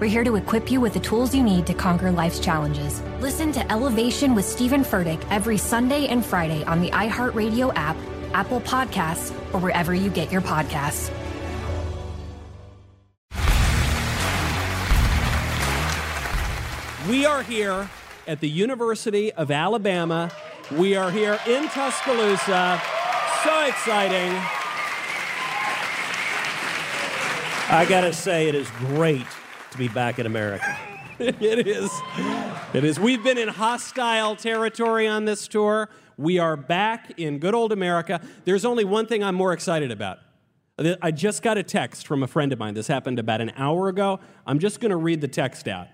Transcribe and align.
We're 0.00 0.08
here 0.08 0.24
to 0.24 0.34
equip 0.36 0.70
you 0.70 0.80
with 0.80 0.94
the 0.94 1.00
tools 1.00 1.34
you 1.34 1.42
need 1.42 1.66
to 1.66 1.74
conquer 1.74 2.10
life's 2.10 2.40
challenges. 2.40 3.00
Listen 3.20 3.52
to 3.52 3.72
Elevation 3.72 4.34
with 4.34 4.44
Steven 4.44 4.82
Furtick 4.82 5.24
every 5.30 5.56
Sunday 5.56 6.08
and 6.08 6.24
Friday 6.24 6.64
on 6.64 6.80
the 6.80 6.90
iHeartRadio 6.90 7.72
app 7.76 7.96
Apple 8.34 8.60
Podcasts, 8.62 9.30
or 9.54 9.60
wherever 9.60 9.94
you 9.94 10.10
get 10.10 10.30
your 10.30 10.42
podcasts. 10.42 11.10
We 17.08 17.24
are 17.24 17.42
here 17.42 17.88
at 18.26 18.40
the 18.40 18.48
University 18.48 19.32
of 19.32 19.50
Alabama. 19.50 20.32
We 20.72 20.96
are 20.96 21.10
here 21.10 21.38
in 21.46 21.68
Tuscaloosa. 21.68 22.82
So 23.44 23.64
exciting. 23.66 24.32
I 27.70 27.86
got 27.88 28.00
to 28.00 28.12
say, 28.12 28.48
it 28.48 28.54
is 28.54 28.68
great 28.78 29.26
to 29.74 29.78
be 29.78 29.88
back 29.88 30.20
in 30.20 30.26
America. 30.26 30.78
it 31.18 31.66
is. 31.66 31.90
It 32.72 32.84
is. 32.84 33.00
We've 33.00 33.24
been 33.24 33.38
in 33.38 33.48
hostile 33.48 34.36
territory 34.36 35.08
on 35.08 35.24
this 35.24 35.48
tour. 35.48 35.90
We 36.16 36.38
are 36.38 36.56
back 36.56 37.18
in 37.18 37.40
good 37.40 37.56
old 37.56 37.72
America. 37.72 38.20
There's 38.44 38.64
only 38.64 38.84
one 38.84 39.06
thing 39.06 39.24
I'm 39.24 39.34
more 39.34 39.52
excited 39.52 39.90
about. 39.90 40.20
I 41.02 41.10
just 41.10 41.42
got 41.42 41.58
a 41.58 41.64
text 41.64 42.06
from 42.06 42.22
a 42.22 42.28
friend 42.28 42.52
of 42.52 42.60
mine. 42.60 42.74
This 42.74 42.86
happened 42.86 43.18
about 43.18 43.40
an 43.40 43.50
hour 43.56 43.88
ago. 43.88 44.20
I'm 44.46 44.60
just 44.60 44.78
going 44.78 44.90
to 44.90 44.96
read 44.96 45.20
the 45.20 45.28
text 45.28 45.66
out. 45.66 45.88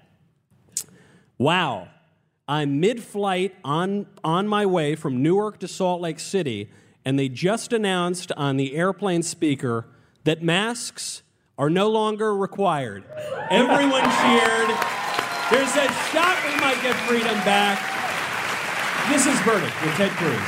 Wow. 1.39 1.89
I'm 2.47 2.81
mid 2.81 3.03
flight 3.03 3.57
on, 3.65 4.09
on 4.23 4.47
my 4.47 4.67
way 4.67 4.95
from 4.95 5.23
Newark 5.23 5.59
to 5.61 5.69
Salt 5.69 6.03
Lake 6.03 6.21
City, 6.21 6.71
and 7.03 7.19
they 7.19 7.31
just 7.31 7.73
announced 7.73 8.31
on 8.33 8.59
the 8.59 8.77
airplane 8.77 9.23
speaker 9.23 9.87
that 10.25 10.43
masks 10.43 11.23
are 11.61 11.69
no 11.69 11.91
longer 11.91 12.35
required. 12.35 13.05
Everyone 13.51 14.01
cheered. 14.01 14.71
There's 15.53 15.77
a 15.77 15.93
shot 16.09 16.39
we 16.49 16.59
might 16.59 16.81
get 16.83 16.97
freedom 17.07 17.37
back. 17.45 17.77
This 19.11 19.27
is 19.27 19.39
Verdict 19.41 19.75
with 19.83 19.95
Ted 19.97 20.11
Cruz. 20.13 20.41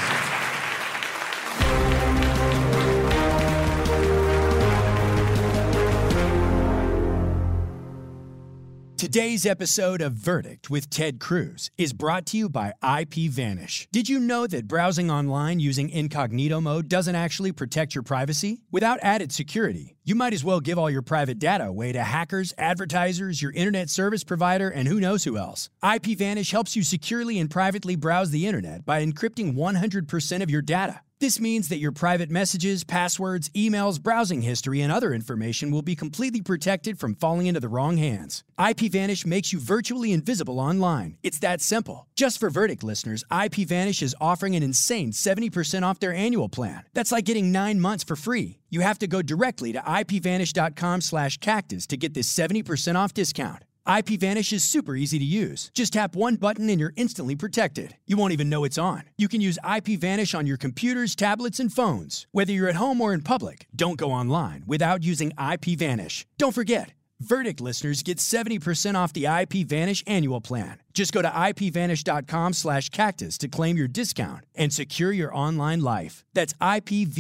Today's 9.03 9.45
episode 9.45 10.01
of 10.01 10.13
Verdict 10.13 10.71
with 10.71 10.89
Ted 10.89 11.19
Cruz 11.19 11.73
is 11.77 11.93
brought 11.93 12.25
to 12.27 12.37
you 12.37 12.49
by 12.49 12.73
IPVanish. 12.85 13.89
Did 13.91 14.09
you 14.09 14.21
know 14.21 14.47
that 14.47 14.69
browsing 14.69 15.11
online 15.11 15.59
using 15.59 15.91
incognito 15.91 16.61
mode 16.61 16.89
doesn't 16.89 17.17
actually 17.17 17.51
protect 17.51 17.97
your 17.97 18.05
privacy? 18.05 18.63
Without 18.71 19.01
added 19.03 19.33
security, 19.33 19.97
you 20.05 20.15
might 20.15 20.33
as 20.33 20.45
well 20.45 20.61
give 20.61 20.79
all 20.79 20.89
your 20.89 21.03
private 21.03 21.41
data 21.41 21.65
away 21.65 21.91
to 21.91 22.01
hackers, 22.01 22.55
advertisers, 22.57 23.43
your 23.43 23.51
internet 23.51 23.91
service 23.91 24.23
provider, 24.23 24.69
and 24.69 24.87
who 24.87 25.01
knows 25.01 25.25
who 25.25 25.37
else. 25.37 25.69
IPVanish 25.83 26.53
helps 26.53 26.77
you 26.77 26.85
securely 26.85 27.41
and 27.41 27.51
privately 27.51 27.97
browse 27.97 28.31
the 28.31 28.47
internet 28.47 28.85
by 28.85 29.05
encrypting 29.05 29.57
100% 29.57 30.43
of 30.45 30.51
your 30.51 30.63
data. 30.63 31.01
This 31.23 31.39
means 31.39 31.69
that 31.69 31.79
your 31.79 31.93
private 31.93 32.31
messages, 32.33 32.83
passwords, 32.83 33.49
emails, 33.51 34.03
browsing 34.03 34.43
history, 34.43 34.81
and 34.81 34.91
other 34.91 35.15
information 35.15 35.71
will 35.71 35.81
be 35.81 35.95
completely 35.95 36.43
protected 36.43 36.99
from 36.99 37.15
falling 37.15 37.47
into 37.47 37.61
the 37.61 37.69
wrong 37.69 37.97
hands. 37.97 38.43
IPVanish 38.59 39.25
makes 39.25 39.53
you 39.53 39.61
virtually 39.61 40.13
invisible 40.13 40.59
online. 40.59 41.19
It's 41.23 41.39
that 41.39 41.61
simple. 41.61 42.09
Just 42.17 42.41
for 42.41 42.51
Verdict 42.51 42.83
listeners, 42.83 43.23
IPVanish 43.31 44.03
is 44.03 44.17
offering 44.21 44.57
an 44.57 44.65
insane 44.65 45.13
70% 45.13 45.85
off 45.85 46.01
their 46.01 46.13
annual 46.13 46.49
plan. 46.49 46.83
That's 46.93 47.13
like 47.13 47.27
getting 47.27 47.53
nine 47.53 47.79
months 47.79 48.03
for 48.03 48.17
free. 48.17 48.59
You 48.69 48.81
have 48.81 48.99
to 48.99 49.07
go 49.07 49.23
directly 49.23 49.73
to 49.75 49.79
ipvanish.com 49.79 51.01
slash 51.03 51.39
cactus 51.39 51.87
to 51.87 51.97
get 51.97 52.15
this 52.15 52.35
70% 52.35 52.97
off 52.97 53.15
discount. 53.15 53.63
IPVanish 53.87 54.53
is 54.53 54.65
super 54.65 54.97
easy 54.97 55.19
to 55.19 55.25
use. 55.25 55.71
Just 55.75 55.93
tap 55.93 56.15
one 56.17 56.37
button 56.37 56.71
and 56.71 56.79
you're 56.81 56.93
instantly 56.97 57.35
protected. 57.37 57.97
You 58.07 58.17
won't 58.17 58.33
even 58.33 58.49
know 58.49 58.65
it's 58.65 58.79
on. 58.79 59.03
You 59.19 59.29
can 59.29 59.41
use 59.41 59.59
IPVanish 59.65 60.39
on 60.39 60.47
your 60.47 60.57
computers, 60.57 61.15
tablets, 61.15 61.59
and 61.59 61.73
phones. 61.73 62.27
Whether 62.33 62.53
you're 62.53 62.69
at 62.69 62.77
home 62.77 63.01
or 63.01 63.13
in 63.13 63.23
public, 63.23 63.67
don't 63.75 63.99
go 63.99 64.13
online 64.13 64.63
without 64.67 65.03
using 65.03 65.31
IPVanish. 65.33 66.27
Don't 66.39 66.55
forget, 66.55 66.93
Verdict 67.21 67.61
listeners 67.61 68.03
get 68.03 68.19
70% 68.19 68.97
off 68.97 69.13
the 69.13 69.25
IPVanish 69.25 70.03
annual 70.09 70.41
plan. 70.41 70.79
Just 70.93 71.13
go 71.13 71.23
to 71.23 71.29
ipvanish.com 71.29 72.53
slash 72.53 72.89
cactus 72.89 73.39
to 73.39 73.49
claim 73.49 73.77
your 73.77 73.89
discount 73.89 74.45
and 74.57 74.73
secure 74.73 75.13
your 75.13 75.35
online 75.35 75.81
life. 75.81 76.25
That's 76.35 76.55
ipvanish 76.55 77.13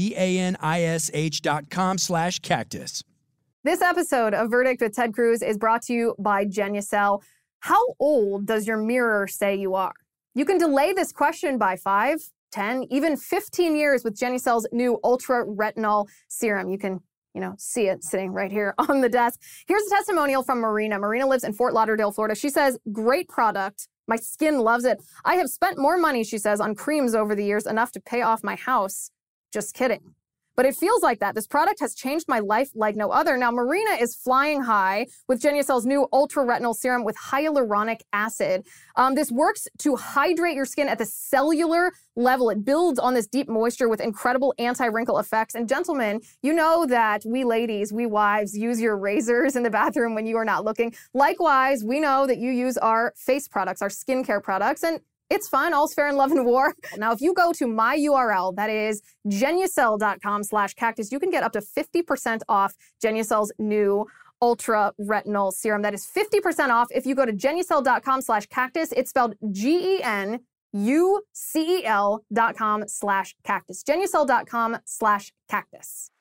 This 3.64 3.80
episode 3.80 4.34
of 4.34 4.50
Verdict 4.50 4.80
with 4.80 4.92
Ted 4.92 5.14
Cruz 5.14 5.40
is 5.40 5.56
brought 5.56 5.82
to 5.82 5.92
you 5.92 6.16
by 6.18 6.44
Genucel. 6.44 7.22
How 7.60 7.80
old 8.00 8.44
does 8.44 8.66
your 8.66 8.76
mirror 8.76 9.28
say 9.28 9.54
you 9.54 9.76
are? 9.76 9.92
You 10.34 10.44
can 10.44 10.58
delay 10.58 10.92
this 10.92 11.12
question 11.12 11.58
by 11.58 11.76
5, 11.76 12.18
10, 12.50 12.86
even 12.90 13.16
15 13.16 13.76
years 13.76 14.02
with 14.02 14.18
Genucel's 14.18 14.66
new 14.72 14.98
Ultra 15.04 15.46
Retinol 15.46 16.08
Serum. 16.26 16.70
You 16.70 16.78
can 16.78 16.98
you 17.34 17.40
know, 17.40 17.54
see 17.56 17.86
it 17.86 18.02
sitting 18.02 18.32
right 18.32 18.50
here 18.50 18.74
on 18.78 19.00
the 19.00 19.08
desk. 19.08 19.40
Here's 19.68 19.86
a 19.86 19.90
testimonial 19.90 20.42
from 20.42 20.58
Marina. 20.58 20.98
Marina 20.98 21.28
lives 21.28 21.44
in 21.44 21.52
Fort 21.52 21.72
Lauderdale, 21.72 22.10
Florida. 22.10 22.34
She 22.34 22.50
says, 22.50 22.80
Great 22.90 23.28
product. 23.28 23.86
My 24.08 24.16
skin 24.16 24.58
loves 24.58 24.84
it. 24.84 25.00
I 25.24 25.36
have 25.36 25.48
spent 25.48 25.78
more 25.78 25.96
money, 25.96 26.24
she 26.24 26.38
says, 26.38 26.60
on 26.60 26.74
creams 26.74 27.14
over 27.14 27.36
the 27.36 27.44
years, 27.44 27.66
enough 27.66 27.92
to 27.92 28.00
pay 28.00 28.22
off 28.22 28.42
my 28.42 28.56
house. 28.56 29.12
Just 29.52 29.72
kidding. 29.72 30.16
But 30.56 30.66
it 30.66 30.74
feels 30.74 31.02
like 31.02 31.20
that. 31.20 31.34
This 31.34 31.46
product 31.46 31.80
has 31.80 31.94
changed 31.94 32.26
my 32.28 32.38
life 32.38 32.70
like 32.74 32.96
no 32.96 33.10
other. 33.10 33.36
Now, 33.36 33.50
Marina 33.50 33.92
is 34.00 34.14
flying 34.14 34.62
high 34.62 35.06
with 35.28 35.40
Genucel's 35.40 35.86
new 35.86 36.08
ultra 36.12 36.44
retinol 36.44 36.74
serum 36.74 37.04
with 37.04 37.16
hyaluronic 37.16 38.00
acid. 38.12 38.66
Um, 38.96 39.14
this 39.14 39.30
works 39.30 39.66
to 39.78 39.96
hydrate 39.96 40.54
your 40.54 40.64
skin 40.64 40.88
at 40.88 40.98
the 40.98 41.06
cellular 41.06 41.92
level. 42.16 42.50
It 42.50 42.64
builds 42.64 42.98
on 42.98 43.14
this 43.14 43.26
deep 43.26 43.48
moisture 43.48 43.88
with 43.88 44.00
incredible 44.00 44.54
anti 44.58 44.86
wrinkle 44.86 45.18
effects. 45.18 45.54
And, 45.54 45.68
gentlemen, 45.68 46.20
you 46.42 46.52
know 46.52 46.86
that 46.86 47.22
we 47.24 47.44
ladies, 47.44 47.92
we 47.92 48.06
wives, 48.06 48.56
use 48.56 48.80
your 48.80 48.96
razors 48.96 49.56
in 49.56 49.62
the 49.62 49.70
bathroom 49.70 50.14
when 50.14 50.26
you 50.26 50.36
are 50.36 50.44
not 50.44 50.64
looking. 50.64 50.94
Likewise, 51.14 51.84
we 51.84 52.00
know 52.00 52.26
that 52.26 52.38
you 52.38 52.50
use 52.50 52.76
our 52.78 53.12
face 53.16 53.48
products, 53.48 53.82
our 53.82 53.88
skincare 53.88 54.42
products. 54.42 54.82
And 54.82 55.00
it's 55.32 55.48
fun. 55.48 55.72
All's 55.72 55.94
fair 55.94 56.08
in 56.08 56.16
love 56.16 56.30
and 56.32 56.44
war. 56.52 56.74
Now, 56.96 57.12
if 57.12 57.20
you 57.20 57.34
go 57.34 57.52
to 57.54 57.66
my 57.66 57.96
URL, 57.96 58.54
that 58.56 58.70
is 58.70 59.02
genucel.com 59.28 60.44
slash 60.44 60.74
cactus, 60.74 61.10
you 61.10 61.18
can 61.18 61.30
get 61.30 61.42
up 61.42 61.52
to 61.52 61.60
50% 61.60 62.42
off 62.48 62.74
Genucel's 63.02 63.52
new 63.58 64.06
ultra 64.40 64.92
retinol 65.00 65.52
serum. 65.52 65.82
That 65.82 65.94
is 65.94 66.06
50% 66.06 66.70
off 66.70 66.88
if 66.90 67.06
you 67.06 67.14
go 67.14 67.24
to 67.24 67.32
genucel.com 67.32 68.22
slash 68.22 68.46
cactus. 68.46 68.92
It's 68.92 69.10
spelled 69.10 69.34
G-E-N 69.50 70.40
U-C-E-L 70.74 72.24
dot 72.32 72.56
com 72.56 72.84
slash 72.86 73.34
cactus. 73.44 73.82
Genucel.com 73.82 74.78
slash 74.84 75.32
cactus. 75.48 76.11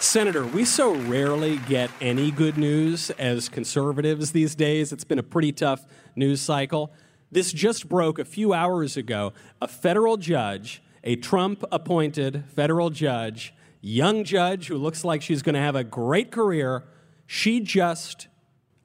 Senator, 0.00 0.46
we 0.46 0.64
so 0.64 0.94
rarely 0.94 1.56
get 1.68 1.90
any 2.00 2.30
good 2.30 2.56
news 2.56 3.10
as 3.10 3.48
conservatives 3.48 4.30
these 4.30 4.54
days. 4.54 4.92
It's 4.92 5.02
been 5.02 5.18
a 5.18 5.24
pretty 5.24 5.50
tough 5.50 5.84
news 6.14 6.40
cycle. 6.40 6.92
This 7.32 7.52
just 7.52 7.88
broke 7.88 8.20
a 8.20 8.24
few 8.24 8.54
hours 8.54 8.96
ago. 8.96 9.32
A 9.60 9.66
federal 9.66 10.16
judge, 10.16 10.80
a 11.02 11.16
Trump 11.16 11.64
appointed 11.72 12.44
federal 12.54 12.90
judge, 12.90 13.52
young 13.80 14.22
judge 14.22 14.68
who 14.68 14.76
looks 14.76 15.04
like 15.04 15.20
she's 15.20 15.42
going 15.42 15.56
to 15.56 15.60
have 15.60 15.74
a 15.74 15.84
great 15.84 16.30
career, 16.30 16.84
she 17.26 17.58
just 17.58 18.28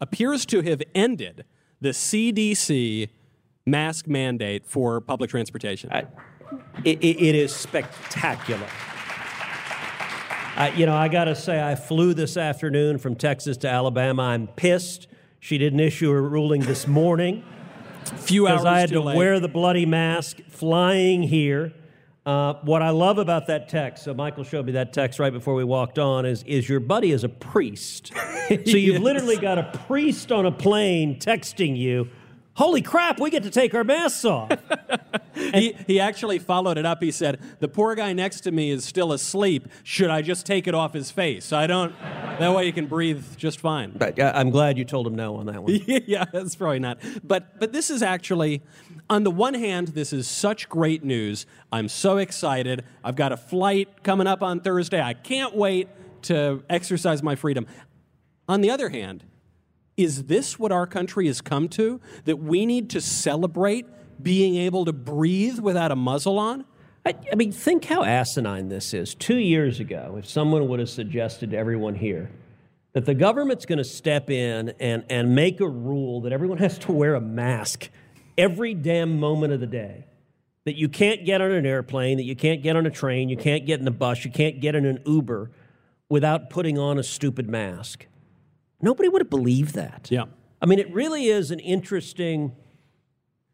appears 0.01 0.47
to 0.47 0.61
have 0.61 0.81
ended 0.95 1.45
the 1.79 1.89
CDC 1.89 3.09
mask 3.67 4.07
mandate 4.07 4.65
for 4.65 4.99
public 4.99 5.29
transportation. 5.29 5.91
I, 5.91 6.07
it, 6.83 7.03
it 7.03 7.35
is 7.35 7.53
spectacular. 7.53 8.67
I, 10.55 10.69
you 10.71 10.85
know, 10.85 10.95
I 10.95 11.07
got 11.07 11.25
to 11.25 11.35
say, 11.35 11.61
I 11.61 11.75
flew 11.75 12.13
this 12.13 12.37
afternoon 12.37 12.99
from 12.99 13.15
Texas 13.15 13.57
to 13.57 13.69
Alabama. 13.69 14.23
I'm 14.23 14.47
pissed 14.47 15.07
she 15.43 15.57
didn't 15.57 15.81
issue 15.81 16.09
a 16.09 16.21
ruling 16.21 16.61
this 16.61 16.87
morning. 16.87 17.43
Few 18.15 18.47
hours 18.47 18.61
Because 18.61 18.65
I 18.65 18.79
had 18.79 18.89
to 18.91 19.01
late. 19.01 19.17
wear 19.17 19.41
the 19.41 19.49
bloody 19.49 19.85
mask 19.85 20.37
flying 20.47 21.21
here. 21.21 21.73
Uh, 22.25 22.53
what 22.61 22.81
I 22.81 22.91
love 22.91 23.17
about 23.17 23.47
that 23.47 23.67
text, 23.67 24.05
so 24.05 24.13
Michael 24.13 24.45
showed 24.45 24.65
me 24.65 24.71
that 24.71 24.93
text 24.93 25.19
right 25.19 25.33
before 25.33 25.53
we 25.53 25.65
walked 25.65 25.99
on, 25.99 26.25
is 26.25 26.43
is 26.43 26.69
your 26.69 26.79
buddy 26.79 27.11
is 27.11 27.25
a 27.25 27.29
priest. 27.29 28.13
so 28.47 28.77
you've 28.77 29.01
literally 29.01 29.35
got 29.35 29.57
a 29.57 29.77
priest 29.85 30.31
on 30.31 30.45
a 30.45 30.51
plane 30.51 31.19
texting 31.19 31.75
you 31.75 32.07
holy 32.55 32.81
crap, 32.81 33.19
we 33.19 33.29
get 33.29 33.43
to 33.43 33.49
take 33.49 33.73
our 33.73 33.83
masks 33.83 34.25
off. 34.25 34.51
he, 35.35 35.75
he 35.87 35.99
actually 35.99 36.39
followed 36.39 36.77
it 36.77 36.85
up. 36.85 37.01
He 37.01 37.11
said, 37.11 37.39
the 37.59 37.67
poor 37.67 37.95
guy 37.95 38.13
next 38.13 38.41
to 38.41 38.51
me 38.51 38.69
is 38.69 38.85
still 38.85 39.11
asleep. 39.11 39.67
Should 39.83 40.09
I 40.09 40.21
just 40.21 40.45
take 40.45 40.67
it 40.67 40.75
off 40.75 40.93
his 40.93 41.11
face? 41.11 41.51
I 41.51 41.67
don't, 41.67 41.95
that 42.39 42.53
way 42.53 42.65
he 42.65 42.71
can 42.71 42.85
breathe 42.85 43.25
just 43.37 43.59
fine. 43.59 43.91
But 43.95 44.19
uh, 44.19 44.31
I'm 44.35 44.49
glad 44.49 44.77
you 44.77 44.85
told 44.85 45.07
him 45.07 45.15
no 45.15 45.35
on 45.35 45.47
that 45.47 45.63
one. 45.63 45.79
yeah, 45.87 46.25
that's 46.31 46.55
probably 46.55 46.79
not. 46.79 46.99
But, 47.23 47.59
but 47.59 47.73
this 47.73 47.89
is 47.89 48.01
actually, 48.01 48.61
on 49.09 49.23
the 49.23 49.31
one 49.31 49.53
hand, 49.53 49.89
this 49.89 50.13
is 50.13 50.27
such 50.27 50.69
great 50.69 51.03
news. 51.03 51.45
I'm 51.71 51.87
so 51.87 52.17
excited. 52.17 52.83
I've 53.03 53.15
got 53.15 53.31
a 53.31 53.37
flight 53.37 54.03
coming 54.03 54.27
up 54.27 54.43
on 54.43 54.59
Thursday. 54.59 55.01
I 55.01 55.13
can't 55.13 55.55
wait 55.55 55.89
to 56.23 56.63
exercise 56.69 57.21
my 57.21 57.35
freedom. 57.35 57.67
On 58.47 58.61
the 58.61 58.69
other 58.69 58.89
hand, 58.89 59.23
is 59.97 60.25
this 60.25 60.57
what 60.57 60.71
our 60.71 60.87
country 60.87 61.27
has 61.27 61.41
come 61.41 61.67
to? 61.69 61.99
That 62.25 62.37
we 62.37 62.65
need 62.65 62.89
to 62.91 63.01
celebrate 63.01 63.85
being 64.21 64.55
able 64.55 64.85
to 64.85 64.93
breathe 64.93 65.59
without 65.59 65.91
a 65.91 65.95
muzzle 65.95 66.39
on? 66.39 66.65
I, 67.05 67.15
I, 67.31 67.35
mean, 67.35 67.51
think 67.51 67.85
how 67.85 68.03
asinine 68.03 68.69
this 68.69 68.93
is. 68.93 69.13
Two 69.13 69.37
years 69.37 69.79
ago, 69.79 70.15
if 70.17 70.27
someone 70.27 70.67
would 70.69 70.79
have 70.79 70.89
suggested 70.89 71.51
to 71.51 71.57
everyone 71.57 71.95
here 71.95 72.31
that 72.93 73.05
the 73.05 73.13
government's 73.13 73.65
going 73.65 73.77
to 73.77 73.83
step 73.83 74.29
in 74.29 74.73
and, 74.79 75.03
and 75.09 75.35
make 75.35 75.59
a 75.59 75.67
rule 75.67 76.21
that 76.21 76.31
everyone 76.31 76.57
has 76.59 76.77
to 76.79 76.91
wear 76.91 77.15
a 77.15 77.21
mask 77.21 77.89
every 78.37 78.73
damn 78.73 79.19
moment 79.19 79.53
of 79.53 79.59
the 79.59 79.67
day, 79.67 80.05
that 80.65 80.75
you 80.75 80.87
can't 80.87 81.25
get 81.25 81.41
on 81.41 81.51
an 81.51 81.65
airplane, 81.65 82.17
that 82.17 82.23
you 82.23 82.35
can't 82.35 82.63
get 82.63 82.75
on 82.75 82.85
a 82.85 82.89
train, 82.89 83.29
you 83.29 83.37
can't 83.37 83.65
get 83.65 83.79
in 83.79 83.87
a 83.87 83.91
bus, 83.91 84.23
you 84.23 84.31
can't 84.31 84.61
get 84.61 84.75
in 84.75 84.85
an 84.85 84.99
Uber 85.05 85.51
without 86.09 86.49
putting 86.49 86.79
on 86.79 86.97
a 86.97 87.03
stupid 87.03 87.49
mask. 87.49 88.05
Nobody 88.83 89.09
would 89.09 89.21
have 89.21 89.29
believed 89.29 89.75
that. 89.75 90.09
Yeah. 90.11 90.25
I 90.61 90.65
mean, 90.65 90.77
it 90.77 90.93
really 90.93 91.27
is 91.27 91.51
an 91.51 91.59
interesting 91.59 92.51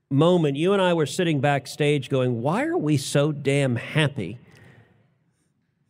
moment. 0.09 0.57
You 0.57 0.73
and 0.73 0.81
I 0.81 0.93
were 0.93 1.05
sitting 1.05 1.39
backstage 1.39 2.09
going, 2.09 2.41
why 2.41 2.65
are 2.65 2.77
we 2.77 2.97
so 2.97 3.31
damn 3.31 3.75
happy? 3.75 4.39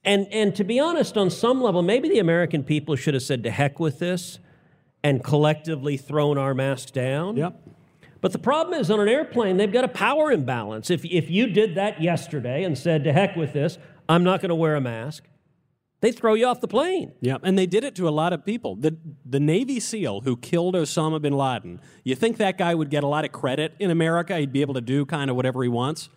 And, 0.03 0.27
and 0.31 0.53
to 0.55 0.63
be 0.63 0.79
honest, 0.79 1.17
on 1.17 1.29
some 1.29 1.61
level, 1.61 1.81
maybe 1.81 2.09
the 2.09 2.19
American 2.19 2.63
people 2.63 2.95
should 2.95 3.13
have 3.13 3.23
said 3.23 3.43
to 3.43 3.51
heck 3.51 3.79
with 3.79 3.99
this 3.99 4.39
and 5.03 5.23
collectively 5.23 5.95
thrown 5.95 6.37
our 6.37 6.53
masks 6.53 6.91
down. 6.91 7.37
Yep. 7.37 7.67
But 8.21 8.33
the 8.33 8.39
problem 8.39 8.77
is 8.77 8.91
on 8.91 8.99
an 8.99 9.07
airplane, 9.07 9.55
they've 9.55 9.71
got 9.71 9.85
a 9.85 9.89
power 9.89 10.31
imbalance. 10.33 10.89
If, 10.89 11.05
if 11.05 11.29
you 11.29 11.47
did 11.47 11.75
that 11.75 12.01
yesterday 12.01 12.65
and 12.65 12.77
said, 12.77 13.05
to 13.05 13.13
heck 13.13 13.37
with 13.37 13.53
this, 13.53 13.77
I'm 14.09 14.25
not 14.25 14.41
going 14.41 14.49
to 14.49 14.55
wear 14.55 14.75
a 14.75 14.81
mask, 14.81 15.23
they 16.01 16.11
throw 16.11 16.33
you 16.33 16.45
off 16.45 16.61
the 16.61 16.67
plane. 16.67 17.11
Yeah, 17.19 17.37
and 17.43 17.57
they 17.57 17.65
did 17.65 17.83
it 17.83 17.95
to 17.95 18.07
a 18.07 18.11
lot 18.11 18.33
of 18.33 18.45
people. 18.45 18.75
The 18.75 18.97
the 19.25 19.39
Navy 19.39 19.79
SEAL 19.79 20.21
who 20.21 20.37
killed 20.37 20.75
Osama 20.75 21.21
bin 21.21 21.33
Laden. 21.33 21.81
You 22.03 22.15
think 22.15 22.37
that 22.37 22.57
guy 22.57 22.73
would 22.73 22.89
get 22.89 23.03
a 23.03 23.07
lot 23.07 23.25
of 23.25 23.31
credit 23.31 23.73
in 23.79 23.91
America? 23.91 24.37
He'd 24.37 24.53
be 24.53 24.61
able 24.61 24.75
to 24.75 24.81
do 24.81 25.05
kind 25.05 25.29
of 25.29 25.35
whatever 25.35 25.63
he 25.63 25.69
wants. 25.69 26.09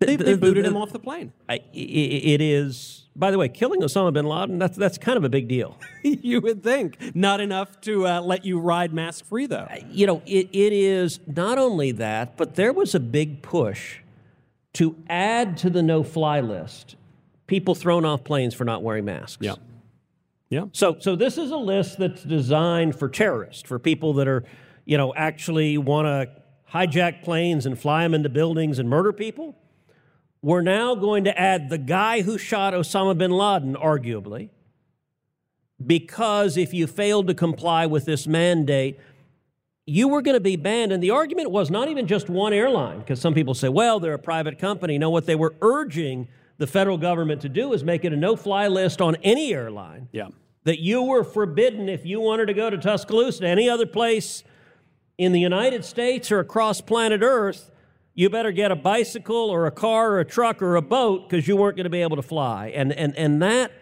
They, 0.00 0.16
they 0.16 0.34
booted 0.34 0.64
him 0.64 0.78
off 0.78 0.92
the 0.92 0.98
plane. 0.98 1.34
I, 1.46 1.60
it 1.74 2.40
is. 2.40 3.06
By 3.14 3.30
the 3.30 3.36
way, 3.36 3.50
killing 3.50 3.82
Osama 3.82 4.14
bin 4.14 4.24
Laden, 4.24 4.58
that's, 4.58 4.74
that's 4.74 4.96
kind 4.96 5.18
of 5.18 5.24
a 5.24 5.28
big 5.28 5.46
deal. 5.46 5.76
you 6.02 6.40
would 6.40 6.62
think. 6.62 7.14
Not 7.14 7.42
enough 7.42 7.78
to 7.82 8.06
uh, 8.06 8.20
let 8.22 8.46
you 8.46 8.58
ride 8.58 8.94
mask 8.94 9.26
free, 9.26 9.44
though. 9.44 9.68
You 9.90 10.06
know, 10.06 10.22
it, 10.24 10.48
it 10.52 10.72
is 10.72 11.20
not 11.26 11.58
only 11.58 11.92
that, 11.92 12.38
but 12.38 12.54
there 12.54 12.72
was 12.72 12.94
a 12.94 13.00
big 13.00 13.42
push 13.42 13.98
to 14.74 14.96
add 15.10 15.58
to 15.58 15.68
the 15.68 15.82
no 15.82 16.02
fly 16.02 16.40
list 16.40 16.96
people 17.50 17.74
thrown 17.74 18.04
off 18.06 18.22
planes 18.22 18.54
for 18.54 18.64
not 18.64 18.82
wearing 18.82 19.04
masks. 19.04 19.44
Yeah. 19.44 19.56
Yeah. 20.48 20.66
So 20.72 20.96
so 21.00 21.16
this 21.16 21.36
is 21.36 21.50
a 21.50 21.56
list 21.56 21.98
that's 21.98 22.22
designed 22.22 22.96
for 22.96 23.08
terrorists, 23.08 23.62
for 23.62 23.78
people 23.78 24.14
that 24.14 24.28
are, 24.28 24.44
you 24.84 24.96
know, 24.96 25.12
actually 25.14 25.76
want 25.76 26.06
to 26.06 26.30
hijack 26.72 27.22
planes 27.22 27.66
and 27.66 27.78
fly 27.78 28.04
them 28.04 28.14
into 28.14 28.28
buildings 28.28 28.78
and 28.78 28.88
murder 28.88 29.12
people. 29.12 29.56
We're 30.42 30.62
now 30.62 30.94
going 30.94 31.24
to 31.24 31.38
add 31.38 31.68
the 31.68 31.76
guy 31.76 32.22
who 32.22 32.38
shot 32.38 32.72
Osama 32.72 33.18
bin 33.18 33.32
Laden, 33.32 33.74
arguably, 33.74 34.50
because 35.84 36.56
if 36.56 36.72
you 36.72 36.86
failed 36.86 37.26
to 37.26 37.34
comply 37.34 37.86
with 37.86 38.04
this 38.04 38.26
mandate, 38.26 38.98
you 39.86 40.08
were 40.08 40.22
going 40.22 40.36
to 40.36 40.40
be 40.40 40.56
banned. 40.56 40.92
And 40.92 41.02
the 41.02 41.10
argument 41.10 41.50
was 41.50 41.68
not 41.70 41.88
even 41.88 42.06
just 42.06 42.30
one 42.30 42.52
airline, 42.52 43.00
because 43.00 43.20
some 43.20 43.34
people 43.34 43.54
say, 43.54 43.68
well, 43.68 44.00
they're 44.00 44.14
a 44.14 44.18
private 44.18 44.58
company. 44.58 44.98
No, 44.98 45.10
what 45.10 45.26
they 45.26 45.34
were 45.34 45.54
urging 45.60 46.28
the 46.60 46.66
federal 46.66 46.98
government 46.98 47.40
to 47.40 47.48
do 47.48 47.72
is 47.72 47.82
make 47.82 48.04
it 48.04 48.12
a 48.12 48.16
no 48.16 48.36
fly 48.36 48.68
list 48.68 49.00
on 49.00 49.16
any 49.22 49.54
airline. 49.54 50.10
Yeah. 50.12 50.28
That 50.64 50.78
you 50.78 51.02
were 51.02 51.24
forbidden 51.24 51.88
if 51.88 52.04
you 52.04 52.20
wanted 52.20 52.46
to 52.46 52.54
go 52.54 52.68
to 52.68 52.76
Tuscaloosa, 52.76 53.46
any 53.46 53.66
other 53.66 53.86
place 53.86 54.44
in 55.16 55.32
the 55.32 55.40
United 55.40 55.86
States 55.86 56.30
or 56.30 56.38
across 56.38 56.82
planet 56.82 57.22
Earth, 57.22 57.70
you 58.12 58.28
better 58.28 58.52
get 58.52 58.70
a 58.70 58.76
bicycle 58.76 59.48
or 59.48 59.64
a 59.64 59.70
car 59.70 60.12
or 60.12 60.20
a 60.20 60.24
truck 60.26 60.60
or 60.60 60.76
a 60.76 60.82
boat 60.82 61.30
because 61.30 61.48
you 61.48 61.56
weren't 61.56 61.76
going 61.76 61.84
to 61.84 61.90
be 61.90 62.02
able 62.02 62.16
to 62.16 62.22
fly. 62.22 62.68
And, 62.74 62.92
and, 62.92 63.16
and 63.16 63.40
that 63.40 63.72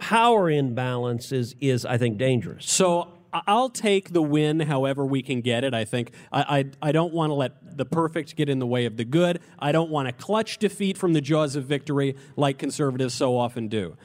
power 0.00 0.50
imbalance 0.50 1.30
is, 1.30 1.54
is, 1.60 1.86
I 1.86 1.98
think, 1.98 2.18
dangerous. 2.18 2.68
So 2.68 3.16
I'll 3.32 3.70
take 3.70 4.12
the 4.12 4.22
win 4.22 4.60
however 4.60 5.06
we 5.06 5.22
can 5.22 5.40
get 5.40 5.64
it. 5.64 5.72
I 5.74 5.84
think 5.84 6.12
I, 6.30 6.58
I, 6.58 6.88
I 6.88 6.92
don't 6.92 7.14
want 7.14 7.30
to 7.30 7.34
let 7.34 7.76
the 7.76 7.84
perfect 7.84 8.36
get 8.36 8.48
in 8.48 8.58
the 8.58 8.66
way 8.66 8.84
of 8.84 8.96
the 8.96 9.04
good. 9.04 9.40
I 9.58 9.72
don't 9.72 9.90
want 9.90 10.08
to 10.08 10.12
clutch 10.12 10.58
defeat 10.58 10.98
from 10.98 11.14
the 11.14 11.20
jaws 11.20 11.56
of 11.56 11.64
victory 11.64 12.16
like 12.36 12.58
conservatives 12.58 13.14
so 13.14 13.36
often 13.36 13.68
do. 13.68 13.96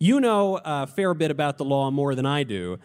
You 0.00 0.20
know 0.20 0.60
a 0.64 0.86
fair 0.86 1.14
bit 1.14 1.30
about 1.30 1.58
the 1.58 1.64
law 1.64 1.90
more 1.90 2.14
than 2.14 2.26
I 2.26 2.42
do. 2.42 2.78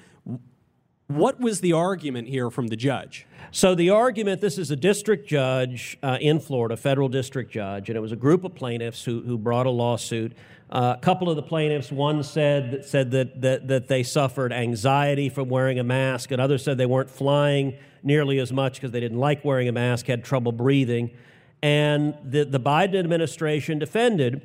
What 1.07 1.39
was 1.39 1.61
the 1.61 1.73
argument 1.73 2.27
here 2.27 2.49
from 2.49 2.67
the 2.67 2.75
judge? 2.75 3.27
So, 3.51 3.75
the 3.75 3.89
argument 3.89 4.41
this 4.41 4.57
is 4.57 4.71
a 4.71 4.75
district 4.75 5.27
judge 5.27 5.97
uh, 6.01 6.17
in 6.19 6.39
Florida, 6.39 6.77
federal 6.77 7.09
district 7.09 7.51
judge, 7.51 7.89
and 7.89 7.97
it 7.97 7.99
was 7.99 8.11
a 8.11 8.15
group 8.15 8.43
of 8.43 8.55
plaintiffs 8.55 9.03
who, 9.03 9.21
who 9.21 9.37
brought 9.37 9.65
a 9.65 9.69
lawsuit 9.69 10.33
uh, 10.73 10.95
a 10.97 11.01
couple 11.01 11.29
of 11.29 11.35
the 11.35 11.43
plaintiffs, 11.43 11.91
one 11.91 12.23
said, 12.23 12.83
said 12.83 13.11
that, 13.11 13.41
that, 13.41 13.67
that 13.67 13.87
they 13.87 14.01
suffered 14.01 14.51
anxiety 14.51 15.29
from 15.29 15.47
wearing 15.47 15.77
a 15.77 15.83
mask, 15.83 16.31
and 16.31 16.41
others 16.41 16.63
said 16.63 16.79
they 16.79 16.87
weren't 16.87 17.11
flying 17.11 17.77
nearly 18.01 18.39
as 18.39 18.51
much 18.51 18.73
because 18.73 18.89
they 18.89 18.99
didn't 18.99 19.19
like 19.19 19.45
wearing 19.45 19.67
a 19.67 19.71
mask, 19.71 20.07
had 20.07 20.23
trouble 20.23 20.51
breathing. 20.51 21.11
And 21.61 22.17
the, 22.23 22.43
the 22.43 22.59
Biden 22.59 22.95
administration 22.95 23.77
defended. 23.77 24.41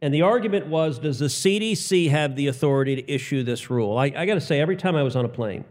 And 0.00 0.14
the 0.14 0.22
argument 0.22 0.68
was 0.68 1.00
does 1.00 1.18
the 1.18 1.26
CDC 1.26 2.10
have 2.10 2.36
the 2.36 2.46
authority 2.46 2.96
to 2.96 3.12
issue 3.12 3.42
this 3.42 3.68
rule? 3.68 3.98
I, 3.98 4.12
I 4.16 4.24
got 4.24 4.34
to 4.34 4.40
say, 4.40 4.60
every 4.60 4.76
time 4.76 4.94
I 4.94 5.02
was 5.02 5.16
on 5.16 5.24
a 5.24 5.28
plane, 5.28 5.64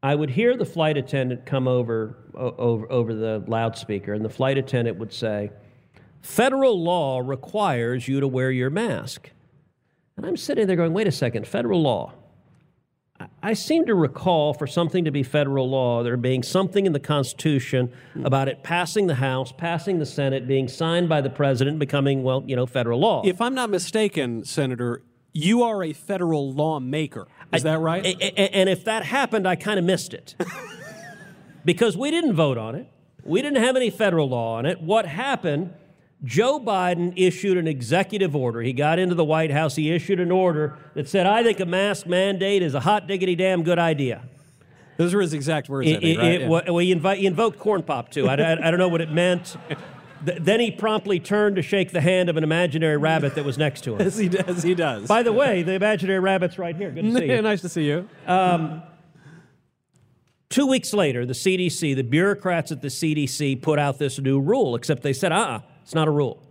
I 0.00 0.14
would 0.14 0.30
hear 0.30 0.56
the 0.56 0.64
flight 0.64 0.96
attendant 0.96 1.44
come 1.44 1.66
over, 1.66 2.16
over, 2.34 2.90
over 2.90 3.14
the 3.14 3.42
loudspeaker, 3.48 4.12
and 4.12 4.24
the 4.24 4.30
flight 4.30 4.58
attendant 4.58 4.98
would 4.98 5.12
say, 5.12 5.50
Federal 6.22 6.82
law 6.82 7.20
requires 7.20 8.08
you 8.08 8.20
to 8.20 8.28
wear 8.28 8.50
your 8.50 8.70
mask. 8.70 9.30
And 10.16 10.24
I'm 10.24 10.36
sitting 10.36 10.66
there 10.66 10.76
going, 10.76 10.92
wait 10.92 11.06
a 11.06 11.12
second, 11.12 11.46
federal 11.46 11.82
law. 11.82 12.12
I 13.42 13.54
seem 13.54 13.86
to 13.86 13.94
recall 13.94 14.52
for 14.52 14.66
something 14.66 15.04
to 15.04 15.10
be 15.10 15.22
federal 15.22 15.70
law, 15.70 16.02
there 16.02 16.16
being 16.16 16.42
something 16.42 16.84
in 16.84 16.92
the 16.92 17.00
Constitution 17.00 17.92
about 18.24 18.48
it 18.48 18.62
passing 18.62 19.06
the 19.06 19.14
House, 19.14 19.52
passing 19.52 19.98
the 19.98 20.06
Senate, 20.06 20.46
being 20.46 20.68
signed 20.68 21.08
by 21.08 21.20
the 21.20 21.30
president, 21.30 21.78
becoming, 21.78 22.22
well, 22.22 22.42
you 22.46 22.56
know, 22.56 22.66
federal 22.66 23.00
law. 23.00 23.22
If 23.24 23.40
I'm 23.40 23.54
not 23.54 23.70
mistaken, 23.70 24.44
Senator, 24.44 25.02
you 25.32 25.62
are 25.62 25.82
a 25.82 25.92
federal 25.92 26.52
lawmaker. 26.52 27.26
Is 27.52 27.64
I, 27.64 27.70
that 27.70 27.78
right? 27.78 28.04
And 28.36 28.68
if 28.68 28.84
that 28.84 29.04
happened, 29.04 29.46
I 29.46 29.56
kind 29.56 29.78
of 29.78 29.84
missed 29.84 30.12
it. 30.12 30.34
because 31.64 31.96
we 31.96 32.10
didn't 32.10 32.34
vote 32.34 32.58
on 32.58 32.74
it, 32.74 32.90
we 33.24 33.40
didn't 33.42 33.62
have 33.62 33.76
any 33.76 33.90
federal 33.90 34.28
law 34.28 34.56
on 34.56 34.66
it. 34.66 34.80
What 34.80 35.06
happened 35.06 35.72
Joe 36.24 36.58
Biden 36.58 37.12
issued 37.16 37.58
an 37.58 37.68
executive 37.68 38.34
order. 38.34 38.62
He 38.62 38.72
got 38.72 38.98
into 38.98 39.14
the 39.14 39.24
White 39.24 39.50
House. 39.50 39.76
He 39.76 39.92
issued 39.92 40.18
an 40.18 40.30
order 40.30 40.76
that 40.94 41.08
said, 41.08 41.26
I 41.26 41.42
think 41.42 41.60
a 41.60 41.66
mask 41.66 42.06
mandate 42.06 42.62
is 42.62 42.74
a 42.74 42.80
hot 42.80 43.06
diggity 43.06 43.36
damn 43.36 43.62
good 43.62 43.78
idea. 43.78 44.22
Those 44.96 45.14
were 45.14 45.20
his 45.20 45.34
exact 45.34 45.68
words. 45.68 45.88
It, 45.88 46.02
it, 46.02 46.18
right? 46.18 46.26
it, 46.26 46.40
yeah. 46.42 46.48
well, 46.48 46.78
he, 46.78 46.90
invite, 46.90 47.18
he, 47.18 47.26
invoked 47.26 47.58
corn 47.58 47.82
pop, 47.82 48.10
too. 48.10 48.28
I, 48.28 48.34
I, 48.34 48.68
I 48.68 48.70
don't 48.70 48.78
know 48.78 48.88
what 48.88 49.02
it 49.02 49.12
meant. 49.12 49.56
then 50.22 50.58
he 50.58 50.70
promptly 50.70 51.20
turned 51.20 51.56
to 51.56 51.62
shake 51.62 51.92
the 51.92 52.00
hand 52.00 52.30
of 52.30 52.38
an 52.38 52.44
imaginary 52.44 52.96
rabbit 52.96 53.34
that 53.34 53.44
was 53.44 53.58
next 53.58 53.84
to 53.84 53.94
him. 53.94 54.00
as, 54.06 54.16
he 54.16 54.28
does, 54.28 54.62
he 54.62 54.74
does. 54.74 55.06
By 55.06 55.22
the 55.22 55.34
way, 55.34 55.62
the 55.62 55.72
imaginary 55.72 56.20
rabbit's 56.20 56.58
right 56.58 56.74
here. 56.74 56.90
Good 56.90 57.04
to 57.04 57.12
see 57.12 57.26
you. 57.26 57.42
nice 57.42 57.60
to 57.60 57.68
see 57.68 57.84
you. 57.84 58.08
Um, 58.26 58.82
two 60.48 60.66
weeks 60.66 60.94
later, 60.94 61.26
the 61.26 61.34
CDC, 61.34 61.94
the 61.94 62.02
bureaucrats 62.02 62.72
at 62.72 62.80
the 62.80 62.88
CDC, 62.88 63.60
put 63.60 63.78
out 63.78 63.98
this 63.98 64.18
new 64.18 64.40
rule, 64.40 64.74
except 64.74 65.02
they 65.02 65.12
said, 65.12 65.30
uh 65.30 65.36
uh-uh, 65.36 65.60
it's 65.86 65.94
not 65.94 66.08
a 66.08 66.10
rule. 66.10 66.42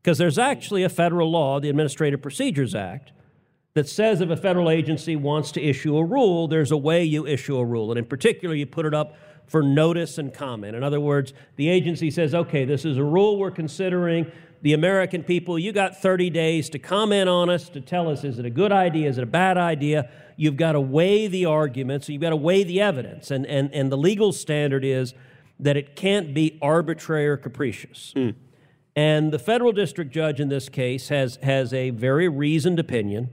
Because 0.00 0.16
there's 0.16 0.38
actually 0.38 0.82
a 0.82 0.88
federal 0.88 1.30
law, 1.30 1.60
the 1.60 1.68
Administrative 1.68 2.22
Procedures 2.22 2.74
Act, 2.74 3.12
that 3.74 3.86
says 3.86 4.22
if 4.22 4.30
a 4.30 4.36
federal 4.36 4.70
agency 4.70 5.14
wants 5.14 5.52
to 5.52 5.62
issue 5.62 5.94
a 5.98 6.02
rule, 6.02 6.48
there's 6.48 6.70
a 6.70 6.76
way 6.78 7.04
you 7.04 7.26
issue 7.26 7.58
a 7.58 7.64
rule. 7.66 7.90
And 7.90 7.98
in 7.98 8.06
particular, 8.06 8.54
you 8.54 8.64
put 8.64 8.86
it 8.86 8.94
up 8.94 9.14
for 9.46 9.62
notice 9.62 10.16
and 10.16 10.32
comment. 10.32 10.74
In 10.74 10.82
other 10.82 11.00
words, 11.00 11.34
the 11.56 11.68
agency 11.68 12.10
says, 12.10 12.34
okay, 12.34 12.64
this 12.64 12.86
is 12.86 12.96
a 12.96 13.04
rule 13.04 13.38
we're 13.38 13.50
considering. 13.50 14.32
The 14.62 14.72
American 14.72 15.22
people, 15.22 15.58
you 15.58 15.70
got 15.72 16.00
30 16.00 16.30
days 16.30 16.70
to 16.70 16.78
comment 16.78 17.28
on 17.28 17.50
us, 17.50 17.68
to 17.68 17.80
tell 17.82 18.08
us, 18.08 18.24
is 18.24 18.38
it 18.38 18.46
a 18.46 18.50
good 18.50 18.72
idea, 18.72 19.10
is 19.10 19.18
it 19.18 19.24
a 19.24 19.26
bad 19.26 19.58
idea? 19.58 20.08
You've 20.38 20.56
got 20.56 20.72
to 20.72 20.80
weigh 20.80 21.26
the 21.26 21.44
arguments, 21.44 22.08
you've 22.08 22.22
got 22.22 22.30
to 22.30 22.36
weigh 22.36 22.64
the 22.64 22.80
evidence. 22.80 23.30
And, 23.30 23.44
and, 23.44 23.70
and 23.74 23.92
the 23.92 23.98
legal 23.98 24.32
standard 24.32 24.82
is 24.82 25.12
that 25.60 25.76
it 25.76 25.94
can't 25.94 26.32
be 26.32 26.58
arbitrary 26.62 27.28
or 27.28 27.36
capricious. 27.36 28.14
Mm. 28.16 28.34
And 28.94 29.32
the 29.32 29.38
federal 29.38 29.72
district 29.72 30.12
judge 30.12 30.40
in 30.40 30.48
this 30.48 30.68
case 30.68 31.08
has, 31.08 31.38
has 31.42 31.72
a 31.72 31.90
very 31.90 32.28
reasoned 32.28 32.78
opinion 32.78 33.30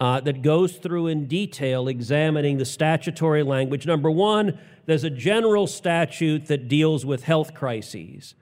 uh, 0.00 0.20
that 0.20 0.42
goes 0.42 0.76
through 0.76 1.08
in 1.08 1.26
detail 1.26 1.88
examining 1.88 2.58
the 2.58 2.64
statutory 2.64 3.42
language. 3.42 3.86
Number 3.86 4.10
one, 4.10 4.58
there's 4.86 5.04
a 5.04 5.10
general 5.10 5.66
statute 5.66 6.46
that 6.46 6.68
deals 6.68 7.04
with 7.04 7.24
health 7.24 7.54
crises. 7.54 8.34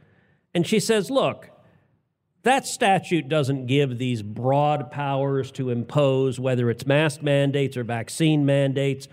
And 0.55 0.67
she 0.67 0.81
says, 0.81 1.11
look, 1.11 1.51
that 2.43 2.67
statute 2.67 3.29
doesn't 3.29 3.67
give 3.67 3.99
these 3.99 4.23
broad 4.23 4.91
powers 4.91 5.51
to 5.53 5.71
impose 5.71 6.41
whether 6.41 6.69
it's 6.71 6.85
mask 6.85 7.23
mandates 7.23 7.77
or 7.77 7.85
vaccine 7.85 8.45
mandates. 8.45 9.07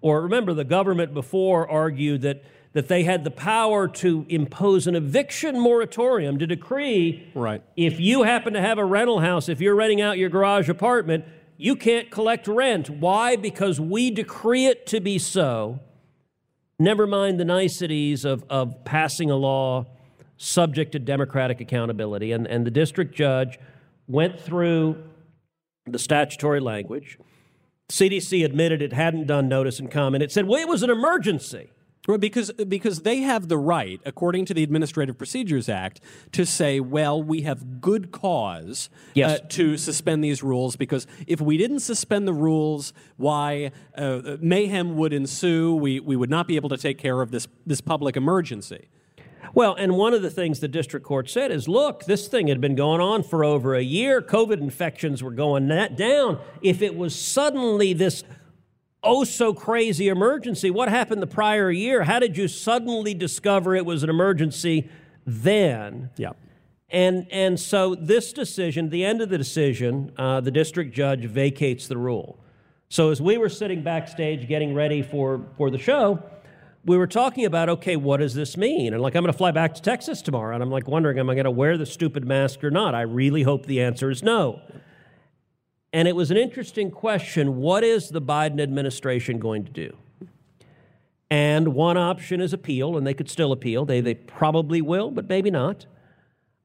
Or 0.00 0.22
remember, 0.22 0.54
the 0.54 0.64
government 0.64 1.12
before 1.12 1.68
argued 1.68 2.22
that 2.22 2.44
that 2.76 2.88
they 2.88 3.04
had 3.04 3.24
the 3.24 3.30
power 3.30 3.88
to 3.88 4.26
impose 4.28 4.86
an 4.86 4.94
eviction 4.94 5.58
moratorium 5.58 6.38
to 6.38 6.46
decree 6.46 7.26
right. 7.34 7.62
if 7.74 7.98
you 7.98 8.24
happen 8.24 8.52
to 8.52 8.60
have 8.60 8.76
a 8.76 8.84
rental 8.84 9.20
house, 9.20 9.48
if 9.48 9.62
you're 9.62 9.74
renting 9.74 10.02
out 10.02 10.18
your 10.18 10.28
garage 10.28 10.68
apartment, 10.68 11.24
you 11.56 11.74
can't 11.74 12.10
collect 12.10 12.46
rent. 12.46 12.90
Why? 12.90 13.34
Because 13.34 13.80
we 13.80 14.10
decree 14.10 14.66
it 14.66 14.86
to 14.88 15.00
be 15.00 15.18
so. 15.18 15.80
Never 16.78 17.06
mind 17.06 17.40
the 17.40 17.46
niceties 17.46 18.26
of, 18.26 18.44
of 18.50 18.84
passing 18.84 19.30
a 19.30 19.36
law 19.36 19.86
subject 20.36 20.92
to 20.92 20.98
democratic 20.98 21.62
accountability. 21.62 22.30
And, 22.32 22.46
and 22.46 22.66
the 22.66 22.70
district 22.70 23.14
judge 23.14 23.58
went 24.06 24.38
through 24.38 25.02
the 25.86 25.98
statutory 25.98 26.60
language. 26.60 27.18
CDC 27.88 28.44
admitted 28.44 28.82
it 28.82 28.92
hadn't 28.92 29.26
done 29.26 29.48
notice 29.48 29.78
and 29.80 29.90
comment. 29.90 30.22
It 30.22 30.30
said, 30.30 30.46
well, 30.46 30.60
it 30.60 30.68
was 30.68 30.82
an 30.82 30.90
emergency. 30.90 31.70
Well, 32.06 32.18
because 32.18 32.52
because 32.52 33.00
they 33.00 33.18
have 33.18 33.48
the 33.48 33.58
right, 33.58 34.00
according 34.04 34.44
to 34.46 34.54
the 34.54 34.62
Administrative 34.62 35.18
Procedures 35.18 35.68
Act, 35.68 36.00
to 36.32 36.46
say, 36.46 36.78
well, 36.78 37.20
we 37.22 37.42
have 37.42 37.80
good 37.80 38.12
cause 38.12 38.88
yes. 39.14 39.40
uh, 39.40 39.44
to 39.50 39.76
suspend 39.76 40.22
these 40.22 40.42
rules 40.42 40.76
because 40.76 41.06
if 41.26 41.40
we 41.40 41.56
didn't 41.56 41.80
suspend 41.80 42.28
the 42.28 42.32
rules, 42.32 42.92
why 43.16 43.72
uh, 43.96 44.36
mayhem 44.40 44.96
would 44.96 45.12
ensue. 45.12 45.74
We 45.74 46.00
we 46.00 46.16
would 46.16 46.30
not 46.30 46.46
be 46.46 46.56
able 46.56 46.68
to 46.68 46.78
take 46.78 46.98
care 46.98 47.20
of 47.20 47.30
this 47.30 47.48
this 47.66 47.80
public 47.80 48.16
emergency. 48.16 48.88
Well, 49.54 49.74
and 49.74 49.96
one 49.96 50.12
of 50.12 50.22
the 50.22 50.30
things 50.30 50.60
the 50.60 50.68
district 50.68 51.06
court 51.06 51.30
said 51.30 51.50
is 51.50 51.66
look, 51.68 52.04
this 52.04 52.28
thing 52.28 52.48
had 52.48 52.60
been 52.60 52.74
going 52.74 53.00
on 53.00 53.22
for 53.22 53.44
over 53.44 53.74
a 53.74 53.82
year. 53.82 54.20
COVID 54.20 54.60
infections 54.60 55.22
were 55.22 55.30
going 55.30 55.68
down. 55.68 56.38
If 56.62 56.82
it 56.82 56.96
was 56.96 57.18
suddenly 57.18 57.92
this 57.92 58.22
oh 59.06 59.24
so 59.24 59.54
crazy 59.54 60.08
emergency. 60.08 60.70
What 60.70 60.88
happened 60.88 61.22
the 61.22 61.26
prior 61.26 61.70
year? 61.70 62.04
How 62.04 62.18
did 62.18 62.36
you 62.36 62.48
suddenly 62.48 63.14
discover 63.14 63.74
it 63.74 63.86
was 63.86 64.02
an 64.02 64.10
emergency 64.10 64.88
then? 65.24 66.10
Yeah. 66.16 66.32
And, 66.90 67.26
and 67.30 67.58
so 67.58 67.94
this 67.94 68.32
decision, 68.32 68.90
the 68.90 69.04
end 69.04 69.20
of 69.20 69.28
the 69.28 69.38
decision, 69.38 70.12
uh, 70.16 70.40
the 70.40 70.50
district 70.50 70.94
judge 70.94 71.24
vacates 71.24 71.88
the 71.88 71.96
rule. 71.96 72.38
So 72.88 73.10
as 73.10 73.20
we 73.20 73.36
were 73.36 73.48
sitting 73.48 73.82
backstage 73.82 74.46
getting 74.46 74.72
ready 74.74 75.02
for, 75.02 75.44
for 75.56 75.70
the 75.70 75.78
show, 75.78 76.22
we 76.84 76.96
were 76.96 77.08
talking 77.08 77.44
about, 77.44 77.68
okay, 77.68 77.96
what 77.96 78.18
does 78.18 78.34
this 78.34 78.56
mean? 78.56 78.92
And 78.92 79.02
like, 79.02 79.16
I'm 79.16 79.24
going 79.24 79.32
to 79.32 79.36
fly 79.36 79.50
back 79.50 79.74
to 79.74 79.82
Texas 79.82 80.22
tomorrow, 80.22 80.54
and 80.54 80.62
I'm 80.62 80.70
like 80.70 80.86
wondering, 80.86 81.18
am 81.18 81.28
I 81.28 81.34
going 81.34 81.44
to 81.44 81.50
wear 81.50 81.76
the 81.76 81.86
stupid 81.86 82.24
mask 82.24 82.62
or 82.62 82.70
not? 82.70 82.94
I 82.94 83.00
really 83.00 83.42
hope 83.42 83.66
the 83.66 83.82
answer 83.82 84.08
is 84.08 84.22
no. 84.22 84.60
And 85.96 86.06
it 86.06 86.14
was 86.14 86.30
an 86.30 86.36
interesting 86.36 86.90
question 86.90 87.56
what 87.56 87.82
is 87.82 88.10
the 88.10 88.20
Biden 88.20 88.60
administration 88.60 89.38
going 89.38 89.64
to 89.64 89.72
do? 89.72 89.96
And 91.30 91.68
one 91.68 91.96
option 91.96 92.42
is 92.42 92.52
appeal, 92.52 92.98
and 92.98 93.06
they 93.06 93.14
could 93.14 93.30
still 93.30 93.50
appeal. 93.50 93.86
They, 93.86 94.02
they 94.02 94.12
probably 94.12 94.82
will, 94.82 95.10
but 95.10 95.26
maybe 95.26 95.50
not. 95.50 95.86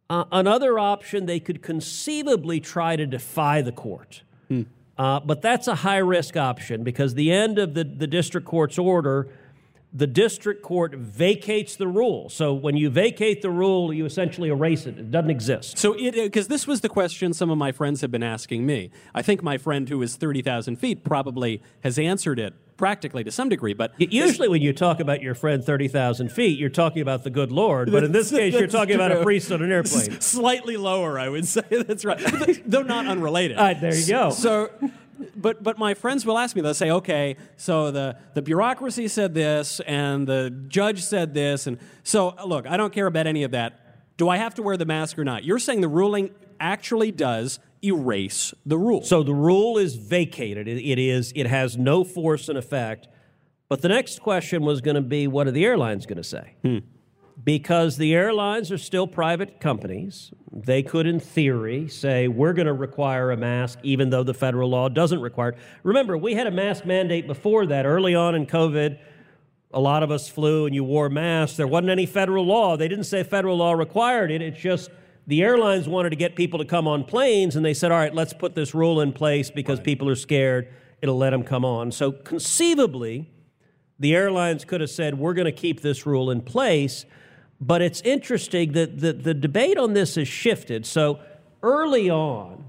Uh, 0.10 0.26
another 0.34 0.78
option, 0.78 1.28
they 1.28 1.40
could 1.40 1.62
conceivably 1.62 2.60
try 2.60 2.98
to 2.98 3.08
defy 3.08 3.62
the 3.62 3.72
court. 3.72 4.24
Hmm. 4.50 4.64
Uh, 4.98 5.22
but 5.22 5.42
that's 5.42 5.70
a 5.70 5.76
high 5.76 6.00
risk 6.00 6.36
option 6.36 6.84
because 6.84 7.14
the 7.14 7.32
end 7.32 7.58
of 7.58 7.74
the, 7.74 7.86
the 7.86 8.08
district 8.08 8.46
court's 8.46 8.78
order 8.78 9.30
the 9.94 10.08
district 10.08 10.62
court 10.62 10.96
vacates 10.96 11.76
the 11.76 11.88
rule. 11.88 12.30
So 12.30 12.54
when 12.54 12.78
you 12.78 12.90
vacate 12.90 13.42
the 13.42 13.50
rule, 13.50 13.92
you 13.92 14.06
essentially 14.06 14.50
erase 14.50 14.86
it. 14.86 14.98
It 14.98 15.12
doesn't 15.12 15.30
exist. 15.30 15.78
So 15.78 15.94
it 15.94 16.18
uh, 16.18 16.24
because 16.24 16.48
this 16.48 16.66
was 16.66 16.82
the 16.82 16.90
question 16.90 17.34
some 17.34 17.50
of 17.50 17.58
my 17.58 17.72
friends 17.72 18.02
have 18.02 18.12
been 18.12 18.24
asking 18.24 18.66
me. 18.66 18.92
I 19.14 19.22
think 19.22 19.44
my 19.44 19.58
friend 19.58 19.88
who 19.90 20.02
is 20.02 20.16
thirty 20.16 20.42
thousand 20.42 20.78
feet 20.78 21.04
probably 21.04 21.62
has 21.84 22.00
answered 22.00 22.40
it 22.40 22.54
practically 22.78 23.24
to 23.24 23.32
some 23.32 23.50
degree. 23.50 23.74
But 23.74 23.94
usually, 24.00 24.48
when 24.48 24.62
you 24.62 24.72
talk 24.74 25.00
about 25.00 25.22
your 25.22 25.36
friend 25.36 25.64
thirty 25.64 25.90
thousand 25.90 26.32
feet, 26.32 26.58
you're 26.58 26.70
talking 26.70 27.02
about 27.02 27.24
the 27.24 27.30
good 27.30 27.52
Lord. 27.52 27.92
But 27.92 28.06
in 28.06 28.14
this 28.14 28.30
case, 28.42 28.54
you're 28.54 28.68
talking 28.68 28.96
true. 28.96 29.06
about 29.06 29.18
a 29.18 29.24
priest 29.24 29.52
on 29.52 29.62
an 29.62 29.72
airplane. 29.72 30.22
Slightly 30.22 30.78
lower, 30.78 31.20
I 31.20 31.28
would 31.28 31.46
say. 31.46 31.64
That's 31.70 32.06
right, 32.06 32.62
though 32.66 32.84
not 32.84 33.08
unrelated. 33.08 33.58
All 33.58 33.66
right, 33.66 33.80
there 33.80 33.94
you 33.94 34.08
go. 34.08 34.30
So 34.30 34.72
but 35.36 35.64
but 35.64 35.78
my 35.78 35.94
friends 35.94 36.26
will 36.26 36.38
ask 36.38 36.56
me. 36.56 36.62
They'll 36.62 36.74
say, 36.74 36.92
"Okay, 36.92 37.38
so 37.58 37.92
the 37.92 38.18
the 38.34 38.42
bureaucracy 38.42 39.08
said 39.08 39.34
this, 39.34 39.80
and 39.82 40.28
the 40.28 40.50
judge 40.68 41.04
said 41.04 41.34
this, 41.34 41.68
and 41.68 41.78
so 42.04 42.36
look, 42.46 42.68
I 42.68 42.78
don't 42.78 42.94
care 42.94 43.08
about 43.08 43.28
any 43.28 43.44
of 43.44 43.52
that. 43.52 44.18
Do 44.18 44.30
I 44.30 44.38
have 44.38 44.54
to 44.56 44.62
wear 44.62 44.78
the 44.78 44.86
mask 44.86 45.18
or 45.18 45.24
not? 45.24 45.44
You're 45.44 45.60
saying 45.60 45.82
the 45.82 45.88
ruling 45.88 46.32
actually 46.60 47.12
does 47.12 47.60
erase 47.84 48.54
the 48.66 48.78
rule. 48.78 49.02
So 49.02 49.24
the 49.24 49.34
rule 49.34 49.78
is 49.78 49.96
vacated. 49.96 50.68
it, 50.68 50.78
it 50.78 51.00
is. 51.00 51.34
It 51.36 51.48
has 51.48 51.78
no 51.78 52.04
force 52.04 52.48
and 52.48 52.58
effect. 52.58 53.08
But 53.68 53.82
the 53.82 53.88
next 53.88 54.22
question 54.22 54.64
was 54.64 54.82
going 54.82 54.96
to 54.96 55.02
be, 55.02 55.28
what 55.28 55.48
are 55.48 55.52
the 55.52 55.66
airlines 55.66 56.06
going 56.06 56.18
to 56.18 56.24
say? 56.24 56.56
Hmm 56.62 56.80
because 57.44 57.98
the 57.98 58.14
airlines 58.14 58.72
are 58.72 58.78
still 58.78 59.08
private 59.08 59.60
companies. 59.60 60.32
They 60.52 60.84
could, 60.84 61.08
in 61.08 61.20
theory, 61.20 61.88
say, 61.88 62.28
we're 62.28 62.54
going 62.54 62.68
to 62.68 62.74
require 62.74 63.32
a 63.32 63.38
mask, 63.38 63.80
even 63.84 64.10
though 64.10 64.24
the 64.24 64.34
federal 64.34 64.70
law 64.70 64.90
doesn't 64.90 65.22
require 65.22 65.50
it. 65.50 65.58
Remember, 65.84 66.18
we 66.18 66.36
had 66.36 66.46
a 66.46 66.52
mask 66.52 66.86
mandate 66.86 67.26
before 67.26 67.66
that, 67.68 67.86
early 67.86 68.14
on 68.14 68.36
in 68.36 68.46
COVID. 68.46 69.00
a 69.74 69.80
lot 69.80 70.04
of 70.04 70.12
us 70.12 70.28
flew 70.28 70.66
and 70.66 70.76
you 70.76 70.84
wore 70.84 71.10
masks. 71.10 71.58
There 71.58 71.68
wasn't 71.68 71.90
any 71.90 72.06
federal 72.06 72.46
law. 72.46 72.78
They 72.78 72.88
didn't 72.88 73.06
say 73.06 73.24
federal 73.24 73.58
law 73.58 73.74
required 73.74 74.32
it. 74.32 74.42
It's 74.42 74.60
just 74.60 74.90
the 75.28 75.44
airlines 75.44 75.88
wanted 75.88 76.10
to 76.12 76.16
get 76.16 76.36
people 76.36 76.60
to 76.60 76.66
come 76.66 76.88
on 76.88 77.04
planes, 77.04 77.56
and 77.56 77.64
they 77.64 77.74
said, 77.74 77.92
all 77.92 77.98
right, 78.00 78.14
let's 78.14 78.34
put 78.34 78.56
this 78.56 78.74
rule 78.74 79.02
in 79.02 79.14
place 79.14 79.52
because 79.52 79.78
right. 79.78 79.86
people 79.86 80.10
are 80.10 80.16
scared. 80.16 80.68
It'll 81.02 81.18
let 81.18 81.30
them 81.30 81.44
come 81.44 81.64
on. 81.64 81.92
So 81.92 82.12
conceivably, 82.12 83.30
the 84.00 84.16
airlines 84.16 84.66
could 84.66 84.82
have 84.82 84.90
said, 84.90 85.18
we're 85.18 85.34
going 85.34 85.46
to 85.46 85.52
keep 85.52 85.82
this 85.82 86.06
rule 86.06 86.32
in 86.32 86.42
place. 86.42 87.06
But 87.62 87.84
it's 87.84 88.02
interesting 88.02 88.72
that 88.72 89.00
the, 89.00 89.14
the 89.14 89.36
debate 89.36 89.78
on 89.78 89.94
this 89.94 90.16
has 90.16 90.28
shifted. 90.28 90.86
So 90.88 91.20
early 91.62 92.10
on, 92.10 92.66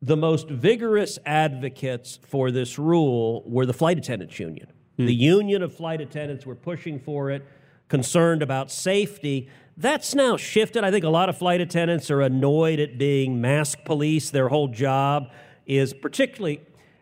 the 0.00 0.16
most 0.16 0.48
vigorous 0.48 1.18
advocates 1.26 2.18
for 2.22 2.52
this 2.52 2.78
rule 2.78 3.42
were 3.44 3.66
the 3.66 3.74
flight 3.74 3.98
attendants 3.98 4.38
union. 4.38 4.68
Hmm. 4.96 5.06
The 5.06 5.14
union 5.14 5.62
of 5.62 5.74
flight 5.74 6.00
attendants 6.00 6.46
were 6.46 6.54
pushing 6.54 7.00
for 7.00 7.30
it, 7.30 7.44
concerned 7.88 8.40
about 8.40 8.70
safety. 8.70 9.48
That's 9.76 10.14
now 10.14 10.36
shifted. 10.36 10.84
I 10.84 10.92
think 10.92 11.04
a 11.04 11.10
lot 11.10 11.28
of 11.28 11.36
flight 11.36 11.60
attendants 11.60 12.08
are 12.10 12.20
annoyed 12.20 12.78
at 12.78 12.98
being 12.98 13.40
mask 13.40 13.84
police. 13.84 14.30
Their 14.30 14.48
whole 14.48 14.68
job 14.68 15.32
is 15.66 15.92
particularly 15.92 16.60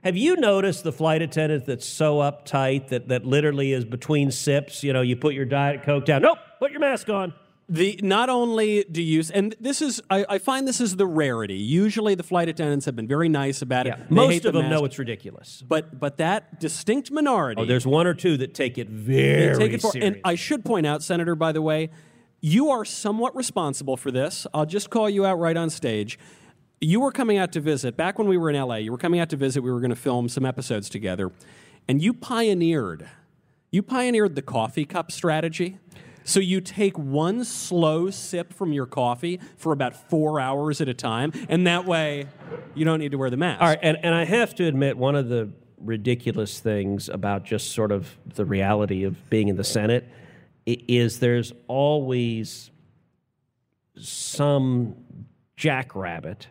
have 0.08 0.16
you 0.16 0.36
noticed 0.36 0.84
the 0.84 0.92
flight 0.92 1.20
attendant 1.20 1.66
that's 1.66 1.84
so 1.84 2.16
uptight 2.16 2.88
that, 2.88 3.08
that 3.08 3.26
literally 3.26 3.74
is 3.74 3.84
between 3.84 4.30
sips? 4.30 4.82
You 4.82 4.94
know, 4.94 5.02
you 5.02 5.16
put 5.16 5.34
your 5.34 5.44
Diet 5.44 5.82
Coke 5.82 6.06
down. 6.06 6.22
Nope, 6.22 6.38
put 6.58 6.70
your 6.70 6.80
mask 6.80 7.10
on. 7.10 7.34
The 7.68 8.00
not 8.02 8.30
only 8.30 8.84
do 8.90 9.02
you 9.02 9.22
and 9.34 9.54
this 9.60 9.82
is 9.82 10.00
I, 10.08 10.24
I, 10.26 10.38
find 10.38 10.66
this 10.66 10.80
is 10.80 10.96
the 10.96 11.06
rarity. 11.06 11.56
Usually 11.56 12.14
the 12.14 12.22
flight 12.22 12.48
attendants 12.48 12.86
have 12.86 12.96
been 12.96 13.06
very 13.06 13.28
nice 13.28 13.60
about 13.60 13.86
it. 13.86 13.94
They 14.08 14.14
most 14.14 14.46
of 14.46 14.54
the 14.54 14.60
them 14.60 14.70
mask. 14.70 14.80
know 14.80 14.84
it's 14.86 14.98
ridiculous. 14.98 15.62
But 15.68 16.00
but 16.00 16.16
that 16.16 16.58
distinct 16.60 17.10
minority. 17.10 17.60
Oh, 17.60 17.66
there's 17.66 17.86
one 17.86 18.06
or 18.06 18.14
two 18.14 18.38
that 18.38 18.54
take 18.54 18.78
it 18.78 18.88
very 18.88 19.58
take 19.58 19.74
it 19.74 19.82
for, 19.82 19.92
serious. 19.92 20.14
And 20.14 20.20
I 20.24 20.34
should 20.34 20.64
point 20.64 20.86
out, 20.86 21.02
Senator, 21.02 21.34
by 21.34 21.52
the 21.52 21.60
way, 21.60 21.90
you 22.40 22.70
are 22.70 22.86
somewhat 22.86 23.36
responsible 23.36 23.98
for 23.98 24.10
this. 24.10 24.46
I'll 24.54 24.64
just 24.64 24.88
call 24.88 25.10
you 25.10 25.26
out 25.26 25.38
right 25.38 25.56
on 25.56 25.68
stage 25.68 26.18
you 26.80 27.00
were 27.00 27.12
coming 27.12 27.38
out 27.38 27.52
to 27.52 27.61
visit 27.61 27.97
back 27.97 28.18
when 28.18 28.28
we 28.28 28.37
were 28.37 28.50
in 28.50 28.56
LA. 28.56 28.76
You 28.76 28.92
were 28.92 28.99
coming 28.99 29.20
out 29.20 29.30
to 29.30 29.37
visit. 29.37 29.62
We 29.62 29.73
were 29.73 29.80
going 29.80 29.90
to 29.90 29.97
film 29.97 30.28
some 30.28 30.44
episodes 30.44 30.88
together, 30.88 31.32
and 31.88 32.02
you 32.02 32.12
pioneered. 32.12 33.08
You 33.70 33.82
pioneered 33.82 34.35
the 34.35 34.42
coffee 34.42 34.85
cup 34.85 35.12
strategy. 35.12 35.78
So 36.25 36.40
you 36.40 36.61
take 36.61 36.99
one 36.99 37.42
slow 37.42 38.11
sip 38.11 38.52
from 38.52 38.73
your 38.75 38.85
coffee 38.85 39.40
for 39.56 39.73
about 39.73 40.11
four 40.11 40.40
hours 40.40 40.82
at 40.82 40.88
a 40.88 40.92
time, 40.92 41.32
and 41.49 41.66
that 41.66 41.87
way 41.87 42.26
you 42.75 42.85
don't 42.85 42.99
need 42.99 43.12
to 43.12 43.18
wear 43.18 43.30
the 43.30 43.38
mask. 43.38 43.62
All 43.62 43.68
right, 43.68 43.78
and, 43.80 43.97
and 44.02 44.14
I 44.14 44.26
have 44.26 44.54
to 44.56 44.66
admit, 44.66 44.99
one 44.99 45.16
of 45.16 45.30
the 45.30 45.50
ridiculous 45.80 46.61
things 46.61 47.08
about 47.08 47.44
just 47.44 47.73
sort 47.73 47.92
of 47.92 48.18
the 48.35 48.44
reality 48.44 49.04
of 49.04 49.30
being 49.30 49.49
in 49.49 49.56
the 49.56 49.64
Senate 49.64 50.06
is 50.66 51.20
there's 51.20 51.52
always 51.66 52.70
some 53.97 54.97
jackrabbit 55.56 56.49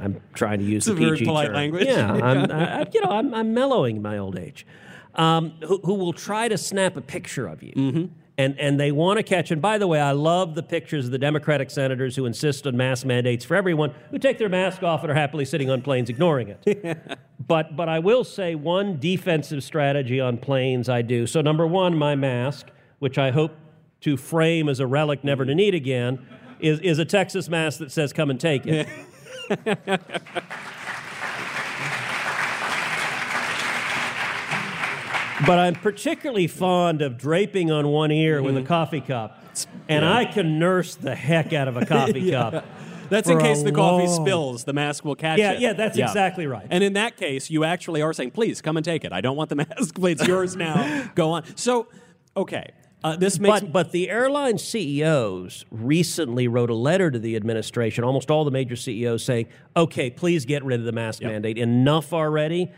I'm 0.00 0.20
trying 0.34 0.58
to 0.60 0.64
use 0.64 0.88
it's 0.88 0.98
the 0.98 1.06
a 1.06 1.10
PG 1.12 1.24
polite 1.24 1.46
term. 1.46 1.54
language. 1.54 1.86
Yeah, 1.86 2.12
I'm, 2.12 2.50
I, 2.50 2.86
you 2.92 3.00
know, 3.00 3.10
I'm, 3.10 3.34
I'm 3.34 3.54
mellowing 3.54 4.00
my 4.02 4.18
old 4.18 4.38
age. 4.38 4.66
Um, 5.14 5.52
who, 5.66 5.80
who, 5.84 5.94
will 5.94 6.12
try 6.12 6.48
to 6.48 6.56
snap 6.56 6.96
a 6.96 7.00
picture 7.00 7.46
of 7.48 7.62
you. 7.62 7.72
Mm-hmm. 7.72 8.04
And, 8.38 8.58
and 8.58 8.80
they 8.80 8.90
want 8.90 9.18
to 9.18 9.22
catch. 9.22 9.50
And 9.50 9.60
by 9.60 9.76
the 9.76 9.86
way, 9.86 10.00
I 10.00 10.12
love 10.12 10.54
the 10.54 10.62
pictures 10.62 11.06
of 11.06 11.10
the 11.10 11.18
Democratic 11.18 11.68
senators 11.68 12.16
who 12.16 12.24
insist 12.24 12.66
on 12.66 12.76
mask 12.76 13.04
mandates 13.04 13.44
for 13.44 13.54
everyone, 13.54 13.92
who 14.10 14.18
take 14.18 14.38
their 14.38 14.48
mask 14.48 14.82
off 14.82 15.02
and 15.02 15.10
are 15.10 15.14
happily 15.14 15.44
sitting 15.44 15.68
on 15.68 15.82
planes 15.82 16.08
ignoring 16.08 16.48
it. 16.48 17.18
but, 17.46 17.76
but 17.76 17.88
I 17.88 17.98
will 17.98 18.24
say 18.24 18.54
one 18.54 18.98
defensive 18.98 19.62
strategy 19.62 20.20
on 20.20 20.38
planes 20.38 20.88
I 20.88 21.02
do. 21.02 21.26
So, 21.26 21.42
number 21.42 21.66
one, 21.66 21.98
my 21.98 22.14
mask, 22.14 22.68
which 23.00 23.18
I 23.18 23.30
hope 23.30 23.52
to 24.02 24.16
frame 24.16 24.68
as 24.68 24.80
a 24.80 24.86
relic 24.86 25.22
never 25.24 25.44
to 25.44 25.54
need 25.54 25.74
again, 25.74 26.24
is, 26.60 26.78
is 26.80 26.98
a 26.98 27.04
Texas 27.04 27.48
mask 27.48 27.78
that 27.80 27.90
says, 27.92 28.12
come 28.12 28.30
and 28.30 28.40
take 28.40 28.66
it. 28.66 28.88
but 35.46 35.58
I'm 35.58 35.74
particularly 35.74 36.46
fond 36.46 37.02
of 37.02 37.18
draping 37.18 37.72
on 37.72 37.88
one 37.88 38.12
ear 38.12 38.36
mm-hmm. 38.36 38.46
with 38.46 38.56
a 38.56 38.60
mm-hmm. 38.60 38.68
coffee 38.68 39.00
cup. 39.00 39.42
And 39.88 40.04
yeah. 40.04 40.16
I 40.16 40.24
can 40.24 40.60
nurse 40.60 40.94
the 40.94 41.16
heck 41.16 41.52
out 41.52 41.66
of 41.66 41.76
a 41.76 41.84
coffee 41.86 42.20
yeah. 42.20 42.50
cup. 42.50 42.64
That's 43.08 43.28
in 43.28 43.40
case 43.40 43.64
the 43.64 43.72
coffee 43.72 44.06
spills, 44.06 44.62
the 44.62 44.72
mask 44.72 45.04
will 45.04 45.16
catch 45.16 45.40
yeah, 45.40 45.52
it. 45.52 45.60
Yeah, 45.60 45.72
that's 45.72 45.98
yeah. 45.98 46.06
exactly 46.06 46.46
right. 46.46 46.68
And 46.70 46.84
in 46.84 46.92
that 46.92 47.16
case, 47.16 47.50
you 47.50 47.64
actually 47.64 48.02
are 48.02 48.12
saying, 48.12 48.30
please 48.30 48.62
come 48.62 48.76
and 48.76 48.84
take 48.84 49.04
it. 49.04 49.12
I 49.12 49.20
don't 49.20 49.36
want 49.36 49.50
the 49.50 49.56
mask. 49.56 49.98
It's 49.98 50.26
yours 50.26 50.54
now. 50.54 51.10
Go 51.16 51.32
on. 51.32 51.44
So, 51.56 51.88
okay. 52.36 52.70
Uh, 53.02 53.16
this 53.16 53.38
makes 53.38 53.60
but, 53.60 53.72
but 53.72 53.92
the 53.92 54.10
airline 54.10 54.58
CEOs 54.58 55.64
recently 55.70 56.48
wrote 56.48 56.70
a 56.70 56.74
letter 56.74 57.10
to 57.10 57.18
the 57.18 57.34
administration, 57.34 58.04
almost 58.04 58.30
all 58.30 58.44
the 58.44 58.50
major 58.50 58.76
CEOs 58.76 59.24
saying, 59.24 59.46
okay, 59.76 60.10
please 60.10 60.44
get 60.44 60.62
rid 60.64 60.80
of 60.80 60.86
the 60.86 60.92
mask 60.92 61.22
yep. 61.22 61.32
mandate. 61.32 61.56
Enough 61.56 62.12
already. 62.12 62.70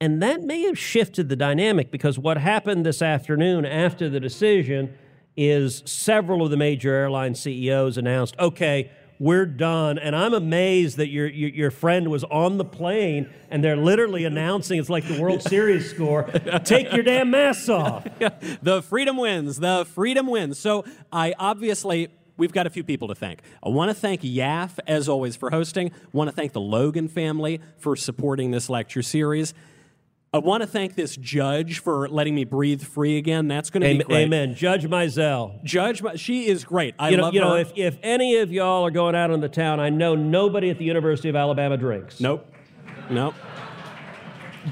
And 0.00 0.22
that 0.22 0.42
may 0.42 0.62
have 0.62 0.78
shifted 0.78 1.28
the 1.28 1.36
dynamic 1.36 1.90
because 1.90 2.18
what 2.18 2.38
happened 2.38 2.86
this 2.86 3.02
afternoon 3.02 3.66
after 3.66 4.08
the 4.08 4.18
decision 4.18 4.94
is 5.36 5.82
several 5.84 6.42
of 6.42 6.50
the 6.50 6.56
major 6.56 6.92
airline 6.92 7.34
CEOs 7.34 7.98
announced, 7.98 8.34
okay, 8.38 8.90
we're 9.20 9.44
done. 9.44 9.98
And 9.98 10.16
I'm 10.16 10.32
amazed 10.32 10.96
that 10.96 11.08
your, 11.08 11.28
your, 11.28 11.50
your, 11.50 11.70
friend 11.70 12.08
was 12.08 12.24
on 12.24 12.56
the 12.56 12.64
plane 12.64 13.28
and 13.50 13.62
they're 13.62 13.76
literally 13.76 14.24
announcing 14.24 14.80
it's 14.80 14.88
like 14.88 15.06
the 15.06 15.20
World 15.20 15.42
Series 15.42 15.88
score 15.90 16.24
take 16.64 16.90
your 16.92 17.02
damn 17.02 17.30
masks 17.30 17.68
off. 17.68 18.06
the 18.62 18.82
freedom 18.82 19.18
wins. 19.18 19.58
The 19.60 19.84
freedom 19.84 20.26
wins. 20.26 20.58
So 20.58 20.84
I 21.12 21.34
obviously. 21.38 22.08
We've 22.36 22.52
got 22.52 22.66
a 22.66 22.70
few 22.70 22.82
people 22.82 23.08
to 23.08 23.14
thank. 23.14 23.40
I 23.62 23.68
want 23.68 23.90
to 23.90 23.94
thank 23.94 24.22
YAF, 24.22 24.78
as 24.86 25.10
always, 25.10 25.36
for 25.36 25.50
hosting. 25.50 25.90
I 25.92 26.08
want 26.14 26.30
to 26.30 26.34
thank 26.34 26.54
the 26.54 26.60
Logan 26.60 27.06
family 27.06 27.60
for 27.76 27.96
supporting 27.96 28.50
this 28.50 28.70
lecture 28.70 29.02
series. 29.02 29.52
I 30.32 30.38
want 30.38 30.62
to 30.62 30.66
thank 30.68 30.94
this 30.94 31.16
judge 31.16 31.80
for 31.80 32.08
letting 32.08 32.36
me 32.36 32.44
breathe 32.44 32.84
free 32.84 33.18
again. 33.18 33.48
That's 33.48 33.68
going 33.68 33.82
to 33.82 33.98
be 33.98 34.04
great. 34.04 34.26
Amen. 34.26 34.54
Judge 34.54 34.84
Mizelle. 34.84 35.60
Judge, 35.64 36.02
she 36.20 36.46
is 36.46 36.62
great. 36.62 36.94
I 37.00 37.08
you 37.08 37.16
know, 37.16 37.24
love 37.24 37.34
you 37.34 37.40
her. 37.40 37.46
know, 37.48 37.56
if, 37.56 37.72
if 37.74 37.98
any 38.00 38.36
of 38.36 38.52
y'all 38.52 38.86
are 38.86 38.92
going 38.92 39.16
out 39.16 39.32
in 39.32 39.40
the 39.40 39.48
town, 39.48 39.80
I 39.80 39.90
know 39.90 40.14
nobody 40.14 40.70
at 40.70 40.78
the 40.78 40.84
University 40.84 41.28
of 41.28 41.34
Alabama 41.34 41.76
drinks. 41.76 42.20
Nope. 42.20 42.46
Nope. 43.10 43.34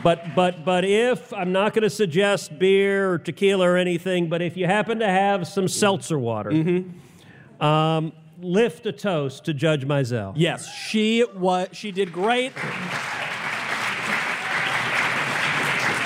But 0.00 0.36
but 0.36 0.64
but 0.64 0.84
if 0.84 1.32
I'm 1.32 1.50
not 1.50 1.74
going 1.74 1.82
to 1.82 1.90
suggest 1.90 2.56
beer 2.58 3.10
or 3.10 3.18
tequila 3.18 3.68
or 3.68 3.76
anything, 3.76 4.28
but 4.28 4.42
if 4.42 4.56
you 4.56 4.66
happen 4.66 5.00
to 5.00 5.08
have 5.08 5.48
some 5.48 5.66
seltzer 5.66 6.18
water, 6.18 6.50
mm-hmm. 6.52 7.64
um, 7.64 8.12
lift 8.40 8.86
a 8.86 8.92
toast 8.92 9.46
to 9.46 9.54
Judge 9.54 9.86
Mizelle. 9.86 10.34
Yes, 10.36 10.72
she 10.72 11.24
was. 11.34 11.68
She 11.72 11.90
did 11.90 12.12
great. 12.12 12.52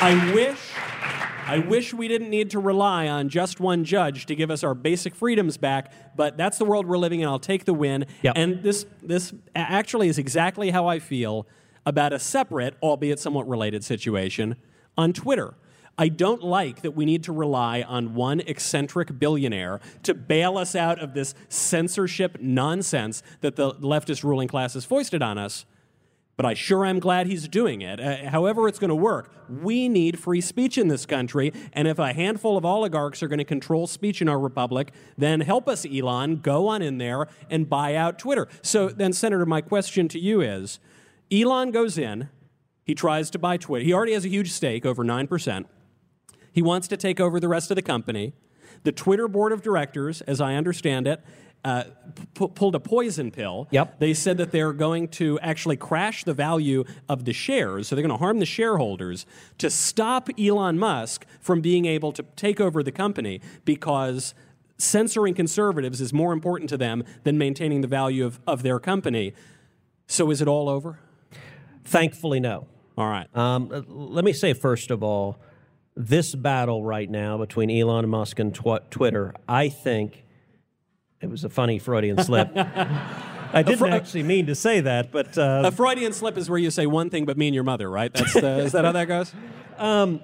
I 0.03 0.35
wish 0.35 0.59
I 1.47 1.59
wish 1.59 1.95
we 1.95 2.09
didn't 2.09 2.29
need 2.29 2.51
to 2.51 2.59
rely 2.59 3.07
on 3.07 3.29
just 3.29 3.61
one 3.61 3.85
judge 3.85 4.27
to 4.27 4.35
give 4.35 4.51
us 4.51 4.65
our 4.65 4.75
basic 4.75 5.15
freedoms 5.15 5.57
back, 5.57 5.93
but 6.17 6.37
that's 6.37 6.59
the 6.59 6.65
world 6.65 6.87
we're 6.87 6.99
living 6.99 7.21
in. 7.21 7.29
I'll 7.29 7.39
take 7.39 7.67
the 7.67 7.73
win. 7.73 8.07
Yep. 8.23 8.33
And 8.35 8.65
this 8.65 8.85
this 9.01 9.33
actually 9.55 10.09
is 10.09 10.19
exactly 10.19 10.71
how 10.71 10.89
I 10.89 10.99
feel 10.99 11.47
about 11.87 12.13
a 12.13 12.19
separate, 12.19 12.75
albeit 12.83 13.21
somewhat 13.21 13.49
related 13.49 13.85
situation 13.85 14.57
on 14.99 15.13
Twitter. 15.13 15.55
I 15.97 16.09
don't 16.09 16.43
like 16.43 16.83
that 16.83 16.97
we 16.97 17.05
need 17.05 17.23
to 17.25 17.33
rely 17.33 17.83
on 17.83 18.17
one 18.17 18.41
eccentric 18.41 19.21
billionaire 19.21 19.81
to 20.03 20.15
bail 20.15 20.59
us 20.59 20.75
out 20.75 20.99
of 20.99 21.15
this 21.15 21.33
censorship 21.49 22.39
nonsense 22.41 23.23
that 23.41 23.55
the 23.55 23.75
leftist 23.75 24.25
ruling 24.25 24.49
class 24.49 24.75
has 24.75 24.85
foisted 24.85 25.23
on 25.23 25.39
us 25.39 25.65
but 26.37 26.47
I 26.47 26.55
sure 26.55 26.85
am 26.85 26.99
glad 26.99 27.27
he's 27.27 27.47
doing 27.47 27.83
it. 27.83 28.01
Uh, 28.01 28.29
however, 28.31 28.67
it's 28.69 28.79
going 28.79 28.89
to 28.89 28.95
work. 28.95 29.33
We 29.49 29.89
need 29.89 30.19
free 30.19 30.41
speech 30.41 30.79
in 30.79 30.89
this 30.89 31.07
country, 31.07 31.53
and 31.73 31.87
if 31.87 31.99
a 31.99 32.13
handful 32.13 32.57
of 32.57 32.65
oligarchs 32.65 33.23
are 33.23 33.29
going 33.29 33.39
to 33.39 33.45
control 33.45 33.87
speech 33.87 34.23
in 34.23 34.29
our 34.29 34.39
republic, 34.39 34.93
then 35.19 35.41
help 35.41 35.69
us, 35.69 35.85
Elon. 35.85 36.37
Go 36.37 36.69
on 36.69 36.83
in 36.83 36.99
there 36.99 37.29
and 37.51 37.69
buy 37.69 37.95
out 37.95 38.19
Twitter. 38.19 38.49
So, 38.63 38.89
then, 38.89 39.13
Senator, 39.13 39.47
my 39.47 39.61
question 39.61 40.09
to 40.09 40.19
you 40.19 40.41
is 40.41 40.79
Elon 41.31 41.71
goes 41.71 41.99
in, 41.99 42.29
he 42.85 42.95
tries 42.95 43.31
to 43.31 43.39
buy 43.39 43.57
Twitter. 43.57 43.85
He 43.85 43.93
already 43.93 44.13
has 44.13 44.25
a 44.25 44.29
huge 44.29 44.51
stake, 44.51 44.85
over 44.85 45.05
9%. 45.05 45.65
He 46.53 46.63
wants 46.63 46.89
to 46.89 46.97
take 46.97 47.21
over 47.21 47.41
the 47.41 47.49
rest 47.49 47.71
of 47.71 47.77
the 47.77 47.83
company. 47.83 48.35
The 48.85 48.93
Twitter 48.93 49.29
board 49.29 49.53
of 49.53 49.63
directors, 49.63 50.21
as 50.23 50.41
I 50.41 50.55
understand 50.55 51.07
it, 51.07 51.23
uh, 51.65 51.85
p- 52.35 52.49
pulled 52.49 52.75
a 52.75 52.81
poison 52.81 53.31
pill. 53.31 53.69
Yep. 53.71 53.99
They 54.01 54.15
said 54.15 54.37
that 54.39 54.51
they're 54.51 54.73
going 54.73 55.09
to 55.09 55.39
actually 55.41 55.77
crash 55.77 56.25
the 56.25 56.35
value 56.35 56.85
of 57.09 57.25
the 57.25 57.33
shares, 57.33 57.89
so 57.89 57.95
they're 57.95 58.03
going 58.03 58.11
to 58.11 58.23
harm 58.23 58.39
the 58.39 58.47
shareholders 58.47 59.27
to 59.59 59.71
stop 59.71 60.29
Elon 60.39 60.79
Musk 60.79 61.25
from 61.41 61.61
being 61.61 61.85
able 61.85 62.13
to 62.13 62.25
take 62.37 62.61
over 62.61 62.83
the 62.83 62.93
company 62.93 63.41
because 63.65 64.35
censoring 64.77 65.35
conservatives 65.35 66.01
is 66.01 66.13
more 66.13 66.33
important 66.33 66.69
to 66.71 66.77
them 66.77 67.05
than 67.23 67.39
maintaining 67.39 67.81
the 67.81 67.89
value 67.89 68.25
of, 68.25 68.41
of 68.47 68.63
their 68.63 68.81
company. 68.81 69.33
So 70.07 70.31
is 70.31 70.43
it 70.43 70.49
all 70.49 70.69
over? 70.69 70.99
Thankfully, 71.85 72.41
no. 72.41 72.67
All 72.99 73.09
right. 73.09 73.35
Um, 73.37 73.85
let 73.89 74.25
me 74.25 74.33
say, 74.33 74.53
first 74.53 74.91
of 74.91 75.03
all, 75.03 75.39
this 75.95 76.35
battle 76.35 76.83
right 76.83 77.09
now 77.09 77.39
between 77.39 77.71
Elon 77.71 78.09
Musk 78.09 78.39
and 78.39 78.55
tw- 78.55 78.91
Twitter, 78.91 79.35
I 79.49 79.69
think 79.69 80.25
it 81.23 81.31
was 81.31 81.45
a 81.45 81.49
funny 81.49 81.79
Freudian 81.79 82.23
slip. 82.23 82.51
I 83.55 83.63
didn't 83.63 83.93
actually 83.93 84.23
mean 84.23 84.47
to 84.47 84.55
say 84.55 84.81
that, 84.81 85.13
but 85.13 85.37
uh, 85.37 85.63
A 85.67 85.71
Freudian 85.71 86.13
slip 86.13 86.37
is 86.37 86.49
where 86.49 86.59
you 86.59 86.71
say 86.71 86.87
one 86.87 87.11
thing 87.11 87.25
but 87.25 87.37
mean 87.37 87.55
your 87.55 87.65
mother, 87.65 87.91
right? 87.91 88.13
That's 88.13 88.33
the, 88.35 88.59
is 88.59 88.73
that 88.73 88.85
how 88.85 88.93
that 88.93 89.07
goes? 89.07 89.33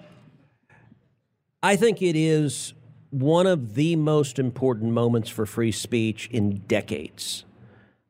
I 1.62 1.76
think 1.76 2.02
it 2.02 2.16
is 2.16 2.72
one 3.10 3.46
of 3.46 3.74
the 3.74 3.96
most 3.96 4.38
important 4.38 4.92
moments 4.92 5.28
for 5.28 5.46
free 5.46 5.72
speech 5.72 6.28
in 6.30 6.58
decades. 6.68 7.44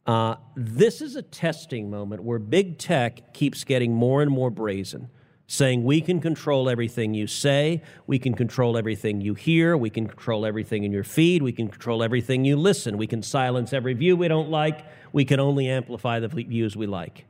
Uh, 0.06 0.36
this 0.56 1.00
is 1.00 1.16
a 1.16 1.22
testing 1.22 1.90
moment 1.90 2.22
where 2.22 2.38
big 2.38 2.78
tech 2.78 3.34
keeps 3.34 3.64
getting 3.64 3.92
more 3.92 4.22
and 4.22 4.30
more 4.30 4.50
brazen, 4.50 5.10
saying 5.48 5.82
we 5.82 6.00
can 6.02 6.20
control 6.20 6.68
everything 6.68 7.14
you 7.14 7.26
say, 7.26 7.82
we 8.06 8.18
can 8.18 8.34
control 8.34 8.76
everything 8.76 9.20
you 9.22 9.32
hear, 9.32 9.76
we 9.76 9.88
can 9.88 10.06
control 10.06 10.44
everything 10.44 10.84
in 10.84 10.92
your 10.92 11.02
feed, 11.02 11.42
we 11.42 11.52
can 11.52 11.68
control 11.68 12.02
everything 12.02 12.44
you 12.44 12.54
listen, 12.54 12.98
we 12.98 13.06
can 13.06 13.22
silence 13.22 13.72
every 13.72 13.94
view 13.94 14.14
we 14.14 14.28
don't 14.28 14.50
like, 14.50 14.84
we 15.10 15.24
can 15.24 15.40
only 15.40 15.66
amplify 15.66 16.20
the 16.20 16.28
views 16.28 16.76
we 16.76 16.86
like. 16.86 17.24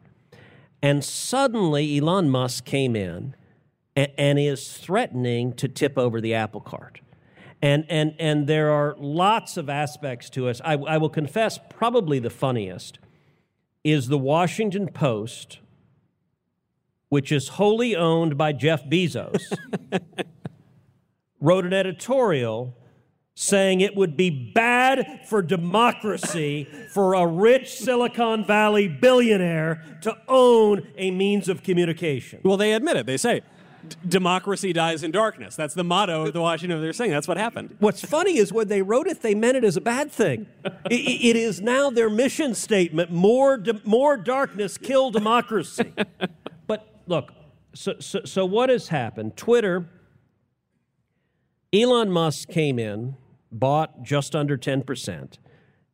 And 0.82 1.04
suddenly, 1.04 1.96
Elon 1.96 2.28
Musk 2.28 2.64
came 2.64 2.96
in 2.96 3.36
and, 3.94 4.10
and 4.18 4.38
is 4.38 4.76
threatening 4.76 5.52
to 5.54 5.68
tip 5.68 5.96
over 5.96 6.20
the 6.20 6.34
apple 6.34 6.60
cart. 6.60 7.00
And, 7.62 7.86
and, 7.88 8.14
and 8.18 8.48
there 8.48 8.70
are 8.70 8.96
lots 8.98 9.56
of 9.56 9.68
aspects 9.68 10.28
to 10.30 10.48
us. 10.48 10.60
I, 10.64 10.74
I 10.74 10.98
will 10.98 11.08
confess, 11.08 11.58
probably 11.70 12.18
the 12.18 12.30
funniest 12.30 12.98
is 13.84 14.08
the 14.08 14.18
Washington 14.18 14.88
Post, 14.88 15.60
which 17.08 17.32
is 17.32 17.48
wholly 17.48 17.96
owned 17.96 18.36
by 18.36 18.52
Jeff 18.52 18.84
Bezos, 18.84 19.42
wrote 21.40 21.64
an 21.64 21.72
editorial 21.72 22.74
saying 23.34 23.80
it 23.80 23.94
would 23.94 24.16
be 24.16 24.30
bad 24.52 25.20
for 25.28 25.40
democracy 25.40 26.64
for 26.92 27.14
a 27.14 27.24
rich 27.24 27.76
Silicon 27.78 28.44
Valley 28.44 28.88
billionaire 28.88 29.84
to 30.02 30.16
own 30.26 30.86
a 30.96 31.12
means 31.12 31.48
of 31.48 31.62
communication. 31.62 32.40
Well, 32.42 32.56
they 32.56 32.72
admit 32.72 32.96
it. 32.96 33.06
They 33.06 33.16
say, 33.16 33.42
democracy 34.08 34.72
dies 34.72 35.04
in 35.04 35.12
darkness. 35.12 35.54
That's 35.54 35.74
the 35.74 35.84
motto 35.84 36.26
of 36.26 36.32
the 36.32 36.40
Washington. 36.40 36.80
They're 36.80 36.92
saying 36.92 37.12
that's 37.12 37.28
what 37.28 37.36
happened. 37.36 37.76
What's 37.78 38.04
funny 38.04 38.38
is 38.38 38.52
when 38.52 38.66
they 38.66 38.82
wrote 38.82 39.06
it, 39.06 39.22
they 39.22 39.36
meant 39.36 39.56
it 39.56 39.62
as 39.62 39.76
a 39.76 39.80
bad 39.80 40.10
thing. 40.10 40.48
I- 40.64 40.70
I- 40.70 40.88
it 40.90 41.36
is 41.36 41.60
now 41.60 41.90
their 41.90 42.10
mission 42.10 42.56
statement: 42.56 43.12
more, 43.12 43.56
de- 43.56 43.80
more 43.84 44.16
darkness, 44.16 44.76
kill 44.78 45.12
democracy. 45.12 45.92
look, 47.08 47.32
so, 47.74 47.94
so, 48.00 48.20
so 48.24 48.44
what 48.44 48.68
has 48.70 48.88
happened? 48.88 49.36
Twitter. 49.36 49.86
Elon 51.72 52.10
Musk 52.10 52.48
came 52.48 52.78
in, 52.78 53.16
bought 53.52 54.02
just 54.02 54.34
under 54.34 54.56
ten 54.56 54.82
percent. 54.82 55.38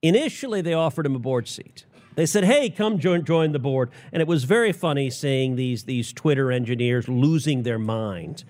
Initially, 0.03 0.61
they 0.61 0.75
offered 0.75 1.05
him 1.07 1.17
a 1.17 1.19
board 1.19 1.49
seat. 1.49 1.85
They 2.15 2.27
said, 2.27 2.45
"Hey, 2.45 2.71
come 2.71 2.99
join 2.99 3.25
join 3.25 3.53
the 3.53 3.59
board." 3.59 3.91
And 4.13 4.23
it 4.23 4.29
was 4.29 4.45
very 4.45 4.73
funny 4.73 5.11
seeing 5.11 5.57
these 5.57 5.85
these 5.85 6.13
Twitter 6.13 6.53
engineers 6.53 7.09
losing 7.09 7.65
their 7.65 7.79
mind 7.79 8.45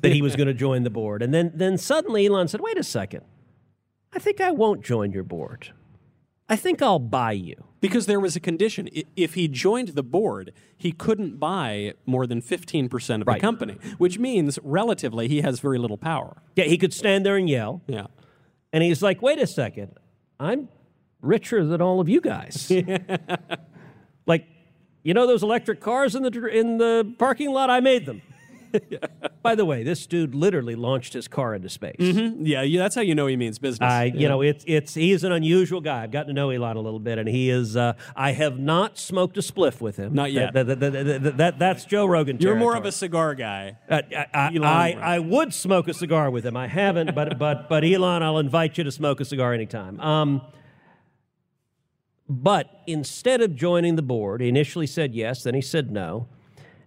that 0.00 0.12
he 0.12 0.22
was 0.22 0.36
going 0.36 0.46
to 0.46 0.54
join 0.54 0.84
the 0.84 0.90
board. 0.90 1.22
And 1.22 1.34
then 1.34 1.52
then 1.54 1.76
suddenly 1.76 2.26
Elon 2.26 2.48
said, 2.48 2.60
"Wait 2.62 2.78
a 2.78 2.84
second. 2.84 3.24
I 4.12 4.18
think 4.18 4.40
I 4.40 4.50
won't 4.50 4.82
join 4.82 5.12
your 5.12 5.22
board. 5.22 5.72
I 6.50 6.56
think 6.56 6.82
I'll 6.82 6.98
buy 6.98 7.32
you." 7.32 7.54
Because 7.80 8.04
there 8.04 8.20
was 8.20 8.36
a 8.36 8.40
condition. 8.40 8.90
If 9.16 9.32
he 9.34 9.48
joined 9.48 9.88
the 9.88 10.02
board, 10.02 10.52
he 10.76 10.92
couldn't 10.92 11.40
buy 11.40 11.94
more 12.04 12.26
than 12.26 12.42
15% 12.42 13.22
of 13.22 13.26
Right. 13.28 13.36
the 13.36 13.40
company, 13.40 13.76
which 13.96 14.18
means 14.18 14.58
relatively 14.62 15.28
he 15.28 15.40
has 15.40 15.60
very 15.60 15.78
little 15.78 15.96
power. 15.96 16.42
Yeah, 16.56 16.64
he 16.64 16.76
could 16.76 16.92
stand 16.92 17.24
there 17.24 17.38
and 17.38 17.48
yell. 17.48 17.80
Yeah. 17.86 18.08
And 18.72 18.82
he's 18.84 19.02
like, 19.02 19.22
"Wait 19.22 19.38
a 19.38 19.46
second. 19.46 19.92
I'm 20.38 20.68
richer 21.22 21.64
than 21.64 21.80
all 21.80 22.00
of 22.00 22.08
you 22.10 22.20
guys." 22.20 22.70
like, 24.26 24.46
you 25.02 25.14
know 25.14 25.26
those 25.26 25.42
electric 25.42 25.80
cars 25.80 26.14
in 26.14 26.22
the 26.22 26.46
in 26.46 26.76
the 26.78 27.14
parking 27.18 27.50
lot? 27.50 27.70
I 27.70 27.80
made 27.80 28.04
them. 28.04 28.20
By 29.42 29.54
the 29.54 29.64
way, 29.64 29.82
this 29.82 30.06
dude 30.06 30.34
literally 30.34 30.74
launched 30.74 31.12
his 31.14 31.26
car 31.28 31.54
into 31.54 31.68
space. 31.68 31.96
Yeah, 31.98 32.62
yeah, 32.62 32.82
that's 32.82 32.94
how 32.94 33.00
you 33.00 33.14
know 33.14 33.26
he 33.26 33.36
means 33.36 33.58
business. 33.58 33.90
I, 33.90 34.04
you 34.04 34.20
Yeah. 34.20 34.28
know, 34.28 34.42
it's 34.42 34.64
it's 34.66 34.94
he's 34.94 35.24
an 35.24 35.32
unusual 35.32 35.80
guy. 35.80 36.02
I've 36.02 36.10
gotten 36.10 36.28
to 36.28 36.32
know 36.34 36.50
Elon 36.50 36.76
a 36.76 36.80
little 36.80 36.98
bit, 37.00 37.18
and 37.18 37.28
he 37.28 37.48
is. 37.50 37.76
Uh, 37.76 37.94
I 38.14 38.32
have 38.32 38.58
not 38.58 38.98
smoked 38.98 39.36
a 39.38 39.40
spliff 39.40 39.80
with 39.80 39.96
him. 39.96 40.12
Not 40.14 40.32
yet. 40.32 40.52
That, 40.52 40.66
that, 40.66 40.80
that, 40.80 40.92
that- 40.92 41.22
that- 41.22 41.36
that- 41.38 41.58
that's 41.58 41.84
Joe 41.84 42.06
Rogan. 42.06 42.38
You're 42.40 42.56
more 42.56 42.76
of 42.76 42.84
a 42.84 42.92
cigar 42.92 43.34
guy. 43.34 43.76
Uh, 43.88 44.02
I, 44.14 44.26
I, 44.34 44.58
I. 44.62 44.92
I 45.16 45.18
would 45.18 45.54
smoke 45.54 45.88
a 45.88 45.94
cigar 45.94 46.30
with 46.30 46.44
him. 46.44 46.56
I 46.56 46.66
haven't, 46.66 47.14
but 47.14 47.38
but 47.38 47.68
but 47.68 47.84
Elon, 47.84 48.22
I'll 48.22 48.38
invite 48.38 48.76
you 48.78 48.84
to 48.84 48.92
smoke 48.92 49.20
a 49.20 49.24
cigar 49.24 49.52
anytime. 49.54 49.98
Um, 50.00 50.42
but 52.28 52.82
instead 52.86 53.40
of 53.40 53.56
joining 53.56 53.96
the 53.96 54.02
board, 54.02 54.40
he 54.40 54.48
initially 54.48 54.86
said 54.86 55.14
yes, 55.14 55.42
then 55.42 55.54
he 55.54 55.60
said 55.60 55.90
no, 55.90 56.28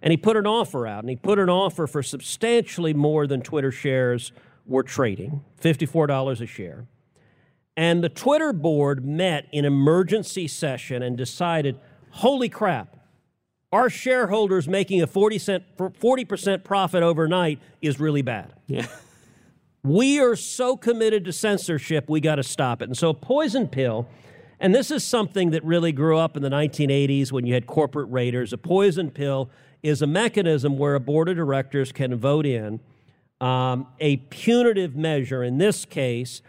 and 0.04 0.12
he 0.12 0.18
put 0.18 0.36
an 0.36 0.46
offer 0.46 0.86
out, 0.86 1.00
and 1.00 1.10
he 1.10 1.16
put 1.16 1.40
an 1.40 1.50
offer 1.50 1.88
for 1.88 2.04
substantially 2.04 2.94
more 2.94 3.26
than 3.26 3.42
Twitter 3.42 3.72
shares 3.72 4.34
were 4.66 4.84
trading, 4.84 5.44
fifty-four 5.58 6.08
dollars 6.08 6.42
a 6.42 6.46
share. 6.46 6.86
And 7.76 8.04
the 8.04 8.10
Twitter 8.10 8.54
board 8.54 9.04
met 9.04 9.48
in 9.52 9.66
emergency 9.66 10.48
session 10.48 11.02
and 11.02 11.18
decided, 11.18 11.80
holy 12.12 12.50
crap, 12.50 12.98
our 13.72 13.90
shareholders 13.90 14.68
making 14.68 15.02
a 15.02 15.08
40 15.08 15.40
cent, 15.40 15.64
40% 15.78 16.64
profit 16.64 17.02
overnight 17.02 17.60
is 17.82 18.00
really 18.00 18.22
bad. 18.22 18.54
Yeah. 18.68 18.86
We 19.84 20.20
are 20.20 20.36
so 20.36 20.78
committed 20.78 21.26
to 21.26 21.34
censorship, 21.34 22.10
we 22.10 22.22
got 22.22 22.36
to 22.36 22.44
stop 22.44 22.82
it. 22.82 22.90
And 22.90 22.98
so, 22.98 23.10
a 23.10 23.14
poison 23.14 23.68
pill, 23.68 24.08
and 24.60 24.76
this 24.76 24.92
is 24.92 25.04
something 25.04 25.50
that 25.50 25.64
really 25.66 25.92
grew 25.92 26.18
up 26.18 26.38
in 26.38 26.44
the 26.44 26.50
1980s 26.50 27.32
when 27.32 27.46
you 27.46 27.54
had 27.54 27.68
corporate 27.68 28.10
raiders. 28.12 28.54
A 28.54 28.58
poison 28.58 29.10
pill 29.10 29.50
is 29.84 30.02
a 30.02 30.08
mechanism 30.08 30.78
where 30.78 30.96
a 30.96 31.00
board 31.00 31.30
of 31.30 31.36
directors 31.36 31.92
can 31.92 32.16
vote 32.16 32.46
in 32.46 32.80
um, 33.42 33.88
a 34.00 34.18
punitive 34.18 34.96
measure. 34.96 35.44
In 35.44 35.58
this 35.58 35.84
case, 35.84 36.42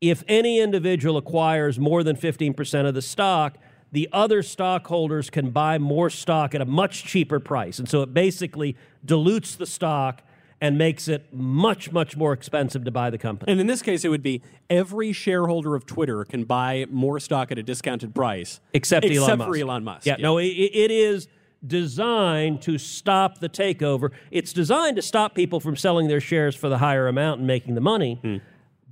if 0.00 0.22
any 0.28 0.60
individual 0.60 1.16
acquires 1.16 1.78
more 1.78 2.04
than 2.04 2.16
15% 2.16 2.86
of 2.86 2.94
the 2.94 3.02
stock, 3.02 3.58
the 3.90 4.08
other 4.12 4.42
stockholders 4.42 5.30
can 5.30 5.50
buy 5.50 5.78
more 5.78 6.08
stock 6.08 6.54
at 6.54 6.60
a 6.60 6.64
much 6.64 7.04
cheaper 7.04 7.40
price. 7.40 7.78
And 7.78 7.88
so 7.88 8.02
it 8.02 8.14
basically 8.14 8.76
dilutes 9.04 9.56
the 9.56 9.66
stock 9.66 10.22
and 10.60 10.78
makes 10.78 11.08
it 11.08 11.32
much, 11.32 11.92
much 11.92 12.16
more 12.16 12.32
expensive 12.32 12.84
to 12.84 12.90
buy 12.90 13.10
the 13.10 13.18
company. 13.18 13.52
And 13.52 13.60
in 13.60 13.66
this 13.66 13.82
case, 13.82 14.04
it 14.04 14.08
would 14.08 14.22
be 14.22 14.42
every 14.70 15.12
shareholder 15.12 15.74
of 15.74 15.84
Twitter 15.86 16.24
can 16.24 16.44
buy 16.44 16.86
more 16.90 17.20
stock 17.20 17.52
at 17.52 17.58
a 17.58 17.62
discounted 17.62 18.14
price, 18.14 18.60
except, 18.72 19.04
except 19.04 19.28
Elon 19.28 19.46
for 19.46 19.56
Elon 19.56 19.84
Musk. 19.84 20.06
Yeah, 20.06 20.16
no, 20.18 20.38
it, 20.38 20.46
it 20.46 20.90
is 20.90 21.28
designed 21.64 22.62
to 22.62 22.78
stop 22.78 23.38
the 23.38 23.48
takeover. 23.48 24.10
It's 24.30 24.52
designed 24.52 24.96
to 24.96 25.02
stop 25.02 25.34
people 25.34 25.60
from 25.60 25.76
selling 25.76 26.08
their 26.08 26.20
shares 26.20 26.54
for 26.54 26.68
the 26.68 26.78
higher 26.78 27.08
amount 27.08 27.38
and 27.38 27.46
making 27.46 27.74
the 27.74 27.80
money. 27.80 28.18
Hmm. 28.22 28.36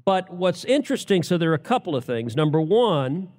But 0.05 0.31
what's 0.31 0.65
interesting, 0.65 1.23
so 1.23 1.39
there 1.39 1.51
are 1.51 1.55
a 1.55 1.59
couple 1.59 1.97
of 1.97 2.05
things. 2.05 2.37
Number 2.37 2.61
one, 2.61 3.31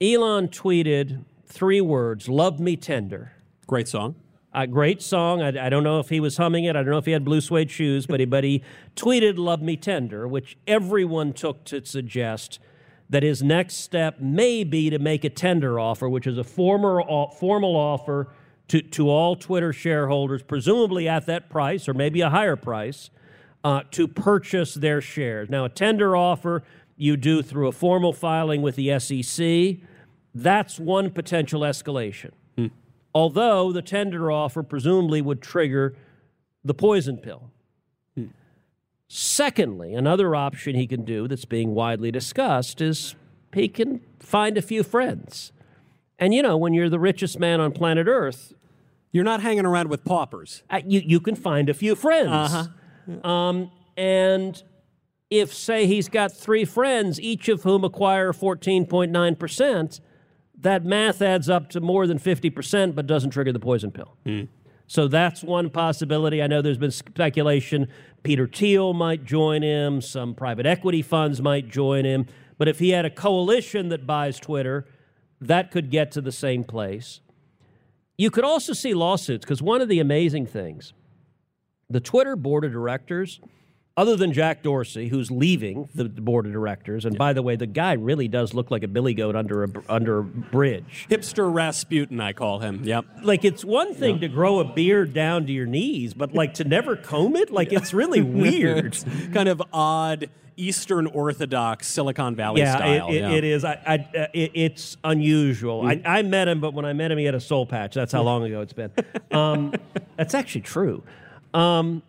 Elon 0.00 0.48
tweeted 0.48 1.24
three 1.46 1.80
words: 1.80 2.28
"Love 2.28 2.60
me 2.60 2.76
tender." 2.76 3.32
Great 3.66 3.88
song. 3.88 4.14
A 4.52 4.68
great 4.68 5.02
song. 5.02 5.42
I, 5.42 5.66
I 5.66 5.68
don't 5.68 5.82
know 5.82 5.98
if 5.98 6.10
he 6.10 6.20
was 6.20 6.36
humming 6.36 6.64
it. 6.64 6.76
I 6.76 6.82
don't 6.82 6.90
know 6.90 6.98
if 6.98 7.06
he 7.06 7.12
had 7.12 7.24
blue 7.24 7.40
suede 7.40 7.72
shoes, 7.72 8.06
but 8.06 8.20
he, 8.20 8.26
but 8.26 8.44
he 8.44 8.62
tweeted 8.94 9.36
"Love 9.36 9.60
Me 9.60 9.76
Tender," 9.76 10.28
which 10.28 10.56
everyone 10.66 11.32
took 11.32 11.64
to 11.64 11.84
suggest 11.84 12.60
that 13.10 13.22
his 13.22 13.42
next 13.42 13.76
step 13.76 14.20
may 14.20 14.64
be 14.64 14.90
to 14.90 14.98
make 14.98 15.24
a 15.24 15.30
tender 15.30 15.78
offer, 15.78 16.08
which 16.08 16.26
is 16.26 16.38
a 16.38 16.44
formal 16.44 17.30
formal 17.38 17.76
offer 17.76 18.28
to 18.68 18.80
to 18.80 19.08
all 19.08 19.36
Twitter 19.36 19.72
shareholders, 19.72 20.42
presumably 20.42 21.08
at 21.08 21.26
that 21.26 21.50
price 21.50 21.88
or 21.88 21.94
maybe 21.94 22.20
a 22.20 22.30
higher 22.30 22.56
price, 22.56 23.10
uh, 23.62 23.82
to 23.90 24.08
purchase 24.08 24.74
their 24.74 25.00
shares. 25.00 25.48
Now, 25.50 25.64
a 25.64 25.68
tender 25.68 26.16
offer 26.16 26.62
you 26.96 27.16
do 27.16 27.42
through 27.42 27.68
a 27.68 27.72
formal 27.72 28.12
filing 28.12 28.62
with 28.62 28.76
the 28.76 28.98
SEC. 28.98 29.78
That's 30.34 30.78
one 30.78 31.10
potential 31.10 31.62
escalation 31.62 32.30
although 33.14 33.72
the 33.72 33.82
tender 33.82 34.30
offer 34.30 34.62
presumably 34.62 35.22
would 35.22 35.40
trigger 35.40 35.94
the 36.64 36.74
poison 36.74 37.16
pill. 37.16 37.50
Secondly, 39.08 39.94
another 39.94 40.34
option 40.34 40.74
he 40.74 40.86
can 40.86 41.04
do 41.04 41.28
that's 41.28 41.44
being 41.44 41.74
widely 41.74 42.10
discussed 42.10 42.80
is 42.80 43.14
he 43.54 43.68
can 43.68 44.00
find 44.18 44.56
a 44.58 44.62
few 44.62 44.82
friends. 44.82 45.52
And 46.18 46.32
you 46.34 46.42
know, 46.42 46.56
when 46.56 46.72
you're 46.74 46.88
the 46.88 46.98
richest 46.98 47.38
man 47.38 47.60
on 47.60 47.72
planet 47.72 48.06
Earth, 48.08 48.52
You're 49.12 49.24
not 49.24 49.42
hanging 49.42 49.64
around 49.66 49.88
with 49.88 50.04
paupers. 50.04 50.62
uh, 50.70 50.80
you, 50.86 51.00
you 51.04 51.20
can 51.20 51.36
find 51.36 51.68
a 51.68 51.74
few 51.74 51.94
friends. 51.94 52.30
Uh-huh. 52.32 53.28
Um, 53.28 53.70
and 53.96 54.60
if, 55.30 55.54
say, 55.54 55.86
he's 55.86 56.08
got 56.08 56.32
three 56.32 56.64
friends, 56.64 57.20
each 57.20 57.48
of 57.48 57.62
whom 57.62 57.84
acquire 57.84 58.32
14.9%, 58.32 60.00
that 60.60 60.84
math 60.84 61.20
adds 61.22 61.48
up 61.48 61.68
to 61.70 61.80
more 61.80 62.06
than 62.06 62.18
50%, 62.18 62.94
but 62.94 63.06
doesn't 63.06 63.30
trigger 63.30 63.52
the 63.52 63.60
poison 63.60 63.90
pill. 63.92 64.16
So 64.86 65.08
that's 65.08 65.42
one 65.42 65.70
possibility. 65.70 66.42
I 66.42 66.46
know 66.46 66.60
there's 66.60 66.78
been 66.78 66.90
speculation 66.90 67.88
Peter 68.22 68.46
Thiel 68.46 68.94
might 68.94 69.24
join 69.24 69.62
him, 69.62 70.00
some 70.00 70.34
private 70.34 70.64
equity 70.64 71.02
funds 71.02 71.42
might 71.42 71.68
join 71.68 72.04
him. 72.04 72.26
But 72.56 72.68
if 72.68 72.78
he 72.78 72.90
had 72.90 73.04
a 73.04 73.10
coalition 73.10 73.90
that 73.90 74.06
buys 74.06 74.38
Twitter, 74.38 74.86
that 75.40 75.70
could 75.70 75.90
get 75.90 76.10
to 76.12 76.20
the 76.20 76.32
same 76.32 76.64
place. 76.64 77.20
You 78.16 78.30
could 78.30 78.44
also 78.44 78.72
see 78.72 78.94
lawsuits 78.94 79.44
because 79.44 79.60
one 79.60 79.82
of 79.82 79.88
the 79.88 80.00
amazing 80.00 80.46
things, 80.46 80.94
the 81.90 82.00
Twitter 82.00 82.34
board 82.34 82.64
of 82.64 82.72
directors 82.72 83.40
other 83.96 84.16
than 84.16 84.32
Jack 84.32 84.62
Dorsey, 84.62 85.08
who's 85.08 85.30
leaving 85.30 85.88
the 85.94 86.04
board 86.08 86.46
of 86.46 86.52
directors, 86.52 87.04
and 87.04 87.16
by 87.16 87.32
the 87.32 87.42
way, 87.42 87.54
the 87.54 87.66
guy 87.66 87.92
really 87.92 88.26
does 88.26 88.52
look 88.52 88.70
like 88.70 88.82
a 88.82 88.88
billy 88.88 89.14
goat 89.14 89.36
under 89.36 89.64
a 89.64 89.68
under 89.88 90.18
a 90.18 90.24
bridge. 90.24 91.06
Hipster 91.08 91.52
Rasputin, 91.52 92.20
I 92.20 92.32
call 92.32 92.58
him. 92.58 92.82
Yep. 92.82 93.04
Like 93.22 93.44
it's 93.44 93.64
one 93.64 93.94
thing 93.94 94.20
to 94.20 94.28
grow 94.28 94.58
a 94.58 94.64
beard 94.64 95.14
down 95.14 95.46
to 95.46 95.52
your 95.52 95.66
knees, 95.66 96.12
but 96.12 96.34
like 96.34 96.54
to 96.54 96.64
never 96.64 96.96
comb 96.96 97.36
it, 97.36 97.50
like 97.50 97.72
it's 97.72 97.94
really 97.94 98.22
weird. 98.22 98.86
It's 98.86 99.04
kind 99.32 99.48
of 99.48 99.62
odd. 99.72 100.30
Eastern 100.56 101.08
Orthodox 101.08 101.88
Silicon 101.88 102.36
Valley 102.36 102.60
yeah, 102.60 102.76
style. 102.76 103.08
It, 103.08 103.14
it, 103.16 103.20
yeah, 103.22 103.30
it 103.30 103.42
is. 103.42 103.64
I, 103.64 103.72
I, 103.84 104.16
uh, 104.16 104.26
it, 104.32 104.52
it's 104.54 104.96
unusual. 105.02 105.82
Mm. 105.82 106.06
I, 106.06 106.18
I 106.18 106.22
met 106.22 106.46
him, 106.46 106.60
but 106.60 106.74
when 106.74 106.84
I 106.84 106.92
met 106.92 107.10
him, 107.10 107.18
he 107.18 107.24
had 107.24 107.34
a 107.34 107.40
soul 107.40 107.66
patch. 107.66 107.94
That's 107.94 108.12
how 108.12 108.22
long 108.22 108.44
ago 108.44 108.60
it's 108.60 108.72
been. 108.72 108.92
Um, 109.32 109.74
that's 110.16 110.32
actually 110.32 110.60
true. 110.60 111.02
Um, 111.54 112.04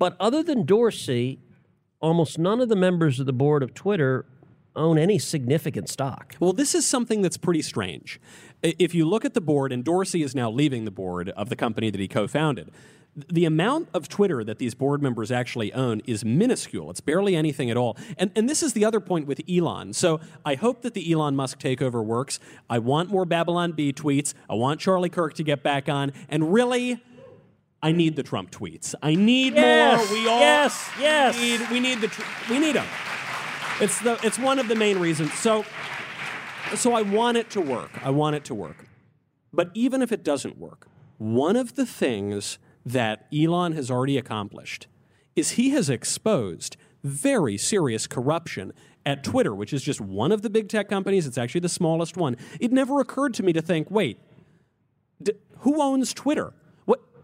but 0.00 0.16
other 0.18 0.42
than 0.42 0.64
Dorsey, 0.64 1.38
almost 2.00 2.38
none 2.38 2.60
of 2.60 2.70
the 2.70 2.74
members 2.74 3.20
of 3.20 3.26
the 3.26 3.34
board 3.34 3.62
of 3.62 3.74
Twitter 3.74 4.24
own 4.74 4.98
any 4.98 5.18
significant 5.18 5.90
stock. 5.90 6.36
Well, 6.40 6.54
this 6.54 6.74
is 6.74 6.86
something 6.86 7.20
that's 7.20 7.36
pretty 7.36 7.60
strange. 7.60 8.18
If 8.62 8.94
you 8.94 9.06
look 9.06 9.26
at 9.26 9.34
the 9.34 9.42
board, 9.42 9.72
and 9.72 9.84
Dorsey 9.84 10.22
is 10.22 10.34
now 10.34 10.50
leaving 10.50 10.86
the 10.86 10.90
board 10.90 11.28
of 11.28 11.50
the 11.50 11.56
company 11.56 11.90
that 11.90 12.00
he 12.00 12.08
co 12.08 12.26
founded, 12.26 12.70
the 13.14 13.44
amount 13.44 13.88
of 13.92 14.08
Twitter 14.08 14.42
that 14.42 14.58
these 14.58 14.74
board 14.74 15.02
members 15.02 15.30
actually 15.30 15.70
own 15.74 16.00
is 16.06 16.24
minuscule. 16.24 16.88
It's 16.90 17.02
barely 17.02 17.36
anything 17.36 17.70
at 17.70 17.76
all. 17.76 17.98
And, 18.16 18.30
and 18.34 18.48
this 18.48 18.62
is 18.62 18.72
the 18.72 18.86
other 18.86 19.00
point 19.00 19.26
with 19.26 19.42
Elon. 19.50 19.92
So 19.92 20.20
I 20.46 20.54
hope 20.54 20.80
that 20.82 20.94
the 20.94 21.12
Elon 21.12 21.36
Musk 21.36 21.58
takeover 21.60 22.02
works. 22.02 22.40
I 22.70 22.78
want 22.78 23.10
more 23.10 23.26
Babylon 23.26 23.72
Bee 23.72 23.92
tweets. 23.92 24.32
I 24.48 24.54
want 24.54 24.80
Charlie 24.80 25.10
Kirk 25.10 25.34
to 25.34 25.42
get 25.42 25.62
back 25.62 25.88
on. 25.88 26.12
And 26.30 26.52
really, 26.52 27.02
I 27.82 27.92
need 27.92 28.16
the 28.16 28.22
Trump 28.22 28.50
tweets. 28.50 28.94
I 29.02 29.14
need 29.14 29.54
Yes, 29.54 30.08
more. 30.10 30.18
We 30.18 30.28
all 30.28 30.38
yes, 30.40 30.90
yes. 31.00 31.36
need. 31.40 31.70
We 31.70 31.80
need 31.80 32.00
the. 32.00 32.08
Tr- 32.08 32.22
we 32.52 32.58
need 32.58 32.76
them. 32.76 32.86
It's 33.80 34.00
the. 34.00 34.18
It's 34.22 34.38
one 34.38 34.58
of 34.58 34.68
the 34.68 34.74
main 34.74 34.98
reasons. 34.98 35.32
So, 35.34 35.64
so 36.74 36.92
I 36.92 37.02
want 37.02 37.36
it 37.38 37.48
to 37.50 37.60
work. 37.60 37.90
I 38.04 38.10
want 38.10 38.36
it 38.36 38.44
to 38.46 38.54
work. 38.54 38.84
But 39.52 39.70
even 39.74 40.02
if 40.02 40.12
it 40.12 40.22
doesn't 40.22 40.58
work, 40.58 40.86
one 41.18 41.56
of 41.56 41.74
the 41.74 41.86
things 41.86 42.58
that 42.84 43.26
Elon 43.34 43.72
has 43.72 43.90
already 43.90 44.16
accomplished 44.18 44.86
is 45.34 45.52
he 45.52 45.70
has 45.70 45.88
exposed 45.88 46.76
very 47.02 47.56
serious 47.56 48.06
corruption 48.06 48.72
at 49.06 49.24
Twitter, 49.24 49.54
which 49.54 49.72
is 49.72 49.82
just 49.82 50.00
one 50.02 50.32
of 50.32 50.42
the 50.42 50.50
big 50.50 50.68
tech 50.68 50.88
companies. 50.88 51.26
It's 51.26 51.38
actually 51.38 51.62
the 51.62 51.68
smallest 51.70 52.16
one. 52.16 52.36
It 52.60 52.72
never 52.72 53.00
occurred 53.00 53.32
to 53.34 53.42
me 53.42 53.52
to 53.54 53.62
think, 53.62 53.90
wait, 53.90 54.18
d- 55.22 55.32
who 55.60 55.80
owns 55.80 56.12
Twitter? 56.12 56.52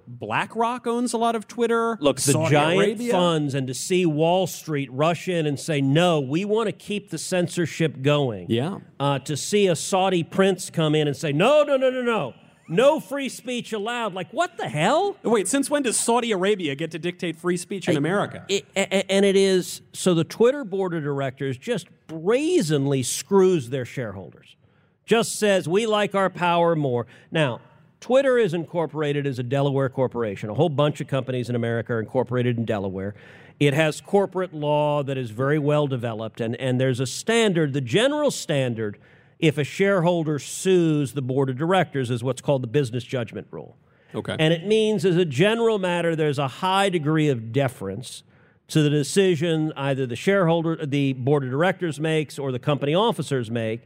BlackRock 0.09 0.87
owns 0.87 1.13
a 1.13 1.19
lot 1.19 1.35
of 1.35 1.49
Twitter. 1.49 1.99
Look, 2.01 2.17
the 2.17 2.33
Saudi 2.33 2.51
giant 2.51 2.79
Arabia? 2.79 3.13
funds, 3.13 3.55
and 3.55 3.67
to 3.67 3.75
see 3.75 4.07
Wall 4.07 4.47
Street 4.47 4.91
rush 4.93 5.29
in 5.29 5.47
and 5.47 5.59
say, 5.59 5.81
no, 5.81 6.21
we 6.21 6.45
want 6.45 6.69
to 6.69 6.73
keep 6.73 7.11
the 7.11 7.19
censorship 7.19 8.03
going. 8.03 8.47
Yeah. 8.49 8.79
Uh, 9.01 9.19
to 9.21 9.37
see 9.37 9.67
a 9.67 9.77
Saudi 9.77 10.23
prince 10.23 10.71
come 10.71 10.95
in 10.95 11.09
and 11.09 11.17
say, 11.17 11.33
no, 11.33 11.63
no, 11.65 11.77
no, 11.77 11.91
no, 11.91 12.03
no. 12.03 12.35
No 12.69 12.99
free 12.99 13.29
speech 13.29 13.73
allowed. 13.73 14.13
Like, 14.13 14.33
what 14.33 14.57
the 14.57 14.69
hell? 14.69 15.17
Wait, 15.23 15.47
since 15.47 15.71
when 15.71 15.83
does 15.83 15.97
Saudi 15.97 16.33
Arabia 16.33 16.75
get 16.75 16.91
to 16.93 16.99
dictate 16.99 17.37
free 17.37 17.57
speech 17.57 17.89
in 17.89 17.97
America? 17.97 18.45
It, 18.49 18.65
and 18.75 19.25
it 19.25 19.37
is 19.37 19.83
so 19.93 20.15
the 20.15 20.25
Twitter 20.25 20.65
board 20.65 20.93
of 20.93 21.05
directors 21.05 21.57
just 21.57 21.87
brazenly 22.09 23.05
screws 23.05 23.71
their 23.71 23.85
shareholders. 23.85 24.57
Just 25.05 25.39
says 25.39 25.69
we 25.69 25.87
like 25.87 26.17
our 26.17 26.29
power 26.29 26.75
more. 26.75 27.07
Now, 27.31 27.61
Twitter 28.07 28.39
is 28.39 28.55
incorporated 28.55 29.27
as 29.27 29.41
a 29.41 29.43
Delaware 29.43 29.89
corporation. 29.89 30.49
A 30.49 30.55
whole 30.55 30.69
bunch 30.69 31.01
of 31.01 31.09
companies 31.09 31.51
in 31.51 31.57
America 31.57 31.95
are 31.95 31.99
incorporated 31.99 32.57
in 32.57 32.65
Delaware. 32.65 33.17
It 33.59 33.75
has 33.75 34.01
corporate 34.01 34.55
law 34.55 35.03
that 35.03 35.19
is 35.19 35.33
very 35.33 35.59
well 35.59 35.89
developed, 35.89 36.41
and, 36.41 36.55
and 36.61 36.81
there's 36.81 37.01
a 37.01 37.07
standard, 37.07 37.73
the 37.73 37.81
general 37.81 38.31
standard, 38.31 38.97
if 39.41 39.59
a 39.59 39.65
shareholder 39.65 40.39
sues 40.39 41.15
the 41.15 41.21
board 41.21 41.51
of 41.51 41.59
directors, 41.59 42.09
is 42.09 42.23
what's 42.23 42.41
called 42.41 42.63
the 42.63 42.69
business 42.69 43.03
judgment 43.03 43.49
rule. 43.51 43.77
Okay. 44.15 44.37
And 44.39 44.55
it 44.55 44.65
means, 44.65 45.05
as 45.05 45.17
a 45.17 45.25
general 45.25 45.81
matter, 45.81 46.15
there's 46.15 46.39
a 46.39 46.47
high 46.47 46.89
degree 46.89 47.29
of 47.29 47.53
deference 47.53 48.23
to 48.69 48.85
the 48.85 48.91
decision 48.91 49.73
either 49.77 50.07
the 50.07 50.15
shareholder, 50.15 50.87
the 50.87 51.15
board 51.15 51.43
of 51.43 51.51
directors 51.51 51.99
makes 51.99 52.39
or 52.39 52.53
the 52.53 52.61
company 52.61 52.95
officers 52.95 53.51
make. 53.51 53.81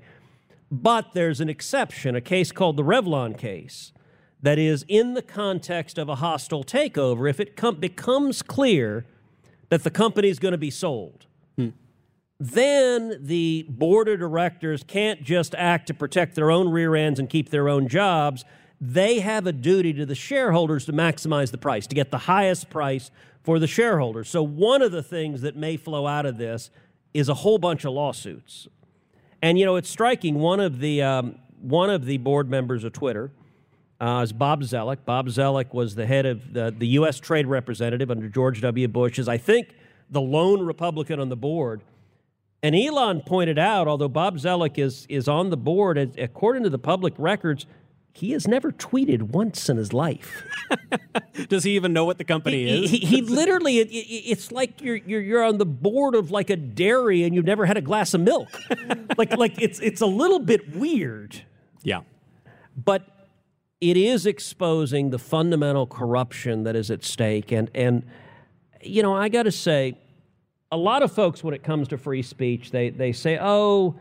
But 0.71 1.15
there's 1.15 1.41
an 1.41 1.49
exception, 1.49 2.15
a 2.15 2.21
case 2.21 2.53
called 2.53 2.77
the 2.77 2.85
Revlon 2.85 3.39
case, 3.39 3.93
that 4.43 4.59
is 4.59 4.85
in 4.89 5.15
the 5.15 5.23
context 5.23 5.99
of 5.99 6.09
a 6.09 6.17
hostile 6.17 6.65
takeover. 6.65 7.29
If 7.29 7.41
it 7.41 7.57
com- 7.57 7.77
becomes 7.77 8.43
clear 8.43 9.05
that 9.69 9.85
the 9.85 9.91
company 9.91 10.29
is 10.29 10.39
going 10.39 10.53
to 10.53 10.59
be 10.59 10.71
sold, 10.71 11.27
then 12.41 13.19
the 13.21 13.67
board 13.69 14.09
of 14.09 14.19
directors 14.19 14.83
can't 14.83 15.23
just 15.23 15.55
act 15.57 15.87
to 15.89 15.95
protect 15.95 16.35
their 16.35 16.51
own 16.51 16.71
rear 16.71 16.97
ends 16.97 17.21
and 17.21 17.29
keep 17.29 17.51
their 17.51 17.69
own 17.69 17.87
jobs. 17.87 18.47
They 18.81 19.21
have 19.21 19.47
a 19.47 19.53
duty 19.53 19.93
to 19.93 20.07
the 20.07 20.15
shareholders 20.15 20.87
to 20.87 20.93
maximize 20.95 21.51
the 21.51 21.59
price, 21.59 21.87
to 21.89 21.95
get 21.95 22.11
the 22.11 22.19
highest 22.19 22.71
price 22.71 23.11
for 23.43 23.59
the 23.59 23.67
shareholders. 23.67 24.31
So, 24.31 24.43
one 24.43 24.81
of 24.81 24.91
the 24.91 25.03
things 25.03 25.43
that 25.43 25.55
may 25.55 25.77
flow 25.77 26.07
out 26.07 26.25
of 26.25 26.39
this 26.39 26.71
is 27.13 27.29
a 27.29 27.35
whole 27.35 27.59
bunch 27.59 27.85
of 27.85 27.93
lawsuits. 27.93 28.69
And 29.43 29.59
you 29.59 29.67
know, 29.67 29.77
it's 29.77 29.91
striking. 29.91 30.37
One 30.37 30.61
of 30.61 30.81
the 30.81 31.03
um, 31.03 31.39
one 31.61 31.91
of 31.91 32.07
the 32.07 32.17
board 32.17 32.49
members 32.49 32.85
of 32.85 32.95
Twitter 32.95 33.33
uh, 34.01 34.23
is 34.23 34.33
Bob 34.33 34.63
Zoellick. 34.63 35.05
Bob 35.05 35.29
Zoellick 35.29 35.75
was 35.75 35.95
the 35.95 36.07
head 36.07 36.27
of 36.27 36.53
the, 36.53 36.75
the 36.77 36.87
U.S. 36.89 37.21
Trade 37.21 37.47
Representative 37.47 38.11
under 38.11 38.29
George 38.29 38.61
W. 38.61 38.89
Bush. 38.89 39.19
Is 39.19 39.29
I 39.29 39.37
think 39.39 39.69
the 40.11 40.21
lone 40.21 40.65
Republican 40.65 41.21
on 41.21 41.29
the 41.29 41.37
board. 41.37 41.83
And 42.63 42.75
Elon 42.75 43.23
pointed 43.23 43.59
out, 43.59 43.89
although 43.89 44.09
Bob 44.09 44.37
Zoellick 44.37 44.77
is 44.77 45.07
is 45.09 45.29
on 45.29 45.49
the 45.51 45.57
board, 45.57 45.97
according 46.19 46.63
to 46.65 46.71
the 46.71 46.79
public 46.79 47.15
records, 47.17 47.65
he 48.13 48.33
has 48.33 48.47
never 48.47 48.71
tweeted 48.71 49.23
once 49.23 49.69
in 49.71 49.77
his 49.79 49.93
life. 49.95 50.45
Does 51.49 51.65
he 51.65 51.75
even 51.77 51.93
know 51.95 52.05
what 52.05 52.19
the 52.19 52.25
company 52.25 52.67
He, 52.67 52.85
is? 52.85 52.91
he, 52.91 52.99
he 52.99 53.23
literally, 53.23 53.79
it, 53.79 53.89
it, 53.91 53.95
it's 53.95 54.53
like 54.53 54.83
you're, 54.83 54.97
you're 54.97 55.23
you're 55.23 55.45
on 55.45 55.57
the 55.57 55.65
board 55.65 56.15
of 56.15 56.31
like 56.31 56.51
a 56.51 56.57
dairy 56.57 57.23
and 57.25 57.35
you've 57.35 57.47
never 57.47 57.65
had 57.65 57.79
a 57.79 57.81
glass 57.81 58.13
of 58.13 58.21
milk. 58.21 58.49
like 59.17 59.35
like 59.39 59.61
it's 59.63 59.81
it's 59.81 60.03
a 60.03 60.07
little 60.07 60.39
bit 60.39 60.77
weird, 60.77 61.41
yeah. 61.83 62.01
but 62.77 63.20
it 63.81 63.97
is 63.97 64.27
exposing 64.27 65.11
the 65.11 65.19
fundamental 65.19 65.87
corruption 65.87 66.65
that 66.65 66.77
is 66.77 66.91
at 66.91 67.05
stake. 67.05 67.53
And 67.53 67.71
and 67.75 68.05
you 68.83 69.03
know, 69.03 69.15
I 69.15 69.29
got 69.29 69.45
to 69.45 69.53
say, 69.53 69.99
a 70.73 70.77
lot 70.77 71.03
of 71.03 71.13
folks 71.13 71.43
when 71.45 71.55
it 71.55 71.63
comes 71.63 71.89
to 71.89 71.99
free 71.99 72.23
speech, 72.23 72.71
they 72.71 72.91
they 72.91 73.13
say, 73.13 73.39
oh. 73.41 73.99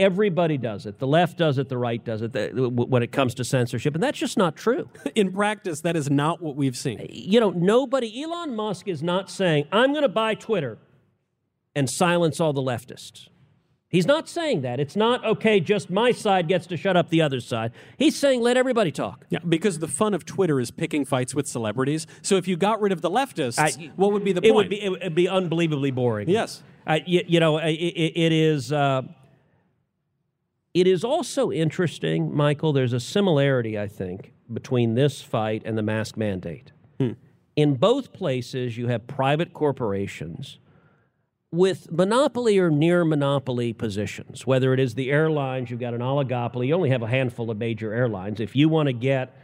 Everybody 0.00 0.58
does 0.58 0.86
it. 0.86 1.00
The 1.00 1.08
left 1.08 1.36
does 1.38 1.58
it. 1.58 1.68
The 1.68 1.76
right 1.76 2.04
does 2.04 2.22
it. 2.22 2.32
The- 2.32 2.68
when 2.70 3.02
it 3.02 3.10
comes 3.10 3.34
to 3.34 3.42
censorship, 3.42 3.94
and 3.94 4.00
that's 4.00 4.16
just 4.16 4.36
not 4.38 4.54
true. 4.54 4.88
In 5.16 5.32
practice, 5.32 5.80
that 5.80 5.96
is 5.96 6.08
not 6.08 6.40
what 6.40 6.54
we've 6.54 6.76
seen. 6.76 7.04
you 7.10 7.40
know, 7.40 7.50
nobody, 7.50 8.22
Elon 8.22 8.54
Musk 8.54 8.86
is 8.86 9.02
not 9.02 9.28
saying, 9.28 9.66
I'm 9.72 9.90
going 9.90 10.02
to 10.02 10.08
buy 10.08 10.36
Twitter 10.36 10.78
and 11.74 11.90
silence 11.90 12.38
all 12.38 12.52
the 12.52 12.62
leftists. 12.62 13.26
He's 13.90 14.06
not 14.06 14.28
saying 14.28 14.60
that. 14.62 14.80
It's 14.80 14.96
not, 14.96 15.24
okay, 15.24 15.60
just 15.60 15.88
my 15.88 16.12
side 16.12 16.46
gets 16.46 16.66
to 16.66 16.76
shut 16.76 16.94
up 16.94 17.08
the 17.08 17.22
other 17.22 17.40
side. 17.40 17.72
He's 17.96 18.16
saying, 18.16 18.42
let 18.42 18.58
everybody 18.58 18.92
talk. 18.92 19.24
Yeah, 19.30 19.38
because 19.48 19.78
the 19.78 19.88
fun 19.88 20.12
of 20.12 20.26
Twitter 20.26 20.60
is 20.60 20.70
picking 20.70 21.06
fights 21.06 21.34
with 21.34 21.46
celebrities. 21.46 22.06
So 22.20 22.36
if 22.36 22.46
you 22.46 22.58
got 22.58 22.82
rid 22.82 22.92
of 22.92 23.00
the 23.00 23.10
leftists, 23.10 23.58
I- 23.58 23.90
what 23.96 24.12
would 24.12 24.24
be 24.24 24.32
the 24.32 24.40
it 24.44 24.52
point? 24.52 24.56
Would 24.56 24.68
be, 24.68 24.82
it 24.82 24.90
would 24.90 25.14
be 25.14 25.26
unbelievably 25.26 25.92
boring. 25.92 26.28
Yes. 26.28 26.62
Uh, 26.86 26.98
you, 27.06 27.22
you 27.26 27.40
know, 27.40 27.56
it, 27.58 27.70
it, 27.72 28.12
it 28.20 28.32
is. 28.32 28.72
Uh, 28.72 29.02
it 30.74 30.86
is 30.86 31.02
also 31.02 31.50
interesting, 31.50 32.34
Michael. 32.34 32.74
There's 32.74 32.92
a 32.92 33.00
similarity, 33.00 33.78
I 33.78 33.88
think, 33.88 34.32
between 34.52 34.94
this 34.94 35.22
fight 35.22 35.62
and 35.64 35.76
the 35.78 35.82
mask 35.82 36.16
mandate. 36.16 36.72
In 37.56 37.74
both 37.74 38.12
places, 38.12 38.76
you 38.76 38.86
have 38.88 39.06
private 39.08 39.52
corporations 39.52 40.58
with 41.50 41.90
monopoly 41.90 42.58
or 42.58 42.70
near 42.70 43.04
monopoly 43.04 43.72
positions. 43.72 44.46
Whether 44.46 44.74
it 44.74 44.80
is 44.80 44.94
the 44.94 45.10
airlines, 45.10 45.70
you've 45.70 45.80
got 45.80 45.94
an 45.94 46.00
oligopoly. 46.00 46.66
You 46.66 46.74
only 46.74 46.90
have 46.90 47.02
a 47.02 47.08
handful 47.08 47.50
of 47.50 47.56
major 47.56 47.92
airlines. 47.92 48.38
If 48.38 48.54
you 48.54 48.68
want 48.68 48.88
to 48.88 48.92
get 48.92 49.34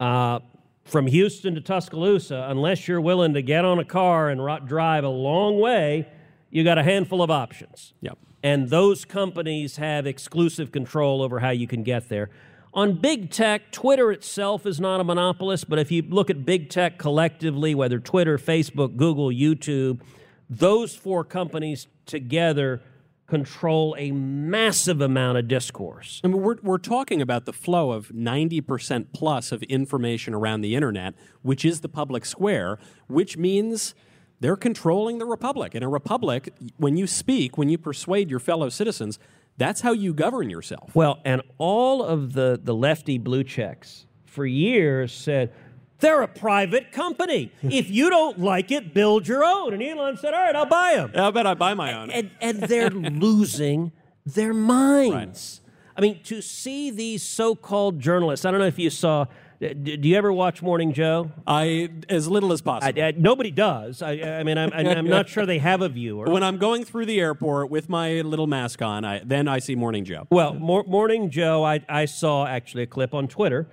uh, 0.00 0.40
from 0.84 1.06
Houston 1.06 1.54
to 1.54 1.60
Tuscaloosa, 1.60 2.46
unless 2.50 2.88
you're 2.88 3.00
willing 3.00 3.34
to 3.34 3.42
get 3.42 3.64
on 3.64 3.78
a 3.78 3.84
car 3.84 4.28
and 4.28 4.44
ro- 4.44 4.58
drive 4.58 5.04
a 5.04 5.08
long 5.08 5.60
way, 5.60 6.08
you 6.50 6.64
got 6.64 6.78
a 6.78 6.82
handful 6.82 7.22
of 7.22 7.30
options. 7.30 7.92
Yep. 8.00 8.18
And 8.42 8.68
those 8.68 9.04
companies 9.04 9.76
have 9.76 10.06
exclusive 10.06 10.72
control 10.72 11.22
over 11.22 11.40
how 11.40 11.50
you 11.50 11.66
can 11.66 11.82
get 11.82 12.08
there. 12.08 12.28
on 12.74 12.92
big 12.92 13.30
tech, 13.30 13.72
Twitter 13.72 14.12
itself 14.12 14.66
is 14.66 14.78
not 14.78 15.00
a 15.00 15.04
monopolist, 15.04 15.68
but 15.68 15.78
if 15.78 15.90
you 15.90 16.02
look 16.02 16.28
at 16.28 16.44
big 16.44 16.68
tech 16.68 16.98
collectively, 16.98 17.74
whether 17.74 17.98
Twitter, 17.98 18.36
Facebook, 18.36 18.96
Google, 18.96 19.28
YouTube, 19.30 20.00
those 20.48 20.94
four 20.94 21.24
companies 21.24 21.88
together 22.06 22.80
control 23.26 23.96
a 23.98 24.12
massive 24.12 25.00
amount 25.00 25.36
of 25.38 25.48
discourse. 25.48 26.20
I 26.22 26.28
mean, 26.28 26.42
we're, 26.42 26.56
we're 26.62 26.78
talking 26.78 27.20
about 27.20 27.44
the 27.44 27.52
flow 27.52 27.90
of 27.90 28.08
90% 28.08 29.06
plus 29.12 29.50
of 29.50 29.62
information 29.64 30.32
around 30.32 30.60
the 30.60 30.76
internet, 30.76 31.14
which 31.42 31.64
is 31.64 31.80
the 31.80 31.88
public 31.88 32.24
square, 32.24 32.78
which 33.08 33.36
means 33.36 33.94
they're 34.38 34.56
controlling 34.56 35.18
the 35.18 35.24
republic. 35.24 35.74
In 35.74 35.82
a 35.82 35.88
republic, 35.88 36.52
when 36.76 36.96
you 36.96 37.06
speak, 37.06 37.58
when 37.58 37.68
you 37.68 37.78
persuade 37.78 38.30
your 38.30 38.38
fellow 38.40 38.68
citizens, 38.68 39.18
that's 39.56 39.80
how 39.80 39.92
you 39.92 40.14
govern 40.14 40.50
yourself. 40.50 40.94
Well, 40.94 41.20
and 41.24 41.42
all 41.58 42.04
of 42.04 42.34
the, 42.34 42.60
the 42.62 42.74
lefty 42.74 43.18
blue 43.18 43.42
checks 43.42 44.06
for 44.26 44.46
years 44.46 45.12
said, 45.12 45.52
they're 46.00 46.22
a 46.22 46.28
private 46.28 46.92
company. 46.92 47.52
if 47.62 47.90
you 47.90 48.10
don't 48.10 48.38
like 48.38 48.70
it, 48.70 48.92
build 48.92 49.26
your 49.26 49.44
own. 49.44 49.72
And 49.72 49.82
Elon 49.82 50.16
said, 50.16 50.34
All 50.34 50.40
right, 50.40 50.54
I'll 50.54 50.66
buy 50.66 50.94
them. 50.96 51.12
I'll 51.14 51.32
bet 51.32 51.46
I 51.46 51.54
buy 51.54 51.74
my 51.74 51.92
own. 51.92 52.10
And, 52.10 52.30
and 52.40 52.60
they're 52.60 52.90
losing 52.90 53.92
their 54.24 54.52
minds. 54.52 55.60
Right. 55.62 55.72
I 55.96 56.00
mean, 56.02 56.22
to 56.24 56.42
see 56.42 56.90
these 56.90 57.22
so 57.22 57.54
called 57.54 58.00
journalists, 58.00 58.44
I 58.44 58.50
don't 58.50 58.60
know 58.60 58.66
if 58.66 58.78
you 58.78 58.90
saw. 58.90 59.26
Do 59.58 59.98
you 60.02 60.16
ever 60.16 60.30
watch 60.30 60.60
Morning 60.60 60.92
Joe? 60.92 61.30
I 61.46 61.88
as 62.10 62.28
little 62.28 62.52
as 62.52 62.60
possible. 62.60 63.02
I, 63.02 63.06
I, 63.06 63.14
nobody 63.16 63.50
does. 63.50 64.02
I, 64.02 64.12
I 64.12 64.42
mean, 64.42 64.58
I'm, 64.58 64.70
I'm, 64.70 65.08
not 65.08 65.30
sure 65.30 65.46
they 65.46 65.56
have 65.56 65.80
a 65.80 65.88
viewer. 65.88 66.26
When 66.26 66.42
I'm 66.42 66.58
going 66.58 66.84
through 66.84 67.06
the 67.06 67.18
airport 67.18 67.70
with 67.70 67.88
my 67.88 68.20
little 68.20 68.46
mask 68.46 68.82
on, 68.82 69.06
I, 69.06 69.22
then 69.24 69.48
I 69.48 69.60
see 69.60 69.74
Morning 69.74 70.04
Joe. 70.04 70.26
Well, 70.28 70.52
Morning 70.52 71.30
Joe, 71.30 71.64
I, 71.64 71.80
I 71.88 72.04
saw 72.04 72.46
actually 72.46 72.82
a 72.82 72.86
clip 72.86 73.14
on 73.14 73.28
Twitter 73.28 73.66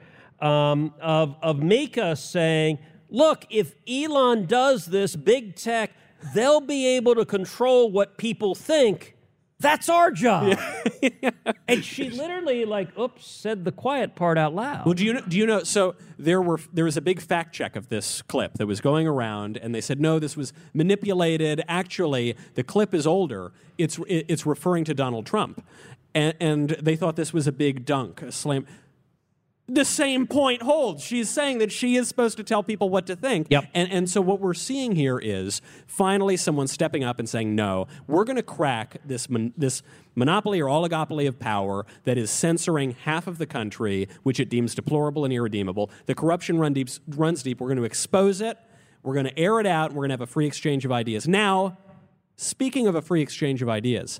um, 0.43 0.93
of, 1.01 1.35
of 1.41 1.63
Mika 1.63 2.15
saying, 2.15 2.79
look, 3.09 3.45
if 3.49 3.75
Elon 3.87 4.45
does 4.45 4.85
this, 4.85 5.15
big 5.15 5.55
tech, 5.55 5.91
they'll 6.35 6.61
be 6.61 6.87
able 6.87 7.15
to 7.15 7.25
control 7.25 7.89
what 7.89 8.17
people 8.17 8.53
think. 8.53 9.15
That's 9.59 9.87
our 9.87 10.11
job. 10.11 10.59
Yeah. 11.01 11.29
and 11.69 11.85
she 11.85 12.09
literally, 12.09 12.65
like, 12.65 12.97
oops, 12.99 13.25
said 13.25 13.63
the 13.63 13.71
quiet 13.71 14.13
part 14.13 14.37
out 14.37 14.53
loud. 14.53 14.85
Well, 14.85 14.93
do 14.93 15.05
you 15.05 15.13
know, 15.13 15.21
do 15.21 15.37
you 15.37 15.45
know? 15.45 15.63
So 15.63 15.95
there 16.19 16.41
were 16.41 16.59
there 16.73 16.83
was 16.83 16.97
a 16.97 17.01
big 17.01 17.21
fact 17.21 17.55
check 17.55 17.77
of 17.77 17.87
this 17.87 18.21
clip 18.23 18.55
that 18.55 18.65
was 18.65 18.81
going 18.81 19.07
around, 19.07 19.55
and 19.55 19.73
they 19.73 19.79
said 19.79 20.01
no, 20.01 20.19
this 20.19 20.35
was 20.35 20.51
manipulated. 20.73 21.63
Actually, 21.69 22.35
the 22.55 22.63
clip 22.63 22.93
is 22.93 23.07
older. 23.07 23.53
It's 23.77 23.97
it's 24.07 24.45
referring 24.45 24.83
to 24.85 24.93
Donald 24.93 25.25
Trump, 25.25 25.65
and, 26.13 26.35
and 26.41 26.69
they 26.71 26.97
thought 26.97 27.15
this 27.15 27.31
was 27.31 27.47
a 27.47 27.51
big 27.51 27.85
dunk, 27.85 28.21
a 28.21 28.31
slam 28.33 28.65
the 29.67 29.85
same 29.85 30.27
point 30.27 30.61
holds. 30.61 31.01
She's 31.03 31.29
saying 31.29 31.59
that 31.59 31.71
she 31.71 31.95
is 31.95 32.09
supposed 32.09 32.35
to 32.37 32.43
tell 32.43 32.63
people 32.63 32.89
what 32.89 33.07
to 33.07 33.15
think. 33.15 33.47
Yep. 33.49 33.65
And, 33.73 33.91
and 33.91 34.09
so 34.09 34.19
what 34.19 34.41
we're 34.41 34.53
seeing 34.53 34.95
here 34.95 35.17
is 35.17 35.61
finally 35.87 36.35
someone 36.35 36.67
stepping 36.67 37.03
up 37.03 37.17
and 37.17 37.29
saying, 37.29 37.55
no, 37.55 37.87
we're 38.05 38.25
going 38.25 38.35
to 38.35 38.43
crack 38.43 38.97
this, 39.05 39.29
mon- 39.29 39.53
this 39.55 39.81
monopoly 40.15 40.59
or 40.59 40.67
oligopoly 40.67 41.27
of 41.27 41.39
power 41.39 41.85
that 42.03 42.17
is 42.17 42.29
censoring 42.29 42.91
half 43.03 43.25
of 43.25 43.37
the 43.37 43.45
country, 43.45 44.09
which 44.23 44.39
it 44.39 44.49
deems 44.49 44.75
deplorable 44.75 45.23
and 45.23 45.33
irredeemable. 45.33 45.89
The 46.07 46.15
corruption 46.15 46.59
run 46.59 46.73
deep, 46.73 46.89
runs 47.07 47.41
deep. 47.41 47.61
We're 47.61 47.69
going 47.69 47.77
to 47.77 47.85
expose 47.85 48.41
it. 48.41 48.57
We're 49.01 49.13
going 49.13 49.27
to 49.27 49.39
air 49.39 49.61
it 49.61 49.65
out. 49.65 49.91
We're 49.91 50.01
going 50.01 50.09
to 50.09 50.13
have 50.13 50.21
a 50.21 50.27
free 50.27 50.45
exchange 50.45 50.83
of 50.83 50.91
ideas. 50.91 51.25
Now, 51.25 51.77
speaking 52.35 52.85
of 52.87 52.95
a 52.95 53.01
free 53.01 53.21
exchange 53.21 53.61
of 53.61 53.69
ideas, 53.69 54.19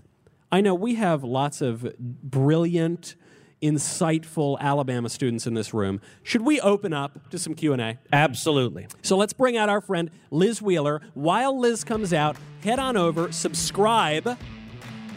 I 0.54 0.62
know 0.62 0.74
we 0.74 0.96
have 0.96 1.24
lots 1.24 1.62
of 1.62 1.98
brilliant 2.00 3.16
insightful 3.64 4.60
Alabama 4.60 5.08
students 5.08 5.48
in 5.48 5.54
this 5.54 5.74
room. 5.74 6.02
Should 6.22 6.42
we 6.42 6.60
open 6.60 6.94
up 6.94 7.30
to 7.30 7.40
some 7.40 7.54
Q&A? 7.56 7.98
Absolutely. 8.12 8.88
So 9.02 9.16
let's 9.16 9.34
bring 9.34 9.56
out 9.56 9.70
our 9.70 9.80
friend 9.80 10.12
Liz 10.32 10.62
Wheeler. 10.62 11.02
While 11.14 11.58
Liz 11.58 11.84
comes 11.84 12.14
out, 12.14 12.36
head 12.62 12.78
on 12.78 12.98
over, 12.98 13.32
subscribe 13.32 14.38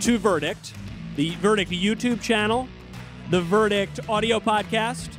to 0.00 0.18
Verdict, 0.18 0.74
the 1.16 1.30
Verdict 1.36 1.70
YouTube 1.72 2.22
channel, 2.22 2.68
the 3.30 3.42
Verdict 3.42 4.00
audio 4.08 4.38
podcast, 4.38 5.10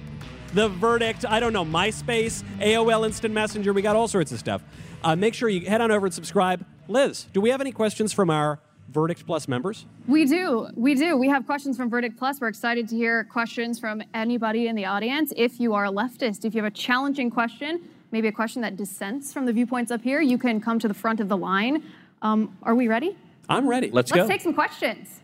the 0.53 0.69
Verdict, 0.69 1.25
I 1.27 1.41
don't 1.41 1.53
know, 1.53 1.65
MySpace, 1.65 2.43
AOL 2.59 3.05
Instant 3.05 3.33
Messenger. 3.33 3.73
We 3.73 3.81
got 3.81 3.95
all 3.95 4.07
sorts 4.07 4.31
of 4.31 4.39
stuff. 4.39 4.63
Uh, 5.03 5.15
make 5.15 5.33
sure 5.33 5.49
you 5.49 5.67
head 5.67 5.81
on 5.81 5.91
over 5.91 6.05
and 6.05 6.15
subscribe. 6.15 6.65
Liz, 6.87 7.27
do 7.33 7.41
we 7.41 7.49
have 7.49 7.59
any 7.59 7.73
questions 7.73 8.13
from 8.13 8.29
our 8.29 8.59
Verdict 8.89 9.25
Plus 9.25 9.47
members? 9.47 9.85
We 10.07 10.25
do. 10.25 10.67
We 10.75 10.95
do. 10.95 11.17
We 11.17 11.27
have 11.29 11.45
questions 11.45 11.77
from 11.77 11.89
Verdict 11.89 12.17
Plus. 12.17 12.39
We're 12.39 12.47
excited 12.47 12.87
to 12.89 12.95
hear 12.95 13.25
questions 13.25 13.79
from 13.79 14.01
anybody 14.13 14.67
in 14.67 14.75
the 14.75 14.85
audience. 14.85 15.33
If 15.35 15.59
you 15.59 15.73
are 15.73 15.85
a 15.85 15.91
leftist, 15.91 16.45
if 16.45 16.55
you 16.55 16.61
have 16.61 16.71
a 16.71 16.75
challenging 16.75 17.29
question, 17.29 17.81
maybe 18.11 18.27
a 18.27 18.31
question 18.31 18.61
that 18.61 18.77
dissents 18.77 19.33
from 19.33 19.45
the 19.45 19.53
viewpoints 19.53 19.91
up 19.91 20.01
here, 20.01 20.21
you 20.21 20.37
can 20.37 20.61
come 20.61 20.79
to 20.79 20.87
the 20.87 20.93
front 20.93 21.19
of 21.19 21.27
the 21.27 21.37
line. 21.37 21.83
Um, 22.21 22.57
are 22.63 22.75
we 22.75 22.87
ready? 22.87 23.17
I'm 23.49 23.67
ready. 23.67 23.91
Let's, 23.91 24.11
go. 24.11 24.19
Let's 24.19 24.29
take 24.29 24.41
some 24.41 24.53
questions. 24.53 25.19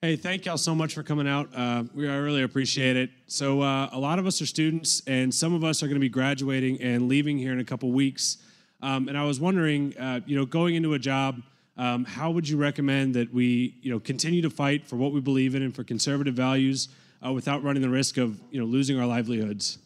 Hey, 0.00 0.16
thank 0.16 0.44
y'all 0.44 0.58
so 0.58 0.74
much 0.74 0.94
for 0.94 1.02
coming 1.02 1.26
out. 1.26 1.48
Uh, 1.54 1.84
we 1.94 2.08
I 2.08 2.16
really 2.16 2.42
appreciate 2.42 2.96
it. 2.96 3.10
So, 3.26 3.62
uh, 3.62 3.88
a 3.90 3.98
lot 3.98 4.18
of 4.18 4.26
us 4.26 4.42
are 4.42 4.46
students, 4.46 5.02
and 5.06 5.34
some 5.34 5.54
of 5.54 5.64
us 5.64 5.82
are 5.82 5.86
going 5.86 5.96
to 5.96 6.00
be 6.00 6.10
graduating 6.10 6.80
and 6.82 7.08
leaving 7.08 7.38
here 7.38 7.52
in 7.52 7.58
a 7.58 7.64
couple 7.64 7.90
weeks. 7.90 8.36
Um, 8.82 9.08
and 9.08 9.16
I 9.16 9.24
was 9.24 9.40
wondering, 9.40 9.96
uh, 9.96 10.20
you 10.26 10.36
know, 10.36 10.44
going 10.44 10.74
into 10.74 10.92
a 10.92 10.98
job 10.98 11.40
um, 11.76 12.04
how 12.04 12.30
would 12.30 12.48
you 12.48 12.56
recommend 12.56 13.14
that 13.14 13.32
we, 13.32 13.76
you 13.82 13.90
know, 13.90 13.98
continue 13.98 14.42
to 14.42 14.50
fight 14.50 14.86
for 14.86 14.96
what 14.96 15.12
we 15.12 15.20
believe 15.20 15.54
in 15.54 15.62
and 15.62 15.74
for 15.74 15.82
conservative 15.82 16.34
values 16.34 16.88
uh, 17.24 17.32
without 17.32 17.62
running 17.62 17.82
the 17.82 17.88
risk 17.88 18.16
of, 18.16 18.40
you 18.50 18.60
know, 18.60 18.66
losing 18.66 18.98
our 18.98 19.06
livelihoods? 19.06 19.78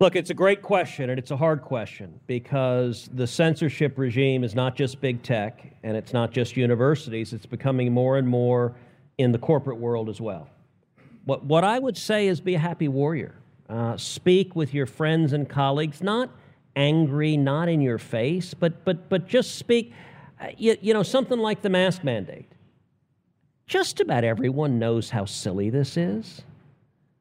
Look, 0.00 0.16
it's 0.16 0.30
a 0.30 0.34
great 0.34 0.62
question, 0.62 1.10
and 1.10 1.18
it's 1.18 1.30
a 1.30 1.36
hard 1.36 1.60
question 1.60 2.18
because 2.26 3.10
the 3.12 3.26
censorship 3.26 3.98
regime 3.98 4.44
is 4.44 4.54
not 4.54 4.74
just 4.74 5.00
big 5.00 5.22
tech 5.22 5.74
and 5.82 5.94
it's 5.94 6.14
not 6.14 6.30
just 6.30 6.56
universities, 6.56 7.34
it's 7.34 7.44
becoming 7.44 7.92
more 7.92 8.16
and 8.16 8.26
more 8.26 8.74
in 9.18 9.32
the 9.32 9.38
corporate 9.38 9.76
world 9.76 10.08
as 10.08 10.18
well. 10.18 10.48
What, 11.26 11.44
what 11.44 11.64
I 11.64 11.78
would 11.78 11.98
say 11.98 12.28
is 12.28 12.40
be 12.40 12.54
a 12.54 12.58
happy 12.58 12.88
warrior. 12.88 13.34
Uh, 13.68 13.96
speak 13.96 14.56
with 14.56 14.72
your 14.72 14.86
friends 14.86 15.34
and 15.34 15.48
colleagues, 15.48 16.02
not 16.02 16.30
angry, 16.76 17.36
not 17.36 17.68
in 17.68 17.82
your 17.82 17.98
face, 17.98 18.54
but, 18.54 18.84
but, 18.84 19.10
but 19.10 19.28
just 19.28 19.56
speak. 19.56 19.92
Uh, 20.40 20.46
you, 20.56 20.76
you 20.80 20.94
know, 20.94 21.02
something 21.02 21.38
like 21.38 21.62
the 21.62 21.68
mask 21.68 22.02
mandate. 22.02 22.50
Just 23.66 24.00
about 24.00 24.24
everyone 24.24 24.78
knows 24.78 25.10
how 25.10 25.24
silly 25.24 25.70
this 25.70 25.96
is. 25.96 26.42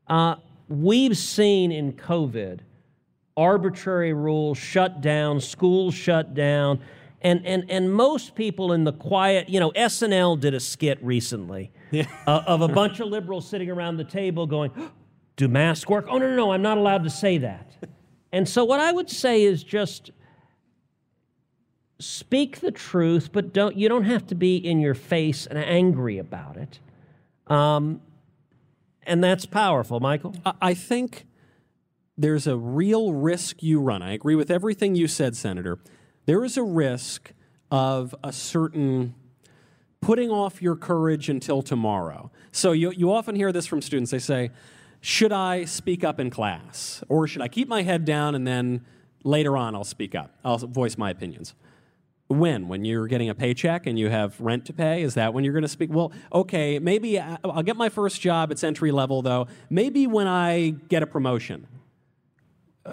Uh, 0.08 0.36
we've 0.68 1.18
seen 1.18 1.72
in 1.72 1.94
COVID 1.94 2.62
arbitrary 3.38 4.14
rules 4.14 4.58
shut 4.58 5.02
down, 5.02 5.40
schools 5.40 5.94
shut 5.94 6.34
down, 6.34 6.80
and, 7.22 7.46
and, 7.46 7.70
and 7.70 7.92
most 7.92 8.36
people 8.36 8.74
in 8.74 8.84
the 8.84 8.94
quiet, 8.94 9.50
you 9.50 9.60
know, 9.60 9.72
SNL 9.72 10.40
did 10.40 10.54
a 10.54 10.60
skit 10.60 10.98
recently 11.04 11.72
yeah. 11.92 12.06
uh, 12.26 12.44
of 12.48 12.62
a 12.62 12.68
bunch 12.68 13.00
of 13.00 13.08
liberals 13.08 13.48
sitting 13.48 13.70
around 13.70 13.98
the 13.98 14.04
table 14.04 14.48
going, 14.48 14.72
Do 15.36 15.48
masks 15.48 15.90
work? 15.90 16.06
Oh, 16.10 16.18
no, 16.18 16.30
no, 16.30 16.36
no, 16.36 16.52
I'm 16.52 16.62
not 16.62 16.78
allowed 16.78 17.04
to 17.04 17.10
say 17.10 17.38
that. 17.40 17.72
And 18.32 18.48
so, 18.48 18.64
what 18.64 18.80
I 18.80 18.92
would 18.92 19.10
say 19.10 19.44
is 19.44 19.64
just 19.64 20.12
speak 22.00 22.62
the 22.62 22.72
truth, 22.72 23.32
but 23.32 23.54
don't 23.54 23.76
you 23.76 23.90
don't 23.90 24.06
have 24.06 24.26
to 24.28 24.36
be 24.36 24.56
in 24.56 24.80
your 24.80 24.96
face 24.96 25.46
and 25.46 25.60
angry 25.60 26.18
about 26.18 26.58
it. 26.58 26.80
Um, 27.48 28.02
and 29.04 29.24
that's 29.24 29.46
powerful, 29.46 30.00
Michael. 30.00 30.36
I 30.62 30.74
think 30.74 31.26
there's 32.18 32.48
a 32.48 32.58
real 32.58 33.14
risk 33.14 33.64
you 33.64 33.80
run. 33.80 34.02
I 34.02 34.14
agree 34.14 34.36
with 34.36 34.52
everything 34.52 34.96
you 34.96 35.08
said, 35.08 35.36
Senator. 35.36 35.80
There 36.26 36.44
is 36.44 36.58
a 36.58 36.64
risk 36.64 37.32
of 37.72 38.14
a 38.24 38.32
certain 38.32 39.16
putting 40.02 40.30
off 40.30 40.62
your 40.62 40.76
courage 40.76 41.30
until 41.30 41.62
tomorrow. 41.62 42.32
So 42.52 42.72
you, 42.72 42.92
you 42.92 43.12
often 43.12 43.36
hear 43.36 43.52
this 43.52 43.66
from 43.66 43.82
students. 43.82 44.12
They 44.12 44.20
say, 44.20 44.52
Should 45.02 45.32
I 45.32 45.66
speak 45.66 46.04
up 46.04 46.20
in 46.20 46.30
class? 46.30 47.04
Or 47.10 47.28
should 47.28 47.42
I 47.42 47.48
keep 47.48 47.68
my 47.68 47.84
head 47.84 48.06
down 48.06 48.36
and 48.36 48.46
then 48.46 48.86
later 49.24 49.58
on 49.58 49.74
I'll 49.74 49.84
speak 49.84 50.14
up? 50.14 50.36
I'll 50.44 50.58
voice 50.58 50.98
my 50.98 51.10
opinions. 51.10 51.56
When? 52.30 52.68
When 52.68 52.86
you're 52.86 53.08
getting 53.08 53.30
a 53.30 53.34
paycheck 53.34 53.88
and 53.88 53.98
you 53.98 54.10
have 54.10 54.40
rent 54.40 54.66
to 54.66 54.74
pay? 54.74 55.02
Is 55.02 55.16
that 55.16 55.34
when 55.34 55.44
you're 55.44 55.54
going 55.54 55.64
to 55.64 55.68
speak? 55.68 55.90
Well, 55.92 56.12
okay, 56.32 56.78
maybe 56.78 57.18
uh, 57.18 57.38
I'll 57.44 57.64
get 57.64 57.76
my 57.76 57.90
first 57.90 58.22
job. 58.22 58.52
It's 58.52 58.64
entry 58.64 58.92
level, 58.92 59.24
though. 59.24 59.48
Maybe 59.72 60.06
when 60.06 60.28
I 60.28 60.76
get 60.90 61.02
a 61.02 61.08
promotion. 61.08 61.66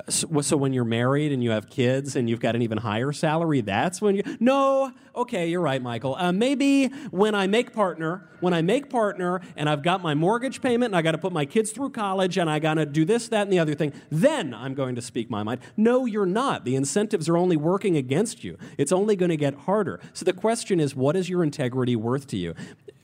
So, 0.09 0.41
so, 0.41 0.57
when 0.57 0.72
you're 0.72 0.84
married 0.84 1.30
and 1.32 1.43
you 1.43 1.51
have 1.51 1.70
kids 1.70 2.16
and 2.16 2.28
you've 2.28 2.41
got 2.41 2.57
an 2.57 2.62
even 2.62 2.76
higher 2.76 3.12
salary, 3.12 3.61
that's 3.61 4.03
when 4.03 4.16
you. 4.16 4.22
No, 4.41 4.93
okay, 5.14 5.49
you're 5.49 5.61
right, 5.61 5.80
Michael. 5.80 6.16
Uh, 6.16 6.32
maybe 6.32 6.89
when 7.11 7.34
I 7.34 7.47
make 7.47 7.72
partner, 7.72 8.28
when 8.41 8.53
I 8.53 8.62
make 8.62 8.91
partner 8.91 9.41
and 9.57 9.68
I've 9.68 9.82
got 9.82 10.03
my 10.03 10.14
mortgage 10.14 10.61
payment 10.61 10.91
and 10.91 10.97
I 10.97 11.03
got 11.03 11.12
to 11.12 11.18
put 11.18 11.32
my 11.32 11.47
kids 11.47 11.70
through 11.70 11.91
college 11.91 12.37
and 12.37 12.51
I 12.51 12.59
got 12.59 12.74
to 12.74 12.84
do 12.84 13.05
this, 13.05 13.28
that, 13.28 13.43
and 13.43 13.53
the 13.53 13.61
other 13.61 13.74
thing, 13.74 13.93
then 14.11 14.53
I'm 14.53 14.74
going 14.74 14.97
to 14.97 15.03
speak 15.03 15.30
my 15.30 15.43
mind. 15.45 15.61
No, 15.76 16.05
you're 16.05 16.26
not. 16.26 16.64
The 16.64 16.74
incentives 16.74 17.28
are 17.28 17.37
only 17.37 17.57
working 17.57 17.97
against 17.97 18.45
you. 18.45 18.59
It's 18.76 18.93
only 18.93 19.14
going 19.16 19.30
to 19.30 19.37
get 19.37 19.55
harder. 19.55 20.01
So 20.12 20.24
the 20.24 20.32
question 20.32 20.80
is, 20.80 20.95
what 20.95 21.16
is 21.16 21.28
your 21.28 21.43
integrity 21.43 21.97
worth 21.97 22.26
to 22.28 22.37
you? 22.37 22.55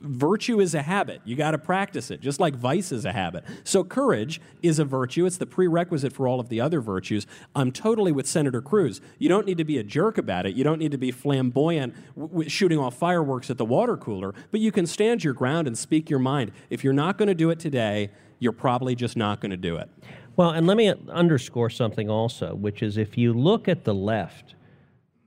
Virtue 0.03 0.61
is 0.61 0.75
a 0.75 0.83
habit. 0.83 1.21
You 1.25 1.37
got 1.37 1.53
to 1.53 1.59
practice 1.59 2.11
it, 2.11 2.21
just 2.21 2.41
like 2.41 2.55
vice 2.55 2.93
is 2.93 3.05
a 3.05 3.13
habit. 3.13 3.45
So 3.65 3.85
courage 3.85 4.41
is 4.63 4.79
a 4.79 4.85
virtue. 4.85 5.25
It's 5.27 5.39
the 5.39 5.47
prerequisite 5.47 6.13
for 6.13 6.29
all 6.29 6.41
of 6.41 6.49
the 6.49 6.61
other 6.61 6.81
virtues. 6.81 7.27
I'm 7.55 7.73
totally 7.73 8.13
with 8.13 8.27
Senator 8.27 8.61
Cruz. 8.61 9.01
You 9.19 9.29
don't 9.29 9.47
need 9.47 9.59
to 9.59 9.65
be 9.65 9.79
a 9.79 9.83
jerk 9.83 10.19
about 10.19 10.47
it. 10.47 10.55
You 10.55 10.65
don't 10.65 10.79
need 10.79 10.91
to 10.93 10.99
be 10.99 11.11
flamboyant, 11.11 11.95
w- 12.17 12.49
shooting 12.49 12.79
off 12.79 12.95
fireworks 12.95 13.51
at 13.51 13.59
the 13.59 13.65
water 13.65 13.97
cooler. 13.97 14.35
But 14.51 14.61
you 14.61 14.73
can 14.73 14.87
stand 14.87 15.25
your 15.25 15.35
ground 15.35 15.67
and 15.67 15.79
speak 15.79 16.11
your 16.11 16.19
mind. 16.19 16.53
If 16.71 16.85
you're 16.85 16.93
not 16.93 17.19
going 17.19 17.29
to 17.29 17.35
do 17.35 17.51
it 17.51 17.59
today, 17.59 18.11
you're 18.39 18.53
probably 18.53 18.95
just 18.95 19.17
not 19.17 19.41
going 19.41 19.53
to 19.53 19.57
do 19.57 19.77
it. 19.77 19.89
Well, 20.35 20.51
and 20.51 20.67
let 20.67 20.77
me 20.77 20.93
underscore 21.11 21.71
something 21.71 22.09
also, 22.09 22.55
which 22.55 22.83
is 22.83 22.97
if 22.97 23.19
you 23.19 23.33
look 23.33 23.69
at 23.69 23.85
the 23.85 23.95
left, 23.95 24.55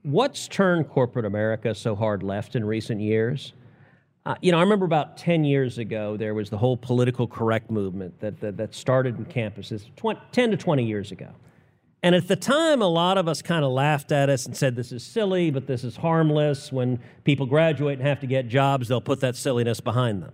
what's 0.02 0.48
turned 0.48 0.88
corporate 0.88 1.24
America 1.24 1.74
so 1.74 1.94
hard 1.94 2.22
left 2.22 2.56
in 2.56 2.64
recent 2.64 3.00
years? 3.00 3.52
Uh, 4.26 4.34
you 4.42 4.50
know, 4.50 4.58
I 4.58 4.62
remember 4.62 4.84
about 4.84 5.16
10 5.16 5.44
years 5.44 5.78
ago, 5.78 6.16
there 6.16 6.34
was 6.34 6.50
the 6.50 6.58
whole 6.58 6.76
political 6.76 7.28
correct 7.28 7.70
movement 7.70 8.18
that, 8.18 8.40
that, 8.40 8.56
that 8.56 8.74
started 8.74 9.16
in 9.18 9.24
campuses 9.24 9.84
20, 9.94 10.20
10 10.32 10.50
to 10.50 10.56
20 10.56 10.84
years 10.84 11.12
ago. 11.12 11.28
And 12.02 12.12
at 12.12 12.26
the 12.26 12.34
time, 12.34 12.82
a 12.82 12.88
lot 12.88 13.18
of 13.18 13.28
us 13.28 13.40
kind 13.40 13.64
of 13.64 13.70
laughed 13.70 14.10
at 14.10 14.28
us 14.28 14.44
and 14.44 14.56
said, 14.56 14.74
this 14.74 14.90
is 14.90 15.04
silly, 15.04 15.52
but 15.52 15.68
this 15.68 15.84
is 15.84 15.96
harmless. 15.96 16.72
When 16.72 16.98
people 17.22 17.46
graduate 17.46 18.00
and 18.00 18.08
have 18.08 18.18
to 18.18 18.26
get 18.26 18.48
jobs, 18.48 18.88
they'll 18.88 19.00
put 19.00 19.20
that 19.20 19.36
silliness 19.36 19.78
behind 19.80 20.24
them. 20.24 20.32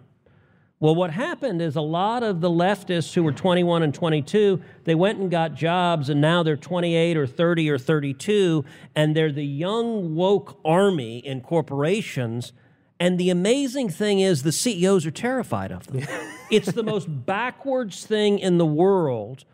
Well, 0.80 0.94
what 0.94 1.10
happened 1.10 1.60
is 1.60 1.76
a 1.76 1.82
lot 1.82 2.22
of 2.22 2.40
the 2.40 2.50
leftists 2.50 3.12
who 3.12 3.22
were 3.22 3.30
21 3.30 3.82
and 3.82 3.94
22, 3.94 4.62
they 4.84 4.94
went 4.94 5.18
and 5.18 5.30
got 5.30 5.54
jobs, 5.54 6.08
and 6.08 6.18
now 6.18 6.42
they're 6.42 6.56
28 6.56 7.16
or 7.18 7.26
30 7.26 7.70
or 7.70 7.78
32, 7.78 8.64
and 8.96 9.14
they're 9.14 9.30
the 9.30 9.44
young 9.44 10.14
woke 10.14 10.58
army 10.64 11.18
in 11.18 11.42
corporations 11.42 12.54
and 13.02 13.18
the 13.18 13.30
amazing 13.30 13.88
thing 13.88 14.20
is, 14.20 14.44
the 14.44 14.52
CEOs 14.52 15.04
are 15.06 15.10
terrified 15.10 15.72
of 15.72 15.88
them. 15.88 16.06
it's 16.52 16.70
the 16.70 16.84
most 16.84 17.08
backwards 17.26 18.06
thing 18.06 18.38
in 18.38 18.58
the 18.58 18.64
world. 18.64 19.44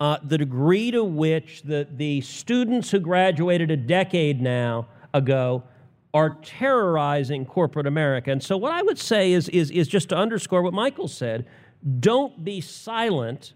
Uh, 0.00 0.16
the 0.22 0.38
degree 0.38 0.90
to 0.90 1.04
which 1.04 1.60
the, 1.64 1.86
the 1.94 2.22
students 2.22 2.90
who 2.90 2.98
graduated 2.98 3.70
a 3.70 3.76
decade 3.76 4.40
now 4.40 4.88
ago 5.12 5.62
are 6.14 6.38
terrorizing 6.42 7.44
corporate 7.44 7.86
America. 7.86 8.32
And 8.32 8.42
so, 8.42 8.56
what 8.56 8.72
I 8.72 8.80
would 8.80 8.98
say 8.98 9.32
is, 9.32 9.50
is, 9.50 9.70
is 9.70 9.86
just 9.86 10.08
to 10.08 10.16
underscore 10.16 10.62
what 10.62 10.72
Michael 10.72 11.08
said 11.08 11.46
don't 12.00 12.42
be 12.42 12.62
silent, 12.62 13.52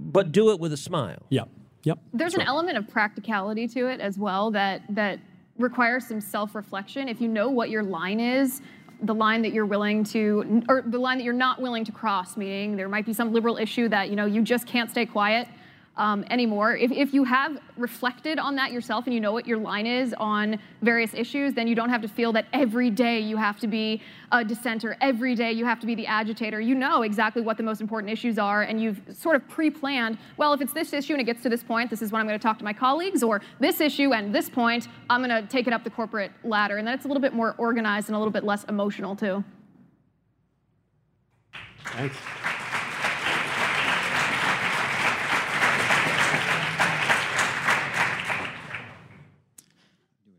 but 0.00 0.32
do 0.32 0.52
it 0.52 0.58
with 0.58 0.72
a 0.72 0.78
smile. 0.78 1.22
Yep. 1.28 1.50
Yep. 1.82 1.98
There's 2.14 2.34
an 2.34 2.40
element 2.40 2.78
of 2.78 2.88
practicality 2.88 3.68
to 3.68 3.88
it 3.88 4.00
as 4.00 4.16
well 4.16 4.52
that 4.52 4.82
that 4.88 5.18
requires 5.58 6.06
some 6.06 6.20
self-reflection. 6.20 7.08
If 7.08 7.20
you 7.20 7.28
know 7.28 7.50
what 7.50 7.70
your 7.70 7.82
line 7.82 8.20
is, 8.20 8.60
the 9.02 9.14
line 9.14 9.42
that 9.42 9.52
you're 9.52 9.66
willing 9.66 10.04
to, 10.04 10.62
or 10.68 10.82
the 10.82 10.98
line 10.98 11.18
that 11.18 11.24
you're 11.24 11.32
not 11.34 11.60
willing 11.60 11.84
to 11.84 11.92
cross, 11.92 12.36
meaning 12.36 12.76
there 12.76 12.88
might 12.88 13.04
be 13.04 13.12
some 13.12 13.32
liberal 13.32 13.58
issue 13.58 13.88
that 13.88 14.08
you 14.10 14.16
know 14.16 14.26
you 14.26 14.42
just 14.42 14.66
can't 14.66 14.90
stay 14.90 15.04
quiet 15.06 15.48
um, 15.96 16.24
anymore. 16.30 16.76
If, 16.76 16.90
if 16.92 17.14
you 17.14 17.24
have 17.24 17.58
reflected 17.76 18.38
on 18.38 18.56
that 18.56 18.72
yourself 18.72 19.06
and 19.06 19.14
you 19.14 19.20
know 19.20 19.32
what 19.32 19.46
your 19.46 19.58
line 19.58 19.86
is 19.86 20.14
on 20.18 20.58
various 20.82 21.14
issues, 21.14 21.54
then 21.54 21.66
you 21.66 21.74
don't 21.74 21.88
have 21.88 22.02
to 22.02 22.08
feel 22.08 22.32
that 22.32 22.46
every 22.52 22.90
day 22.90 23.20
you 23.20 23.36
have 23.36 23.58
to 23.60 23.66
be 23.66 24.02
a 24.32 24.44
dissenter, 24.44 24.96
every 25.00 25.34
day 25.34 25.52
you 25.52 25.64
have 25.64 25.80
to 25.80 25.86
be 25.86 25.94
the 25.94 26.06
agitator. 26.06 26.60
You 26.60 26.74
know 26.74 27.02
exactly 27.02 27.42
what 27.42 27.56
the 27.56 27.62
most 27.62 27.80
important 27.80 28.12
issues 28.12 28.38
are, 28.38 28.62
and 28.62 28.80
you've 28.80 29.00
sort 29.10 29.36
of 29.36 29.48
pre 29.48 29.70
planned 29.70 30.18
well, 30.36 30.52
if 30.52 30.60
it's 30.60 30.72
this 30.72 30.92
issue 30.92 31.12
and 31.14 31.20
it 31.20 31.24
gets 31.24 31.42
to 31.42 31.48
this 31.48 31.62
point, 31.62 31.90
this 31.90 32.02
is 32.02 32.12
when 32.12 32.20
I'm 32.20 32.26
going 32.26 32.38
to 32.38 32.42
talk 32.42 32.58
to 32.58 32.64
my 32.64 32.72
colleagues, 32.72 33.22
or 33.22 33.40
this 33.60 33.80
issue 33.80 34.12
and 34.12 34.34
this 34.34 34.48
point, 34.48 34.88
I'm 35.08 35.22
going 35.22 35.42
to 35.42 35.48
take 35.48 35.66
it 35.66 35.72
up 35.72 35.84
the 35.84 35.90
corporate 35.90 36.32
ladder. 36.44 36.76
And 36.76 36.86
then 36.86 36.94
it's 36.94 37.04
a 37.04 37.08
little 37.08 37.20
bit 37.20 37.32
more 37.32 37.54
organized 37.58 38.08
and 38.08 38.16
a 38.16 38.18
little 38.18 38.32
bit 38.32 38.44
less 38.44 38.64
emotional, 38.64 39.16
too. 39.16 39.44
Thanks. 41.84 42.16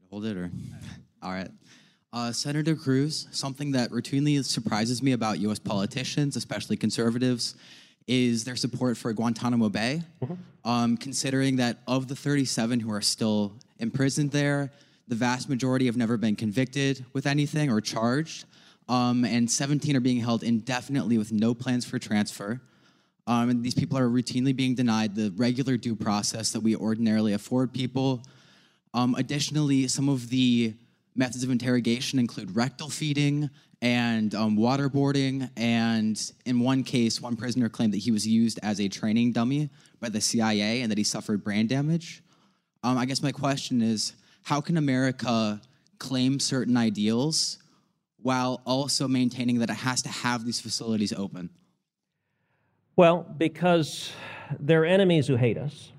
Hold 0.10 0.26
it 0.26 0.38
or? 0.38 0.49
All 1.22 1.32
right. 1.32 1.49
Uh, 2.14 2.32
Senator 2.32 2.76
Cruz, 2.76 3.28
something 3.32 3.72
that 3.72 3.91
routinely 3.91 4.43
surprises 4.43 5.03
me 5.03 5.12
about 5.12 5.39
U.S. 5.39 5.60
politicians, 5.60 6.36
especially 6.36 6.78
conservatives, 6.78 7.55
is 8.08 8.45
their 8.45 8.55
support 8.55 8.95
for 8.95 9.12
Guantanamo 9.12 9.70
Bay. 9.70 10.01
Mm-hmm. 10.22 10.34
Um, 10.64 10.97
considering 10.97 11.58
that 11.58 11.80
of 11.88 12.08
the 12.08 12.16
37 12.16 12.80
who 12.80 12.91
are 12.91 13.01
still 13.01 13.53
imprisoned 13.80 14.32
there, 14.32 14.72
the 15.08 15.16
vast 15.16 15.49
majority 15.49 15.86
have 15.86 15.97
never 15.97 16.18
been 16.18 16.36
convicted 16.36 17.05
with 17.14 17.26
anything 17.26 17.70
or 17.70 17.82
charged, 17.82 18.45
um, 18.89 19.26
and 19.26 19.49
17 19.49 19.95
are 19.95 19.99
being 19.99 20.20
held 20.20 20.43
indefinitely 20.43 21.18
with 21.18 21.32
no 21.32 21.53
plans 21.53 21.86
for 21.86 21.99
transfer. 21.99 22.62
Um, 23.26 23.49
and 23.49 23.64
these 23.64 23.76
people 23.76 23.97
are 23.97 24.08
routinely 24.08 24.55
being 24.55 24.76
denied 24.76 25.14
the 25.14 25.34
regular 25.36 25.76
due 25.76 25.95
process 25.95 26.53
that 26.53 26.62
we 26.62 26.76
ordinarily 26.76 27.34
afford 27.34 27.74
people 27.74 28.24
um, 28.98 29.14
additionally, 29.14 29.88
some 29.88 30.10
of 30.10 30.30
the 30.30 30.74
methods 31.16 31.43
of 31.43 31.52
interrogation 31.52 32.18
include 32.18 32.56
rectal 32.56 32.89
feeding 32.89 33.48
and 33.80 34.34
um, 34.34 34.58
waterboarding. 34.58 35.52
And 35.56 36.20
in 36.48 36.60
one 36.60 36.84
case, 36.84 37.22
one 37.22 37.36
prisoner 37.36 37.70
claimed 37.70 37.93
that 37.93 38.00
he 38.00 38.10
was 38.10 38.26
used 38.26 38.60
as 38.64 38.82
a 38.82 38.88
training 38.88 39.34
dummy 39.34 39.70
by 40.00 40.10
the 40.10 40.20
CIA 40.20 40.82
and 40.82 40.89
that 40.89 40.98
he 40.98 41.04
suffered 41.04 41.43
brain 41.43 41.68
damage. 41.68 42.24
Um, 42.82 42.98
I 42.98 43.06
guess 43.06 43.22
my 43.22 43.32
question 43.32 43.84
is 43.84 44.14
how 44.41 44.62
can 44.62 44.78
America 44.78 45.62
claim 46.00 46.39
certain 46.39 46.76
ideals 46.76 47.60
while 48.24 48.62
also 48.66 49.08
maintaining 49.08 49.60
that 49.60 49.70
it 49.70 49.76
has 49.76 50.02
to 50.02 50.10
have 50.10 50.43
these 50.43 50.60
facilities 50.60 51.14
open? 51.14 51.52
Well, 52.95 53.28
because 53.38 54.12
there 54.60 54.82
are 54.82 54.86
enemies 54.86 55.28
who 55.28 55.36
hate 55.36 55.60
us. 55.60 55.91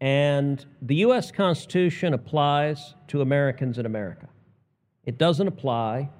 And 0.00 0.64
the 0.82 0.96
U.S. 0.96 1.32
Constitution 1.32 2.14
applies 2.14 2.94
to 3.08 3.20
Americans 3.20 3.78
in 3.78 3.86
America. 3.86 4.28
It 5.04 5.18
doesn't 5.18 5.48
apply 5.48 6.10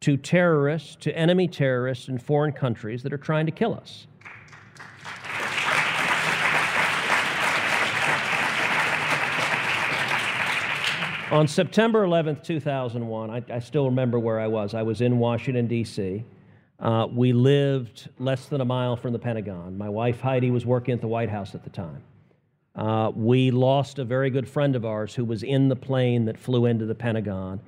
to 0.00 0.16
terrorists, 0.16 0.96
to 0.96 1.14
enemy 1.16 1.46
terrorists 1.46 2.08
in 2.08 2.18
foreign 2.18 2.52
countries 2.52 3.02
that 3.02 3.12
are 3.12 3.18
trying 3.18 3.44
to 3.46 3.52
kill 3.52 3.74
us. 3.74 4.06
On 11.30 11.46
September 11.46 12.04
11th, 12.04 12.42
2001, 12.42 13.30
I, 13.30 13.44
I, 13.54 13.58
still 13.60 13.84
remember 13.84 14.18
where 14.18 14.40
I 14.40 14.48
was. 14.48 14.74
I 14.74 14.82
was 14.82 15.00
in 15.00 15.18
Washington, 15.18 15.68
D.C. 15.68 16.24
Uh, 16.80 17.06
we 17.12 17.32
lived 17.32 18.08
less 18.18 18.46
than 18.46 18.60
a 18.60 18.64
mile 18.64 18.96
from 18.96 19.12
the 19.12 19.18
Pentagon. 19.18 19.78
My 19.78 19.88
wife, 19.88 20.20
Heidi, 20.20 20.50
was 20.50 20.66
working 20.66 20.92
at 20.92 21.00
the 21.00 21.06
White 21.06 21.28
House 21.28 21.54
at 21.54 21.62
the 21.62 21.70
time. 21.70 22.02
Uh, 22.76 23.10
we 23.14 23.50
lost 23.50 23.98
a 23.98 24.04
very 24.04 24.30
good 24.30 24.48
friend 24.48 24.76
of 24.76 24.84
ours 24.84 25.14
who 25.14 25.24
was 25.24 25.42
in 25.42 25.68
the 25.68 25.76
plane 25.76 26.24
that 26.24 26.38
flew 26.38 26.66
into 26.66 26.86
the 26.86 26.94
Pentagon 26.94 27.60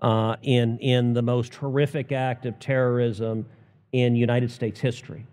uh, 0.00 0.36
in, 0.42 0.78
in 0.78 1.12
the 1.12 1.22
most 1.22 1.54
horrific 1.54 2.12
act 2.12 2.46
of 2.46 2.58
terrorism 2.58 3.46
in 3.92 4.14
United 4.14 4.50
States 4.50 4.80
history. 4.80 5.26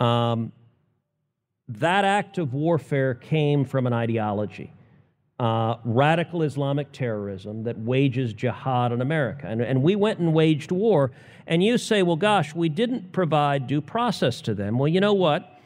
Um, 0.00 0.52
that 1.68 2.04
act 2.04 2.38
of 2.38 2.54
warfare 2.54 3.14
came 3.14 3.64
from 3.64 3.86
an 3.86 3.92
ideology. 3.92 4.72
Uh, 5.38 5.76
radical 5.84 6.42
Islamic 6.42 6.90
terrorism 6.90 7.62
that 7.62 7.78
wages 7.78 8.32
jihad 8.32 8.92
in 8.92 9.00
America. 9.00 9.46
And, 9.46 9.60
and 9.60 9.82
we 9.82 9.94
went 9.94 10.18
and 10.18 10.32
waged 10.32 10.72
war. 10.72 11.12
And 11.46 11.62
you 11.62 11.78
say, 11.78 12.02
well, 12.02 12.16
gosh, 12.16 12.54
we 12.54 12.68
didn't 12.68 13.12
provide 13.12 13.66
due 13.66 13.80
process 13.80 14.40
to 14.42 14.54
them. 14.54 14.78
Well, 14.78 14.88
you 14.88 15.00
know 15.00 15.12
what? 15.12 15.57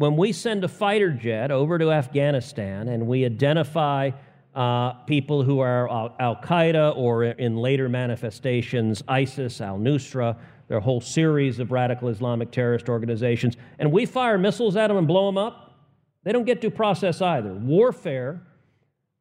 When 0.00 0.16
we 0.16 0.32
send 0.32 0.64
a 0.64 0.68
fighter 0.68 1.10
jet 1.10 1.50
over 1.50 1.76
to 1.76 1.92
Afghanistan 1.92 2.88
and 2.88 3.06
we 3.06 3.26
identify 3.26 4.10
uh, 4.54 4.92
people 5.04 5.42
who 5.42 5.58
are 5.58 5.90
Al 6.18 6.36
Qaeda 6.36 6.96
or 6.96 7.24
in 7.24 7.58
later 7.58 7.86
manifestations, 7.86 9.02
ISIS, 9.08 9.60
Al 9.60 9.76
Nusra, 9.76 10.38
there 10.68 10.78
are 10.78 10.80
whole 10.80 11.02
series 11.02 11.58
of 11.58 11.70
radical 11.70 12.08
Islamic 12.08 12.50
terrorist 12.50 12.88
organizations, 12.88 13.58
and 13.78 13.92
we 13.92 14.06
fire 14.06 14.38
missiles 14.38 14.74
at 14.74 14.86
them 14.86 14.96
and 14.96 15.06
blow 15.06 15.26
them 15.26 15.36
up, 15.36 15.74
they 16.24 16.32
don't 16.32 16.46
get 16.46 16.62
due 16.62 16.70
process 16.70 17.20
either. 17.20 17.52
Warfare 17.52 18.40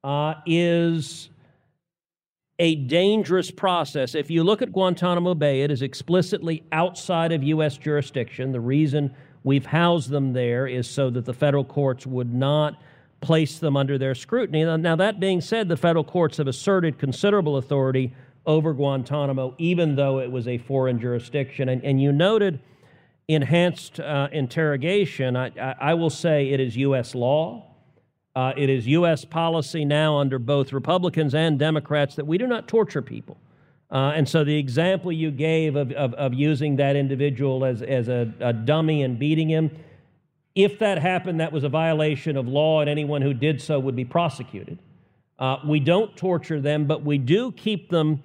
uh, 0.06 0.36
is 0.46 1.30
a 2.58 2.76
dangerous 2.76 3.52
process. 3.52 4.16
If 4.16 4.32
you 4.32 4.46
look 4.46 4.62
at 4.62 4.72
Guantanamo 4.72 5.36
Bay, 5.36 5.62
it 5.62 5.72
is 5.72 5.82
explicitly 5.82 6.64
outside 6.72 7.34
of 7.34 7.44
U.S. 7.44 7.78
jurisdiction. 7.78 8.54
The 8.54 8.62
reason 8.62 9.14
we've 9.44 9.66
housed 9.66 10.10
them 10.10 10.34
there 10.34 10.68
is 10.68 10.90
so 10.90 11.10
that 11.10 11.26
the 11.26 11.34
federal 11.34 11.64
courts 11.64 12.06
would 12.06 12.34
not 12.34 12.82
place 13.22 13.60
them 13.60 13.76
under 13.76 13.98
their 13.98 14.16
scrutiny. 14.16 14.64
Now, 14.64 14.96
that 14.96 15.20
being 15.20 15.42
said, 15.42 15.68
the 15.68 15.78
federal 15.78 16.04
courts 16.04 16.38
have 16.38 16.48
asserted 16.48 16.98
considerable 16.98 17.58
authority 17.58 18.14
over 18.46 18.74
Guantanamo, 18.74 19.56
even 19.58 19.96
though 19.96 20.20
it 20.20 20.32
was 20.32 20.48
a 20.48 20.58
foreign 20.58 21.00
jurisdiction. 21.00 21.70
And, 21.70 21.84
and 21.84 22.02
you 22.02 22.12
noted 22.12 22.60
enhanced 23.28 24.00
uh, 24.00 24.28
interrogation. 24.32 25.36
I, 25.36 25.52
I, 25.60 25.76
I, 25.80 25.94
will 25.94 26.10
say 26.10 26.50
it 26.50 26.60
is 26.60 26.76
U.S. 26.78 27.14
law. 27.14 27.68
Uh, 28.36 28.54
it 28.58 28.70
is 28.70 28.88
U.S. 28.88 29.24
policy 29.24 29.86
now 29.86 30.18
under 30.18 30.40
both 30.40 30.74
Republicans 30.74 31.36
and 31.36 31.60
Democrats 31.60 32.16
that 32.16 32.26
we 32.26 32.38
do 32.40 32.48
not 32.48 32.68
torture 32.68 33.04
people 33.04 33.38
Uh, 33.92 34.14
and 34.16 34.30
so 34.30 34.44
the 34.44 34.56
example 34.56 35.12
you 35.12 35.32
gave 35.32 35.76
of, 35.76 35.92
of, 35.94 36.14
of 36.14 36.34
using 36.34 36.76
that 36.76 36.96
individual 36.96 37.66
as, 37.66 37.82
as 37.82 38.08
a, 38.08 38.32
a 38.40 38.54
dummy 38.54 39.02
and 39.02 39.18
beating 39.18 39.50
him, 39.50 39.72
if 40.54 40.78
that 40.80 41.00
happened, 41.00 41.40
that 41.40 41.52
was 41.52 41.64
a 41.64 41.70
violation 41.70 42.38
of 42.38 42.48
law, 42.48 42.82
and 42.82 42.90
anyone 42.90 43.22
who 43.22 43.34
did 43.34 43.62
so 43.62 43.80
would 43.80 43.96
be 43.96 44.06
prosecuted. 44.06 44.78
Uh, 45.40 45.58
we 45.66 45.80
don't 45.80 46.16
torture 46.18 46.60
them, 46.60 46.86
but 46.86 47.04
we 47.04 47.18
do 47.18 47.52
keep 47.54 47.90
them 47.90 48.22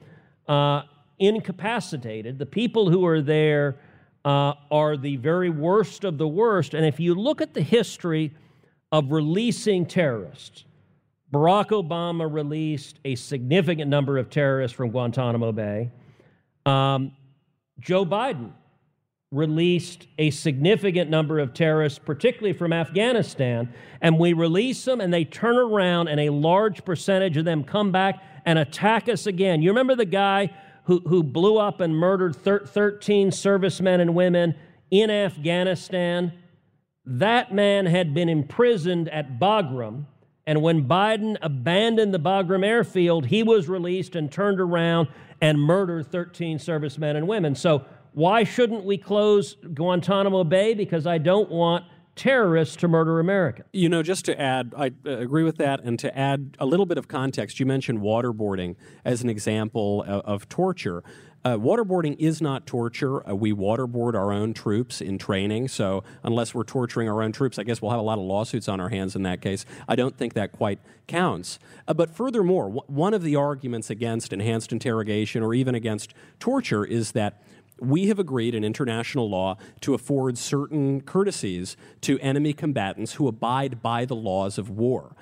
uh, 0.49 0.83
incapacitated. 1.19 2.39
The 2.39 2.47
people 2.47 2.91
who 2.91 3.07
are 3.07 3.23
there 3.23 3.77
uh, 4.25 4.55
are 4.71 4.97
the 4.97 5.17
very 5.17 5.51
worst 5.51 6.05
of 6.05 6.19
the 6.19 6.27
worst. 6.27 6.75
And 6.75 6.85
if 6.85 6.99
you 6.99 7.15
look 7.15 7.41
at 7.41 7.55
the 7.55 7.63
history 7.63 8.35
of 8.91 9.13
releasing 9.13 9.87
terrorists, 9.87 10.65
Barack 11.35 11.71
Obama 11.71 12.33
released 12.33 13.01
a 13.05 13.17
significant 13.17 13.91
number 13.91 14.19
of 14.19 14.31
terrorists 14.31 14.77
from 14.77 14.91
Guantanamo 14.91 15.51
Bay. 15.51 15.91
Um, 16.65 17.11
Joe 17.81 18.07
Biden 18.07 18.53
released 19.33 20.07
a 20.17 20.31
significant 20.31 21.11
number 21.11 21.41
of 21.41 21.53
terrorists, 21.53 21.99
particularly 21.99 22.53
from 22.53 22.73
Afghanistan, 22.73 23.75
and 24.01 24.17
we 24.17 24.33
release 24.33 24.85
them 24.85 25.01
and 25.01 25.13
they 25.13 25.25
turn 25.25 25.57
around 25.57 26.07
and 26.07 26.21
a 26.21 26.31
large 26.31 26.85
percentage 26.85 27.37
of 27.37 27.45
them 27.45 27.65
come 27.65 27.91
back 27.91 28.23
and 28.47 28.57
attack 28.57 29.09
us 29.09 29.27
again. 29.27 29.61
You 29.61 29.71
remember 29.71 29.97
the 29.97 30.05
guy 30.05 30.55
who, 30.85 31.01
who 31.01 31.25
blew 31.25 31.59
up 31.59 31.81
and 31.81 31.97
murdered 31.97 32.37
thir- 32.37 32.65
13 32.65 33.33
servicemen 33.33 33.99
and 33.99 34.15
women 34.15 34.55
in 34.93 35.11
Afghanistan? 35.11 36.33
That 37.05 37.53
man 37.53 37.87
had 37.87 38.15
been 38.15 38.29
imprisoned 38.29 39.09
at 39.09 39.41
Bagram. 39.41 40.07
And 40.47 40.61
when 40.61 40.87
Biden 40.87 41.37
abandoned 41.41 42.13
the 42.13 42.21
Bagram 42.21 42.65
airfield, 42.65 43.27
he 43.27 43.43
was 43.43 43.69
released 43.69 44.15
and 44.15 44.31
turned 44.31 44.61
around 44.61 45.09
and 45.41 45.61
murdered 45.61 46.11
13 46.11 46.59
servicemen 46.59 47.17
and 47.17 47.27
women. 47.27 47.55
So 47.55 47.85
why 48.13 48.45
shouldn't 48.45 48.85
we 48.85 48.99
close 48.99 49.57
Guantanamo 49.75 50.45
Bay? 50.45 50.75
Because 50.75 51.07
I 51.07 51.19
don't 51.19 51.51
want 51.51 51.85
terrorists 52.15 52.77
to 52.77 52.89
murder 52.89 53.19
Americans. 53.19 53.69
You 53.73 53.89
know, 53.89 54.03
just 54.03 54.25
to 54.27 54.41
add, 54.41 54.73
I 54.77 54.93
uh, 55.05 55.19
agree 55.19 55.43
with 55.43 55.57
that, 55.57 55.81
and 55.83 55.99
to 55.99 56.17
add 56.17 56.57
a 56.61 56.67
little 56.67 56.87
bit 56.87 56.99
of 56.99 57.09
context, 57.09 57.59
you 57.59 57.67
mentioned 57.67 58.01
waterboarding 58.01 58.77
as 59.05 59.23
an 59.23 59.29
example 59.29 60.05
of, 60.05 60.23
of 60.25 60.49
torture. 60.49 61.03
Uh, 61.45 61.59
waterboarding 61.59 62.17
is 62.19 62.41
not 62.41 62.67
torture. 62.67 63.29
Uh, 63.29 63.35
we 63.35 63.53
waterboard 63.53 64.15
our 64.15 64.33
own 64.33 64.55
troops 64.55 65.03
in 65.03 65.19
training. 65.19 65.69
So, 65.69 66.03
unless 66.23 66.55
we're 66.55 66.65
torturing 66.65 67.07
our 67.07 67.23
own 67.23 67.33
troops, 67.33 67.59
I 67.59 67.65
guess 67.65 67.83
we'll 67.83 67.91
have 67.91 68.01
a 68.01 68.05
lot 68.05 68.19
of 68.19 68.25
lawsuits 68.25 68.67
on 68.67 68.81
our 68.81 68.89
hands 68.89 69.15
in 69.15 69.25
that 69.25 69.43
case. 69.43 69.67
I 69.87 69.95
don't 69.95 70.17
think 70.17 70.33
that 70.35 70.53
quite 70.53 70.79
counts. 71.07 71.59
Uh, 71.87 71.93
but 71.93 72.09
furthermore, 72.09 72.65
w- 72.65 72.83
one 72.87 73.13
of 73.13 73.23
the 73.23 73.37
arguments 73.37 73.91
against 73.91 74.33
enhanced 74.33 74.73
interrogation 74.73 75.43
or 75.43 75.53
even 75.53 75.75
against 75.75 76.15
torture 76.41 76.83
is 76.85 77.13
that 77.13 77.43
we 77.79 78.07
have 78.07 78.19
agreed 78.19 78.55
in 78.55 78.65
international 78.65 79.29
law 79.29 79.59
to 79.83 79.93
afford 79.93 80.39
certain 80.39 81.01
courtesies 81.03 81.77
to 82.01 82.19
enemy 82.21 82.53
combatants 82.53 83.15
who 83.15 83.29
abide 83.29 83.83
by 83.83 84.05
the 84.07 84.17
laws 84.17 84.57
of 84.57 84.71
war. 84.71 85.15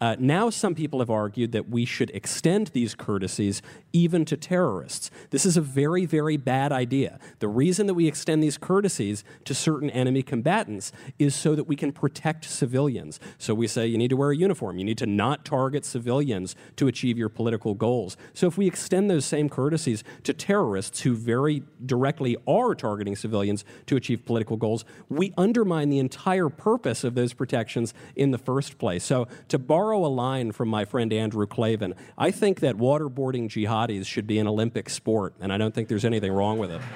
Uh, 0.00 0.16
now, 0.18 0.48
some 0.48 0.74
people 0.74 1.00
have 1.00 1.10
argued 1.10 1.52
that 1.52 1.68
we 1.68 1.84
should 1.84 2.10
extend 2.14 2.68
these 2.68 2.94
courtesies 2.94 3.60
even 3.92 4.24
to 4.24 4.34
terrorists. 4.34 5.10
This 5.28 5.44
is 5.44 5.58
a 5.58 5.60
very, 5.60 6.06
very 6.06 6.38
bad 6.38 6.72
idea. 6.72 7.18
The 7.40 7.48
reason 7.48 7.86
that 7.86 7.92
we 7.92 8.08
extend 8.08 8.42
these 8.42 8.56
courtesies 8.56 9.24
to 9.44 9.54
certain 9.54 9.90
enemy 9.90 10.22
combatants 10.22 10.90
is 11.18 11.34
so 11.34 11.54
that 11.54 11.64
we 11.64 11.76
can 11.76 11.92
protect 11.92 12.46
civilians. 12.46 13.20
So 13.36 13.52
we 13.52 13.66
say 13.66 13.86
you 13.88 13.98
need 13.98 14.08
to 14.08 14.16
wear 14.16 14.30
a 14.30 14.36
uniform, 14.36 14.78
you 14.78 14.84
need 14.84 14.96
to 14.98 15.06
not 15.06 15.44
target 15.44 15.84
civilians 15.84 16.56
to 16.76 16.88
achieve 16.88 17.18
your 17.18 17.28
political 17.28 17.74
goals. 17.74 18.16
So 18.32 18.46
if 18.46 18.56
we 18.56 18.66
extend 18.66 19.10
those 19.10 19.26
same 19.26 19.50
courtesies 19.50 20.02
to 20.24 20.32
terrorists 20.32 21.00
who 21.02 21.14
very 21.14 21.62
directly 21.84 22.38
are 22.48 22.74
targeting 22.74 23.16
civilians 23.16 23.66
to 23.86 23.96
achieve 23.96 24.24
political 24.24 24.56
goals, 24.56 24.86
we 25.10 25.34
undermine 25.36 25.90
the 25.90 25.98
entire 25.98 26.48
purpose 26.48 27.04
of 27.04 27.14
those 27.14 27.34
protections 27.34 27.92
in 28.16 28.30
the 28.30 28.38
first 28.38 28.78
place. 28.78 29.04
So 29.04 29.28
to 29.48 29.58
borrow 29.58 29.89
borrow 29.90 30.06
a 30.06 30.06
line 30.06 30.52
from 30.52 30.68
my 30.68 30.84
friend 30.84 31.12
Andrew 31.12 31.48
Klavan. 31.48 31.96
I 32.16 32.30
think 32.30 32.60
that 32.60 32.76
waterboarding 32.76 33.48
jihadis 33.48 34.06
should 34.06 34.24
be 34.24 34.38
an 34.38 34.46
Olympic 34.46 34.88
sport, 34.88 35.34
and 35.40 35.52
I 35.52 35.58
don't 35.58 35.74
think 35.74 35.88
there's 35.88 36.04
anything 36.04 36.32
wrong 36.32 36.58
with 36.58 36.70
it. 36.70 36.80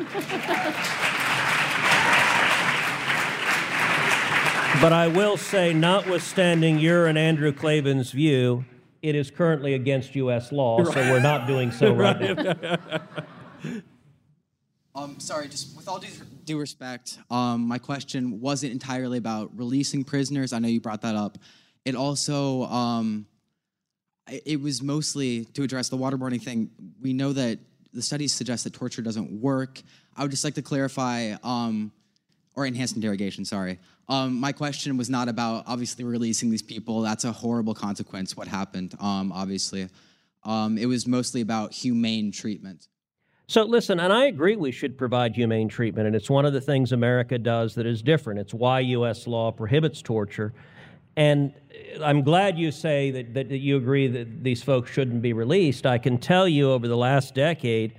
But 4.80 4.92
I 4.92 5.06
will 5.06 5.38
say, 5.38 5.72
notwithstanding 5.72 6.78
your 6.78 7.06
and 7.06 7.16
Andrew 7.16 7.52
Klavan's 7.52 8.10
view, 8.10 8.66
it 9.02 9.14
is 9.14 9.30
currently 9.30 9.72
against 9.72 10.14
U.S. 10.16 10.52
law, 10.52 10.78
right. 10.78 10.92
so 10.92 11.00
we're 11.00 11.22
not 11.22 11.46
doing 11.46 11.70
so 11.70 11.94
right, 11.94 12.36
right. 12.36 13.00
Um, 14.96 15.18
sorry, 15.18 15.48
just 15.48 15.76
with 15.76 15.88
all 15.88 15.98
due, 15.98 16.08
due 16.44 16.58
respect, 16.58 17.18
um, 17.30 17.66
my 17.66 17.78
question 17.78 18.40
wasn't 18.40 18.72
entirely 18.72 19.18
about 19.18 19.50
releasing 19.56 20.04
prisoners. 20.04 20.52
I 20.52 20.60
know 20.60 20.68
you 20.68 20.80
brought 20.80 21.00
that 21.02 21.16
up. 21.16 21.38
It 21.84 21.94
also, 21.94 22.64
um, 22.64 23.26
it 24.26 24.60
was 24.60 24.82
mostly 24.82 25.44
to 25.46 25.62
address 25.62 25.88
the 25.88 25.98
waterboarding 25.98 26.42
thing. 26.42 26.70
We 27.02 27.12
know 27.12 27.32
that 27.34 27.58
the 27.92 28.02
studies 28.02 28.32
suggest 28.32 28.64
that 28.64 28.72
torture 28.72 29.02
doesn't 29.02 29.30
work. 29.40 29.82
I 30.16 30.22
would 30.22 30.30
just 30.30 30.44
like 30.44 30.54
to 30.54 30.62
clarify, 30.62 31.34
um, 31.42 31.92
or 32.56 32.66
enhanced 32.66 32.96
interrogation, 32.96 33.44
sorry. 33.44 33.78
Um, 34.08 34.38
my 34.38 34.52
question 34.52 34.96
was 34.96 35.10
not 35.10 35.28
about 35.28 35.64
obviously 35.66 36.04
releasing 36.04 36.50
these 36.50 36.62
people. 36.62 37.00
That's 37.02 37.24
a 37.24 37.32
horrible 37.32 37.74
consequence, 37.74 38.36
what 38.36 38.48
happened, 38.48 38.94
um, 39.00 39.32
obviously. 39.32 39.88
Um, 40.44 40.78
it 40.78 40.86
was 40.86 41.06
mostly 41.06 41.40
about 41.40 41.72
humane 41.72 42.30
treatment. 42.30 42.88
So, 43.46 43.64
listen, 43.64 44.00
and 44.00 44.12
I 44.12 44.26
agree 44.26 44.56
we 44.56 44.72
should 44.72 44.96
provide 44.96 45.34
humane 45.34 45.68
treatment, 45.68 46.06
and 46.06 46.16
it's 46.16 46.30
one 46.30 46.46
of 46.46 46.54
the 46.54 46.60
things 46.60 46.92
America 46.92 47.38
does 47.38 47.74
that 47.74 47.84
is 47.84 48.00
different. 48.00 48.40
It's 48.40 48.54
why 48.54 48.80
U.S. 48.80 49.26
law 49.26 49.52
prohibits 49.52 50.00
torture. 50.00 50.54
And 51.16 51.52
I'm 52.02 52.22
glad 52.22 52.58
you 52.58 52.70
say 52.70 53.10
that, 53.10 53.34
that, 53.34 53.50
you 53.50 53.76
agree 53.76 54.08
that 54.08 54.42
these 54.42 54.62
folks 54.62 54.90
shouldn't 54.90 55.22
be 55.22 55.32
released. 55.32 55.86
I 55.86 55.98
can 55.98 56.18
tell 56.18 56.48
you 56.48 56.72
over 56.72 56.88
the 56.88 56.96
last 56.96 57.34
decade, 57.34 57.94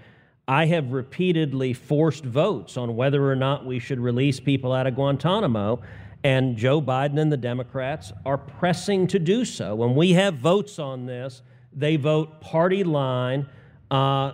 I 0.47 0.65
have 0.67 0.91
repeatedly 0.91 1.73
forced 1.73 2.23
votes 2.25 2.77
on 2.77 2.95
whether 2.95 3.29
or 3.29 3.35
not 3.35 3.65
we 3.65 3.79
should 3.79 3.99
release 3.99 4.39
people 4.39 4.73
out 4.73 4.85
of 4.85 4.95
Guantanamo. 4.95 5.81
And 6.23 6.57
Joe 6.57 6.81
Biden 6.81 7.19
and 7.19 7.31
the 7.31 7.37
Democrats 7.37 8.11
are 8.25 8.37
pressing 8.37 9.07
to 9.07 9.19
do 9.19 9.45
so. 9.45 9.75
When 9.75 9.95
we 9.95 10.13
have 10.13 10.35
votes 10.35 10.79
on 10.79 11.05
this, 11.05 11.41
they 11.71 11.97
vote 11.97 12.41
party 12.41 12.83
line. 12.83 13.47
Uh, 13.91 14.33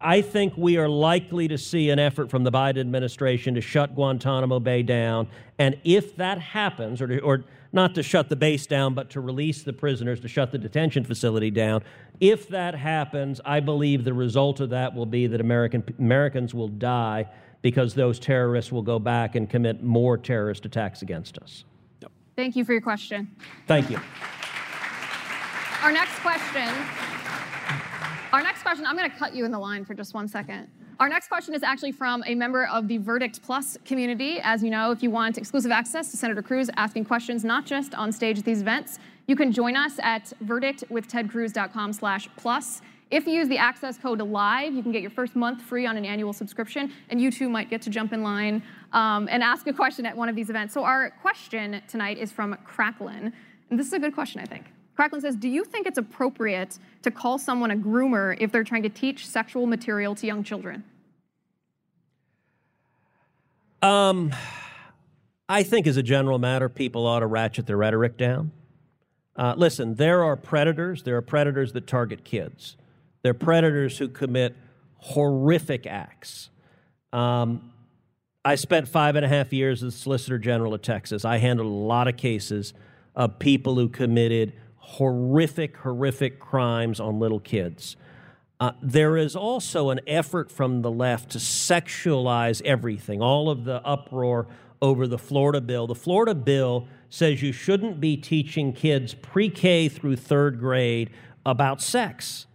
I 0.00 0.20
think 0.22 0.56
we 0.56 0.76
are 0.76 0.88
likely 0.88 1.48
to 1.48 1.58
see 1.58 1.90
an 1.90 1.98
effort 1.98 2.30
from 2.30 2.44
the 2.44 2.52
Biden 2.52 2.78
administration 2.78 3.54
to 3.54 3.60
shut 3.60 3.96
Guantanamo 3.96 4.60
Bay 4.60 4.82
down. 4.84 5.28
And 5.58 5.76
if 5.82 6.14
that 6.16 6.38
happens, 6.38 7.02
or, 7.02 7.08
to, 7.08 7.18
or 7.20 7.44
not 7.72 7.96
to 7.96 8.04
shut 8.04 8.28
the 8.28 8.36
base 8.36 8.66
down, 8.66 8.94
but 8.94 9.10
to 9.10 9.20
release 9.20 9.62
the 9.62 9.72
prisoners, 9.72 10.20
to 10.20 10.28
shut 10.28 10.52
the 10.52 10.58
detention 10.58 11.02
facility 11.02 11.50
down, 11.50 11.82
if 12.20 12.48
that 12.48 12.76
happens, 12.76 13.40
I 13.44 13.58
believe 13.58 14.04
the 14.04 14.14
result 14.14 14.60
of 14.60 14.70
that 14.70 14.94
will 14.94 15.06
be 15.06 15.26
that 15.26 15.40
American, 15.40 15.82
Americans 15.98 16.54
will 16.54 16.68
die 16.68 17.26
because 17.60 17.94
those 17.94 18.20
terrorists 18.20 18.70
will 18.70 18.82
go 18.82 19.00
back 19.00 19.34
and 19.34 19.50
commit 19.50 19.82
more 19.82 20.16
terrorist 20.16 20.64
attacks 20.64 21.02
against 21.02 21.38
us. 21.38 21.64
Thank 22.36 22.54
you 22.54 22.64
for 22.64 22.70
your 22.72 22.80
question. 22.80 23.34
Thank 23.66 23.90
you. 23.90 23.98
Our 25.82 25.90
next 25.90 26.20
question 26.20 26.72
our 28.32 28.42
next 28.42 28.62
question, 28.62 28.86
I'm 28.86 28.96
going 28.96 29.10
to 29.10 29.16
cut 29.16 29.34
you 29.34 29.44
in 29.44 29.50
the 29.50 29.58
line 29.58 29.84
for 29.84 29.94
just 29.94 30.14
one 30.14 30.28
second. 30.28 30.68
Our 31.00 31.08
next 31.08 31.28
question 31.28 31.54
is 31.54 31.62
actually 31.62 31.92
from 31.92 32.24
a 32.26 32.34
member 32.34 32.66
of 32.66 32.88
the 32.88 32.98
Verdict 32.98 33.40
Plus 33.42 33.78
community. 33.84 34.40
As 34.40 34.62
you 34.62 34.70
know, 34.70 34.90
if 34.90 35.02
you 35.02 35.10
want 35.10 35.38
exclusive 35.38 35.70
access 35.70 36.10
to 36.10 36.16
Senator 36.16 36.42
Cruz 36.42 36.68
asking 36.76 37.04
questions 37.04 37.44
not 37.44 37.64
just 37.64 37.94
on 37.94 38.10
stage 38.10 38.38
at 38.38 38.44
these 38.44 38.60
events, 38.60 38.98
you 39.26 39.36
can 39.36 39.52
join 39.52 39.76
us 39.76 39.98
at 40.02 40.32
verdictwithtedcruz.com 40.44 41.92
slash 41.92 42.28
plus. 42.36 42.82
If 43.10 43.26
you 43.26 43.34
use 43.34 43.48
the 43.48 43.58
access 43.58 43.96
code 43.96 44.20
LIVE, 44.20 44.74
you 44.74 44.82
can 44.82 44.92
get 44.92 45.00
your 45.00 45.10
first 45.10 45.36
month 45.36 45.62
free 45.62 45.86
on 45.86 45.96
an 45.96 46.04
annual 46.04 46.32
subscription, 46.32 46.92
and 47.08 47.20
you 47.20 47.30
too 47.30 47.48
might 47.48 47.70
get 47.70 47.80
to 47.82 47.90
jump 47.90 48.12
in 48.12 48.22
line 48.22 48.62
um, 48.92 49.28
and 49.30 49.42
ask 49.42 49.66
a 49.68 49.72
question 49.72 50.04
at 50.04 50.16
one 50.16 50.28
of 50.28 50.36
these 50.36 50.50
events. 50.50 50.74
So 50.74 50.84
our 50.84 51.10
question 51.22 51.80
tonight 51.88 52.18
is 52.18 52.32
from 52.32 52.58
Cracklin, 52.66 53.32
and 53.70 53.78
this 53.78 53.86
is 53.86 53.92
a 53.94 53.98
good 53.98 54.14
question, 54.14 54.40
I 54.40 54.44
think. 54.44 54.64
Cracklin 54.98 55.20
says, 55.20 55.36
do 55.36 55.48
you 55.48 55.64
think 55.64 55.86
it's 55.86 55.98
appropriate 55.98 56.78
to 57.02 57.10
call 57.12 57.38
someone 57.38 57.70
a 57.70 57.76
groomer 57.76 58.36
if 58.40 58.50
they're 58.50 58.64
trying 58.64 58.82
to 58.82 58.88
teach 58.88 59.26
sexual 59.28 59.64
material 59.64 60.16
to 60.16 60.26
young 60.26 60.42
children? 60.42 60.82
Um, 63.80 64.34
I 65.48 65.62
think 65.62 65.86
as 65.86 65.96
a 65.96 66.02
general 66.02 66.40
matter, 66.40 66.68
people 66.68 67.06
ought 67.06 67.20
to 67.20 67.28
ratchet 67.28 67.66
their 67.66 67.76
rhetoric 67.76 68.16
down. 68.16 68.50
Uh, 69.36 69.54
listen, 69.56 69.94
there 69.94 70.24
are 70.24 70.34
predators. 70.34 71.04
There 71.04 71.16
are 71.16 71.22
predators 71.22 71.72
that 71.74 71.86
target 71.86 72.24
kids. 72.24 72.76
There 73.22 73.30
are 73.30 73.34
predators 73.34 73.98
who 73.98 74.08
commit 74.08 74.56
horrific 74.96 75.86
acts. 75.86 76.50
Um, 77.12 77.72
I 78.44 78.56
spent 78.56 78.88
five 78.88 79.14
and 79.14 79.24
a 79.24 79.28
half 79.28 79.52
years 79.52 79.84
as 79.84 79.94
Solicitor 79.94 80.38
General 80.38 80.74
of 80.74 80.82
Texas. 80.82 81.24
I 81.24 81.36
handled 81.36 81.68
a 81.68 81.70
lot 81.70 82.08
of 82.08 82.16
cases 82.16 82.74
of 83.14 83.38
people 83.38 83.76
who 83.76 83.88
committed 83.88 84.54
horrific, 84.88 85.76
horrific 85.76 86.40
crimes 86.40 86.98
on 86.98 87.18
little 87.18 87.40
kids. 87.40 87.94
Uh, 88.58 88.72
there 88.82 89.18
is 89.18 89.36
also 89.36 89.90
an 89.90 90.00
effort 90.06 90.50
from 90.50 90.80
the 90.80 90.90
left 90.90 91.30
to 91.30 91.38
sexualize 91.38 92.62
everything, 92.62 93.20
all 93.20 93.50
of 93.50 93.64
the 93.64 93.86
uproar 93.86 94.46
over 94.80 95.06
the 95.06 95.18
Florida 95.18 95.60
bill. 95.60 95.86
The 95.86 95.94
Florida 95.94 96.34
bill 96.34 96.88
says 97.10 97.42
you 97.42 97.52
shouldn't 97.52 98.00
be 98.00 98.16
teaching 98.16 98.72
kids 98.72 99.12
pre 99.12 99.50
K 99.50 99.88
through 99.90 100.16
third 100.16 100.58
grade 100.58 101.10
about 101.44 101.82
sex. 101.82 102.46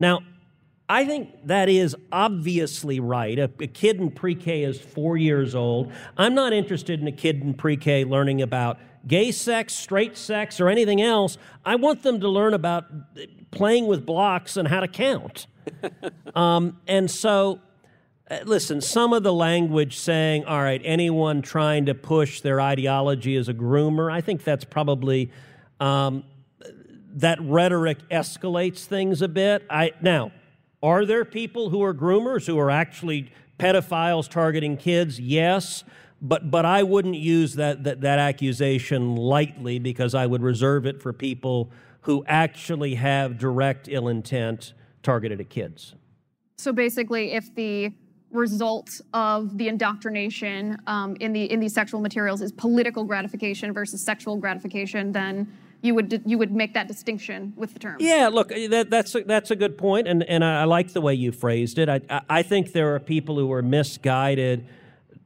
Now, 0.00 0.20
I 0.88 1.04
think 1.04 1.46
that 1.46 1.68
is 1.68 1.94
obviously 2.10 3.00
right. 3.00 3.38
A, 3.38 3.50
a 3.60 3.66
kid 3.66 4.00
in 4.00 4.10
pre 4.10 4.34
K 4.34 4.64
is 4.64 4.80
four 4.80 5.18
years 5.18 5.54
old. 5.54 5.92
I'm 6.16 6.34
not 6.34 6.54
interested 6.54 7.00
in 7.00 7.06
a 7.06 7.12
kid 7.12 7.42
in 7.42 7.52
pre 7.52 7.76
K 7.76 8.04
learning 8.04 8.40
about 8.40 8.78
gay 9.06 9.32
sex, 9.32 9.74
straight 9.74 10.16
sex, 10.16 10.60
or 10.60 10.68
anything 10.68 11.00
else. 11.00 11.38
I 11.64 11.76
want 11.76 12.02
them 12.02 12.20
to 12.20 12.28
learn 12.28 12.54
about 12.54 12.86
playing 13.50 13.86
with 13.86 14.06
blocks 14.06 14.56
and 14.56 14.68
how 14.68 14.80
to 14.80 14.88
count. 14.88 15.46
um, 16.34 16.78
and 16.86 17.10
so 17.10 17.60
uh, 18.30 18.38
listen, 18.44 18.80
some 18.80 19.12
of 19.12 19.24
the 19.24 19.32
language 19.32 19.98
saying, 19.98 20.44
all 20.44 20.62
right, 20.62 20.80
anyone 20.84 21.42
trying 21.42 21.86
to 21.86 21.94
push 21.94 22.40
their 22.42 22.60
ideology 22.60 23.34
as 23.34 23.48
a 23.48 23.54
groomer, 23.54 24.12
I 24.12 24.20
think 24.20 24.44
that's 24.44 24.64
probably, 24.64 25.32
um, 25.80 26.22
that 27.14 27.40
rhetoric 27.40 27.98
escalates 28.08 28.84
things 28.84 29.20
a 29.20 29.26
bit. 29.26 29.66
I, 29.68 29.92
now, 30.00 30.30
are 30.80 31.04
there 31.04 31.24
people 31.24 31.70
who 31.70 31.82
are 31.82 31.92
groomers 31.92 32.46
who 32.46 32.56
are 32.58 32.70
actually 32.70 33.32
pedophiles 33.58 34.28
targeting 34.28 34.76
kids? 34.76 35.18
Yes. 35.18 35.82
But, 36.22 36.50
but 36.50 36.66
I 36.66 36.82
wouldn't 36.82 37.16
use 37.16 37.54
that, 37.54 37.84
that, 37.84 38.02
that 38.02 38.18
accusation 38.18 39.16
lightly 39.16 39.78
because 39.78 40.14
I 40.14 40.26
would 40.26 40.42
reserve 40.42 40.84
it 40.84 41.00
for 41.00 41.12
people 41.12 41.70
who 42.02 42.24
actually 42.26 42.94
have 42.96 43.38
direct 43.38 43.88
ill 43.88 44.08
intent 44.08 44.74
targeted 45.02 45.40
at 45.40 45.48
kids. 45.48 45.94
So 46.58 46.72
basically, 46.72 47.32
if 47.32 47.54
the 47.54 47.92
result 48.30 49.00
of 49.12 49.56
the 49.58 49.68
indoctrination 49.68 50.78
um, 50.86 51.16
in 51.20 51.32
the 51.32 51.50
in 51.50 51.58
these 51.60 51.74
sexual 51.74 52.00
materials 52.00 52.42
is 52.42 52.52
political 52.52 53.04
gratification 53.04 53.72
versus 53.72 54.02
sexual 54.02 54.36
gratification, 54.36 55.12
then 55.12 55.50
you 55.82 55.94
would 55.94 56.22
you 56.26 56.38
would 56.38 56.52
make 56.52 56.74
that 56.74 56.86
distinction 56.86 57.52
with 57.56 57.72
the 57.72 57.78
term. 57.78 57.96
Yeah, 57.98 58.28
look, 58.28 58.48
that, 58.48 58.88
that's 58.90 59.14
a, 59.14 59.22
that's 59.22 59.50
a 59.50 59.56
good 59.56 59.78
point, 59.78 60.06
and 60.06 60.22
and 60.24 60.44
I 60.44 60.64
like 60.64 60.92
the 60.92 61.00
way 61.00 61.14
you 61.14 61.32
phrased 61.32 61.78
it. 61.78 61.88
I 61.88 62.22
I 62.28 62.42
think 62.42 62.72
there 62.72 62.94
are 62.94 63.00
people 63.00 63.36
who 63.36 63.50
are 63.52 63.62
misguided 63.62 64.66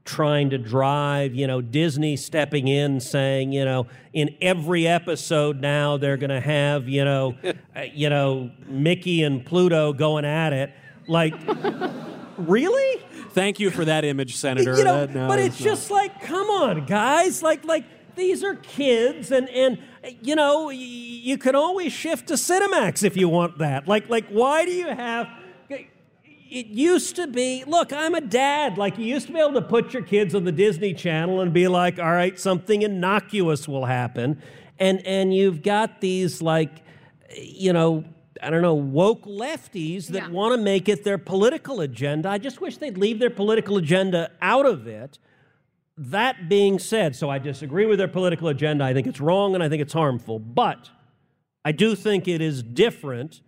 trying 0.04 0.50
to 0.50 0.58
drive, 0.58 1.34
you 1.34 1.46
know, 1.46 1.60
Disney 1.62 2.16
stepping 2.16 2.68
in 2.68 3.00
saying, 3.00 3.52
you 3.52 3.64
know, 3.64 3.86
in 4.12 4.34
every 4.42 4.86
episode 4.86 5.60
now 5.60 5.96
they're 5.96 6.18
going 6.18 6.28
to 6.30 6.40
have, 6.40 6.88
you 6.88 7.04
know, 7.04 7.34
uh, 7.76 7.80
you 7.92 8.10
know, 8.10 8.50
Mickey 8.66 9.22
and 9.22 9.44
Pluto 9.46 9.92
going 9.94 10.24
at 10.26 10.52
it. 10.52 10.72
Like 11.08 11.34
really? 12.36 13.02
Thank 13.30 13.58
you 13.58 13.70
for 13.70 13.84
that 13.84 14.04
image, 14.04 14.36
Senator. 14.36 14.76
You 14.76 14.84
know, 14.84 15.06
That- 15.06 15.14
no, 15.14 15.28
but 15.28 15.38
it's 15.38 15.58
not. 15.58 15.64
just 15.64 15.90
like, 15.90 16.20
come 16.22 16.48
on, 16.48 16.86
guys. 16.86 17.42
Like, 17.42 17.64
like 17.64 17.84
these 18.14 18.44
are 18.44 18.54
kids, 18.56 19.32
and 19.32 19.48
and 19.48 19.78
you 20.22 20.36
know, 20.36 20.66
y- 20.66 20.72
you 20.74 21.36
can 21.38 21.54
always 21.56 21.92
shift 21.92 22.28
to 22.28 22.34
Cinemax 22.34 23.02
if 23.02 23.16
you 23.16 23.28
want 23.28 23.58
that. 23.58 23.88
Like, 23.88 24.08
like 24.08 24.28
why 24.28 24.64
do 24.64 24.70
you 24.70 24.86
have? 24.86 25.26
It 26.54 26.66
used 26.66 27.16
to 27.16 27.26
be, 27.26 27.64
look, 27.66 27.92
I'm 27.92 28.14
a 28.14 28.20
dad. 28.20 28.78
Like, 28.78 28.96
you 28.96 29.06
used 29.06 29.26
to 29.26 29.32
be 29.32 29.40
able 29.40 29.54
to 29.54 29.62
put 29.62 29.92
your 29.92 30.04
kids 30.04 30.36
on 30.36 30.44
the 30.44 30.52
Disney 30.52 30.94
Channel 30.94 31.40
and 31.40 31.52
be 31.52 31.66
like, 31.66 31.98
all 31.98 32.12
right, 32.12 32.38
something 32.38 32.82
innocuous 32.82 33.66
will 33.66 33.86
happen. 33.86 34.40
And, 34.78 35.04
and 35.04 35.34
you've 35.34 35.64
got 35.64 36.00
these, 36.00 36.40
like, 36.40 36.70
you 37.36 37.72
know, 37.72 38.04
I 38.40 38.50
don't 38.50 38.62
know, 38.62 38.74
woke 38.74 39.24
lefties 39.24 40.06
that 40.08 40.30
want 40.30 40.54
to 40.54 40.62
make 40.62 40.88
it 40.88 41.02
their 41.02 41.18
political 41.18 41.80
agenda. 41.80 42.28
I 42.28 42.38
just 42.38 42.60
wish 42.60 42.76
they'd 42.76 42.98
leave 42.98 43.18
their 43.18 43.30
political 43.30 43.76
agenda 43.76 44.30
out 44.40 44.64
of 44.64 44.86
it. 44.86 45.18
That 45.98 46.48
being 46.48 46.78
said, 46.78 47.16
so 47.16 47.30
I 47.30 47.40
disagree 47.40 47.86
with 47.86 47.98
their 47.98 48.06
political 48.06 48.46
agenda. 48.46 48.84
I 48.84 48.94
think 48.94 49.08
it's 49.08 49.20
wrong 49.20 49.54
and 49.56 49.62
I 49.64 49.68
think 49.68 49.82
it's 49.82 49.92
harmful. 49.92 50.38
But 50.38 50.88
I 51.64 51.72
do 51.72 51.96
think 51.96 52.28
it 52.28 52.40
is 52.40 52.62
different 52.62 53.40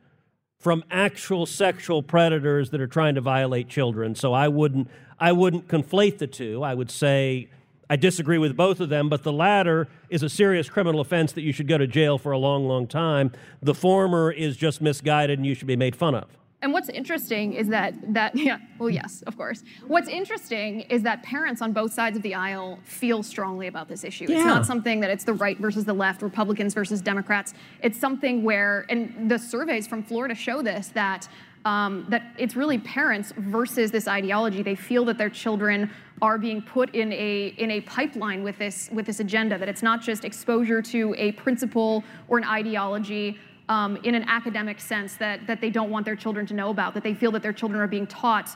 from 0.59 0.83
actual 0.91 1.47
sexual 1.47 2.03
predators 2.03 2.71
that 2.71 2.81
are 2.81 2.87
trying 2.87 3.15
to 3.15 3.21
violate 3.21 3.69
children. 3.69 4.15
So 4.15 4.33
I 4.33 4.49
wouldn't 4.49 4.89
I 5.19 5.33
wouldn't 5.33 5.69
conflate 5.69 6.19
the 6.19 6.27
two. 6.27 6.63
I 6.63 6.75
would 6.75 6.91
say 6.91 7.49
I 7.89 7.97
disagree 7.97 8.39
with 8.39 8.57
both 8.57 8.81
of 8.81 8.89
them, 8.89 9.09
but 9.09 9.23
the 9.23 9.33
latter 9.33 9.89
is 10.11 10.23
a 10.23 10.29
serious 10.29 10.69
criminal 10.69 11.01
offense 11.01 11.33
that 11.33 11.43
you 11.43 11.53
should 11.53 11.69
go 11.69 11.79
to 11.79 11.87
jail 11.87 12.19
for 12.19 12.33
a 12.33 12.39
long, 12.39 12.67
long 12.67 12.87
time. 12.87 13.33
The 13.63 13.75
former 13.75 14.33
is 14.33 14.57
just 14.57 14.81
misguided 14.81 15.39
and 15.39 15.47
you 15.47 15.55
should 15.55 15.69
be 15.69 15.77
made 15.77 15.95
fun 15.95 16.15
of. 16.15 16.27
And 16.63 16.73
what's 16.73 16.89
interesting 16.89 17.53
is 17.53 17.69
that 17.69 17.95
that 18.15 18.35
yeah, 18.37 18.59
well 18.79 18.91
yes, 18.91 19.23
of 19.27 19.37
course. 19.37 19.63
What's 19.87 20.09
interesting 20.09 20.81
is 20.83 21.03
that 21.03 21.23
parents 21.23 21.61
on 21.63 21.73
both 21.73 21.93
sides 21.93 22.17
of 22.17 22.23
the 22.23 22.35
aisle 22.35 22.79
feel 22.85 23.23
strongly 23.23 23.67
about 23.67 23.89
this 23.89 24.05
issue. 24.05 24.27
Yeah. 24.29 24.37
It's 24.37 24.45
not 24.45 24.67
something 24.67 25.01
that 25.01 25.11
it's 25.11 25.25
the 25.25 25.35
right 25.35 25.59
versus 25.59 25.85
the 25.85 25.93
left, 25.93 26.23
Republicans 26.23 26.75
versus 26.75 27.01
Democrats. 27.03 27.55
It's 27.83 27.99
something 27.99 28.43
where 28.43 28.87
and 28.89 29.31
the 29.31 29.39
surveys 29.39 29.87
from 29.87 30.03
Florida 30.03 30.35
show 30.35 30.63
this 30.63 30.89
that 30.89 31.29
um, 31.67 32.07
that 32.09 32.23
it's 32.39 32.55
really 32.55 32.79
parents 32.79 33.33
versus 33.37 33.91
this 33.91 34.07
ideology. 34.07 34.63
They 34.63 34.77
feel 34.77 35.05
that 35.07 35.19
their 35.19 35.29
children 35.29 35.91
are 36.23 36.39
being 36.39 36.63
put 36.63 36.95
in 36.95 37.13
a 37.13 37.55
in 37.59 37.73
a 37.73 37.81
pipeline 37.83 38.43
with 38.43 38.57
this 38.57 38.89
with 38.93 39.05
this 39.05 39.21
agenda. 39.21 39.59
That 39.59 39.69
it's 39.69 39.83
not 39.83 40.01
just 40.01 40.25
exposure 40.25 40.81
to 40.83 41.15
a 41.19 41.33
principle 41.33 42.05
or 42.29 42.39
an 42.39 42.45
ideology 42.45 43.39
um, 43.69 43.97
in 43.99 44.15
an 44.15 44.25
academic 44.29 44.81
sense 44.81 45.17
that 45.17 45.47
that 45.47 45.61
they 45.61 45.71
don't 45.71 45.91
want 45.91 46.05
their 46.05 46.17
children 46.17 46.47
to 46.47 46.55
know 46.55 46.71
about. 46.71 46.95
That 46.95 47.03
they 47.03 47.15
feel 47.15 47.33
that 47.33 47.43
their 47.43 47.53
children 47.53 47.81
are 47.81 47.89
being 47.89 48.07
taught 48.07 48.51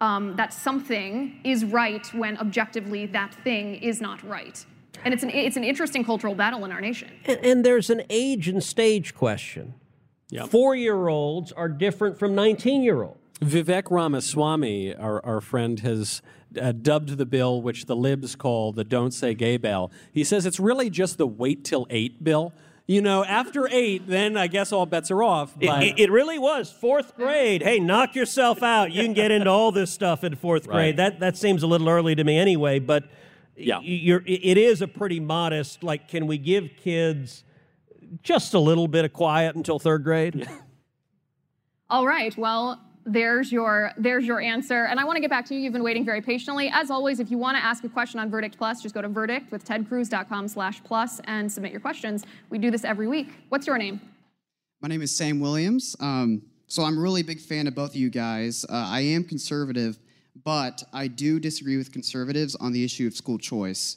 um, 0.00 0.36
that 0.36 0.52
something 0.52 1.40
is 1.44 1.64
right 1.64 2.06
when 2.14 2.36
objectively 2.38 3.06
that 3.06 3.34
thing 3.34 3.76
is 3.76 4.00
not 4.00 4.22
right. 4.22 4.64
And 5.04 5.14
it's 5.14 5.22
an 5.22 5.30
it's 5.30 5.56
an 5.56 5.64
interesting 5.64 6.04
cultural 6.04 6.34
battle 6.34 6.64
in 6.64 6.72
our 6.72 6.80
nation. 6.80 7.10
And, 7.24 7.38
and 7.44 7.64
there's 7.64 7.90
an 7.90 8.02
age 8.10 8.48
and 8.48 8.62
stage 8.62 9.14
question. 9.14 9.74
Four 10.48 10.74
year 10.74 11.08
olds 11.08 11.52
are 11.52 11.68
different 11.68 12.18
from 12.18 12.34
19 12.34 12.82
year 12.82 13.02
olds. 13.02 13.20
Vivek 13.40 13.90
Ramaswamy, 13.90 14.94
our, 14.94 15.24
our 15.24 15.40
friend, 15.40 15.80
has 15.80 16.22
uh, 16.60 16.72
dubbed 16.72 17.18
the 17.18 17.26
bill, 17.26 17.60
which 17.60 17.84
the 17.84 17.94
libs 17.94 18.34
call 18.34 18.72
the 18.72 18.82
Don't 18.82 19.12
Say 19.12 19.34
Gay 19.34 19.58
bill. 19.58 19.92
He 20.10 20.24
says 20.24 20.46
it's 20.46 20.58
really 20.58 20.88
just 20.88 21.18
the 21.18 21.26
wait 21.26 21.64
till 21.64 21.86
eight 21.90 22.24
bill. 22.24 22.54
You 22.88 23.02
know, 23.02 23.24
after 23.24 23.66
eight, 23.68 24.06
then 24.06 24.36
I 24.36 24.46
guess 24.46 24.70
all 24.70 24.86
bets 24.86 25.10
are 25.10 25.20
off. 25.22 25.56
It, 25.60 25.66
But 25.66 25.82
it- 25.82 25.98
it 25.98 26.10
really 26.10 26.38
was 26.38 26.70
fourth 26.70 27.16
grade. 27.16 27.60
Hey, 27.62 27.80
knock 27.80 28.14
yourself 28.14 28.62
out. 28.62 28.92
You 28.92 29.02
can 29.02 29.12
get 29.12 29.32
into 29.32 29.50
all 29.50 29.72
this 29.72 29.90
stuff 29.90 30.22
in 30.22 30.36
fourth 30.36 30.68
grade. 30.68 30.76
Right. 30.76 30.96
That 30.96 31.18
that 31.20 31.36
seems 31.36 31.64
a 31.64 31.66
little 31.66 31.88
early 31.88 32.14
to 32.14 32.22
me 32.22 32.38
anyway. 32.38 32.78
But 32.78 33.04
Yeah. 33.56 33.80
you're, 33.82 34.22
it 34.24 34.56
is 34.56 34.82
a 34.82 34.86
pretty 34.88 35.18
modest. 35.18 35.82
Like, 35.82 36.06
can 36.06 36.28
we 36.28 36.38
give 36.38 36.70
kids 36.76 37.42
just 38.22 38.54
a 38.54 38.60
little 38.60 38.86
bit 38.86 39.04
of 39.04 39.12
quiet 39.12 39.56
until 39.56 39.80
third 39.80 40.04
grade? 40.04 40.48
All 41.90 42.06
right. 42.06 42.36
Well, 42.38 42.80
there's 43.06 43.52
your 43.52 43.92
there's 43.96 44.26
your 44.26 44.40
answer. 44.40 44.84
And 44.84 44.98
I 44.98 45.04
want 45.04 45.16
to 45.16 45.20
get 45.20 45.30
back 45.30 45.46
to 45.46 45.54
you. 45.54 45.60
You've 45.60 45.72
been 45.72 45.84
waiting 45.84 46.04
very 46.04 46.20
patiently. 46.20 46.68
As 46.72 46.90
always, 46.90 47.20
if 47.20 47.30
you 47.30 47.38
want 47.38 47.56
to 47.56 47.64
ask 47.64 47.84
a 47.84 47.88
question 47.88 48.18
on 48.18 48.28
Verdict 48.30 48.58
Plus, 48.58 48.82
just 48.82 48.94
go 48.94 49.00
to 49.00 49.08
verdict 49.08 49.52
with 49.52 49.64
tedcruz.com 49.64 50.48
slash 50.48 50.82
plus 50.82 51.20
and 51.24 51.50
submit 51.50 51.70
your 51.70 51.80
questions. 51.80 52.24
We 52.50 52.58
do 52.58 52.70
this 52.70 52.84
every 52.84 53.06
week. 53.06 53.28
What's 53.48 53.66
your 53.66 53.78
name? 53.78 54.00
My 54.82 54.88
name 54.88 55.02
is 55.02 55.14
Sam 55.14 55.40
Williams. 55.40 55.96
Um, 56.00 56.42
so 56.66 56.82
I'm 56.82 56.98
a 56.98 57.00
really 57.00 57.22
big 57.22 57.40
fan 57.40 57.66
of 57.68 57.74
both 57.74 57.90
of 57.90 57.96
you 57.96 58.10
guys. 58.10 58.66
Uh, 58.68 58.72
I 58.72 59.00
am 59.00 59.22
conservative, 59.22 59.98
but 60.44 60.82
I 60.92 61.06
do 61.06 61.38
disagree 61.38 61.76
with 61.76 61.92
conservatives 61.92 62.56
on 62.56 62.72
the 62.72 62.84
issue 62.84 63.06
of 63.06 63.14
school 63.14 63.38
choice. 63.38 63.96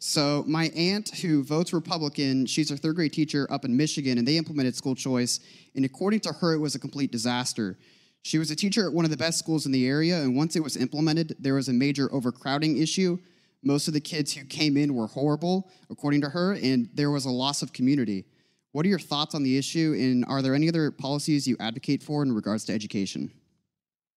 So 0.00 0.44
my 0.46 0.66
aunt, 0.76 1.16
who 1.18 1.44
votes 1.44 1.72
Republican, 1.72 2.44
she's 2.46 2.72
a 2.72 2.76
third 2.76 2.96
grade 2.96 3.12
teacher 3.12 3.46
up 3.50 3.64
in 3.64 3.76
Michigan, 3.76 4.18
and 4.18 4.26
they 4.26 4.36
implemented 4.36 4.74
school 4.74 4.96
choice. 4.96 5.38
And 5.76 5.84
according 5.84 6.20
to 6.20 6.32
her, 6.32 6.54
it 6.54 6.58
was 6.58 6.74
a 6.74 6.78
complete 6.78 7.12
disaster. 7.12 7.78
She 8.22 8.38
was 8.38 8.50
a 8.50 8.56
teacher 8.56 8.86
at 8.86 8.92
one 8.92 9.04
of 9.04 9.10
the 9.10 9.16
best 9.16 9.38
schools 9.38 9.66
in 9.66 9.72
the 9.72 9.86
area, 9.86 10.20
and 10.20 10.36
once 10.36 10.56
it 10.56 10.62
was 10.62 10.76
implemented, 10.76 11.36
there 11.38 11.54
was 11.54 11.68
a 11.68 11.72
major 11.72 12.12
overcrowding 12.12 12.78
issue. 12.78 13.18
Most 13.62 13.88
of 13.88 13.94
the 13.94 14.00
kids 14.00 14.34
who 14.34 14.44
came 14.44 14.76
in 14.76 14.94
were 14.94 15.06
horrible, 15.06 15.70
according 15.90 16.20
to 16.22 16.28
her, 16.28 16.52
and 16.52 16.88
there 16.94 17.10
was 17.10 17.24
a 17.24 17.30
loss 17.30 17.62
of 17.62 17.72
community. 17.72 18.24
What 18.72 18.84
are 18.84 18.88
your 18.88 18.98
thoughts 18.98 19.34
on 19.34 19.42
the 19.42 19.56
issue, 19.56 19.94
and 19.98 20.24
are 20.26 20.42
there 20.42 20.54
any 20.54 20.68
other 20.68 20.90
policies 20.90 21.46
you 21.46 21.56
advocate 21.58 22.02
for 22.02 22.22
in 22.22 22.32
regards 22.32 22.64
to 22.66 22.72
education? 22.72 23.30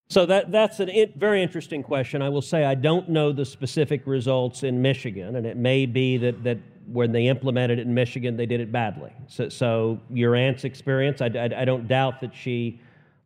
So 0.10 0.26
that 0.26 0.52
that's 0.52 0.82
a 0.82 1.06
very 1.16 1.42
interesting 1.42 1.82
question. 1.82 2.22
I 2.22 2.28
will 2.28 2.42
say 2.42 2.66
I 2.66 2.76
don't 2.76 3.08
know 3.08 3.32
the 3.32 3.46
specific 3.46 4.06
results 4.06 4.64
in 4.64 4.82
Michigan, 4.82 5.38
and 5.38 5.46
it 5.46 5.56
may 5.56 5.86
be 5.86 6.18
that 6.18 6.44
that 6.44 6.58
when 6.88 7.14
they 7.14 7.28
implemented 7.28 7.80
it 7.80 7.88
in 7.88 7.94
Michigan, 7.94 8.36
they 8.36 8.46
did 8.46 8.60
it 8.60 8.72
badly. 8.72 9.14
So, 9.28 9.48
so 9.48 10.00
your 10.10 10.36
aunt's 10.36 10.66
experience, 10.66 11.22
I, 11.22 11.28
I, 11.28 11.62
I 11.62 11.66
don't 11.66 11.88
doubt 11.88 12.20
that 12.20 12.36
she 12.36 12.82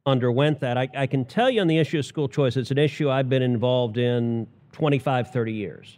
underwent 0.05 0.59
that. 0.59 0.77
I, 0.77 0.87
I 0.95 1.07
can 1.07 1.25
tell 1.25 1.49
you 1.49 1.61
on 1.61 1.67
the 1.67 1.77
issue 1.77 1.99
of 1.99 2.05
school 2.05 2.27
choice, 2.27 2.57
it's 2.57 2.71
an 2.71 2.77
issue 2.77 3.09
I've 3.09 3.29
been 3.29 3.41
involved 3.41 3.97
in 3.97 4.47
25, 4.71 5.31
30 5.31 5.53
years. 5.53 5.97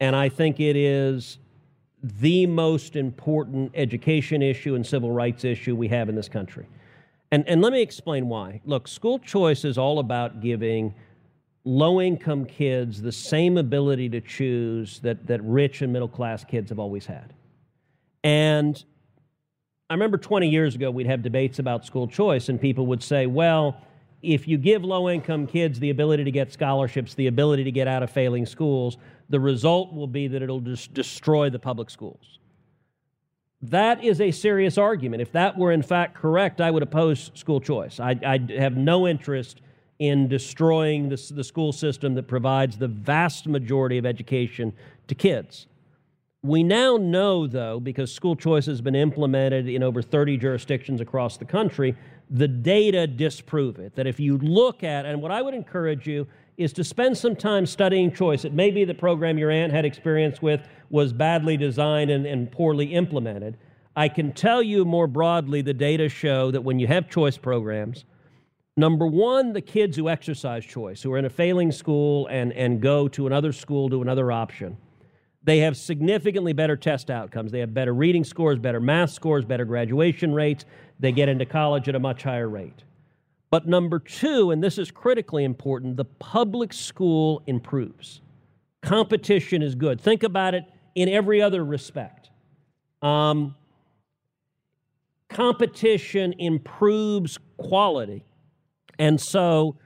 And 0.00 0.14
I 0.14 0.28
think 0.28 0.60
it 0.60 0.76
is 0.76 1.38
the 2.02 2.46
most 2.46 2.96
important 2.96 3.72
education 3.74 4.42
issue 4.42 4.74
and 4.74 4.86
civil 4.86 5.10
rights 5.10 5.44
issue 5.44 5.76
we 5.76 5.88
have 5.88 6.08
in 6.08 6.14
this 6.14 6.28
country. 6.28 6.66
And, 7.30 7.46
and 7.48 7.60
let 7.62 7.72
me 7.72 7.82
explain 7.82 8.28
why. 8.28 8.60
Look, 8.64 8.88
school 8.88 9.18
choice 9.18 9.64
is 9.64 9.78
all 9.78 9.98
about 9.98 10.40
giving 10.40 10.94
low 11.64 12.00
income 12.00 12.46
kids 12.46 13.02
the 13.02 13.12
same 13.12 13.58
ability 13.58 14.08
to 14.08 14.20
choose 14.20 14.98
that, 15.00 15.26
that 15.26 15.42
rich 15.44 15.82
and 15.82 15.92
middle 15.92 16.08
class 16.08 16.42
kids 16.44 16.70
have 16.70 16.78
always 16.78 17.06
had. 17.06 17.34
And 18.24 18.82
I 19.90 19.94
remember 19.94 20.18
20 20.18 20.48
years 20.48 20.76
ago, 20.76 20.88
we'd 20.88 21.08
have 21.08 21.20
debates 21.20 21.58
about 21.58 21.84
school 21.84 22.06
choice, 22.06 22.48
and 22.48 22.60
people 22.60 22.86
would 22.86 23.02
say, 23.02 23.26
well, 23.26 23.76
if 24.22 24.46
you 24.46 24.56
give 24.56 24.84
low 24.84 25.10
income 25.10 25.48
kids 25.48 25.80
the 25.80 25.90
ability 25.90 26.22
to 26.22 26.30
get 26.30 26.52
scholarships, 26.52 27.14
the 27.14 27.26
ability 27.26 27.64
to 27.64 27.72
get 27.72 27.88
out 27.88 28.04
of 28.04 28.10
failing 28.10 28.46
schools, 28.46 28.98
the 29.30 29.40
result 29.40 29.92
will 29.92 30.06
be 30.06 30.28
that 30.28 30.42
it'll 30.42 30.60
just 30.60 30.94
destroy 30.94 31.50
the 31.50 31.58
public 31.58 31.90
schools. 31.90 32.38
That 33.62 34.04
is 34.04 34.20
a 34.20 34.30
serious 34.30 34.78
argument. 34.78 35.22
If 35.22 35.32
that 35.32 35.58
were 35.58 35.72
in 35.72 35.82
fact 35.82 36.14
correct, 36.14 36.60
I 36.60 36.70
would 36.70 36.84
oppose 36.84 37.32
school 37.34 37.60
choice. 37.60 37.98
I, 37.98 38.16
I 38.24 38.38
have 38.58 38.76
no 38.76 39.08
interest 39.08 39.60
in 39.98 40.28
destroying 40.28 41.08
the, 41.08 41.32
the 41.34 41.44
school 41.44 41.72
system 41.72 42.14
that 42.14 42.28
provides 42.28 42.78
the 42.78 42.88
vast 42.88 43.48
majority 43.48 43.98
of 43.98 44.06
education 44.06 44.72
to 45.08 45.14
kids. 45.16 45.66
We 46.42 46.62
now 46.62 46.96
know, 46.96 47.46
though, 47.46 47.80
because 47.80 48.10
school 48.10 48.34
choice 48.34 48.64
has 48.64 48.80
been 48.80 48.94
implemented 48.94 49.68
in 49.68 49.82
over 49.82 50.00
30 50.00 50.38
jurisdictions 50.38 51.02
across 51.02 51.36
the 51.36 51.44
country, 51.44 51.94
the 52.30 52.48
data 52.48 53.06
disprove 53.06 53.78
it. 53.78 53.94
That 53.94 54.06
if 54.06 54.18
you 54.18 54.38
look 54.38 54.82
at, 54.82 55.04
and 55.04 55.20
what 55.20 55.32
I 55.32 55.42
would 55.42 55.52
encourage 55.52 56.06
you 56.06 56.26
is 56.56 56.72
to 56.74 56.84
spend 56.84 57.18
some 57.18 57.36
time 57.36 57.66
studying 57.66 58.10
choice. 58.10 58.46
It 58.46 58.54
may 58.54 58.70
be 58.70 58.84
the 58.84 58.94
program 58.94 59.36
your 59.36 59.50
aunt 59.50 59.70
had 59.72 59.84
experience 59.84 60.40
with 60.40 60.66
was 60.88 61.12
badly 61.12 61.58
designed 61.58 62.10
and, 62.10 62.24
and 62.24 62.50
poorly 62.50 62.94
implemented. 62.94 63.58
I 63.94 64.08
can 64.08 64.32
tell 64.32 64.62
you 64.62 64.86
more 64.86 65.06
broadly, 65.06 65.60
the 65.60 65.74
data 65.74 66.08
show 66.08 66.50
that 66.52 66.62
when 66.62 66.78
you 66.78 66.86
have 66.86 67.10
choice 67.10 67.36
programs, 67.36 68.06
number 68.78 69.06
one, 69.06 69.52
the 69.52 69.60
kids 69.60 69.94
who 69.94 70.08
exercise 70.08 70.64
choice, 70.64 71.02
who 71.02 71.12
are 71.12 71.18
in 71.18 71.26
a 71.26 71.30
failing 71.30 71.70
school 71.70 72.26
and, 72.28 72.52
and 72.54 72.80
go 72.80 73.08
to 73.08 73.26
another 73.26 73.52
school, 73.52 73.90
to 73.90 74.00
another 74.00 74.32
option, 74.32 74.76
they 75.42 75.60
have 75.60 75.76
significantly 75.76 76.52
better 76.52 76.76
test 76.76 77.10
outcomes. 77.10 77.50
They 77.50 77.60
have 77.60 77.72
better 77.72 77.94
reading 77.94 78.24
scores, 78.24 78.58
better 78.58 78.80
math 78.80 79.10
scores, 79.10 79.44
better 79.44 79.64
graduation 79.64 80.34
rates. 80.34 80.64
They 80.98 81.12
get 81.12 81.28
into 81.28 81.46
college 81.46 81.88
at 81.88 81.94
a 81.94 81.98
much 81.98 82.22
higher 82.22 82.48
rate. 82.48 82.84
But 83.50 83.66
number 83.66 83.98
two, 83.98 84.50
and 84.50 84.62
this 84.62 84.78
is 84.78 84.90
critically 84.90 85.44
important, 85.44 85.96
the 85.96 86.04
public 86.04 86.72
school 86.72 87.42
improves. 87.46 88.20
Competition 88.82 89.62
is 89.62 89.74
good. 89.74 90.00
Think 90.00 90.22
about 90.22 90.54
it 90.54 90.64
in 90.94 91.08
every 91.08 91.42
other 91.42 91.64
respect. 91.64 92.30
Um, 93.02 93.56
competition 95.28 96.34
improves 96.38 97.38
quality. 97.56 98.24
And 98.98 99.20
so 99.20 99.76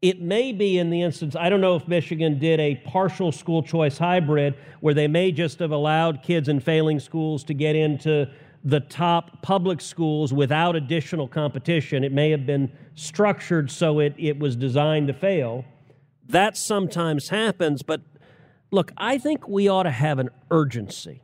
it 0.00 0.20
may 0.20 0.52
be 0.52 0.78
in 0.78 0.90
the 0.90 1.02
instance, 1.02 1.34
I 1.34 1.48
don't 1.48 1.60
know 1.60 1.74
if 1.74 1.88
Michigan 1.88 2.38
did 2.38 2.60
a 2.60 2.76
partial 2.86 3.32
school 3.32 3.62
choice 3.62 3.98
hybrid 3.98 4.54
where 4.80 4.94
they 4.94 5.08
may 5.08 5.32
just 5.32 5.58
have 5.58 5.72
allowed 5.72 6.22
kids 6.22 6.48
in 6.48 6.60
failing 6.60 7.00
schools 7.00 7.42
to 7.44 7.54
get 7.54 7.74
into 7.74 8.30
the 8.64 8.80
top 8.80 9.42
public 9.42 9.80
schools 9.80 10.32
without 10.32 10.76
additional 10.76 11.26
competition. 11.26 12.04
It 12.04 12.12
may 12.12 12.30
have 12.30 12.46
been 12.46 12.70
structured 12.94 13.70
so 13.70 13.98
it, 13.98 14.14
it 14.18 14.38
was 14.38 14.54
designed 14.54 15.08
to 15.08 15.14
fail. 15.14 15.64
That 16.28 16.56
sometimes 16.56 17.30
happens, 17.30 17.82
but 17.82 18.02
look, 18.70 18.92
I 18.96 19.18
think 19.18 19.48
we 19.48 19.68
ought 19.68 19.84
to 19.84 19.90
have 19.90 20.18
an 20.18 20.30
urgency 20.50 21.22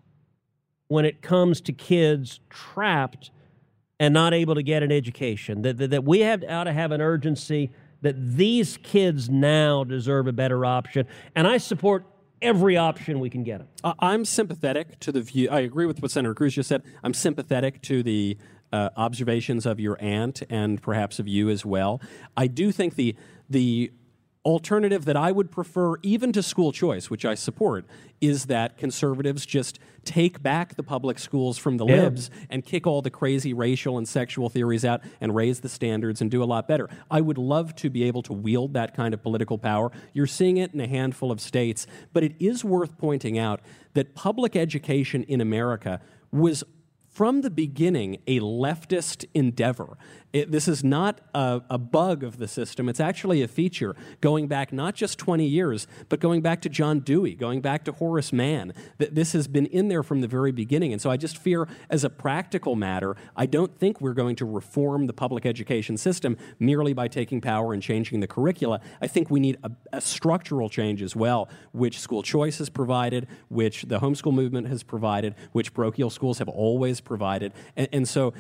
when 0.89 1.05
it 1.05 1.23
comes 1.23 1.61
to 1.63 1.73
kids 1.73 2.41
trapped 2.51 3.31
and 4.01 4.13
not 4.13 4.35
able 4.35 4.55
to 4.55 4.63
get 4.63 4.83
an 4.83 4.91
education. 4.91 5.63
That, 5.63 5.79
that, 5.79 5.91
that 5.91 6.05
we 6.05 6.21
have, 6.21 6.43
ought 6.49 6.65
to 6.65 6.73
have 6.73 6.91
an 6.91 7.01
urgency 7.01 7.71
that 8.05 8.37
these 8.37 8.77
kids 8.83 9.31
now 9.31 9.83
deserve 9.83 10.27
a 10.27 10.33
better 10.33 10.65
option. 10.65 11.07
And 11.35 11.47
I 11.47 11.57
support 11.57 12.05
every 12.43 12.77
option 12.77 13.19
we 13.19 13.31
can 13.31 13.43
get 13.43 13.59
them. 13.59 13.69
Uh, 13.83 13.95
I'm 13.99 14.27
sympathetic 14.27 15.01
to 15.01 15.11
the 15.11 15.23
view. 15.23 15.49
I 15.51 15.61
agree 15.61 15.87
with 15.87 16.03
what 16.03 16.11
Senator 16.11 16.35
Cruz 16.35 16.55
just 16.55 16.69
said. 16.69 16.83
I'm 17.03 17.15
sympathetic 17.15 17.81
to 17.83 18.03
the 18.03 18.37
uh, 18.73 18.91
observations 18.99 19.65
of 19.65 19.81
your 19.81 19.97
aunt 20.01 20.43
and 20.51 20.83
perhaps 20.83 21.19
of 21.19 21.27
you 21.27 21.49
as 21.49 21.65
well. 21.65 22.01
I 22.37 22.47
do 22.47 22.71
think 22.73 22.97
the 22.97 23.17
the 23.49 23.93
alternative 24.45 25.05
that 25.07 25.17
I 25.17 25.33
would 25.33 25.51
prefer, 25.51 25.97
even 26.03 26.33
to 26.33 26.43
school 26.43 26.71
choice, 26.71 27.09
which 27.09 27.25
I 27.25 27.35
support, 27.35 27.87
is 28.21 28.47
that 28.47 28.77
conservatives 28.77 29.47
just 29.47 29.79
take 30.05 30.43
back 30.43 30.77
the 30.77 30.83
public 30.83 31.19
schools 31.19 31.57
from 31.57 31.79
the 31.79 31.87
yeah. 31.87 32.03
libs 32.03 32.31
and 32.51 32.65
kick 32.65 32.87
all 32.87 33.01
the 33.01 33.11
crazy 33.11 33.55
racial 33.55 33.97
and 33.97 34.07
sexual 34.07 34.51
theories 34.51 34.85
out 34.85 35.01
and 35.21 35.35
raise 35.35 35.61
the 35.61 35.69
standards 35.69 36.21
and 36.21 36.31
do 36.31 36.43
a 36.43 36.45
lot 36.45 36.69
better. 36.69 36.89
I 37.11 37.21
would 37.23 37.39
love 37.39 37.75
to 37.77 37.89
be 37.89 38.05
able 38.05 38.23
to 38.25 38.33
wield 38.33 38.75
that 38.75 38.95
kind 38.95 39.15
of 39.15 39.23
political 39.23 39.57
power. 39.57 39.91
You're 40.13 40.27
seeing 40.27 40.59
it 40.59 40.75
in 40.75 40.81
a 40.81 40.89
handful 40.89 41.33
of 41.33 41.41
states, 41.41 41.87
but 42.13 42.23
it 42.23 42.35
is 42.39 42.65
worth 42.65 42.99
pointing 42.99 43.39
out 43.39 43.61
that 43.95 44.15
public 44.15 44.57
education 44.57 45.23
in 45.25 45.41
America 45.41 46.01
was 46.31 46.65
from 47.15 47.43
the 47.43 47.51
beginning 47.51 48.21
a 48.27 48.41
leftist 48.41 49.25
endeavor. 49.35 49.97
It, 50.35 50.51
this 50.51 50.67
is 50.67 50.83
not 50.83 51.21
a, 51.33 51.63
a, 51.71 51.79
bug 51.79 52.25
of 52.25 52.39
the 52.39 52.49
system. 52.49 52.89
It's 52.89 52.99
actually 52.99 53.43
a 53.43 53.47
feature 53.47 53.95
going 54.21 54.49
back 54.49 54.73
not 54.73 54.97
just 54.97 55.17
20 55.17 55.47
years, 55.47 55.87
but 56.09 56.19
going 56.19 56.43
back 56.43 56.61
to 56.63 56.69
John 56.69 56.99
Dewey, 56.99 57.37
going 57.37 57.61
back 57.61 57.85
to 57.85 57.93
Horace 57.93 58.33
Mann. 58.33 58.75
That 58.99 59.15
this 59.15 59.33
has 59.33 59.47
been 59.47 59.67
in 59.67 59.87
there 59.87 60.03
from 60.03 60.23
the 60.23 60.27
very 60.27 60.51
beginning. 60.51 60.93
And 60.93 61.01
so 61.01 61.09
I 61.09 61.17
just 61.17 61.39
fear, 61.39 61.69
as 61.89 62.03
a 62.03 62.11
practical 62.11 62.75
matter, 62.75 63.15
I 63.37 63.47
don't 63.47 63.79
think 63.79 64.01
we're 64.01 64.13
going 64.13 64.35
to 64.37 64.45
reform 64.45 65.07
the 65.07 65.13
public 65.13 65.47
education 65.47 65.97
system 65.97 66.37
merely 66.59 66.95
by 66.95 67.07
taking 67.07 67.41
power 67.41 67.73
and 67.73 67.81
changing 67.81 68.19
the 68.19 68.27
curricula. 68.27 68.81
I 69.01 69.07
think 69.07 69.31
we 69.31 69.39
need 69.39 69.57
a, 69.63 69.71
a 69.93 70.01
structural 70.01 70.69
change 70.69 71.01
as 71.01 71.15
well, 71.15 71.49
which 71.71 72.01
school 72.01 72.25
choice 72.25 72.59
has 72.59 72.71
provided, 72.71 73.29
which 73.51 73.83
the 73.83 74.01
homeschool 74.01 74.35
movement 74.35 74.67
has 74.67 74.83
provided, 74.83 75.37
which 75.53 75.73
parochial 75.73 76.11
schools 76.11 76.39
have 76.39 76.49
always 76.49 77.01
provided. 77.01 77.53
And, 77.77 77.89
and 77.93 78.09
so 78.09 78.35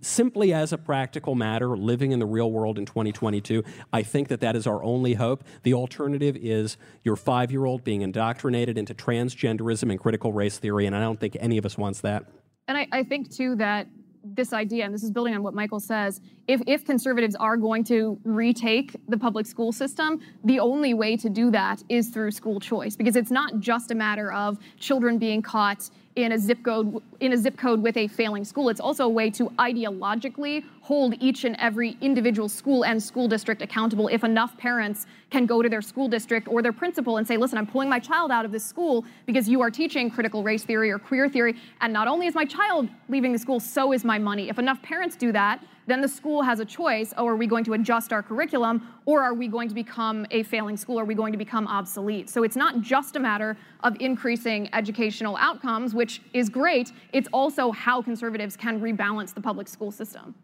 simply 0.00 0.52
as 0.52 0.72
a 0.72 0.78
practical 0.78 1.34
matter, 1.34 1.76
living 1.76 2.12
in 2.12 2.18
the 2.18 2.26
real 2.26 2.50
world 2.50 2.78
in 2.78 2.86
2022, 2.86 3.64
I 3.92 4.02
think 4.02 4.28
that 4.28 4.40
that 4.40 4.56
is 4.56 4.66
our 4.66 4.82
only 4.82 5.14
hope. 5.14 5.44
The 5.62 5.74
alternative 5.74 6.36
is 6.36 6.76
your 7.04 7.16
five 7.16 7.50
year 7.50 7.64
old 7.64 7.84
being 7.84 8.02
indoctrinated 8.02 8.76
into 8.76 8.94
transgenderism 8.94 9.90
and 9.90 9.98
critical 9.98 10.32
race 10.32 10.58
theory, 10.58 10.86
and 10.86 10.94
I 10.94 11.00
don't 11.00 11.18
think 11.18 11.36
any 11.40 11.58
of 11.58 11.66
us 11.66 11.78
wants 11.78 12.00
that. 12.02 12.24
And 12.68 12.78
I, 12.78 12.86
I 12.92 13.02
think, 13.02 13.30
too, 13.30 13.56
that 13.56 13.88
this 14.24 14.52
idea, 14.52 14.84
and 14.84 14.94
this 14.94 15.02
is 15.02 15.10
building 15.10 15.34
on 15.34 15.42
what 15.42 15.54
Michael 15.54 15.80
says, 15.80 16.20
if, 16.46 16.60
if 16.66 16.84
conservatives 16.84 17.34
are 17.36 17.56
going 17.56 17.82
to 17.84 18.18
retake 18.24 18.94
the 19.08 19.18
public 19.18 19.46
school 19.46 19.72
system, 19.72 20.20
the 20.44 20.60
only 20.60 20.94
way 20.94 21.16
to 21.16 21.28
do 21.28 21.50
that 21.50 21.82
is 21.88 22.10
through 22.10 22.30
school 22.30 22.60
choice, 22.60 22.94
because 22.94 23.16
it's 23.16 23.30
not 23.30 23.58
just 23.58 23.90
a 23.90 23.94
matter 23.94 24.32
of 24.32 24.58
children 24.78 25.18
being 25.18 25.42
caught 25.42 25.90
in 26.16 26.32
a 26.32 26.38
zip 26.38 26.62
code 26.62 27.02
in 27.20 27.32
a 27.32 27.36
zip 27.36 27.56
code 27.56 27.82
with 27.82 27.96
a 27.96 28.06
failing 28.08 28.44
school. 28.44 28.68
It's 28.68 28.80
also 28.80 29.04
a 29.04 29.08
way 29.08 29.30
to 29.30 29.48
ideologically 29.58 30.64
hold 30.82 31.14
each 31.20 31.44
and 31.44 31.56
every 31.58 31.96
individual 32.00 32.48
school 32.48 32.84
and 32.84 33.02
school 33.02 33.28
district 33.28 33.62
accountable 33.62 34.08
if 34.08 34.22
enough 34.24 34.56
parents 34.58 35.06
can 35.30 35.46
go 35.46 35.62
to 35.62 35.68
their 35.68 35.80
school 35.80 36.08
district 36.08 36.48
or 36.48 36.60
their 36.60 36.72
principal 36.72 37.16
and 37.16 37.26
say, 37.26 37.36
listen, 37.36 37.56
I'm 37.56 37.66
pulling 37.66 37.88
my 37.88 37.98
child 37.98 38.30
out 38.30 38.44
of 38.44 38.52
this 38.52 38.64
school 38.64 39.04
because 39.24 39.48
you 39.48 39.62
are 39.62 39.70
teaching 39.70 40.10
critical 40.10 40.42
race 40.42 40.64
theory 40.64 40.90
or 40.90 40.98
queer 40.98 41.28
theory. 41.28 41.56
And 41.80 41.92
not 41.92 42.08
only 42.08 42.26
is 42.26 42.34
my 42.34 42.44
child 42.44 42.88
leaving 43.08 43.32
the 43.32 43.38
school, 43.38 43.60
so 43.60 43.92
is 43.92 44.04
my 44.04 44.18
money. 44.18 44.50
If 44.50 44.58
enough 44.58 44.82
parents 44.82 45.16
do 45.16 45.32
that, 45.32 45.64
then 45.86 46.00
the 46.00 46.08
school 46.08 46.42
has 46.42 46.60
a 46.60 46.64
choice. 46.64 47.12
Oh, 47.16 47.26
are 47.26 47.36
we 47.36 47.46
going 47.46 47.64
to 47.64 47.72
adjust 47.72 48.12
our 48.12 48.22
curriculum 48.22 48.88
or 49.04 49.22
are 49.22 49.34
we 49.34 49.48
going 49.48 49.68
to 49.68 49.74
become 49.74 50.26
a 50.30 50.42
failing 50.44 50.76
school? 50.76 50.98
Are 50.98 51.04
we 51.04 51.14
going 51.14 51.32
to 51.32 51.38
become 51.38 51.66
obsolete? 51.66 52.30
So 52.30 52.44
it's 52.44 52.56
not 52.56 52.80
just 52.80 53.16
a 53.16 53.20
matter 53.20 53.56
of 53.82 53.96
increasing 54.00 54.68
educational 54.72 55.36
outcomes, 55.36 55.94
which 55.94 56.22
is 56.32 56.48
great. 56.48 56.92
It's 57.12 57.28
also 57.32 57.72
how 57.72 58.02
conservatives 58.02 58.56
can 58.56 58.80
rebalance 58.80 59.34
the 59.34 59.40
public 59.40 59.68
school 59.68 59.90
system. 59.90 60.34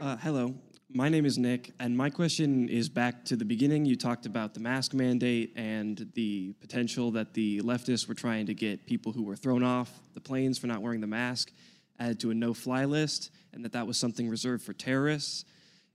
Uh, 0.00 0.16
hello, 0.16 0.52
my 0.94 1.08
name 1.08 1.24
is 1.24 1.38
Nick, 1.38 1.72
and 1.80 1.96
my 1.96 2.10
question 2.10 2.68
is 2.68 2.88
back 2.88 3.24
to 3.26 3.36
the 3.36 3.44
beginning. 3.44 3.86
You 3.86 3.96
talked 3.96 4.26
about 4.26 4.52
the 4.52 4.60
mask 4.60 4.92
mandate 4.92 5.52
and 5.56 6.10
the 6.14 6.52
potential 6.60 7.10
that 7.12 7.32
the 7.32 7.60
leftists 7.60 8.06
were 8.06 8.14
trying 8.14 8.46
to 8.46 8.54
get 8.54 8.86
people 8.86 9.12
who 9.12 9.22
were 9.22 9.36
thrown 9.36 9.62
off 9.62 9.90
the 10.12 10.20
planes 10.20 10.58
for 10.58 10.66
not 10.66 10.82
wearing 10.82 11.00
the 11.00 11.06
mask 11.06 11.50
added 11.98 12.20
to 12.20 12.30
a 12.30 12.34
no 12.34 12.52
fly 12.52 12.84
list, 12.84 13.30
and 13.52 13.64
that 13.64 13.72
that 13.72 13.86
was 13.86 13.96
something 13.96 14.28
reserved 14.28 14.64
for 14.64 14.72
terrorists. 14.72 15.44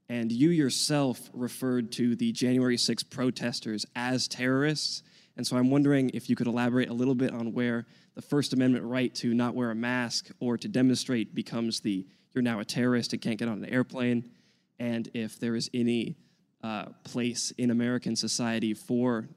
And 0.08 0.32
you 0.32 0.50
yourself 0.50 1.30
referred 1.32 1.92
to 1.92 2.16
the 2.16 2.32
January 2.32 2.78
6 2.78 3.02
protesters 3.04 3.84
as 3.94 4.26
terrorists. 4.26 5.02
And 5.36 5.46
so 5.46 5.56
I'm 5.56 5.70
wondering 5.70 6.10
if 6.14 6.28
you 6.30 6.34
could 6.34 6.46
elaborate 6.46 6.88
a 6.88 6.94
little 6.94 7.14
bit 7.14 7.32
on 7.32 7.52
where 7.52 7.86
the 8.14 8.22
First 8.22 8.52
Amendment 8.52 8.84
right 8.84 9.14
to 9.16 9.34
not 9.34 9.54
wear 9.54 9.70
a 9.70 9.76
mask 9.76 10.30
or 10.40 10.56
to 10.56 10.66
demonstrate 10.66 11.34
becomes 11.34 11.80
the 11.80 12.06
you're 12.34 12.42
now 12.42 12.60
a 12.60 12.64
terrorist 12.64 13.12
and 13.12 13.22
can't 13.22 13.38
get 13.38 13.48
on 13.48 13.62
an 13.62 13.70
airplane 13.70 14.30
and 14.78 15.08
if 15.14 15.38
there 15.38 15.54
is 15.56 15.70
any 15.74 16.16
uh, 16.62 16.86
place 17.04 17.52
in 17.58 17.70
American 17.70 18.16
society 18.16 18.74
for 18.74 19.28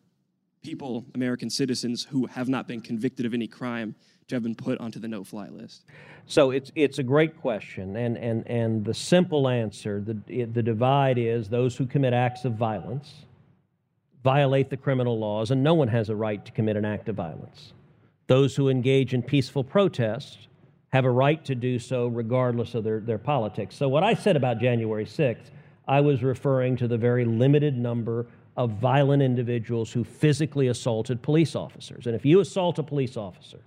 people, 0.64 1.06
American 1.16 1.50
citizens 1.50 2.04
who 2.10 2.28
have 2.28 2.48
not 2.48 2.68
been 2.68 2.82
convicted 2.82 3.26
of 3.26 3.34
any 3.34 3.48
crime 3.48 3.96
to 4.28 4.36
have 4.36 4.44
been 4.44 4.56
put 4.56 4.80
onto 4.80 5.00
the 5.00 5.08
no-fly 5.08 5.48
list? 5.50 5.86
So 6.26 6.52
it's 6.52 6.72
it's 6.76 7.00
a 7.00 7.04
great 7.04 7.40
question, 7.42 7.96
and 7.96 8.18
and 8.18 8.48
and 8.48 8.86
the 8.86 8.94
simple 8.94 9.48
answer, 9.48 10.02
the 10.02 10.46
the 10.46 10.64
divide 10.64 11.18
is 11.18 11.50
those 11.50 11.76
who 11.76 11.86
commit 11.86 12.14
acts 12.14 12.46
of 12.46 12.54
violence 12.54 13.26
violate 14.24 14.70
the 14.70 14.78
criminal 14.78 15.18
laws, 15.18 15.52
and 15.52 15.64
no 15.64 15.74
one 15.74 15.88
has 15.88 16.10
a 16.10 16.16
right 16.16 16.44
to 16.46 16.52
commit 16.52 16.78
an 16.78 16.86
act 16.86 17.10
of 17.10 17.16
violence. 17.16 17.74
Those 18.28 18.56
who 18.56 18.70
engage 18.70 19.14
in 19.14 19.24
peaceful 19.24 19.64
protest 19.64 20.48
have 20.94 21.06
a 21.06 21.12
right 21.12 21.44
to 21.46 21.56
do 21.56 21.80
so 21.80 22.08
regardless 22.08 22.76
of 22.76 22.84
their, 22.84 23.00
their 23.00 23.18
politics. 23.18 23.76
So, 23.76 23.88
what 23.88 24.04
I 24.04 24.14
said 24.14 24.36
about 24.36 24.60
January 24.60 25.06
6th, 25.06 25.52
I 25.88 26.02
was 26.02 26.24
referring 26.24 26.78
to 26.78 26.88
the 26.88 26.98
very 26.98 27.26
limited 27.26 27.78
number 27.78 28.28
of 28.58 28.72
violent 28.72 29.24
individuals 29.24 29.92
who 29.92 30.04
physically 30.04 30.68
assaulted 30.68 31.22
police 31.22 31.56
officers. 31.56 32.08
And 32.08 32.16
if 32.16 32.26
you 32.26 32.42
assault 32.42 32.80
a 32.80 32.84
police 32.84 33.16
officer, 33.16 33.60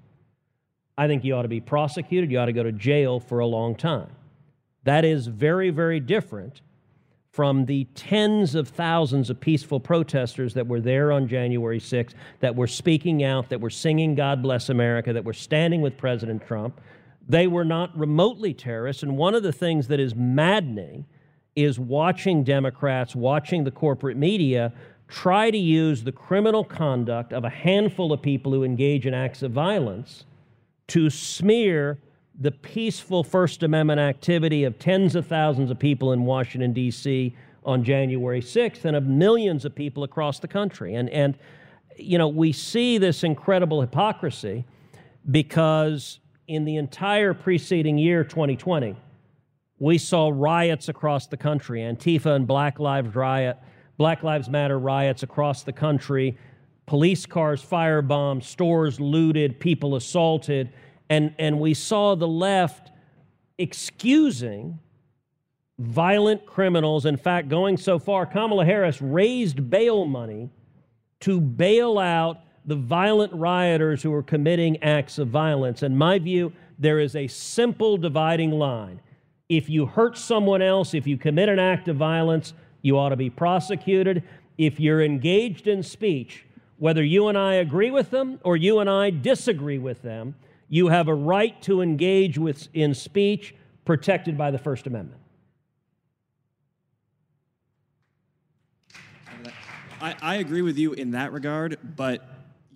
I 0.97 1.07
think 1.07 1.25
you 1.25 1.35
ought 1.35 1.43
to 1.43 1.49
be 1.49 1.61
prosecuted, 1.61 2.31
you 2.31 2.39
ought 2.39 2.47
to 2.47 2.53
go 2.53 2.63
to 2.63 2.73
jail 2.73 3.19
for 3.19 3.41
a 3.41 3.47
long 3.47 3.75
time. 3.75 4.11
That 4.85 5.05
is 5.05 5.27
very, 5.27 5.71
very 5.71 6.01
different 6.01 6.61
from 7.33 7.65
the 7.65 7.85
tens 7.97 8.55
of 8.55 8.69
thousands 8.69 9.29
of 9.29 9.41
peaceful 9.41 9.81
protesters 9.81 10.55
that 10.55 10.69
were 10.69 10.81
there 10.81 11.11
on 11.11 11.27
January 11.27 11.81
6th, 11.81 12.13
that 12.39 12.55
were 12.55 12.69
speaking 12.69 13.25
out, 13.25 13.49
that 13.49 13.61
were 13.61 13.71
singing 13.71 14.15
God 14.15 14.41
Bless 14.41 14.69
America, 14.69 15.13
that 15.13 15.25
were 15.25 15.33
standing 15.33 15.81
with 15.81 15.97
President 15.97 16.47
Trump. 16.47 16.81
They 17.29 17.47
were 17.47 17.65
not 17.65 17.97
remotely 17.97 18.53
terrorists. 18.55 19.03
And 19.03 19.17
one 19.17 19.35
of 19.35 19.43
the 19.43 19.53
things 19.53 19.89
that 19.89 20.01
is 20.01 20.15
maddening 20.15 21.07
is 21.57 21.79
watching 21.79 22.45
Democrats, 22.45 23.15
watching 23.15 23.65
the 23.65 23.71
corporate 23.71 24.17
media 24.17 24.73
try 25.09 25.51
to 25.51 25.59
use 25.59 26.03
the 26.03 26.13
criminal 26.13 26.65
conduct 26.65 27.33
of 27.33 27.45
a 27.45 27.51
handful 27.51 28.13
of 28.13 28.21
people 28.21 28.53
who 28.53 28.65
engage 28.65 29.07
in 29.07 29.15
acts 29.15 29.43
of 29.43 29.53
violence 29.53 30.25
to 30.89 31.09
smear 31.09 31.99
the 32.41 32.51
peaceful 32.51 33.23
First 33.23 33.63
Amendment 33.63 34.01
activity 34.01 34.65
of 34.65 34.79
tens 34.79 35.15
of 35.15 35.27
thousands 35.27 35.71
of 35.71 35.79
people 35.79 36.13
in 36.13 36.25
Washington, 36.25 36.73
D.C. 36.73 37.35
on 37.65 37.85
January 37.85 38.41
6th 38.41 38.85
and 38.85 38.97
of 38.97 39.05
millions 39.05 39.65
of 39.65 39.75
people 39.75 40.03
across 40.03 40.41
the 40.41 40.49
country. 40.49 40.97
And, 40.97 41.09
and 41.11 41.39
you 41.97 42.19
know, 42.19 42.29
we 42.29 42.51
see 42.51 42.99
this 42.99 43.23
incredible 43.23 43.81
hypocrisy 43.81 44.65
because 45.31 46.19
in 46.47 46.65
the 46.65 46.77
entire 46.77 47.35
preceding 47.35 47.99
year, 47.99 48.25
2020, 48.25 48.97
we 49.79 49.99
saw 49.99 50.31
riots 50.35 50.89
across 50.89 51.27
the 51.27 51.37
country, 51.37 51.81
Antifa 51.81 52.37
and 52.37 52.47
Black 52.47 52.79
Lives 52.79 53.15
Riot, 53.15 53.59
Black 53.97 54.23
Lives 54.23 54.49
Matter 54.49 54.79
riots 54.79 55.23
across 55.23 55.63
the 55.63 55.73
country, 55.73 56.37
police 56.87 57.27
cars 57.27 57.65
firebombed, 57.65 58.43
stores 58.43 59.01
looted, 59.01 59.59
people 59.59 59.97
assaulted. 59.97 60.71
And, 61.11 61.35
and 61.39 61.61
we 61.61 61.75
saw 61.75 62.15
the 62.15 62.29
left 62.29 62.91
excusing 63.59 64.79
violent 65.79 66.47
criminals. 66.47 67.07
In 67.07 67.17
fact, 67.17 67.49
going 67.49 67.77
so 67.77 67.99
far, 67.99 68.27
Kamala 68.27 68.65
Harris 68.65 69.01
raised 69.01 69.71
bail 69.71 70.05
money 70.05 70.51
to 71.21 71.41
bail 71.41 71.99
out 71.99 72.41
the 72.65 72.77
violent 72.77 73.33
rioters 73.33 74.03
who 74.03 74.13
are 74.13 74.23
committing 74.23 74.83
acts 74.83 75.19
of 75.19 75.29
violence. 75.29 75.83
In 75.83 75.97
my 75.97 76.19
view, 76.19 76.53
there 76.79 76.99
is 76.99 77.15
a 77.15 77.27
simple 77.27 77.97
dividing 77.97 78.51
line. 78.51 79.01
If 79.49 79.69
you 79.69 79.87
hurt 79.87 80.17
someone 80.17 80.63
else, 80.63 80.95
if 80.95 81.07
you 81.07 81.17
commit 81.17 81.49
an 81.49 81.59
act 81.59 81.89
of 81.89 81.97
violence, 81.97 82.55
you 82.83 82.99
ought 82.99 83.11
to 83.11 83.17
be 83.17 83.31
prosecuted. 83.31 84.23
If 84.57 84.81
you're 84.81 85.03
engaged 85.03 85.67
in 85.67 85.83
speech, 85.83 86.47
whether 86.79 87.05
you 87.05 87.29
and 87.29 87.37
I 87.37 87.55
agree 87.55 87.91
with 87.91 88.11
them 88.11 88.41
or 88.43 88.57
you 88.57 88.79
and 88.81 88.89
I 88.89 89.11
disagree 89.11 89.79
with 89.79 90.03
them, 90.03 90.35
you 90.69 90.89
have 90.89 91.09
a 91.09 91.15
right 91.15 91.61
to 91.63 91.83
engage 91.83 92.39
with, 92.39 92.69
in 92.73 92.95
speech 92.95 93.55
protected 93.85 94.39
by 94.39 94.51
the 94.51 94.59
First 94.59 94.87
Amendment. 94.87 95.21
I, 100.01 100.15
I 100.21 100.35
agree 100.37 100.63
with 100.63 100.77
you 100.77 100.93
in 100.95 101.13
that 101.13 101.33
regard, 101.33 101.79
but 101.97 102.27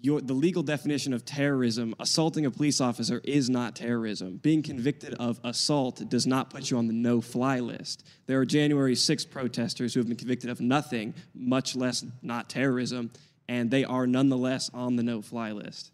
your, 0.01 0.21
the 0.21 0.35
legal 0.35 0.63
definition 0.63 1.13
of 1.13 1.25
terrorism, 1.25 1.95
assaulting 1.99 2.47
a 2.47 2.51
police 2.51 2.81
officer 2.81 3.21
is 3.25 3.51
not 3.51 3.77
terrorism. 3.77 4.37
Being 4.37 4.63
convicted 4.63 5.15
of 5.15 5.41
assault 5.45 6.09
does 6.09 6.27
not 6.27 6.51
put 6.51 6.71
you 6.71 6.79
on 6.79 6.87
the 6.87 6.93
no 6.93 7.21
fly 7.21 7.61
list. 7.61 8.05
There 8.27 8.39
are 8.39 8.47
January 8.47 8.95
6 8.95 9.25
protesters 9.27 9.95
who 9.95 10.01
have 10.01 10.09
been 10.09 10.17
convicted 10.17 10.51
of 10.51 10.61
nothing, 10.61 11.15
much 11.35 11.75
less 11.75 12.05
not 12.23 12.49
terrorism, 12.49 13.11
and 13.49 13.71
they 13.71 13.85
are 13.85 14.07
nonetheless 14.07 14.71
on 14.73 14.97
the 14.97 15.03
no 15.03 15.23
fly 15.23 15.53
list. 15.53 15.91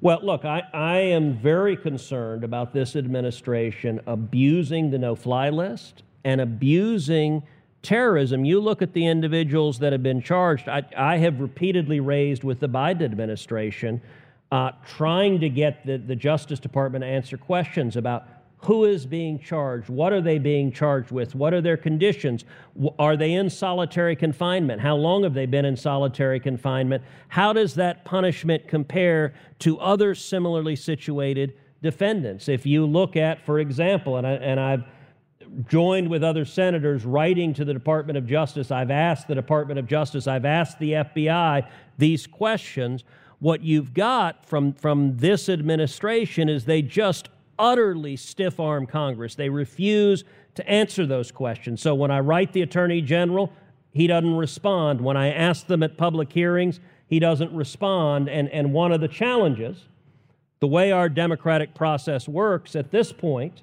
Well, 0.00 0.20
look, 0.22 0.44
I, 0.44 0.62
I 0.74 0.98
am 0.98 1.34
very 1.34 1.76
concerned 1.76 2.44
about 2.44 2.72
this 2.72 2.96
administration 2.96 4.00
abusing 4.06 4.90
the 4.90 4.98
no 4.98 5.14
fly 5.14 5.48
list 5.50 6.02
and 6.24 6.40
abusing 6.40 7.42
terrorism. 7.86 8.44
You 8.44 8.60
look 8.60 8.82
at 8.82 8.92
the 8.92 9.06
individuals 9.06 9.78
that 9.78 9.92
have 9.92 10.02
been 10.02 10.20
charged. 10.20 10.68
I, 10.68 10.82
I 10.96 11.18
have 11.18 11.40
repeatedly 11.40 12.00
raised 12.00 12.42
with 12.42 12.58
the 12.60 12.68
Biden 12.68 13.02
administration 13.02 14.02
uh, 14.50 14.72
trying 14.84 15.40
to 15.40 15.48
get 15.48 15.86
the, 15.86 15.96
the 15.96 16.16
Justice 16.16 16.58
Department 16.58 17.02
to 17.02 17.08
answer 17.08 17.36
questions 17.36 17.96
about 17.96 18.26
who 18.58 18.84
is 18.84 19.06
being 19.06 19.38
charged? 19.38 19.88
What 19.88 20.12
are 20.12 20.20
they 20.20 20.38
being 20.38 20.72
charged 20.72 21.12
with? 21.12 21.34
What 21.34 21.54
are 21.54 21.60
their 21.60 21.76
conditions? 21.76 22.44
Are 22.98 23.16
they 23.16 23.34
in 23.34 23.48
solitary 23.50 24.16
confinement? 24.16 24.80
How 24.80 24.96
long 24.96 25.22
have 25.22 25.34
they 25.34 25.46
been 25.46 25.64
in 25.64 25.76
solitary 25.76 26.40
confinement? 26.40 27.04
How 27.28 27.52
does 27.52 27.74
that 27.74 28.04
punishment 28.04 28.66
compare 28.66 29.34
to 29.60 29.78
other 29.78 30.14
similarly 30.14 30.74
situated 30.74 31.54
defendants? 31.82 32.48
If 32.48 32.66
you 32.66 32.86
look 32.86 33.14
at, 33.14 33.44
for 33.44 33.60
example, 33.60 34.16
and, 34.16 34.26
I, 34.26 34.32
and 34.32 34.58
I've 34.58 34.84
joined 35.68 36.08
with 36.08 36.22
other 36.22 36.44
senators 36.44 37.04
writing 37.04 37.54
to 37.54 37.64
the 37.64 37.72
Department 37.72 38.16
of 38.16 38.26
Justice, 38.26 38.70
I've 38.70 38.90
asked 38.90 39.28
the 39.28 39.34
Department 39.34 39.78
of 39.78 39.86
Justice, 39.86 40.26
I've 40.26 40.44
asked 40.44 40.78
the 40.78 40.92
FBI 40.92 41.68
these 41.98 42.26
questions. 42.26 43.04
What 43.38 43.62
you've 43.62 43.92
got 43.92 44.46
from, 44.46 44.72
from 44.72 45.16
this 45.16 45.48
administration 45.48 46.48
is 46.48 46.64
they 46.64 46.82
just 46.82 47.28
utterly 47.58 48.16
stiff 48.16 48.60
arm 48.60 48.86
Congress. 48.86 49.34
They 49.34 49.48
refuse 49.48 50.24
to 50.54 50.68
answer 50.68 51.06
those 51.06 51.30
questions. 51.30 51.80
So 51.82 51.94
when 51.94 52.10
I 52.10 52.20
write 52.20 52.52
the 52.52 52.62
Attorney 52.62 53.02
General, 53.02 53.52
he 53.92 54.06
doesn't 54.06 54.36
respond. 54.36 55.00
When 55.00 55.16
I 55.16 55.32
ask 55.32 55.66
them 55.66 55.82
at 55.82 55.96
public 55.96 56.32
hearings, 56.32 56.80
he 57.06 57.18
doesn't 57.18 57.52
respond. 57.54 58.28
And, 58.28 58.48
and 58.50 58.72
one 58.72 58.92
of 58.92 59.00
the 59.00 59.08
challenges, 59.08 59.84
the 60.60 60.66
way 60.66 60.92
our 60.92 61.08
democratic 61.08 61.74
process 61.74 62.28
works 62.28 62.74
at 62.76 62.90
this 62.90 63.12
point, 63.12 63.62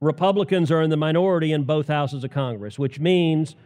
Republicans 0.00 0.70
are 0.70 0.82
in 0.82 0.90
the 0.90 0.96
minority 0.96 1.52
in 1.52 1.64
both 1.64 1.88
houses 1.88 2.22
of 2.22 2.30
Congress, 2.30 2.78
which 2.78 3.00
means 3.00 3.56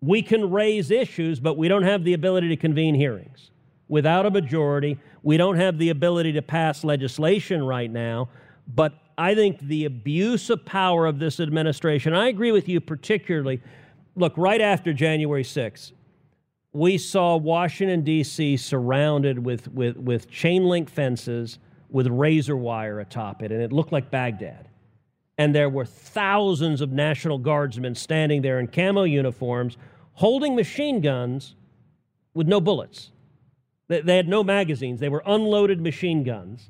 we 0.00 0.22
can 0.22 0.50
raise 0.50 0.90
issues, 0.90 1.40
but 1.40 1.56
we 1.56 1.68
don't 1.68 1.82
have 1.82 2.04
the 2.04 2.14
ability 2.14 2.48
to 2.48 2.56
convene 2.56 2.94
hearings. 2.94 3.50
Without 3.88 4.24
a 4.24 4.30
majority, 4.30 4.98
we 5.22 5.36
don't 5.36 5.56
have 5.56 5.78
the 5.78 5.90
ability 5.90 6.32
to 6.32 6.42
pass 6.42 6.84
legislation 6.84 7.64
right 7.64 7.90
now. 7.90 8.28
But 8.68 8.94
I 9.18 9.34
think 9.34 9.58
the 9.60 9.84
abuse 9.84 10.48
of 10.48 10.64
power 10.64 11.06
of 11.06 11.18
this 11.18 11.40
administration, 11.40 12.14
I 12.14 12.28
agree 12.28 12.52
with 12.52 12.68
you 12.68 12.80
particularly. 12.80 13.60
Look, 14.14 14.32
right 14.36 14.60
after 14.60 14.92
January 14.92 15.42
6th, 15.42 15.92
we 16.72 16.98
saw 16.98 17.36
Washington, 17.36 18.02
D.C. 18.02 18.56
surrounded 18.56 19.44
with, 19.44 19.68
with, 19.68 19.96
with 19.96 20.30
chain 20.30 20.64
link 20.64 20.88
fences 20.88 21.58
with 21.90 22.06
razor 22.06 22.56
wire 22.56 23.00
atop 23.00 23.42
it, 23.42 23.50
and 23.50 23.60
it 23.60 23.72
looked 23.72 23.90
like 23.90 24.10
Baghdad. 24.10 24.69
And 25.40 25.54
there 25.54 25.70
were 25.70 25.86
thousands 25.86 26.82
of 26.82 26.92
National 26.92 27.38
Guardsmen 27.38 27.94
standing 27.94 28.42
there 28.42 28.60
in 28.60 28.66
camo 28.66 29.04
uniforms 29.04 29.78
holding 30.12 30.54
machine 30.54 31.00
guns 31.00 31.54
with 32.34 32.46
no 32.46 32.60
bullets. 32.60 33.08
They, 33.88 34.02
they 34.02 34.16
had 34.16 34.28
no 34.28 34.44
magazines, 34.44 35.00
they 35.00 35.08
were 35.08 35.22
unloaded 35.24 35.80
machine 35.80 36.24
guns. 36.24 36.68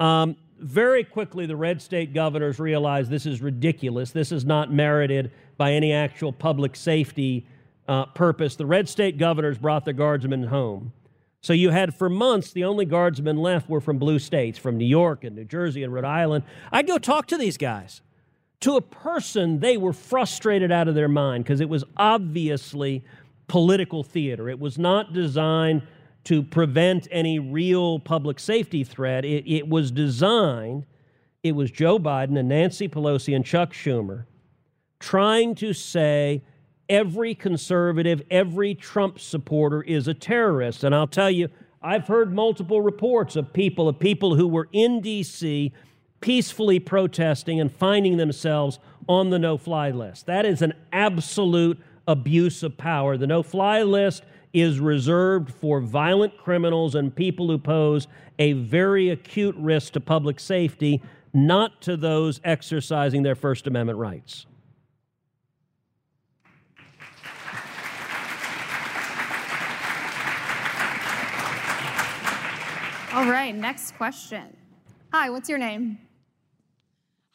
Um, 0.00 0.36
very 0.58 1.04
quickly, 1.04 1.44
the 1.44 1.54
red 1.54 1.82
state 1.82 2.14
governors 2.14 2.58
realized 2.58 3.10
this 3.10 3.26
is 3.26 3.42
ridiculous. 3.42 4.10
This 4.10 4.32
is 4.32 4.46
not 4.46 4.72
merited 4.72 5.30
by 5.58 5.74
any 5.74 5.92
actual 5.92 6.32
public 6.32 6.76
safety 6.76 7.46
uh, 7.88 8.06
purpose. 8.06 8.56
The 8.56 8.64
red 8.64 8.88
state 8.88 9.18
governors 9.18 9.58
brought 9.58 9.84
the 9.84 9.92
guardsmen 9.92 10.44
home. 10.44 10.94
So 11.40 11.52
you 11.52 11.70
had 11.70 11.94
for 11.94 12.08
months, 12.08 12.52
the 12.52 12.64
only 12.64 12.84
guardsmen 12.84 13.36
left 13.36 13.68
were 13.68 13.80
from 13.80 13.98
blue 13.98 14.18
states, 14.18 14.58
from 14.58 14.76
New 14.76 14.86
York 14.86 15.24
and 15.24 15.36
New 15.36 15.44
Jersey 15.44 15.82
and 15.82 15.92
Rhode 15.92 16.04
Island. 16.04 16.44
I'd 16.72 16.86
go 16.86 16.98
talk 16.98 17.26
to 17.28 17.38
these 17.38 17.56
guys. 17.56 18.02
To 18.62 18.76
a 18.76 18.80
person, 18.80 19.60
they 19.60 19.76
were 19.76 19.92
frustrated 19.92 20.72
out 20.72 20.88
of 20.88 20.96
their 20.96 21.08
mind 21.08 21.44
because 21.44 21.60
it 21.60 21.68
was 21.68 21.84
obviously 21.96 23.04
political 23.46 24.02
theater. 24.02 24.48
It 24.48 24.58
was 24.58 24.78
not 24.78 25.12
designed 25.12 25.82
to 26.24 26.42
prevent 26.42 27.06
any 27.10 27.38
real 27.38 28.00
public 28.00 28.40
safety 28.40 28.82
threat. 28.82 29.24
It, 29.24 29.48
it 29.50 29.68
was 29.68 29.92
designed, 29.92 30.86
it 31.44 31.52
was 31.52 31.70
Joe 31.70 32.00
Biden 32.00 32.36
and 32.36 32.48
Nancy 32.48 32.88
Pelosi 32.88 33.34
and 33.34 33.44
Chuck 33.44 33.72
Schumer 33.72 34.26
trying 35.00 35.54
to 35.54 35.72
say 35.72 36.42
every 36.88 37.34
conservative, 37.34 38.22
every 38.30 38.74
Trump 38.74 39.18
supporter 39.18 39.82
is 39.82 40.08
a 40.08 40.14
terrorist. 40.14 40.84
And 40.84 40.94
I'll 40.94 41.06
tell 41.06 41.30
you, 41.30 41.48
I've 41.82 42.08
heard 42.08 42.34
multiple 42.34 42.80
reports 42.80 43.36
of 43.36 43.52
people 43.52 43.88
of 43.88 43.98
people 43.98 44.34
who 44.34 44.48
were 44.48 44.68
in 44.72 45.00
D.C. 45.00 45.72
peacefully 46.20 46.80
protesting 46.80 47.60
and 47.60 47.70
finding 47.70 48.16
themselves 48.16 48.78
on 49.08 49.30
the 49.30 49.38
no-fly 49.38 49.90
list. 49.90 50.26
That 50.26 50.44
is 50.44 50.60
an 50.60 50.74
absolute 50.92 51.78
abuse 52.06 52.62
of 52.62 52.76
power. 52.76 53.16
The 53.16 53.26
no-fly 53.26 53.82
list 53.82 54.24
is 54.52 54.80
reserved 54.80 55.52
for 55.52 55.80
violent 55.80 56.36
criminals 56.36 56.94
and 56.94 57.14
people 57.14 57.48
who 57.48 57.58
pose 57.58 58.08
a 58.38 58.54
very 58.54 59.10
acute 59.10 59.54
risk 59.56 59.92
to 59.92 60.00
public 60.00 60.40
safety, 60.40 61.02
not 61.32 61.80
to 61.82 61.96
those 61.96 62.40
exercising 62.44 63.22
their 63.22 63.34
First 63.34 63.66
Amendment 63.66 63.98
rights. 63.98 64.46
All 73.18 73.28
right, 73.28 73.52
next 73.52 73.96
question. 73.96 74.56
Hi, 75.12 75.28
what's 75.28 75.48
your 75.48 75.58
name? 75.58 75.98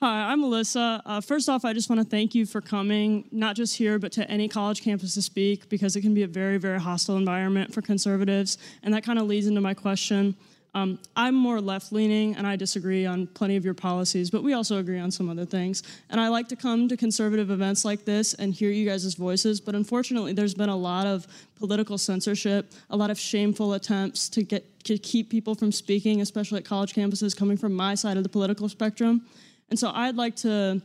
Hi, 0.01 0.31
I'm 0.31 0.39
Melissa. 0.39 1.01
Uh, 1.05 1.19
first 1.19 1.49
off, 1.49 1.65
I 1.65 1.73
just 1.73 1.89
want 1.89 2.01
to 2.01 2.07
thank 2.07 2.34
you 2.34 2.45
for 2.45 2.61
coming, 2.61 3.27
not 3.34 3.57
just 3.57 3.75
here, 3.75 3.99
but 3.99 4.13
to 4.13 4.31
any 4.31 4.47
college 4.47 4.81
campus 4.81 5.15
to 5.15 5.21
speak, 5.21 5.67
because 5.67 5.97
it 5.97 6.01
can 6.01 6.13
be 6.13 6.23
a 6.23 6.27
very, 6.27 6.57
very 6.57 6.79
hostile 6.79 7.17
environment 7.17 7.73
for 7.73 7.81
conservatives. 7.81 8.57
And 8.81 8.93
that 8.93 9.03
kind 9.03 9.19
of 9.19 9.27
leads 9.27 9.45
into 9.45 9.59
my 9.59 9.73
question. 9.73 10.38
Um, 10.76 10.99
I'm 11.15 11.36
more 11.36 11.61
left 11.61 11.91
leaning 11.91 12.36
and 12.36 12.47
I 12.47 12.55
disagree 12.55 13.05
on 13.05 13.28
plenty 13.28 13.55
of 13.57 13.63
your 13.63 13.76
policies, 13.76 14.32
but 14.32 14.43
we 14.43 14.53
also 14.53 14.80
agree 14.80 14.99
on 14.99 15.11
some 15.11 15.30
other 15.30 15.45
things. 15.45 15.84
And 16.09 16.19
I 16.19 16.30
like 16.30 16.47
to 16.47 16.55
come 16.55 16.88
to 16.88 16.97
conservative 16.97 17.51
events 17.51 17.86
like 17.86 18.05
this 18.05 18.34
and 18.34 18.53
hear 18.53 18.71
you 18.71 18.88
guys' 18.89 19.13
voices, 19.13 19.61
but 19.61 19.76
unfortunately, 19.76 20.34
there's 20.34 20.55
been 20.55 20.69
a 20.69 20.76
lot 20.76 21.05
of 21.05 21.28
political 21.55 21.97
censorship, 21.97 22.71
a 22.89 22.97
lot 22.97 23.11
of 23.11 23.19
shameful 23.19 23.74
attempts 23.74 24.30
to 24.30 24.43
get 24.43 24.84
to 24.84 24.97
keep 24.97 25.30
people 25.30 25.55
from 25.55 25.71
speaking, 25.71 26.19
especially 26.19 26.57
at 26.57 26.65
college 26.65 26.93
campuses, 26.93 27.38
coming 27.38 27.55
from 27.55 27.74
my 27.74 27.95
side 27.95 28.17
of 28.17 28.24
the 28.24 28.30
political 28.30 28.67
spectrum. 28.67 29.26
And 29.69 29.80
so 29.80 29.91
I'd 29.93 30.17
like 30.17 30.36
to 30.38 30.82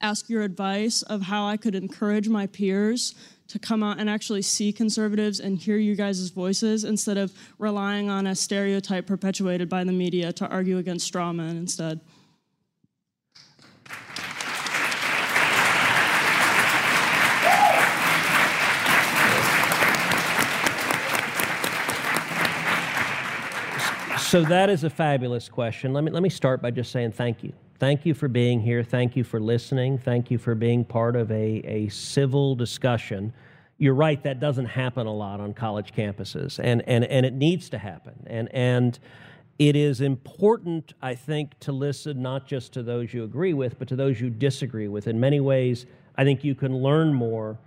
ask 0.00 0.30
your 0.30 0.42
advice 0.42 1.02
of 1.02 1.22
how 1.22 1.46
I 1.46 1.56
could 1.56 1.74
encourage 1.74 2.28
my 2.28 2.46
peers 2.46 3.14
to 3.48 3.58
come 3.58 3.82
out 3.82 3.98
and 3.98 4.10
actually 4.10 4.42
see 4.42 4.72
conservatives 4.72 5.40
and 5.40 5.58
hear 5.58 5.76
you 5.76 5.94
guys' 5.94 6.28
voices 6.30 6.84
instead 6.84 7.16
of 7.16 7.32
relying 7.58 8.10
on 8.10 8.26
a 8.26 8.34
stereotype 8.34 9.06
perpetuated 9.06 9.68
by 9.68 9.84
the 9.84 9.92
media 9.92 10.32
to 10.32 10.48
argue 10.48 10.78
against 10.78 11.06
straw 11.06 11.32
men 11.32 11.56
instead. 11.56 12.00
So 24.26 24.42
that 24.42 24.68
is 24.68 24.82
a 24.82 24.90
fabulous 24.90 25.48
question. 25.48 25.92
Let 25.92 26.02
me 26.02 26.10
let 26.10 26.22
me 26.22 26.28
start 26.28 26.60
by 26.60 26.72
just 26.72 26.90
saying 26.90 27.12
thank 27.12 27.44
you. 27.44 27.52
Thank 27.78 28.06
you 28.06 28.14
for 28.14 28.28
being 28.28 28.60
here. 28.60 28.82
Thank 28.82 29.16
you 29.16 29.24
for 29.24 29.38
listening. 29.38 29.98
Thank 29.98 30.30
you 30.30 30.38
for 30.38 30.54
being 30.54 30.84
part 30.84 31.14
of 31.14 31.30
a, 31.30 31.60
a 31.64 31.88
civil 31.88 32.54
discussion. 32.54 33.34
You're 33.76 33.94
right, 33.94 34.22
that 34.22 34.40
doesn't 34.40 34.64
happen 34.64 35.06
a 35.06 35.12
lot 35.12 35.40
on 35.40 35.52
college 35.52 35.92
campuses, 35.92 36.58
and, 36.58 36.82
and, 36.88 37.04
and 37.04 37.26
it 37.26 37.34
needs 37.34 37.68
to 37.70 37.78
happen. 37.78 38.14
And, 38.26 38.48
and 38.54 38.98
it 39.58 39.76
is 39.76 40.00
important, 40.00 40.94
I 41.02 41.14
think, 41.14 41.58
to 41.60 41.72
listen 41.72 42.22
not 42.22 42.46
just 42.46 42.72
to 42.72 42.82
those 42.82 43.12
you 43.12 43.24
agree 43.24 43.52
with, 43.52 43.78
but 43.78 43.88
to 43.88 43.96
those 43.96 44.18
you 44.22 44.30
disagree 44.30 44.88
with. 44.88 45.06
In 45.06 45.20
many 45.20 45.40
ways, 45.40 45.84
I 46.16 46.24
think 46.24 46.44
you 46.44 46.54
can 46.54 46.74
learn 46.78 47.12
more 47.12 47.58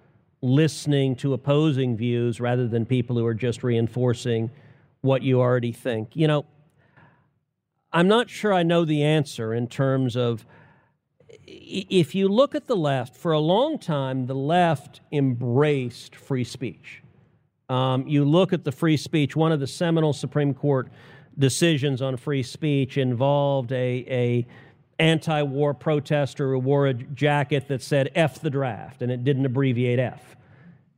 listening 0.41 1.15
to 1.17 1.33
opposing 1.33 1.95
views 1.95 2.39
rather 2.39 2.67
than 2.67 2.85
people 2.85 3.15
who 3.15 3.25
are 3.27 3.35
just 3.35 3.61
reinforcing 3.61 4.49
what 5.01 5.21
you 5.21 5.39
already 5.39 5.71
think. 5.71 6.15
You 6.15 6.27
know, 6.27 6.45
I'm 7.91 8.07
not 8.07 8.29
sure 8.29 8.53
I 8.53 8.63
know 8.63 8.85
the 8.85 9.03
answer 9.03 9.53
in 9.53 9.67
terms 9.67 10.15
of 10.15 10.45
if 11.45 12.13
you 12.13 12.27
look 12.27 12.53
at 12.53 12.67
the 12.67 12.75
left, 12.75 13.15
for 13.15 13.31
a 13.31 13.39
long 13.39 13.79
time, 13.79 14.27
the 14.27 14.35
left 14.35 15.01
embraced 15.11 16.15
free 16.15 16.43
speech. 16.43 17.01
Um, 17.67 18.07
you 18.07 18.25
look 18.25 18.53
at 18.53 18.63
the 18.63 18.71
free 18.71 18.97
speech, 18.97 19.35
one 19.35 19.51
of 19.51 19.59
the 19.59 19.67
seminal 19.67 20.13
Supreme 20.13 20.53
Court 20.53 20.89
decisions 21.37 22.01
on 22.01 22.17
free 22.17 22.43
speech 22.43 22.97
involved 22.97 23.71
a, 23.71 24.05
a 24.07 24.47
anti-war 24.99 25.73
protester 25.73 26.51
who 26.51 26.59
wore 26.59 26.87
a 26.87 26.93
jacket 26.93 27.67
that 27.67 27.81
said 27.81 28.11
F 28.15 28.41
the 28.41 28.49
draft, 28.49 29.01
and 29.01 29.11
it 29.11 29.23
didn't 29.23 29.45
abbreviate 29.45 29.99
F. 29.99 30.35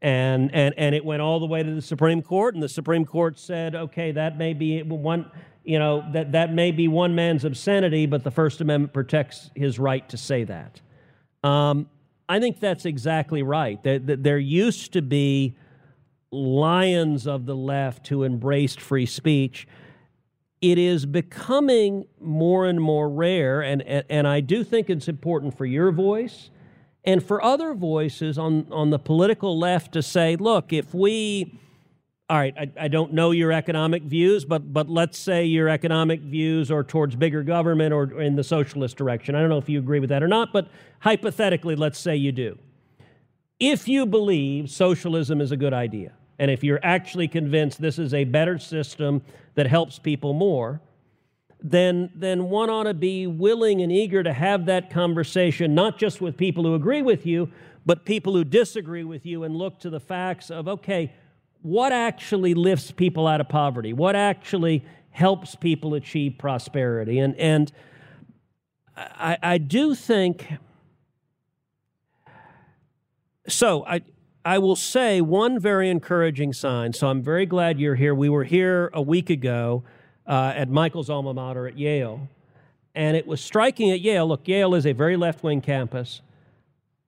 And, 0.01 0.53
and, 0.53 0.73
and 0.77 0.95
it 0.95 1.05
went 1.05 1.21
all 1.21 1.39
the 1.39 1.45
way 1.45 1.61
to 1.61 1.75
the 1.75 1.81
Supreme 1.81 2.21
Court, 2.21 2.55
and 2.55 2.63
the 2.63 2.69
Supreme 2.69 3.05
Court 3.05 3.37
said, 3.37 3.75
okay, 3.75 4.11
that 4.11 4.37
may 4.37 4.53
be 4.53 4.81
one, 4.81 5.29
you 5.63 5.77
know, 5.77 6.03
that, 6.13 6.31
that 6.31 6.53
may 6.53 6.71
be 6.71 6.87
one 6.87 7.15
man's 7.15 7.45
obscenity, 7.45 8.05
but 8.05 8.23
the 8.23 8.31
First 8.31 8.61
Amendment 8.61 8.93
protects 8.93 9.51
his 9.55 9.77
right 9.77 10.07
to 10.09 10.17
say 10.17 10.43
that. 10.43 10.81
Um, 11.43 11.89
I 12.27 12.39
think 12.39 12.59
that's 12.59 12.85
exactly 12.85 13.43
right. 13.43 13.81
There, 13.83 13.99
there 13.99 14.37
used 14.39 14.93
to 14.93 15.01
be 15.01 15.55
lions 16.31 17.27
of 17.27 17.45
the 17.45 17.55
left 17.55 18.07
who 18.07 18.23
embraced 18.23 18.79
free 18.79 19.05
speech. 19.05 19.67
It 20.61 20.77
is 20.77 21.05
becoming 21.05 22.05
more 22.19 22.65
and 22.65 22.79
more 22.79 23.09
rare, 23.09 23.61
and, 23.61 23.81
and, 23.81 24.05
and 24.09 24.27
I 24.27 24.39
do 24.39 24.63
think 24.63 24.89
it's 24.89 25.07
important 25.07 25.57
for 25.57 25.65
your 25.65 25.91
voice 25.91 26.49
and 27.03 27.23
for 27.23 27.43
other 27.43 27.73
voices 27.73 28.37
on, 28.37 28.67
on 28.71 28.91
the 28.91 28.99
political 28.99 29.57
left 29.57 29.91
to 29.93 30.03
say, 30.03 30.35
look, 30.35 30.71
if 30.71 30.93
we 30.93 31.59
all 32.31 32.37
right, 32.37 32.55
I, 32.57 32.85
I, 32.85 32.87
don't 32.87 33.11
know 33.11 33.31
your 33.31 33.51
economic 33.51 34.03
views, 34.03 34.45
but, 34.45 34.71
but 34.71 34.89
let's 34.89 35.17
say 35.17 35.43
your 35.43 35.67
economic 35.67 36.21
views 36.21 36.71
are 36.71 36.81
towards 36.81 37.13
bigger 37.13 37.43
government 37.43 37.93
or 37.93 38.21
in 38.21 38.37
the 38.37 38.43
socialist 38.43 38.95
direction. 38.95 39.35
I 39.35 39.41
don't 39.41 39.49
know 39.49 39.57
if 39.57 39.67
you 39.67 39.79
agree 39.79 39.99
with 39.99 40.11
that 40.11 40.23
or 40.23 40.29
not, 40.29 40.53
but 40.53 40.69
hypothetically, 41.01 41.75
let's 41.75 41.99
say 41.99 42.15
you 42.15 42.31
do. 42.31 42.57
If 43.59 43.85
you 43.85 44.05
believe 44.05 44.69
socialism 44.69 45.41
is 45.41 45.51
a 45.51 45.57
good 45.57 45.73
idea, 45.73 46.13
and 46.39 46.49
if 46.49 46.63
you're 46.63 46.79
actually 46.83 47.27
convinced 47.27 47.81
this 47.81 47.99
is 47.99 48.13
a 48.13 48.23
better 48.23 48.57
system 48.57 49.23
that 49.55 49.67
helps 49.67 49.99
people 49.99 50.31
more, 50.31 50.79
then, 51.61 52.11
then 52.15 52.49
one 52.49 52.69
ought 52.69 52.83
to 52.83 52.93
be 52.93 53.27
willing 53.27 53.81
and 53.81 53.91
eager 53.91 54.23
to 54.23 54.31
have 54.31 54.67
that 54.67 54.89
conversation, 54.89 55.75
not 55.75 55.97
just 55.97 56.21
with 56.21 56.37
people 56.37 56.63
who 56.63 56.75
agree 56.75 57.01
with 57.01 57.25
you, 57.25 57.51
but 57.85 58.05
people 58.05 58.31
who 58.31 58.45
disagree 58.45 59.03
with 59.03 59.25
you 59.25 59.43
and 59.43 59.53
look 59.53 59.79
to 59.79 59.89
the 59.89 59.99
facts 59.99 60.49
of, 60.49 60.69
okay, 60.69 61.11
what 61.61 61.91
actually 61.91 62.53
lifts 62.53 62.91
people 62.91 63.27
out 63.27 63.41
of 63.41 63.49
poverty? 63.49 63.93
What 63.93 64.15
actually 64.15 64.83
helps 65.11 65.55
people 65.55 65.93
achieve 65.93 66.35
prosperity? 66.37 67.19
And, 67.19 67.35
and 67.35 67.71
I, 68.95 69.37
I 69.41 69.57
do 69.57 69.93
think, 69.93 70.47
so 73.47 73.85
I, 73.85 74.01
I 74.43 74.57
will 74.57 74.75
say 74.75 75.21
one 75.21 75.59
very 75.59 75.89
encouraging 75.89 76.53
sign. 76.53 76.93
So 76.93 77.07
I'm 77.07 77.21
very 77.21 77.45
glad 77.45 77.79
you're 77.79 77.95
here. 77.95 78.15
We 78.15 78.29
were 78.29 78.43
here 78.43 78.89
a 78.93 79.01
week 79.01 79.29
ago 79.29 79.83
uh, 80.25 80.53
at 80.55 80.69
Michael's 80.69 81.09
alma 81.09 81.33
mater 81.33 81.67
at 81.67 81.77
Yale. 81.77 82.27
And 82.95 83.15
it 83.15 83.27
was 83.27 83.39
striking 83.39 83.91
at 83.91 84.01
Yale. 84.01 84.27
Look, 84.27 84.47
Yale 84.47 84.73
is 84.75 84.85
a 84.85 84.93
very 84.93 85.15
left 85.15 85.43
wing 85.43 85.61
campus. 85.61 86.21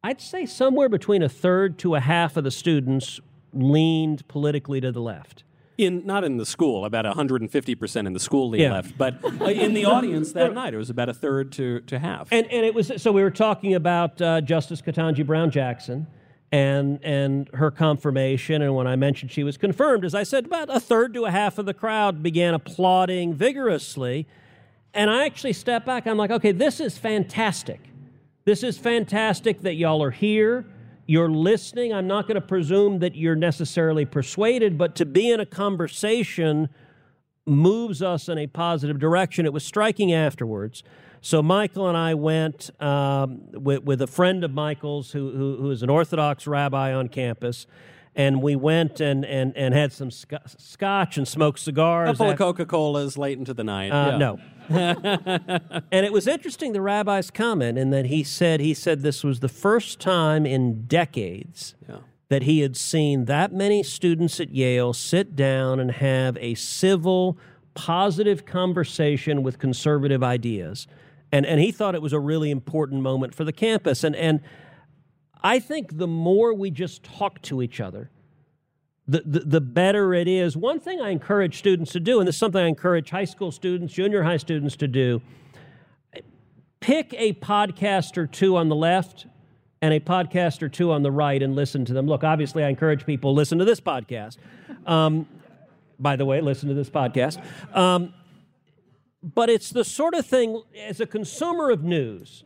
I'd 0.04 0.22
say 0.22 0.46
somewhere 0.46 0.90
between 0.90 1.24
a 1.24 1.30
third 1.30 1.78
to 1.80 1.96
a 1.96 2.00
half 2.00 2.38
of 2.38 2.44
the 2.44 2.52
students 2.52 3.20
leaned 3.54 4.28
politically 4.28 4.82
to 4.82 4.92
the 4.92 5.02
left. 5.02 5.44
In 5.76 6.06
not 6.06 6.24
in 6.24 6.38
the 6.38 6.46
school, 6.46 6.86
about 6.86 7.06
150 7.06 7.76
percent 7.76 8.06
in 8.06 8.14
the 8.14 8.20
school 8.20 8.50
leaned 8.50 8.64
yeah. 8.64 8.74
left, 8.74 8.96
but 8.96 9.24
uh, 9.24 9.46
in 9.46 9.74
the 9.74 9.86
audience 9.86 10.32
that 10.34 10.54
night, 10.56 10.74
it 10.74 10.78
was 10.78 10.92
about 10.92 11.10
a 11.10 11.16
third 11.16 11.52
to, 11.54 11.80
to 11.82 11.98
half. 11.98 12.28
And 12.32 12.46
and 12.52 12.64
it 12.64 12.76
was 12.76 12.92
so 12.98 13.12
we 13.12 13.24
were 13.24 13.32
talking 13.32 13.74
about 13.74 14.22
uh, 14.22 14.42
Justice 14.42 14.84
Ketanji 14.84 15.26
Brown 15.26 15.50
Jackson 15.50 16.06
and 16.52 17.00
and 17.04 17.50
her 17.56 17.72
confirmation. 17.72 18.62
And 18.62 18.76
when 18.76 18.86
I 18.86 18.96
mentioned 18.96 19.32
she 19.32 19.44
was 19.44 19.58
confirmed, 19.58 20.06
as 20.06 20.14
I 20.14 20.22
said, 20.22 20.46
about 20.46 20.74
a 20.74 20.80
third 20.80 21.16
to 21.16 21.26
a 21.26 21.32
half 21.32 21.58
of 21.58 21.66
the 21.66 21.74
crowd 21.74 22.22
began 22.22 22.54
applauding 22.54 23.34
vigorously. 23.34 24.28
And 24.94 25.10
I 25.10 25.26
actually 25.26 25.54
stepped 25.54 25.88
back. 25.88 26.06
I'm 26.06 26.18
like, 26.18 26.30
okay, 26.30 26.52
this 26.52 26.80
is 26.80 27.00
fantastic. 27.00 27.80
This 28.46 28.62
is 28.62 28.78
fantastic 28.78 29.62
that 29.62 29.74
y'all 29.74 30.04
are 30.04 30.12
here 30.12 30.66
you're 31.06 31.30
listening. 31.30 31.94
I'm 31.94 32.08
not 32.08 32.28
going 32.28 32.36
to 32.36 32.42
presume 32.42 33.00
that 33.00 33.16
you're 33.16 33.36
necessarily 33.36 34.06
persuaded, 34.06 34.78
but 34.78 34.96
to 34.96 35.06
be 35.06 35.30
in 35.30 35.40
a 35.40 35.46
conversation 35.46 36.70
moves 37.46 38.02
us 38.02 38.30
in 38.30 38.38
a 38.38 38.48
positive 38.48 39.00
direction. 39.00 39.46
It 39.46 39.54
was 39.54 39.66
striking 39.66 40.14
afterwards. 40.14 40.84
So 41.22 41.42
Michael 41.42 41.88
and 41.88 41.98
I 41.98 42.14
went 42.14 42.70
um, 42.82 43.42
with, 43.52 43.84
with, 43.84 44.02
a 44.02 44.08
friend 44.08 44.44
of 44.44 44.54
Michael's 44.54 45.12
who, 45.12 45.32
who, 45.32 45.58
who 45.58 45.72
is 45.72 45.84
an 45.84 45.90
Orthodox 45.90 46.48
rabbi 46.48 46.94
on 46.94 47.08
campus, 47.08 47.66
and 48.16 48.42
we 48.42 48.56
went 48.56 49.00
and, 49.00 49.26
and, 49.26 49.56
and 49.56 49.74
had 49.74 49.92
some 49.92 50.12
sc- 50.12 50.34
scotch 50.58 51.18
and 51.18 51.28
smoked 51.28 51.60
cigars. 51.60 52.10
A 52.10 52.14
couple 52.14 52.30
of 52.32 52.38
Coca 52.38 52.66
Colas 52.66 53.18
late 53.18 53.38
into 53.38 53.54
the 53.54 53.64
night. 53.64 53.90
Uh, 53.90 54.12
yeah. 54.12 54.18
No. 54.18 54.40
and 54.70 56.06
it 56.06 56.14
was 56.14 56.26
interesting 56.26 56.72
the 56.72 56.82
rabbi's 56.82 57.30
comment 57.30 57.78
in 57.78 57.90
that 57.90 58.06
he 58.06 58.24
said 58.24 58.62
he 58.62 58.74
said 58.74 59.02
this 59.02 59.22
was 59.22 59.42
the 59.42 59.50
first 59.50 60.00
time 60.00 60.46
in 60.46 60.86
decades 60.86 61.76
yeah. 61.90 61.98
that 62.30 62.44
he 62.44 62.62
had 62.62 62.78
seen 62.78 63.26
that 63.26 63.52
many 63.52 63.84
students 63.84 64.40
at 64.40 64.52
Yale 64.52 64.94
sit 64.94 65.36
down 65.36 65.82
and 65.82 65.92
have 65.92 66.38
a 66.38 66.56
civil, 66.56 67.38
positive 67.74 68.46
conversation 68.46 69.44
with 69.44 69.60
conservative 69.60 70.24
ideas. 70.24 70.88
And, 71.34 71.46
and 71.46 71.60
he 71.60 71.72
thought 71.72 71.96
it 71.96 72.02
was 72.02 72.14
a 72.14 72.20
really 72.20 72.52
important 72.52 73.02
moment 73.02 73.34
for 73.34 73.44
the 73.44 73.52
campus. 73.52 74.04
And, 74.04 74.16
and 74.16 74.40
I 75.44 75.60
think 75.60 75.98
the 75.98 76.08
more 76.08 76.54
we 76.54 76.72
just 76.72 77.04
talk 77.04 77.42
to 77.44 77.62
each 77.62 77.82
other, 77.82 78.10
the, 79.08 79.22
the, 79.26 79.40
the, 79.40 79.62
better 79.62 80.14
it 80.14 80.30
is. 80.30 80.56
One 80.56 80.80
thing 80.80 81.02
I 81.02 81.10
encourage 81.10 81.58
students 81.60 81.92
to 81.92 82.00
do, 82.00 82.20
and 82.20 82.28
this 82.28 82.36
is 82.36 82.40
something 82.40 82.62
I 82.62 82.68
encourage 82.68 83.10
high 83.10 83.26
school 83.26 83.52
students, 83.52 83.94
junior 83.94 84.24
high 84.24 84.38
students 84.38 84.78
to 84.78 84.88
do, 84.88 85.22
pick 86.80 87.14
a 87.18 87.34
podcast 87.34 88.18
or 88.18 88.28
two 88.28 88.56
on 88.56 88.70
the 88.70 88.76
left 88.76 89.28
and 89.82 89.94
a 89.94 90.00
podcast 90.00 90.62
or 90.62 90.70
two 90.70 90.94
on 90.94 91.04
the 91.04 91.12
right 91.12 91.44
and 91.44 91.54
listen 91.54 91.84
to 91.84 91.94
them. 91.94 92.08
Look, 92.08 92.24
obviously, 92.24 92.64
I 92.64 92.70
encourage 92.70 93.06
people 93.06 93.34
listen 93.34 93.58
to 93.60 93.66
this 93.66 93.82
podcast. 93.82 94.38
Um, 94.86 95.28
by 96.00 96.16
the 96.16 96.24
way, 96.24 96.40
listen 96.40 96.70
to 96.70 96.76
this 96.76 96.90
podcast. 96.90 97.44
Um, 97.76 98.14
but 99.22 99.50
it's 99.50 99.70
the 99.70 99.84
sort 99.84 100.14
of 100.14 100.26
thing, 100.26 100.62
as 100.88 101.02
a 101.02 101.06
consumer 101.06 101.70
of 101.70 101.84
news, 101.84 102.46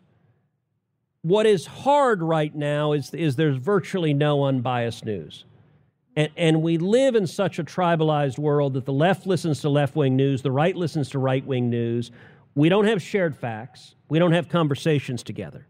what 1.27 1.45
is 1.45 1.65
hard 1.65 2.23
right 2.23 2.53
now 2.55 2.93
is, 2.93 3.13
is 3.13 3.35
there's 3.35 3.57
virtually 3.57 4.13
no 4.13 4.45
unbiased 4.45 5.03
news. 5.03 5.43
And, 6.15 6.29
and 6.37 6.61
we 6.61 6.77
live 6.77 7.15
in 7.15 7.27
such 7.27 7.59
a 7.59 7.63
tribalized 7.63 8.37
world 8.37 8.73
that 8.73 8.85
the 8.85 8.93
left 8.93 9.27
listens 9.27 9.61
to 9.61 9.69
left 9.69 9.95
wing 9.95 10.15
news, 10.15 10.41
the 10.41 10.51
right 10.51 10.75
listens 10.75 11.09
to 11.09 11.19
right 11.19 11.45
wing 11.45 11.69
news. 11.69 12.11
We 12.55 12.69
don't 12.69 12.87
have 12.87 13.01
shared 13.01 13.35
facts, 13.35 13.95
we 14.09 14.19
don't 14.19 14.31
have 14.31 14.47
conversations 14.47 15.21
together. 15.21 15.67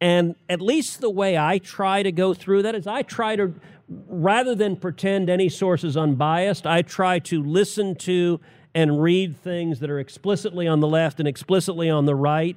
And 0.00 0.36
at 0.48 0.60
least 0.60 1.00
the 1.00 1.10
way 1.10 1.36
I 1.36 1.58
try 1.58 2.02
to 2.02 2.12
go 2.12 2.32
through 2.32 2.62
that 2.62 2.74
is 2.74 2.86
I 2.86 3.02
try 3.02 3.34
to, 3.36 3.54
rather 3.88 4.54
than 4.54 4.76
pretend 4.76 5.28
any 5.28 5.48
source 5.48 5.84
is 5.84 5.96
unbiased, 5.96 6.66
I 6.66 6.82
try 6.82 7.18
to 7.20 7.42
listen 7.42 7.96
to 7.96 8.40
and 8.74 9.02
read 9.02 9.36
things 9.38 9.80
that 9.80 9.90
are 9.90 9.98
explicitly 9.98 10.68
on 10.68 10.80
the 10.80 10.86
left 10.86 11.18
and 11.18 11.26
explicitly 11.26 11.88
on 11.88 12.04
the 12.04 12.14
right. 12.14 12.56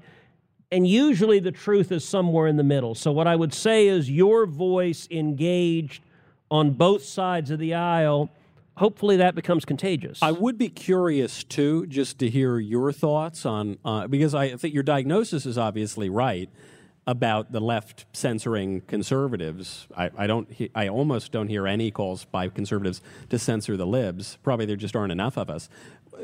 And 0.72 0.86
usually 0.86 1.40
the 1.40 1.52
truth 1.52 1.92
is 1.92 2.08
somewhere 2.08 2.48
in 2.48 2.58
the 2.58 2.64
middle. 2.64 2.94
So, 2.94 3.12
what 3.12 3.28
I 3.28 3.36
would 3.36 3.54
say 3.54 3.88
is 3.88 4.10
your 4.10 4.46
voice 4.46 5.08
engaged 5.10 6.04
on 6.52 6.72
both 6.72 7.04
sides 7.04 7.52
of 7.52 7.60
the 7.60 7.74
aisle 7.74 8.30
hopefully 8.80 9.18
that 9.18 9.36
becomes 9.36 9.66
contagious. 9.66 10.20
I 10.22 10.32
would 10.32 10.58
be 10.58 10.70
curious 10.70 11.44
too, 11.44 11.86
just 11.88 12.18
to 12.20 12.30
hear 12.30 12.60
your 12.60 12.94
thoughts 12.94 13.46
on 13.46 13.78
uh, 13.84 14.08
because 14.08 14.34
I 14.34 14.56
think 14.56 14.74
your 14.74 14.84
diagnosis 14.84 15.46
is 15.46 15.58
obviously 15.58 16.10
right 16.10 16.50
about 17.06 17.52
the 17.52 17.60
left 17.60 18.06
censoring 18.14 18.82
conservatives. 18.82 19.88
I, 19.96 20.12
I 20.18 20.28
don't. 20.28 20.50
I 20.74 20.88
almost 20.88 21.32
don't 21.32 21.50
hear 21.50 21.68
any 21.68 21.92
calls 21.92 22.26
by 22.26 22.48
conservatives 22.48 23.02
to 23.30 23.38
censor 23.38 23.76
the 23.76 23.86
libs. 23.86 24.38
Probably 24.44 24.66
there 24.66 24.78
just 24.78 24.96
aren't 24.96 25.12
enough 25.12 25.38
of 25.38 25.50
us. 25.50 25.70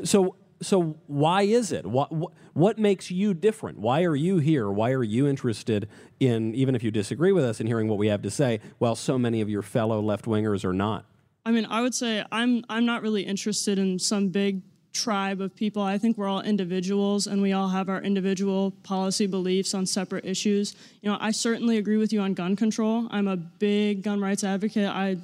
So. 0.02 0.36
So 0.62 0.98
why 1.06 1.42
is 1.42 1.72
it? 1.72 1.84
What, 1.86 2.10
what, 2.12 2.32
what 2.54 2.78
makes 2.78 3.10
you 3.10 3.34
different? 3.34 3.78
Why 3.78 4.04
are 4.04 4.16
you 4.16 4.38
here? 4.38 4.70
Why 4.70 4.92
are 4.92 5.02
you 5.02 5.26
interested 5.26 5.88
in, 6.18 6.54
even 6.54 6.74
if 6.74 6.82
you 6.82 6.90
disagree 6.90 7.32
with 7.32 7.44
us, 7.44 7.60
in 7.60 7.66
hearing 7.66 7.88
what 7.88 7.98
we 7.98 8.08
have 8.08 8.22
to 8.22 8.30
say, 8.30 8.60
while 8.78 8.94
so 8.94 9.18
many 9.18 9.40
of 9.40 9.50
your 9.50 9.62
fellow 9.62 10.00
left 10.00 10.24
wingers 10.24 10.64
are 10.64 10.72
not? 10.72 11.04
I 11.44 11.52
mean, 11.52 11.66
I 11.66 11.80
would 11.80 11.94
say 11.94 12.24
I'm 12.32 12.64
I'm 12.68 12.84
not 12.86 13.02
really 13.02 13.22
interested 13.22 13.78
in 13.78 14.00
some 14.00 14.30
big 14.30 14.62
tribe 14.92 15.40
of 15.40 15.54
people. 15.54 15.82
I 15.82 15.98
think 15.98 16.16
we're 16.16 16.28
all 16.28 16.40
individuals 16.40 17.26
and 17.26 17.40
we 17.40 17.52
all 17.52 17.68
have 17.68 17.88
our 17.88 18.02
individual 18.02 18.72
policy 18.82 19.26
beliefs 19.26 19.74
on 19.74 19.86
separate 19.86 20.24
issues. 20.24 20.74
You 21.02 21.10
know, 21.10 21.18
I 21.20 21.30
certainly 21.30 21.76
agree 21.76 21.98
with 21.98 22.12
you 22.12 22.20
on 22.20 22.34
gun 22.34 22.56
control. 22.56 23.06
I'm 23.10 23.28
a 23.28 23.36
big 23.36 24.02
gun 24.02 24.20
rights 24.20 24.42
advocate. 24.42 24.88
I 24.88 25.18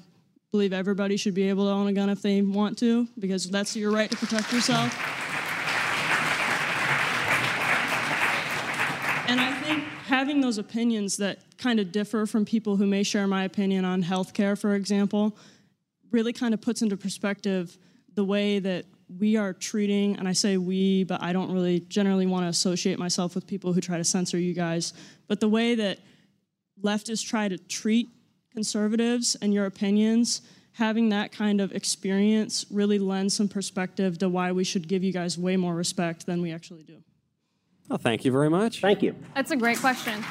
believe 0.52 0.74
everybody 0.74 1.16
should 1.16 1.32
be 1.32 1.48
able 1.48 1.64
to 1.64 1.70
own 1.70 1.86
a 1.86 1.92
gun 1.94 2.10
if 2.10 2.20
they 2.20 2.42
want 2.42 2.76
to 2.76 3.08
because 3.18 3.48
that's 3.48 3.74
your 3.74 3.90
right 3.90 4.10
to 4.10 4.16
protect 4.18 4.52
yourself. 4.52 4.94
And 9.30 9.40
I 9.40 9.50
think 9.62 9.82
having 10.04 10.42
those 10.42 10.58
opinions 10.58 11.16
that 11.16 11.38
kind 11.56 11.80
of 11.80 11.90
differ 11.90 12.26
from 12.26 12.44
people 12.44 12.76
who 12.76 12.86
may 12.86 13.02
share 13.02 13.26
my 13.26 13.44
opinion 13.44 13.86
on 13.86 14.02
healthcare, 14.02 14.58
for 14.58 14.74
example, 14.74 15.34
really 16.10 16.34
kind 16.34 16.52
of 16.52 16.60
puts 16.60 16.82
into 16.82 16.98
perspective 16.98 17.78
the 18.14 18.22
way 18.22 18.58
that 18.58 18.84
we 19.18 19.38
are 19.38 19.54
treating, 19.54 20.18
and 20.18 20.28
I 20.28 20.32
say 20.32 20.58
we, 20.58 21.04
but 21.04 21.22
I 21.22 21.32
don't 21.32 21.50
really 21.50 21.80
generally 21.80 22.26
want 22.26 22.44
to 22.44 22.48
associate 22.48 22.98
myself 22.98 23.34
with 23.34 23.46
people 23.46 23.72
who 23.72 23.80
try 23.80 23.96
to 23.96 24.04
censor 24.04 24.38
you 24.38 24.52
guys, 24.52 24.92
but 25.28 25.40
the 25.40 25.48
way 25.48 25.76
that 25.76 26.00
leftists 26.82 27.26
try 27.26 27.48
to 27.48 27.56
treat 27.56 28.10
conservatives 28.52 29.36
and 29.40 29.52
your 29.52 29.66
opinions, 29.66 30.42
having 30.74 31.08
that 31.10 31.32
kind 31.32 31.60
of 31.60 31.72
experience 31.72 32.64
really 32.70 32.98
lends 32.98 33.34
some 33.34 33.48
perspective 33.48 34.18
to 34.18 34.28
why 34.28 34.52
we 34.52 34.64
should 34.64 34.88
give 34.88 35.02
you 35.02 35.12
guys 35.12 35.38
way 35.38 35.56
more 35.56 35.74
respect 35.74 36.26
than 36.26 36.42
we 36.42 36.52
actually 36.52 36.82
do. 36.82 37.02
Well, 37.88 37.98
thank 37.98 38.24
you 38.24 38.32
very 38.32 38.50
much. 38.50 38.80
Thank 38.80 39.02
you. 39.02 39.14
That's 39.34 39.50
a 39.50 39.56
great 39.56 39.78
question. 39.78 40.24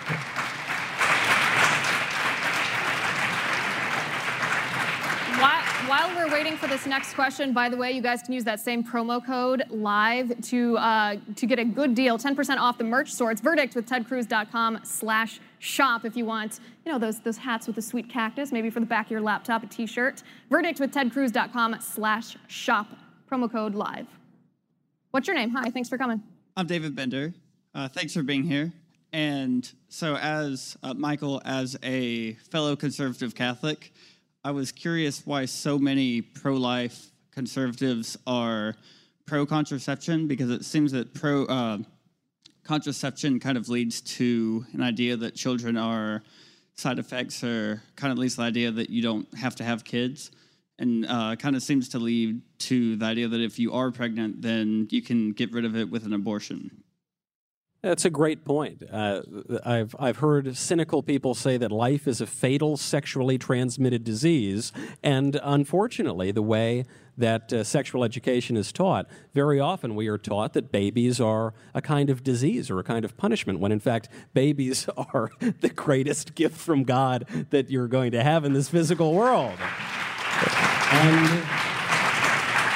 while 5.92 6.16
we're 6.16 6.32
waiting 6.32 6.56
for 6.56 6.68
this 6.68 6.86
next 6.86 7.16
question, 7.16 7.52
by 7.52 7.68
the 7.68 7.76
way, 7.76 7.92
you 7.92 8.02
guys 8.02 8.22
can 8.22 8.34
use 8.34 8.46
that 8.46 8.62
same 8.62 8.82
promo 8.82 9.24
code 9.24 9.64
live 9.70 10.40
to 10.42 10.78
uh, 10.78 11.18
to 11.36 11.46
get 11.46 11.60
a 11.60 11.66
good 11.66 11.96
deal, 11.96 12.18
10% 12.18 12.58
off 12.58 12.78
the 12.78 12.86
merch 12.86 13.12
store. 13.12 13.30
It's 13.30 13.42
verdict 13.42 13.76
with 13.76 13.90
tedcruz.com 13.90 14.80
slash 14.84 15.42
shop 15.62 16.05
if 16.05 16.18
you 16.18 16.26
want, 16.26 16.59
you 16.86 16.91
know, 16.91 16.97
those 16.97 17.22
those 17.22 17.38
hats 17.38 17.68
with 17.68 17.76
the 17.78 17.82
sweet 17.82 18.09
cactus, 18.09 18.51
maybe 18.51 18.70
for 18.70 18.80
the 18.80 18.86
back 18.86 19.05
of 19.05 19.12
your 19.12 19.22
laptop, 19.22 19.64
a 19.64 19.68
t-shirt. 19.68 20.24
Verdict 20.49 20.80
with 20.80 20.91
tedcruz.com 20.91 21.78
slash 21.80 22.36
shop. 22.47 22.88
Promo 23.32 23.49
code 23.49 23.76
live. 23.76 24.07
What's 25.12 25.28
your 25.28 25.36
name? 25.36 25.51
Hi, 25.51 25.70
thanks 25.70 25.88
for 25.88 25.97
coming. 25.97 26.22
I'm 26.57 26.68
David 26.68 26.95
Bender. 26.95 27.34
Uh, 27.74 27.88
thanks 27.88 28.14
for 28.14 28.24
being 28.24 28.43
here. 28.43 28.74
And 29.14 29.70
so, 29.88 30.16
as 30.16 30.78
uh, 30.84 30.93
Michael, 30.93 31.41
as 31.45 31.78
a 31.84 32.34
fellow 32.49 32.76
conservative 32.76 33.36
Catholic, 33.36 33.93
I 34.43 34.51
was 34.51 34.72
curious 34.72 35.26
why 35.26 35.45
so 35.45 35.78
many 35.78 36.22
pro 36.22 36.55
life 36.55 37.12
conservatives 37.32 38.18
are 38.26 38.76
pro 39.26 39.45
contraception 39.45 40.28
because 40.28 40.49
it 40.49 40.66
seems 40.66 40.91
that 40.93 41.14
pro 41.14 41.45
uh, 41.45 41.78
contraception 42.72 43.38
kind 43.38 43.58
of 43.58 43.68
leads 43.68 44.00
to 44.00 44.66
an 44.72 44.82
idea 44.82 45.18
that 45.18 45.36
children 45.36 45.76
are 45.76 46.24
side 46.76 47.00
effects 47.00 47.44
or 47.44 47.84
kind 47.98 48.14
of 48.14 48.18
leads 48.18 48.36
to 48.36 48.42
the 48.42 48.48
idea 48.48 48.72
that 48.72 48.90
you 48.90 49.02
don't 49.02 49.28
have 49.38 49.58
to 49.58 49.64
have 49.66 49.84
kids. 49.84 50.32
And 50.80 51.06
uh, 51.06 51.36
kind 51.36 51.58
of 51.58 51.64
seems 51.64 51.90
to 51.90 52.00
lead 52.00 52.42
to 52.70 52.96
the 52.96 53.06
idea 53.06 53.28
that 53.28 53.42
if 53.42 53.60
you 53.60 53.74
are 53.74 53.92
pregnant 53.92 54.42
then 54.42 54.88
you 54.90 55.02
can 55.02 55.34
get 55.34 55.52
rid 55.52 55.66
of 55.66 55.76
it 55.76 55.92
with 55.92 56.06
an 56.06 56.14
abortion 56.14 56.82
that's 57.82 58.06
a 58.06 58.12
great 58.12 58.46
point. 58.46 58.84
Uh, 58.92 59.22
I've, 59.66 59.96
I've 59.98 60.18
heard 60.18 60.56
cynical 60.56 61.02
people 61.02 61.34
say 61.34 61.58
that 61.58 61.72
life 61.72 62.08
is 62.08 62.22
a 62.22 62.28
fatal 62.28 62.78
sexually 62.78 63.40
transmitted 63.40 64.04
disease. 64.04 64.72
And 65.02 65.40
unfortunately, 65.42 66.32
the 66.32 66.44
way 66.44 66.86
that 67.18 67.52
uh, 67.52 67.64
sexual 67.64 68.04
education 68.04 68.56
is 68.56 68.72
taught, 68.72 69.08
very 69.34 69.60
often 69.60 69.96
we 69.96 70.08
are 70.08 70.20
taught 70.20 70.54
that 70.54 70.72
babies 70.72 71.20
are 71.20 71.55
a 71.74 71.82
kind 71.82 72.12
of 72.12 72.24
disease 72.24 72.70
or 72.70 72.78
a 72.80 72.84
kind 72.84 73.04
of 73.04 73.18
punishment, 73.18 73.60
when 73.60 73.72
in 73.72 73.80
fact, 73.80 74.10
babies 74.36 74.88
are 75.14 75.32
the 75.39 75.70
greatest 75.70 76.36
gift 76.36 76.58
from 76.58 76.84
God 76.84 77.26
that 77.50 77.72
you're 77.72 77.88
going 77.88 78.12
to 78.12 78.24
have 78.24 78.46
in 78.46 78.54
this 78.54 78.70
physical 78.70 79.14
world. 79.14 79.58
And 80.92 81.43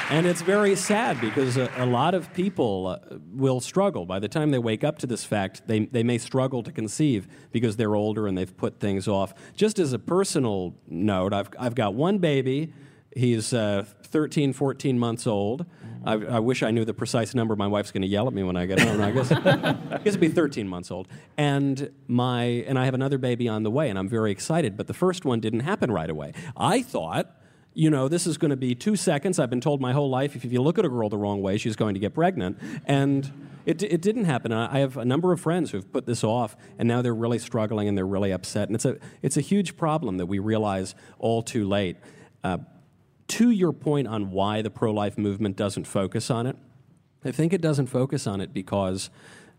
and 0.10 0.26
it's 0.26 0.42
very 0.42 0.76
sad 0.76 1.20
because 1.20 1.58
a, 1.58 1.70
a 1.78 1.86
lot 1.86 2.14
of 2.14 2.32
people 2.34 2.88
uh, 2.88 3.18
will 3.34 3.60
struggle. 3.60 4.06
By 4.06 4.20
the 4.20 4.28
time 4.28 4.52
they 4.52 4.60
wake 4.60 4.84
up 4.84 5.00
to 5.00 5.08
this 5.08 5.24
fact, 5.24 5.64
they, 5.68 5.86
they 5.86 6.04
may 6.04 6.18
struggle 6.18 6.64
to 6.64 6.72
conceive 6.72 7.28
because 7.52 7.76
they're 7.76 7.96
older 7.96 8.28
and 8.28 8.38
they've 8.38 8.56
put 8.56 8.80
things 8.80 9.08
off. 9.08 9.34
Just 9.56 9.80
as 9.80 9.94
a 9.94 10.00
personal 10.00 10.76
note, 10.88 11.34
I've, 11.34 11.50
I've 11.58 11.76
got 11.76 11.96
one 11.96 12.20
baby. 12.20 12.74
He's 13.16 13.54
uh, 13.54 13.86
13, 14.04 14.54
14 14.54 15.00
months 15.00 15.26
old. 15.26 15.66
I, 16.06 16.14
I, 16.14 16.40
wish 16.40 16.62
I 16.62 16.70
knew 16.70 16.86
the 16.86 16.94
precise 16.94 17.34
number. 17.34 17.56
My 17.56 17.66
wife's 17.66 17.92
going 17.92 18.04
to 18.04 18.08
yell 18.08 18.28
at 18.28 18.34
me 18.34 18.44
when 18.44 18.56
I 18.56 18.68
get 18.68 18.80
home. 18.80 19.02
I 19.02 19.12
guess, 19.12 19.32
I 19.32 19.74
guess 20.04 20.06
it'd 20.06 20.20
be 20.20 20.28
13 20.28 20.68
months 20.68 20.92
old. 20.92 21.08
And 21.36 21.92
my 22.08 22.44
and 22.44 22.78
I 22.78 22.86
have 22.86 22.94
another 22.94 23.18
baby 23.18 23.48
on 23.48 23.64
the 23.64 23.72
way, 23.72 23.90
and 23.90 23.98
I'm 23.98 24.08
very 24.08 24.32
excited. 24.32 24.78
But 24.78 24.86
the 24.86 24.94
first 24.94 25.26
one 25.26 25.40
didn't 25.40 25.62
happen 25.62 25.92
right 25.92 26.10
away. 26.10 26.34
I 26.56 26.84
thought 26.84 27.36
you 27.76 27.90
know, 27.90 28.08
this 28.08 28.26
is 28.26 28.38
going 28.38 28.52
to 28.52 28.58
be 28.58 28.74
two 28.74 28.96
seconds. 28.96 29.38
I've 29.38 29.50
been 29.50 29.62
told 29.62 29.82
my 29.82 29.92
whole 29.92 30.10
life 30.10 30.36
if 30.36 30.46
you 30.46 30.62
look 30.62 30.80
at 30.80 30.86
a 30.86 30.90
girl 30.90 31.10
the 31.10 31.18
wrong 31.18 31.42
way, 31.42 31.58
she's 31.58 31.76
going 31.76 31.94
to 31.94 32.00
get 32.00 32.14
pregnant. 32.14 32.58
And 32.86 33.32
it, 33.66 33.84
it 33.84 34.02
didn't 34.02 34.26
happen. 34.26 34.54
I 34.54 34.80
have 34.80 34.96
a 34.96 35.04
number 35.04 35.34
of 35.34 35.42
friends 35.42 35.72
who've 35.72 35.92
put 35.92 36.06
this 36.06 36.24
off, 36.24 36.56
and 36.80 36.88
now 36.88 37.02
they're 37.02 37.14
really 37.14 37.38
struggling 37.38 37.90
and 37.90 37.98
they're 37.98 38.08
really 38.08 38.32
upset. 38.32 38.70
And 38.70 38.76
it's 38.76 38.86
a, 38.86 38.98
it's 39.22 39.36
a 39.36 39.42
huge 39.42 39.76
problem 39.76 40.18
that 40.18 40.28
we 40.28 40.40
realize 40.40 40.96
all 41.20 41.42
too 41.44 41.68
late. 41.68 41.98
Uh, 42.44 42.60
to 43.28 43.50
your 43.50 43.74
point 43.74 44.08
on 44.08 44.32
why 44.32 44.62
the 44.62 44.70
pro 44.70 44.92
life 44.92 45.18
movement 45.18 45.58
doesn't 45.58 45.86
focus 45.86 46.32
on 46.32 46.48
it, 46.48 46.56
I 47.26 47.32
think 47.32 47.52
it 47.54 47.62
doesn't 47.62 47.88
focus 47.88 48.26
on 48.26 48.40
it 48.40 48.54
because 48.54 49.10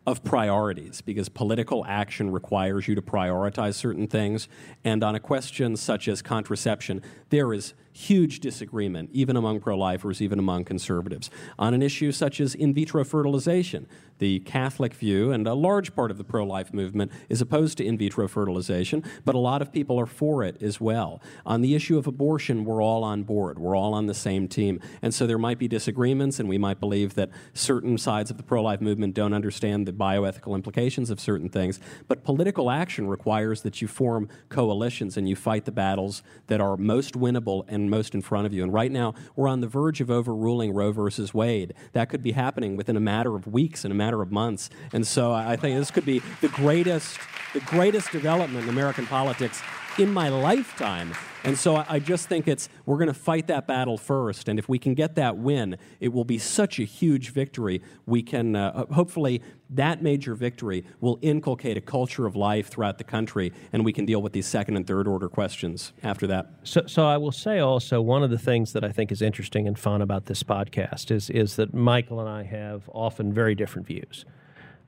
of 0.06 0.22
priorities 0.22 1.00
because 1.00 1.28
political 1.28 1.84
action 1.84 2.30
requires 2.30 2.86
you 2.86 2.94
to 2.94 3.02
prioritize 3.02 3.74
certain 3.74 4.06
things. 4.06 4.48
And 4.84 5.02
on 5.02 5.16
a 5.16 5.20
question 5.20 5.76
such 5.76 6.06
as 6.06 6.22
contraception, 6.22 7.02
there 7.30 7.52
is 7.52 7.74
huge 7.96 8.40
disagreement, 8.40 9.08
even 9.12 9.36
among 9.36 9.58
pro 9.58 9.76
lifers, 9.76 10.20
even 10.20 10.38
among 10.38 10.64
conservatives. 10.64 11.30
On 11.58 11.72
an 11.72 11.80
issue 11.80 12.12
such 12.12 12.40
as 12.40 12.54
in 12.54 12.74
vitro 12.74 13.04
fertilization, 13.04 13.86
the 14.18 14.40
Catholic 14.40 14.94
view 14.94 15.32
and 15.32 15.46
a 15.46 15.54
large 15.54 15.94
part 15.94 16.10
of 16.10 16.18
the 16.18 16.24
pro 16.24 16.44
life 16.44 16.72
movement 16.72 17.10
is 17.28 17.40
opposed 17.40 17.78
to 17.78 17.84
in 17.84 17.96
vitro 17.96 18.28
fertilization, 18.28 19.02
but 19.24 19.34
a 19.34 19.38
lot 19.38 19.62
of 19.62 19.72
people 19.72 19.98
are 19.98 20.06
for 20.06 20.42
it 20.42 20.62
as 20.62 20.80
well. 20.80 21.22
On 21.44 21.60
the 21.60 21.74
issue 21.74 21.96
of 21.96 22.06
abortion, 22.06 22.64
we're 22.64 22.82
all 22.82 23.02
on 23.02 23.22
board. 23.22 23.58
We're 23.58 23.76
all 23.76 23.94
on 23.94 24.06
the 24.06 24.14
same 24.14 24.46
team. 24.48 24.80
And 25.00 25.14
so 25.14 25.26
there 25.26 25.38
might 25.38 25.58
be 25.58 25.68
disagreements, 25.68 26.38
and 26.38 26.48
we 26.48 26.58
might 26.58 26.80
believe 26.80 27.14
that 27.14 27.30
certain 27.54 27.98
sides 27.98 28.30
of 28.30 28.36
the 28.36 28.42
pro 28.42 28.62
life 28.62 28.80
movement 28.80 29.14
don't 29.14 29.32
understand 29.32 29.86
the 29.86 29.92
bioethical 29.92 30.54
implications 30.54 31.10
of 31.10 31.18
certain 31.18 31.48
things. 31.48 31.80
But 32.08 32.24
political 32.24 32.70
action 32.70 33.08
requires 33.08 33.62
that 33.62 33.80
you 33.80 33.88
form 33.88 34.28
coalitions 34.48 35.16
and 35.16 35.28
you 35.28 35.36
fight 35.36 35.64
the 35.64 35.72
battles 35.72 36.22
that 36.46 36.60
are 36.60 36.76
most 36.76 37.14
winnable 37.14 37.64
and 37.68 37.85
most 37.90 38.14
in 38.14 38.22
front 38.22 38.46
of 38.46 38.52
you. 38.52 38.62
And 38.62 38.72
right 38.72 38.90
now, 38.90 39.14
we're 39.34 39.48
on 39.48 39.60
the 39.60 39.66
verge 39.66 40.00
of 40.00 40.10
overruling 40.10 40.72
Roe 40.72 40.92
versus 40.92 41.32
Wade. 41.32 41.74
That 41.92 42.08
could 42.08 42.22
be 42.22 42.32
happening 42.32 42.76
within 42.76 42.96
a 42.96 43.00
matter 43.00 43.36
of 43.36 43.46
weeks 43.46 43.84
and 43.84 43.92
a 43.92 43.94
matter 43.94 44.22
of 44.22 44.30
months. 44.30 44.70
And 44.92 45.06
so 45.06 45.32
I 45.32 45.56
think 45.56 45.78
this 45.78 45.90
could 45.90 46.06
be 46.06 46.20
the 46.40 46.48
greatest, 46.48 47.18
the 47.52 47.60
greatest 47.60 48.12
development 48.12 48.64
in 48.64 48.70
American 48.70 49.06
politics 49.06 49.62
in 49.98 50.12
my 50.12 50.28
lifetime. 50.28 51.14
And 51.44 51.56
so 51.56 51.84
I 51.88 52.00
just 52.00 52.28
think 52.28 52.48
it's 52.48 52.68
we're 52.86 52.96
going 52.96 53.06
to 53.06 53.14
fight 53.14 53.46
that 53.46 53.68
battle 53.68 53.96
first, 53.96 54.48
and 54.48 54.58
if 54.58 54.68
we 54.68 54.80
can 54.80 54.94
get 54.94 55.14
that 55.14 55.36
win, 55.36 55.78
it 56.00 56.12
will 56.12 56.24
be 56.24 56.38
such 56.38 56.80
a 56.80 56.82
huge 56.82 57.30
victory. 57.30 57.82
We 58.04 58.22
can 58.22 58.56
uh, 58.56 58.86
hopefully 58.92 59.42
that 59.70 60.02
major 60.02 60.34
victory 60.34 60.84
will 61.00 61.20
inculcate 61.22 61.76
a 61.76 61.80
culture 61.80 62.26
of 62.26 62.34
life 62.34 62.68
throughout 62.68 62.98
the 62.98 63.04
country, 63.04 63.52
and 63.72 63.84
we 63.84 63.92
can 63.92 64.04
deal 64.04 64.20
with 64.20 64.32
these 64.32 64.46
second 64.46 64.76
and 64.76 64.86
third 64.86 65.06
order 65.06 65.28
questions 65.28 65.92
after 66.02 66.26
that. 66.26 66.50
So, 66.64 66.82
so 66.86 67.06
I 67.06 67.16
will 67.16 67.32
say 67.32 67.60
also 67.60 68.02
one 68.02 68.24
of 68.24 68.30
the 68.30 68.38
things 68.38 68.72
that 68.72 68.82
I 68.82 68.90
think 68.90 69.12
is 69.12 69.22
interesting 69.22 69.68
and 69.68 69.78
fun 69.78 70.02
about 70.02 70.26
this 70.26 70.42
podcast 70.42 71.12
is 71.12 71.30
is 71.30 71.54
that 71.56 71.72
Michael 71.72 72.18
and 72.18 72.28
I 72.28 72.42
have 72.42 72.90
often 72.92 73.32
very 73.32 73.54
different 73.54 73.86
views. 73.86 74.24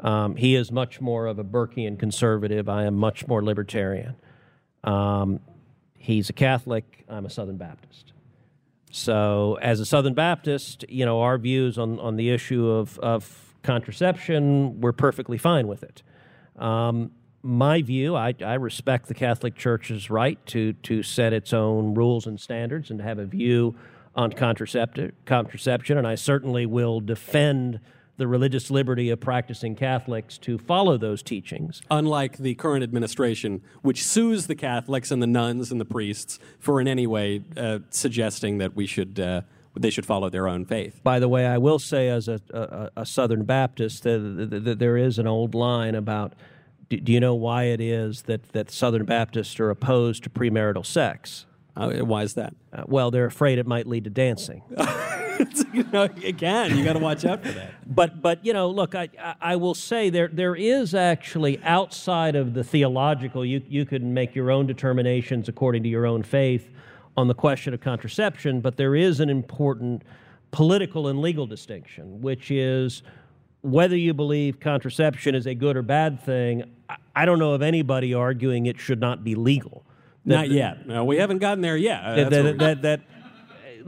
Um, 0.01 0.37
he 0.37 0.57
is 0.57 0.73
much 0.73 1.01
more 1.01 1.27
of 1.27 1.39
a 1.39 1.45
Burkean 1.45 1.99
conservative. 1.99 2.69
I 2.69 2.85
am 2.85 2.95
much 2.95 3.27
more 3.29 3.45
libertarian. 3.45 4.17
Um, 4.85 5.41
he's 5.97 6.31
a 6.31 6.33
Catholic. 6.33 7.05
I'm 7.09 7.27
a 7.27 7.31
Southern 7.31 7.57
Baptist. 7.57 8.13
So, 8.91 9.59
as 9.61 9.81
a 9.81 9.87
Southern 9.87 10.15
Baptist, 10.15 10.85
you 10.89 11.05
know, 11.05 11.21
our 11.21 11.37
views 11.37 11.79
on, 11.79 12.01
on 12.01 12.17
the 12.17 12.31
issue 12.31 12.69
of, 12.69 12.99
of 13.01 13.55
contraception, 13.63 14.81
we're 14.81 14.93
perfectly 14.93 15.37
fine 15.37 15.69
with 15.69 15.83
it. 15.83 16.03
Um, 16.57 17.11
my 17.43 17.83
view, 17.83 18.17
I, 18.17 18.35
I, 18.45 18.55
respect 18.55 19.07
the 19.07 19.15
Catholic 19.15 19.55
Church's 19.55 20.11
right 20.11 20.45
to, 20.47 20.73
to 20.73 21.03
set 21.03 21.33
its 21.33 21.53
own 21.53 21.95
rules 21.95 22.27
and 22.27 22.41
standards 22.41 22.91
and 22.91 22.99
to 22.99 23.05
have 23.05 23.19
a 23.19 23.27
view 23.27 23.77
on 24.15 24.33
contraceptive, 24.33 25.13
contraception, 25.25 25.99
and 25.99 26.07
I 26.07 26.17
certainly 26.17 26.67
will 26.67 27.01
defend 27.01 27.79
the 28.19 28.27
religious 28.27 28.71
liberty 28.71 29.09
of 29.11 29.21
practicing 29.21 29.75
Catholics 29.75 30.37
to 30.39 30.59
follow 30.59 30.99
those 30.99 31.23
teachings. 31.23 31.81
Unlike 31.91 32.39
the 32.39 32.55
current 32.57 32.83
administration, 32.83 33.63
which 33.83 34.05
sues 34.05 34.49
the 34.49 34.57
Catholics 34.57 35.11
and 35.11 35.23
the 35.23 35.27
nuns 35.27 35.71
and 35.71 35.81
the 35.81 35.85
priests 35.85 36.39
for 36.59 36.81
in 36.81 36.89
any 36.89 37.07
way 37.07 37.43
uh, 37.57 37.79
suggesting 37.91 38.59
that 38.59 38.77
we 38.77 38.87
should. 38.87 39.19
Uh, 39.19 39.43
they 39.77 39.91
should 39.91 40.07
follow 40.07 40.29
their 40.29 40.49
own 40.49 40.65
faith. 40.65 41.01
By 41.05 41.21
the 41.21 41.29
way, 41.29 41.47
I 41.47 41.59
will 41.59 41.79
say, 41.79 42.09
as 42.09 42.27
a, 42.27 42.41
a, 42.53 43.03
a 43.03 43.07
Southern 43.07 43.45
Baptist, 43.45 44.03
that, 44.03 44.19
that, 44.51 44.65
that, 44.65 44.79
there 44.81 44.97
is 44.97 45.21
an 45.21 45.29
old 45.29 45.55
line 45.55 45.95
about 45.95 46.33
do, 46.89 46.99
do, 46.99 47.13
you 47.13 47.21
know 47.21 47.37
why 47.37 47.65
it 47.65 47.81
is 47.81 48.23
that, 48.23 48.53
that 48.55 48.73
Southern 48.73 49.05
Baptists 49.05 49.61
are 49.61 49.71
opposed 49.71 50.25
to 50.25 50.31
premarital 50.31 50.85
sex? 50.85 51.47
Uh, 51.79 52.05
why 52.05 52.25
is 52.25 52.35
that? 52.35 52.55
Uh, 52.73 52.83
well, 52.87 53.13
they're 53.13 53.27
afraid 53.27 53.59
it 53.59 53.67
might 53.67 53.87
lead 53.87 54.03
to 54.03 54.11
dancing. 54.11 54.63
you 55.73 55.85
know, 55.93 56.03
again, 56.25 56.77
you 56.77 56.85
got 56.85 56.95
to 56.95 56.99
watch 56.99 57.25
out 57.25 57.43
for 57.45 57.53
that. 57.53 57.75
But 57.87 58.21
but 58.21 58.45
you 58.45 58.53
know, 58.53 58.69
look, 58.69 58.95
I 58.95 59.09
I 59.41 59.57
will 59.57 59.75
say 59.75 60.11
there 60.11 60.29
there 60.29 60.55
is 60.55 60.95
actually 60.95 61.59
outside 61.63 62.37
of 62.37 62.55
the 62.55 62.63
theological, 62.63 63.45
you 63.45 63.63
you 63.67 63.87
can 63.87 64.13
make 64.13 64.35
your 64.35 64.51
own 64.51 64.67
determinations 64.67 65.49
according 65.49 65.85
to 65.85 65.89
your 65.89 66.05
own 66.05 66.23
faith 66.23 66.69
on 67.17 67.29
the 67.29 67.35
question 67.35 67.75
of 67.75 67.81
contraception, 67.81 68.61
but 68.61 68.77
there 68.77 68.95
is 68.95 69.21
an 69.21 69.31
important 69.31 70.03
political 70.51 71.09
and 71.09 71.21
legal 71.21 71.47
distinction, 71.47 72.21
which 72.21 72.51
is 72.51 73.03
whether 73.63 73.97
you 73.97 74.15
believe 74.15 74.61
contraception 74.61 75.35
is 75.35 75.47
a 75.47 75.55
good 75.55 75.77
or 75.77 75.83
bad 75.83 76.21
thing. 76.21 76.63
I 77.17 77.25
don't 77.25 77.39
know 77.39 77.53
of 77.55 77.63
anybody 77.63 78.15
arguing 78.15 78.67
it 78.67 78.79
should 78.79 79.01
not 79.01 79.25
be 79.25 79.35
legal. 79.35 79.85
Not 80.29 80.51
yet. 80.51 80.87
No, 80.87 81.05
we 81.05 81.17
haven't 81.17 81.39
gotten 81.39 81.63
there 81.63 81.77
yet. 81.77 82.03
That, 82.17 82.31
that, 82.31 82.59
that, 82.59 82.83
that 82.83 83.01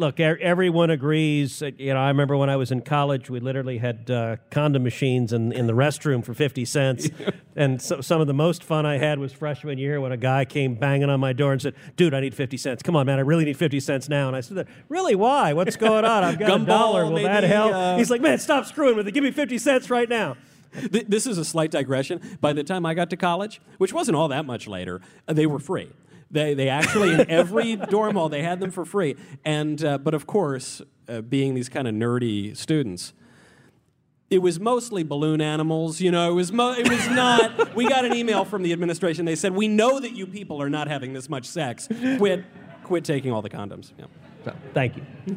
look, 0.01 0.19
everyone 0.19 0.91
agrees. 0.91 1.63
You 1.79 1.95
know, 1.95 2.01
I 2.01 2.09
remember 2.09 2.37
when 2.37 2.51
I 2.51 2.57
was 2.57 2.73
in 2.73 2.81
college, 2.81 3.31
we 3.31 3.39
literally 3.39 3.79
had 3.79 4.11
uh, 4.11 4.37
condom 4.51 4.83
machines 4.83 5.33
in, 5.33 5.53
in 5.53 5.67
the 5.67 5.73
restroom 5.73 6.25
for 6.25 6.35
50 6.35 6.65
cents. 6.65 7.09
and 7.57 7.81
so, 7.81 8.01
some 8.01 8.21
of 8.21 8.27
the 8.27 8.35
most 8.35 8.65
fun 8.65 8.87
I 8.87 8.97
had 8.97 9.19
was 9.19 9.33
freshman 9.33 9.79
year 9.79 10.01
when 10.01 10.11
a 10.11 10.17
guy 10.17 10.45
came 10.45 10.75
banging 10.75 11.11
on 11.11 11.21
my 11.21 11.33
door 11.33 11.53
and 11.53 11.63
said, 11.63 11.75
Dude, 11.97 12.15
I 12.15 12.21
need 12.21 12.35
50 12.35 12.57
cents. 12.57 12.83
Come 12.83 12.97
on, 12.97 13.07
man, 13.07 13.19
I 13.19 13.23
really 13.23 13.45
need 13.45 13.57
50 13.57 13.79
cents 13.81 14.09
now. 14.09 14.27
And 14.27 14.37
I 14.37 14.41
said, 14.41 14.67
Really? 14.89 15.15
Why? 15.15 15.53
What's 15.53 15.77
going 15.77 16.05
on? 16.05 16.25
I've 16.25 16.39
got 16.39 16.63
a 16.63 16.65
dollar. 16.65 17.05
Will 17.05 17.13
maybe, 17.13 17.25
that 17.25 17.45
help? 17.45 17.73
Uh... 17.73 17.97
He's 17.97 18.11
like, 18.11 18.21
Man, 18.21 18.39
stop 18.39 18.67
screwing 18.67 18.97
with 18.97 19.07
it. 19.07 19.13
Give 19.13 19.23
me 19.23 19.31
50 19.31 19.59
cents 19.59 19.91
right 19.91 20.09
now. 20.09 20.37
This 20.73 21.27
is 21.27 21.37
a 21.37 21.45
slight 21.45 21.73
digression. 21.73 22.39
By 22.41 22.53
the 22.53 22.63
time 22.63 22.87
I 22.87 22.95
got 22.95 23.11
to 23.11 23.17
college, 23.17 23.61
which 23.79 23.93
wasn't 23.93 24.17
all 24.17 24.29
that 24.29 24.47
much 24.47 24.69
later, 24.69 25.01
they 25.27 25.45
were 25.45 25.59
free. 25.59 25.91
They, 26.31 26.55
they 26.55 26.69
actually, 26.69 27.13
in 27.15 27.29
every 27.31 27.77
dorm 27.77 28.15
hall, 28.17 28.29
they 28.29 28.43
had 28.43 28.61
them 28.61 28.71
for 28.71 28.85
free. 28.85 29.17
And, 29.45 29.83
uh, 29.85 29.99
but 29.99 30.15
of 30.15 30.27
course, 30.27 30.81
uh, 31.09 31.23
being 31.23 31.55
these 31.55 31.69
kind 31.69 31.89
of 31.89 31.95
nerdy 31.95 32.57
students, 32.57 33.13
it 34.31 34.39
was 34.39 34.61
mostly 34.61 35.03
balloon 35.03 35.41
animals. 35.41 36.01
You 36.01 36.13
know, 36.13 36.31
it 36.31 36.35
was, 36.35 36.53
mo- 36.53 36.75
it 36.79 36.89
was 36.89 37.09
not. 37.09 37.75
we 37.75 37.89
got 37.89 38.05
an 38.05 38.15
email 38.15 38.45
from 38.45 38.63
the 38.63 38.73
administration. 38.73 39.25
They 39.25 39.35
said, 39.35 39.53
We 39.53 39.67
know 39.67 39.99
that 39.99 40.13
you 40.13 40.27
people 40.27 40.63
are 40.63 40.71
not 40.71 40.87
having 40.87 41.13
this 41.13 41.29
much 41.29 41.47
sex. 41.47 41.89
Quit, 42.19 42.45
quit 42.85 43.05
taking 43.05 43.33
all 43.33 43.43
the 43.43 43.51
condoms. 43.51 43.93
Yeah. 43.99 44.05
So, 44.45 44.55
thank 44.73 44.97
you. 44.97 45.37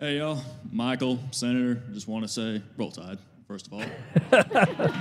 Hey, 0.00 0.16
y'all. 0.16 0.42
Michael, 0.72 1.18
Senator, 1.30 1.74
just 1.92 2.08
want 2.08 2.24
to 2.24 2.28
say, 2.28 2.62
roll 2.78 2.90
tide, 2.90 3.18
first 3.46 3.66
of 3.66 3.74
all. 3.74 3.84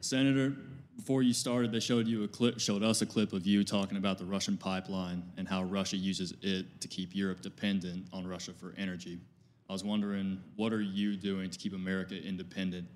Senator, 0.00 0.56
before 0.96 1.22
you 1.22 1.34
started, 1.34 1.70
they 1.70 1.80
showed 1.80 2.08
you 2.08 2.24
a 2.24 2.28
clip, 2.28 2.58
showed 2.58 2.82
us 2.82 3.02
a 3.02 3.06
clip 3.06 3.34
of 3.34 3.46
you 3.46 3.62
talking 3.62 3.98
about 3.98 4.16
the 4.16 4.24
Russian 4.24 4.56
pipeline 4.56 5.22
and 5.36 5.46
how 5.46 5.64
Russia 5.64 5.98
uses 5.98 6.32
it 6.40 6.80
to 6.80 6.88
keep 6.88 7.14
Europe 7.14 7.42
dependent 7.42 8.06
on 8.10 8.26
Russia 8.26 8.54
for 8.54 8.72
energy. 8.78 9.20
I 9.68 9.74
was 9.74 9.84
wondering, 9.84 10.42
what 10.56 10.72
are 10.72 10.80
you 10.80 11.14
doing 11.18 11.50
to 11.50 11.58
keep 11.58 11.74
America 11.74 12.16
independent 12.16 12.88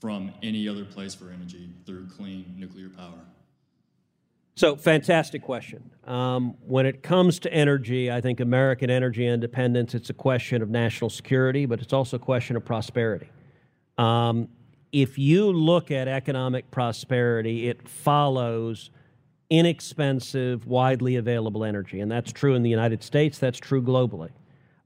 from 0.00 0.32
any 0.40 0.68
other 0.68 0.84
place 0.84 1.16
for 1.16 1.32
energy 1.32 1.68
through 1.84 2.06
clean 2.16 2.54
nuclear 2.56 2.90
power? 2.90 3.24
So, 4.58 4.74
fantastic 4.74 5.42
question. 5.42 5.90
Um, 6.04 6.54
when 6.66 6.86
it 6.86 7.02
comes 7.02 7.38
to 7.40 7.52
energy, 7.52 8.10
I 8.10 8.22
think 8.22 8.40
American 8.40 8.88
energy 8.88 9.26
independence, 9.26 9.94
it's 9.94 10.08
a 10.08 10.14
question 10.14 10.62
of 10.62 10.70
national 10.70 11.10
security, 11.10 11.66
but 11.66 11.82
it's 11.82 11.92
also 11.92 12.16
a 12.16 12.20
question 12.20 12.56
of 12.56 12.64
prosperity. 12.64 13.28
Um, 13.98 14.48
if 14.92 15.18
you 15.18 15.52
look 15.52 15.90
at 15.90 16.08
economic 16.08 16.70
prosperity, 16.70 17.68
it 17.68 17.86
follows 17.86 18.90
inexpensive, 19.50 20.66
widely 20.66 21.16
available 21.16 21.62
energy. 21.62 22.00
And 22.00 22.10
that's 22.10 22.32
true 22.32 22.54
in 22.54 22.62
the 22.62 22.70
United 22.70 23.02
States, 23.02 23.36
that's 23.36 23.58
true 23.58 23.82
globally. 23.82 24.30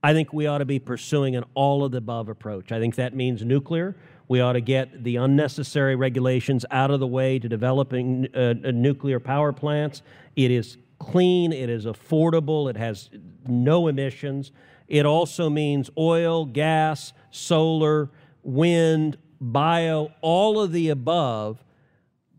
I 0.03 0.15
think 0.15 0.33
we 0.33 0.49
ought 0.49 0.59
to 0.59 0.65
be 0.65 0.81
pursuing 0.81 1.37
an 1.37 1.45
all 1.55 1.85
of 1.85 1.93
the 1.93 1.99
above 1.99 2.29
approach. 2.29 2.73
I 2.73 2.81
think 2.81 2.97
that 2.97 3.15
means 3.15 3.45
nuclear. 3.45 3.95
We 4.31 4.41
ought 4.41 4.53
to 4.53 4.61
get 4.61 5.03
the 5.03 5.17
unnecessary 5.17 5.97
regulations 5.97 6.65
out 6.71 6.93
of 6.93 7.01
the 7.01 7.07
way 7.09 7.41
to 7.41 7.49
developing 7.49 8.29
uh, 8.33 8.55
uh, 8.65 8.71
nuclear 8.71 9.19
power 9.19 9.53
plants. 9.53 10.03
It 10.37 10.53
is 10.53 10.79
clean, 11.01 11.53
it 11.53 11.69
is 11.69 11.85
affordable, 11.85 12.71
it 12.71 12.77
has 12.77 13.11
no 13.49 13.89
emissions. 13.89 14.53
It 14.87 15.05
also 15.05 15.51
means 15.51 15.91
oil, 15.99 16.45
gas, 16.45 17.13
solar, 17.33 18.09
wind, 18.45 19.19
bio, 19.41 20.13
all 20.21 20.61
of 20.61 20.71
the 20.71 20.91
above. 20.91 21.65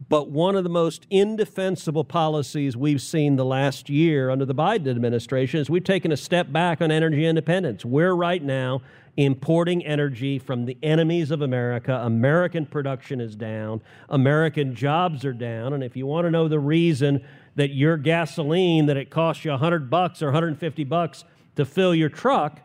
But 0.08 0.30
one 0.30 0.56
of 0.56 0.64
the 0.64 0.70
most 0.70 1.06
indefensible 1.10 2.06
policies 2.06 2.78
we've 2.78 3.02
seen 3.02 3.36
the 3.36 3.44
last 3.44 3.90
year 3.90 4.30
under 4.30 4.46
the 4.46 4.56
Biden 4.56 4.90
administration 4.90 5.60
is 5.60 5.70
we've 5.70 5.84
taken 5.84 6.14
a 6.14 6.18
step 6.18 6.54
back 6.54 6.82
on 6.82 6.90
energy 6.90 7.26
independence. 7.26 7.84
We're 7.84 8.14
right 8.14 8.42
now 8.42 8.82
importing 9.18 9.86
energy 9.86 10.40
from 10.40 10.66
the 10.66 10.78
enemies 10.82 11.32
of 11.32 11.42
America. 11.42 12.02
American 12.04 12.66
production 12.66 13.20
is 13.20 13.36
down, 13.36 13.82
American 14.10 14.74
jobs 14.74 15.26
are 15.26 15.34
down, 15.34 15.74
and 15.74 15.84
if 15.84 15.96
you 15.96 16.06
want 16.06 16.26
to 16.26 16.32
know 16.32 16.48
the 16.48 16.60
reason 16.60 17.24
that 17.56 17.72
your 17.72 17.98
gasoline 17.98 18.86
that 18.86 18.98
it 18.98 19.10
costs 19.10 19.44
you 19.44 19.52
100 19.52 19.90
bucks 19.90 20.22
or 20.22 20.28
150 20.28 20.84
bucks 20.86 21.26
to 21.56 21.66
fill 21.66 21.94
your 21.94 22.10
truck, 22.10 22.62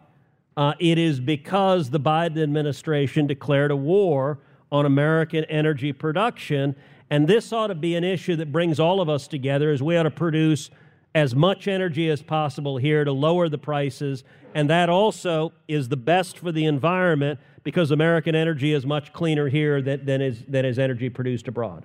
uh, 0.56 0.72
it 0.78 0.98
is 0.98 1.20
because 1.20 1.90
the 1.90 2.00
Biden 2.00 2.42
administration 2.42 3.26
declared 3.26 3.70
a 3.70 3.76
war 3.76 4.38
on 4.72 4.86
American 4.86 5.44
energy 5.44 5.92
production. 5.92 6.74
And 7.10 7.28
this 7.28 7.52
ought 7.52 7.68
to 7.68 7.74
be 7.74 7.94
an 7.94 8.04
issue 8.04 8.36
that 8.36 8.52
brings 8.52 8.80
all 8.80 9.00
of 9.00 9.08
us 9.08 9.28
together 9.28 9.70
as 9.70 9.82
we 9.82 9.96
ought 9.96 10.04
to 10.04 10.10
produce 10.10 10.70
as 11.14 11.34
much 11.34 11.68
energy 11.68 12.10
as 12.10 12.22
possible 12.22 12.76
here 12.76 13.04
to 13.04 13.12
lower 13.12 13.48
the 13.48 13.58
prices. 13.58 14.24
And 14.56 14.70
that 14.70 14.88
also 14.88 15.52
is 15.68 15.90
the 15.90 15.98
best 15.98 16.38
for 16.38 16.50
the 16.50 16.64
environment 16.64 17.38
because 17.62 17.90
American 17.90 18.34
energy 18.34 18.72
is 18.72 18.86
much 18.86 19.12
cleaner 19.12 19.48
here 19.50 19.82
than, 19.82 20.06
than, 20.06 20.22
is, 20.22 20.44
than 20.48 20.64
is 20.64 20.78
energy 20.78 21.10
produced 21.10 21.46
abroad. 21.46 21.84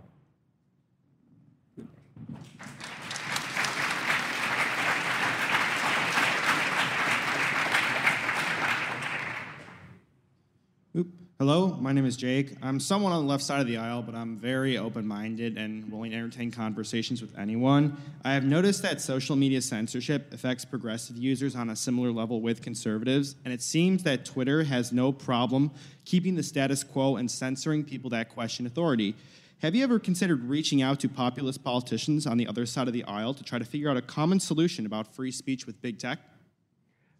Hello, 10.94 11.76
my 11.82 11.92
name 11.92 12.06
is 12.06 12.18
Jake. 12.18 12.56
I'm 12.62 12.80
someone 12.80 13.14
on 13.14 13.24
the 13.24 13.28
left 13.28 13.44
side 13.44 13.62
of 13.62 13.66
the 13.66 13.78
aisle, 13.78 14.04
but 14.04 14.14
I'm 14.14 14.38
very 14.38 14.78
open 14.78 15.08
minded 15.08 15.58
and 15.58 15.92
willing 15.92 16.12
to 16.12 16.18
entertain 16.18 16.52
conversations 16.52 17.20
with 17.20 17.36
anyone. 17.36 17.98
I 18.24 18.34
have 18.34 18.44
noticed 18.44 18.84
that 18.84 19.02
social 19.02 19.36
media 19.36 19.62
censorship 19.64 20.32
affects 20.34 20.66
progressive 20.66 21.18
users 21.18 21.56
on 21.56 21.72
a 21.72 21.76
similar 21.76 22.12
level 22.12 22.42
with 22.42 22.62
conservatives, 22.62 23.38
and 23.44 23.52
it 23.52 23.64
seems 23.64 24.04
that 24.04 24.24
Twitter 24.24 24.66
has 24.66 24.92
no 24.92 25.12
problem 25.12 25.72
keeping 26.06 26.36
the 26.36 26.44
status 26.44 26.84
quo 26.84 27.16
and 27.16 27.32
censoring 27.32 27.86
people 27.86 28.12
that 28.12 28.30
question 28.30 28.68
authority. 28.68 29.16
Have 29.64 29.74
you 29.74 29.84
ever 29.84 29.98
considered 29.98 30.44
reaching 30.44 30.84
out 30.84 31.00
to 31.00 31.10
populist 31.10 31.64
politicians 31.64 32.28
on 32.28 32.38
the 32.38 32.46
other 32.46 32.68
side 32.68 32.86
of 32.86 32.94
the 32.94 33.06
aisle 33.06 33.34
to 33.34 33.44
try 33.44 33.58
to 33.58 33.66
figure 33.66 33.90
out 33.90 33.98
a 33.98 34.04
common 34.04 34.40
solution 34.40 34.86
about 34.86 35.16
free 35.16 35.32
speech 35.32 35.66
with 35.66 35.82
big 35.82 35.98
tech? 35.98 36.20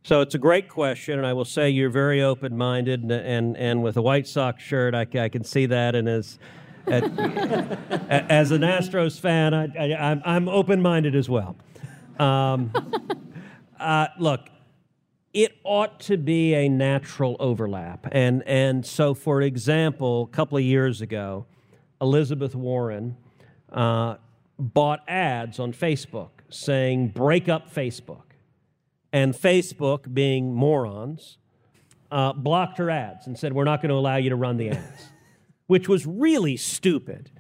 So 0.04 0.22
it's 0.22 0.34
a 0.34 0.40
great 0.40 0.68
question, 0.68 1.20
and 1.20 1.28
I 1.28 1.34
will 1.34 1.46
say 1.46 1.70
you're 1.70 1.92
very 1.92 2.24
open 2.24 2.58
minded, 2.58 3.04
and, 3.04 3.12
and, 3.12 3.56
and 3.56 3.84
with 3.84 3.98
a 3.98 4.02
White 4.02 4.28
Sox 4.28 4.64
shirt, 4.64 4.96
I, 4.96 5.06
I 5.14 5.30
can 5.30 5.44
see 5.44 5.68
that. 5.68 5.96
And 5.96 6.10
as 6.10 6.40
at, 6.88 7.04
as 8.10 8.50
an 8.50 8.62
Astros 8.62 9.20
fan, 9.20 9.54
I, 9.54 9.66
I, 9.78 10.12
I'm, 10.12 10.22
I'm 10.26 10.50
open 10.50 10.82
minded 10.82 11.16
as 11.16 11.30
well. 11.30 11.56
Um, 12.18 12.72
uh, 13.80 14.08
look, 14.20 14.50
it 15.34 15.58
ought 15.64 16.00
to 16.02 16.18
be 16.18 16.56
a 16.56 16.68
natural 16.68 17.38
overlap. 17.40 18.08
And, 18.12 18.42
and 18.48 18.84
so, 18.84 19.14
for 19.14 19.44
example, 19.44 20.24
a 20.24 20.36
couple 20.36 20.58
of 20.58 20.64
years 20.64 21.02
ago, 21.02 21.46
Elizabeth 22.02 22.56
Warren 22.56 23.18
uh, 23.72 24.16
bought 24.58 25.02
ads 25.08 25.60
on 25.60 25.74
Facebook 25.74 26.30
saying, 26.50 27.10
break 27.10 27.48
up 27.48 27.72
Facebook 27.72 28.31
and 29.14 29.34
Facebook, 29.34 30.14
being 30.14 30.54
morons, 30.54 31.38
uh, 32.12 32.34
blocked 32.34 32.78
her 32.78 32.90
ads 32.90 33.28
and 33.28 33.38
said, 33.38 33.54
We're 33.54 33.64
not 33.64 33.82
going 33.82 33.90
to 33.90 33.96
allow 33.96 34.18
you 34.18 34.30
to 34.30 34.36
run 34.36 34.58
the 34.58 34.72
ads, 34.72 35.10
which 35.68 35.88
was 35.88 36.06
really 36.06 36.58
stupid. 36.58 37.32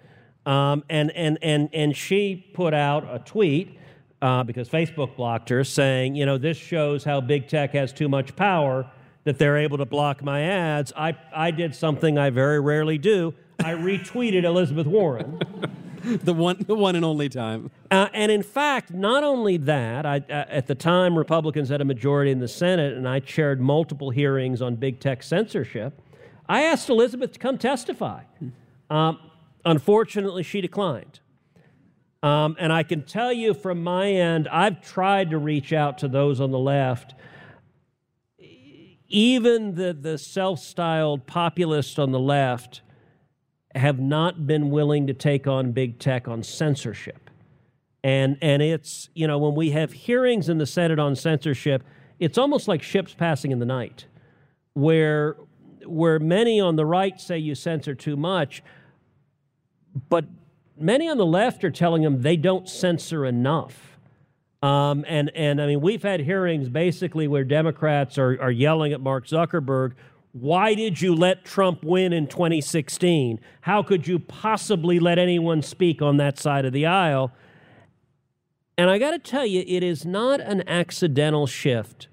Um, 0.45 0.83
and, 0.89 1.11
and, 1.11 1.37
and, 1.41 1.69
and 1.73 1.95
she 1.95 2.49
put 2.53 2.73
out 2.73 3.07
a 3.09 3.19
tweet 3.19 3.77
uh, 4.21 4.43
because 4.43 4.69
Facebook 4.69 5.15
blocked 5.15 5.49
her 5.49 5.63
saying, 5.63 6.15
You 6.15 6.25
know, 6.25 6.37
this 6.37 6.57
shows 6.57 7.03
how 7.03 7.21
big 7.21 7.47
tech 7.47 7.71
has 7.71 7.93
too 7.93 8.09
much 8.09 8.35
power 8.35 8.89
that 9.23 9.37
they're 9.37 9.57
able 9.57 9.77
to 9.77 9.85
block 9.85 10.23
my 10.23 10.41
ads. 10.41 10.91
I, 10.95 11.15
I 11.33 11.51
did 11.51 11.75
something 11.75 12.17
I 12.17 12.31
very 12.31 12.59
rarely 12.59 12.97
do. 12.97 13.35
I 13.59 13.73
retweeted 13.73 14.43
Elizabeth 14.43 14.87
Warren. 14.87 15.39
the 16.23 16.33
one, 16.33 16.57
the 16.67 16.75
one 16.75 16.95
and 16.95 17.05
only 17.05 17.29
time. 17.29 17.69
Uh, 17.89 18.07
and 18.13 18.31
in 18.31 18.43
fact, 18.43 18.91
not 18.91 19.23
only 19.23 19.57
that, 19.57 20.05
I, 20.05 20.17
uh, 20.17 20.45
at 20.49 20.67
the 20.67 20.75
time 20.75 21.17
Republicans 21.17 21.69
had 21.69 21.81
a 21.81 21.85
majority 21.85 22.31
in 22.31 22.39
the 22.39 22.47
Senate, 22.47 22.93
and 22.93 23.07
I 23.07 23.19
chaired 23.19 23.61
multiple 23.61 24.09
hearings 24.09 24.61
on 24.61 24.75
big 24.75 24.99
tech 24.99 25.21
censorship. 25.21 26.01
I 26.49 26.63
asked 26.63 26.89
Elizabeth 26.89 27.33
to 27.33 27.39
come 27.39 27.57
testify. 27.57 28.23
Um, 28.89 29.19
unfortunately, 29.63 30.43
she 30.43 30.59
declined. 30.61 31.19
Um, 32.23 32.55
and 32.59 32.71
I 32.71 32.83
can 32.83 33.03
tell 33.03 33.33
you 33.33 33.53
from 33.53 33.83
my 33.83 34.11
end, 34.11 34.47
I've 34.47 34.81
tried 34.81 35.31
to 35.31 35.37
reach 35.37 35.73
out 35.73 35.97
to 35.99 36.07
those 36.07 36.39
on 36.39 36.51
the 36.51 36.59
left. 36.59 37.15
Even 39.07 39.75
the, 39.75 39.93
the 39.93 40.17
self 40.17 40.59
styled 40.59 41.27
populists 41.27 41.99
on 41.99 42.11
the 42.11 42.19
left 42.19 42.81
have 43.75 43.99
not 43.99 44.45
been 44.47 44.69
willing 44.69 45.07
to 45.07 45.13
take 45.13 45.47
on 45.47 45.71
big 45.71 45.99
tech 45.99 46.27
on 46.27 46.43
censorship. 46.43 47.29
And, 48.03 48.37
and 48.41 48.61
it's, 48.61 49.09
you 49.13 49.27
know, 49.27 49.37
when 49.37 49.55
we 49.55 49.71
have 49.71 49.93
hearings 49.93 50.49
in 50.49 50.57
the 50.57 50.65
Senate 50.65 50.99
on 50.99 51.15
censorship, 51.15 51.83
it's 52.19 52.37
almost 52.37 52.67
like 52.67 52.81
ships 52.81 53.13
passing 53.13 53.51
in 53.51 53.59
the 53.59 53.65
night, 53.65 54.05
where, 54.73 55.37
where 55.85 56.19
many 56.19 56.59
on 56.59 56.75
the 56.75 56.85
right 56.85 57.19
say 57.19 57.37
you 57.37 57.55
censor 57.55 57.95
too 57.95 58.15
much, 58.15 58.63
but 60.09 60.25
many 60.77 61.07
on 61.07 61.17
the 61.17 61.25
left 61.25 61.63
are 61.63 61.71
telling 61.71 62.01
them 62.01 62.21
they 62.21 62.37
don't 62.37 62.67
censor 62.67 63.25
enough. 63.25 63.97
Um, 64.63 65.05
and, 65.07 65.31
and 65.35 65.61
I 65.61 65.65
mean, 65.65 65.81
we've 65.81 66.03
had 66.03 66.21
hearings 66.21 66.69
basically 66.69 67.27
where 67.27 67.43
Democrats 67.43 68.17
are, 68.17 68.39
are 68.41 68.51
yelling 68.51 68.93
at 68.93 69.01
Mark 69.01 69.27
Zuckerberg 69.27 69.93
why 70.33 70.73
did 70.73 71.01
you 71.01 71.13
let 71.13 71.43
Trump 71.43 71.83
win 71.83 72.13
in 72.13 72.27
2016? 72.27 73.39
How 73.61 73.83
could 73.83 74.07
you 74.07 74.17
possibly 74.19 74.99
let 74.99 75.19
anyone 75.19 75.61
speak 75.61 76.01
on 76.01 76.17
that 76.17 76.37
side 76.37 76.65
of 76.65 76.71
the 76.71 76.85
aisle? 76.85 77.31
And 78.77 78.89
I 78.89 78.97
got 78.97 79.11
to 79.11 79.19
tell 79.19 79.45
you, 79.45 79.63
it 79.67 79.83
is 79.83 80.05
not 80.05 80.39
an 80.39 80.67
accidental 80.67 81.47
shift 81.47 82.07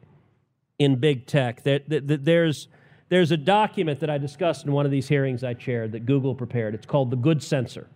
in 0.79 0.97
big 0.97 1.27
tech. 1.27 1.63
That, 1.63 1.85
there's, 1.89 2.69
there's 3.09 3.31
a 3.31 3.37
document 3.37 4.01
that 4.01 4.11
I 4.11 4.19
discussed 4.19 4.67
in 4.67 4.73
one 4.73 4.85
of 4.85 4.91
these 4.91 5.09
hearings 5.09 5.45
I 5.45 5.55
chaired 5.55 5.93
that 5.93 6.05
Google 6.05 6.35
prepared. 6.35 6.75
It's 6.75 6.87
called 6.87 7.11
The 7.11 7.17
Good 7.17 7.43
Censor. 7.43 7.89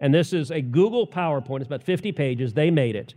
And 0.00 0.14
this 0.14 0.32
is 0.32 0.52
a 0.52 0.60
Google 0.60 1.06
PowerPoint. 1.06 1.58
It's 1.58 1.66
about 1.66 1.82
50 1.82 2.12
pages. 2.12 2.54
They 2.54 2.70
made 2.70 2.94
it. 2.94 3.14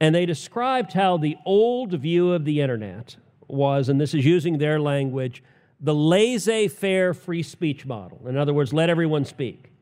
And 0.00 0.14
they 0.14 0.24
described 0.24 0.94
how 0.94 1.18
the 1.18 1.36
old 1.44 1.92
view 1.92 2.32
of 2.32 2.46
the 2.46 2.62
internet 2.62 3.16
was, 3.48 3.88
and 3.90 4.00
this 4.00 4.14
is 4.14 4.24
using 4.24 4.58
their 4.58 4.80
language, 4.80 5.42
the 5.80 5.94
laissez 5.94 6.68
faire 6.68 7.12
free 7.14 7.42
speech 7.42 7.86
model. 7.86 8.26
In 8.26 8.36
other 8.36 8.54
words, 8.54 8.72
let 8.72 8.88
everyone 8.88 9.24
speak. 9.24 9.72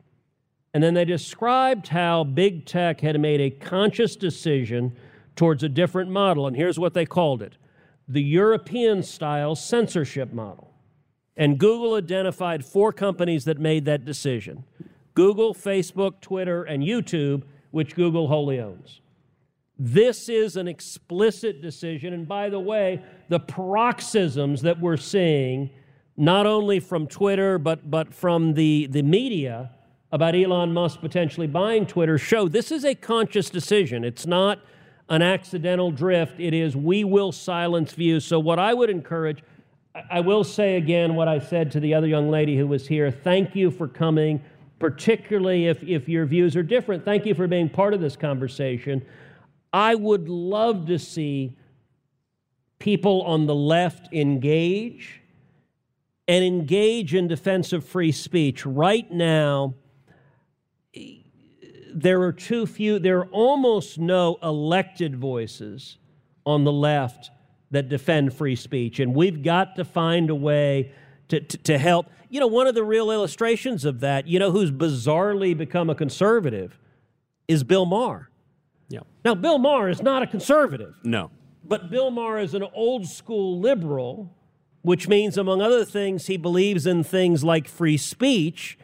And 0.73 0.83
then 0.83 0.93
they 0.93 1.05
described 1.05 1.87
how 1.87 2.25
big 2.25 2.65
tech 2.65 2.99
had 2.99 3.19
made 3.19 3.39
a 3.39 3.49
conscious 3.49 4.15
decision 4.15 4.95
towards 5.35 5.63
a 5.63 5.69
different 5.69 6.09
model. 6.09 6.47
And 6.47 6.55
here's 6.55 6.77
what 6.77 6.93
they 6.93 7.05
called 7.05 7.41
it 7.41 7.57
the 8.07 8.21
European 8.21 9.01
style 9.01 9.55
censorship 9.55 10.31
model. 10.31 10.71
And 11.37 11.57
Google 11.57 11.95
identified 11.95 12.63
four 12.63 12.93
companies 12.93 13.45
that 13.45 13.59
made 13.59 13.85
that 13.85 14.05
decision 14.05 14.63
Google, 15.13 15.53
Facebook, 15.53 16.19
Twitter, 16.21 16.63
and 16.63 16.83
YouTube, 16.83 17.43
which 17.71 17.95
Google 17.95 18.27
wholly 18.27 18.59
owns. 18.59 19.01
This 19.77 20.29
is 20.29 20.55
an 20.55 20.67
explicit 20.67 21.61
decision. 21.61 22.13
And 22.13 22.27
by 22.27 22.49
the 22.49 22.59
way, 22.59 23.03
the 23.29 23.39
paroxysms 23.39 24.61
that 24.61 24.79
we're 24.79 24.97
seeing 24.97 25.69
not 26.17 26.45
only 26.45 26.79
from 26.79 27.07
Twitter, 27.07 27.57
but, 27.57 27.89
but 27.89 28.13
from 28.13 28.53
the, 28.53 28.87
the 28.87 29.03
media 29.03 29.71
about 30.11 30.35
Elon 30.35 30.73
Musk 30.73 31.01
potentially 31.01 31.47
buying 31.47 31.85
Twitter 31.85 32.17
show 32.17 32.47
this 32.47 32.71
is 32.71 32.85
a 32.85 32.95
conscious 32.95 33.49
decision. 33.49 34.03
It's 34.03 34.25
not 34.25 34.59
an 35.09 35.21
accidental 35.21 35.91
drift. 35.91 36.39
It 36.39 36.53
is, 36.53 36.75
we 36.75 37.03
will 37.03 37.31
silence 37.31 37.93
views. 37.93 38.25
So, 38.25 38.39
what 38.39 38.59
I 38.59 38.73
would 38.73 38.89
encourage, 38.89 39.43
I 40.09 40.21
will 40.21 40.43
say 40.43 40.77
again 40.77 41.15
what 41.15 41.27
I 41.27 41.39
said 41.39 41.71
to 41.73 41.79
the 41.79 41.93
other 41.93 42.07
young 42.07 42.29
lady 42.29 42.57
who 42.57 42.67
was 42.67 42.87
here. 42.87 43.11
Thank 43.11 43.55
you 43.55 43.69
for 43.69 43.87
coming, 43.87 44.41
particularly 44.79 45.67
if, 45.67 45.83
if 45.83 46.07
your 46.07 46.25
views 46.25 46.55
are 46.55 46.63
different. 46.63 47.03
Thank 47.03 47.25
you 47.25 47.35
for 47.35 47.47
being 47.47 47.69
part 47.69 47.93
of 47.93 48.01
this 48.01 48.15
conversation. 48.15 49.05
I 49.73 49.95
would 49.95 50.29
love 50.29 50.87
to 50.87 50.97
see 50.97 51.57
people 52.79 53.21
on 53.23 53.45
the 53.45 53.55
left 53.55 54.13
engage 54.13 55.21
and 56.27 56.43
engage 56.43 57.13
in 57.13 57.27
defense 57.27 57.71
of 57.73 57.85
free 57.85 58.11
speech. 58.11 58.65
Right 58.65 59.09
now, 59.11 59.75
there 61.93 62.21
are 62.21 62.33
too 62.33 62.65
few, 62.65 62.99
there 62.99 63.19
are 63.19 63.27
almost 63.27 63.97
no 63.99 64.37
elected 64.41 65.15
voices 65.15 65.97
on 66.45 66.63
the 66.63 66.71
left 66.71 67.31
that 67.71 67.89
defend 67.89 68.33
free 68.33 68.55
speech. 68.55 68.99
And 68.99 69.15
we've 69.15 69.43
got 69.43 69.75
to 69.75 69.85
find 69.85 70.29
a 70.29 70.35
way 70.35 70.91
to, 71.29 71.39
to, 71.39 71.57
to 71.57 71.77
help. 71.77 72.07
You 72.29 72.39
know, 72.39 72.47
one 72.47 72.67
of 72.67 72.75
the 72.75 72.83
real 72.83 73.11
illustrations 73.11 73.85
of 73.85 73.99
that, 74.01 74.27
you 74.27 74.39
know, 74.39 74.51
who's 74.51 74.71
bizarrely 74.71 75.57
become 75.57 75.89
a 75.89 75.95
conservative 75.95 76.79
is 77.47 77.63
Bill 77.63 77.85
Maher. 77.85 78.29
Yeah. 78.89 78.99
Now, 79.23 79.35
Bill 79.35 79.57
Maher 79.57 79.89
is 79.89 80.01
not 80.01 80.21
a 80.21 80.27
conservative. 80.27 80.95
No. 81.03 81.31
But 81.63 81.89
Bill 81.89 82.11
Maher 82.11 82.39
is 82.39 82.53
an 82.53 82.63
old 82.73 83.07
school 83.07 83.59
liberal, 83.59 84.31
which 84.85 85.07
means, 85.07 85.35
among 85.35 85.61
other 85.61 85.83
things, 85.83 86.27
he 86.27 86.37
believes 86.37 86.85
in 86.85 87.03
things 87.03 87.43
like 87.43 87.67
free 87.67 87.97
speech 87.97 88.77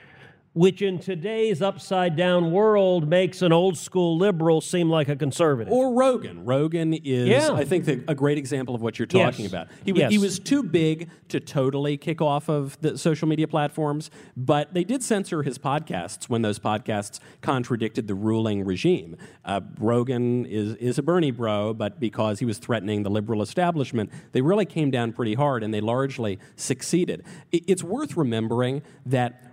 which 0.54 0.82
in 0.82 1.00
today's 1.00 1.62
upside 1.62 2.18
down 2.18 2.52
world 2.52 3.08
makes 3.08 3.42
an 3.42 3.54
old 3.54 3.78
school 3.78 4.18
liberal 4.18 4.60
seem 4.60 4.90
like 4.90 5.08
a 5.08 5.16
conservative. 5.16 5.72
Or 5.72 5.94
Rogan. 5.94 6.44
Rogan 6.44 6.94
is, 6.94 7.30
Yeah. 7.30 7.54
I 7.54 7.64
think, 7.64 7.86
the, 7.86 8.04
a 8.10 8.14
great 8.16 8.38
example 8.38 8.76
of 8.76 8.82
what 8.82 9.00
you're 9.00 9.06
talking 9.06 9.44
Yes. 9.46 9.52
about. 9.52 9.68
He, 9.86 9.94
was 9.94 10.00
Yes. 10.02 10.12
he 10.12 10.18
was 10.18 10.40
too 10.40 10.62
big 10.62 11.10
to 11.30 11.40
totally 11.40 11.96
kick 11.96 12.22
off 12.22 12.50
of 12.50 12.78
the 12.82 12.98
social 12.98 13.30
media 13.30 13.48
platforms, 13.48 14.12
but 14.36 14.74
they 14.74 14.84
did 14.84 15.02
censor 15.04 15.42
his 15.44 15.58
podcasts 15.58 16.26
when 16.28 16.42
those 16.42 16.60
podcasts 16.60 17.22
contradicted 17.40 18.08
the 18.08 18.16
ruling 18.16 18.66
regime. 18.66 19.16
Uh, 19.46 19.62
Rogan 19.80 20.46
is, 20.46 20.76
is 20.76 20.98
a 20.98 21.04
Bernie 21.04 21.32
bro, 21.32 21.74
but 21.74 21.98
because 22.00 22.40
he 22.40 22.46
was 22.46 22.58
threatening 22.58 23.04
the 23.04 23.10
liberal 23.10 23.42
establishment, 23.42 24.10
they 24.34 24.42
really 24.42 24.66
came 24.66 24.92
down 24.92 25.14
pretty 25.14 25.36
hard 25.36 25.64
and 25.64 25.74
they 25.74 25.80
largely 25.82 26.40
succeeded. 26.58 27.24
It- 27.54 27.64
it's 27.68 27.84
worth 27.86 28.18
remembering 28.18 28.82
that 29.06 29.44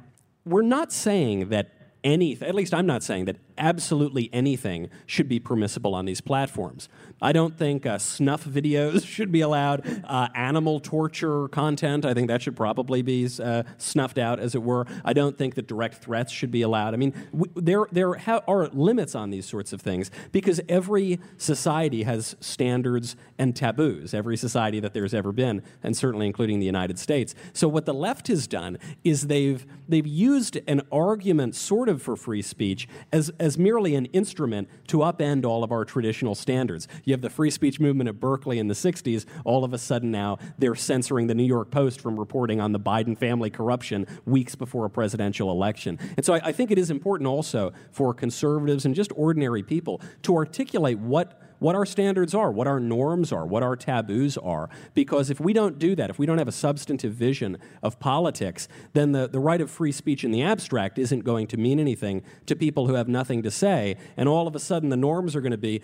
we're 0.49 0.63
not 0.63 0.93
saying 0.93 1.51
that 1.51 1.73
any, 2.05 2.39
at 2.41 2.55
least 2.55 2.73
I'm 2.75 2.87
not 2.87 3.03
saying 3.03 3.27
that 3.27 3.37
absolutely 3.59 4.31
anything 4.33 4.89
should 5.07 5.29
be 5.29 5.41
permissible 5.41 5.95
on 5.95 6.05
these 6.05 6.21
platforms. 6.21 6.89
I 7.21 7.33
don't 7.33 7.57
think 7.57 7.85
uh, 7.85 7.99
snuff 7.99 8.45
videos 8.45 9.07
should 9.15 9.33
be 9.33 9.41
allowed, 9.41 10.03
uh, 10.05 10.29
animal 10.35 10.81
torture 10.81 11.49
content, 11.49 12.05
I 12.05 12.15
think 12.15 12.29
that 12.29 12.43
should 12.43 12.57
probably 12.57 13.03
be 13.03 13.29
uh, 13.43 13.65
snuffed 13.77 14.19
out, 14.19 14.39
as 14.39 14.55
it 14.55 14.63
were. 14.63 14.87
I 15.05 15.13
don't 15.13 15.37
think 15.37 15.55
that 15.57 15.67
direct 15.67 15.97
threats 15.97 16.33
should 16.33 16.51
be 16.51 16.63
allowed. 16.63 16.95
I 16.95 16.97
mean, 16.97 17.13
w- 17.33 17.53
there, 17.57 17.87
there 17.91 18.15
ha- 18.15 18.43
are 18.47 18.69
limits 18.69 19.15
on 19.15 19.31
these 19.31 19.47
sorts 19.47 19.73
of 19.73 19.81
things 19.81 20.11
because 20.33 20.61
every 20.69 21.19
society 21.37 22.05
has 22.05 22.37
standards 22.41 23.17
and 23.39 23.55
taboos, 23.55 24.15
every 24.15 24.37
society 24.37 24.81
that 24.81 24.95
there's 24.95 25.15
ever 25.15 25.33
been, 25.33 25.63
and 25.83 25.97
certainly 25.97 26.27
including 26.27 26.61
the 26.61 26.67
United 26.67 26.99
States. 26.99 27.35
So 27.53 27.69
what 27.69 27.87
the 27.87 27.95
left 27.95 28.29
has 28.29 28.47
done 28.47 28.79
is 29.05 29.27
they've, 29.27 29.67
they've 29.89 30.07
used 30.07 30.59
an 30.67 30.83
argument 30.93 31.55
sort 31.57 31.89
of 31.89 32.03
for 32.03 32.17
free 32.17 32.43
speech 32.43 32.89
as, 33.13 33.31
as 33.39 33.48
merely 33.57 33.95
an 33.95 34.07
instrument 34.07 34.69
to 34.89 34.99
upend 34.99 35.47
all 35.47 35.63
of 35.63 35.71
our 35.73 35.85
traditional 35.85 36.35
standards. 36.35 36.89
You 37.05 37.13
have 37.15 37.21
the 37.21 37.31
free 37.31 37.51
speech 37.51 37.79
movement 37.79 38.09
at 38.09 38.21
Berkeley 38.21 38.59
in 38.59 38.69
the 38.69 38.75
60s. 38.75 39.25
All 39.45 39.65
of 39.65 39.73
a 39.73 39.79
sudden 39.79 40.11
now 40.11 40.39
they're 40.59 40.75
censoring 40.75 41.29
the 41.29 41.35
New 41.35 41.45
York 41.45 41.71
Post 41.71 42.01
from 42.01 42.19
reporting 42.19 42.61
on 42.61 42.73
the 42.73 42.81
Biden 42.81 43.17
family 43.17 43.49
corruption 43.51 44.07
weeks 44.27 44.55
before 44.55 44.85
a 44.85 44.91
presidential 44.91 45.51
election. 45.51 45.99
And 46.17 46.27
so 46.27 46.35
I, 46.35 46.49
I 46.49 46.53
think 46.53 46.71
it 46.71 46.79
is 46.79 46.91
important 46.91 47.29
also 47.29 47.73
for 47.93 48.13
conservatives 48.13 48.85
and 48.85 48.95
just 48.95 49.13
ordinary 49.15 49.63
people 49.63 50.01
to 50.23 50.35
articulate 50.35 50.99
what 50.99 51.41
what 51.59 51.75
our 51.75 51.87
standards 51.87 52.35
are, 52.35 52.51
what 52.51 52.67
our 52.67 52.81
norms 52.81 53.33
are, 53.33 53.47
what 53.47 53.63
our 53.63 53.77
taboos 53.77 54.37
are. 54.39 54.69
Because 54.95 55.31
if 55.31 55.41
we 55.41 55.53
don't 55.53 55.79
do 55.79 55.95
that, 55.97 56.11
if 56.11 56.19
we 56.19 56.27
don't 56.27 56.39
have 56.39 56.49
a 56.49 56.53
substantive 56.53 57.13
vision 57.13 57.59
of 57.83 57.99
politics, 57.99 58.69
then 58.93 59.13
the, 59.13 59.29
the 59.29 59.41
right 59.41 59.61
of 59.61 59.71
free 59.71 59.93
speech 59.93 60.25
in 60.25 60.31
the 60.31 60.43
abstract 60.43 60.99
isn't 60.99 61.21
going 61.21 61.47
to 61.49 61.57
mean 61.57 61.81
anything 61.81 62.23
to 62.47 62.57
people 62.57 62.87
who 62.87 62.95
have 62.95 63.09
nothing 63.09 63.43
to 63.43 63.51
say. 63.51 63.97
And 64.17 64.29
all 64.29 64.47
of 64.47 64.55
a 64.55 64.61
sudden, 64.61 64.89
the 64.89 64.97
norms 64.97 65.35
are 65.35 65.41
going 65.41 65.53
to 65.53 65.59
be 65.59 65.83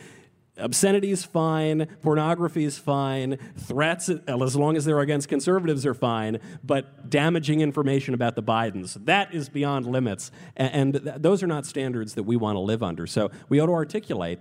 obscenity 0.57 1.11
is 1.11 1.25
fine, 1.25 1.87
pornography 2.03 2.65
is 2.65 2.79
fine, 2.79 3.39
threats, 3.57 4.09
as 4.09 4.57
long 4.57 4.77
as 4.77 4.85
they're 4.85 5.01
against 5.01 5.29
conservatives, 5.29 5.85
are 5.85 5.95
fine, 5.95 6.39
but 6.63 7.11
damaging 7.11 7.61
information 7.61 8.15
about 8.15 8.37
the 8.37 8.43
Bidens, 8.43 9.05
that 9.07 9.35
is 9.35 9.49
beyond 9.49 9.87
limits. 9.87 10.31
And 10.57 10.95
th- 10.95 11.17
those 11.19 11.43
are 11.43 11.47
not 11.47 11.67
standards 11.67 12.15
that 12.15 12.23
we 12.23 12.37
want 12.37 12.57
to 12.57 12.61
live 12.61 12.83
under. 12.83 13.07
So 13.07 13.31
we 13.49 13.61
ought 13.61 13.67
to 13.67 13.73
articulate 13.73 14.39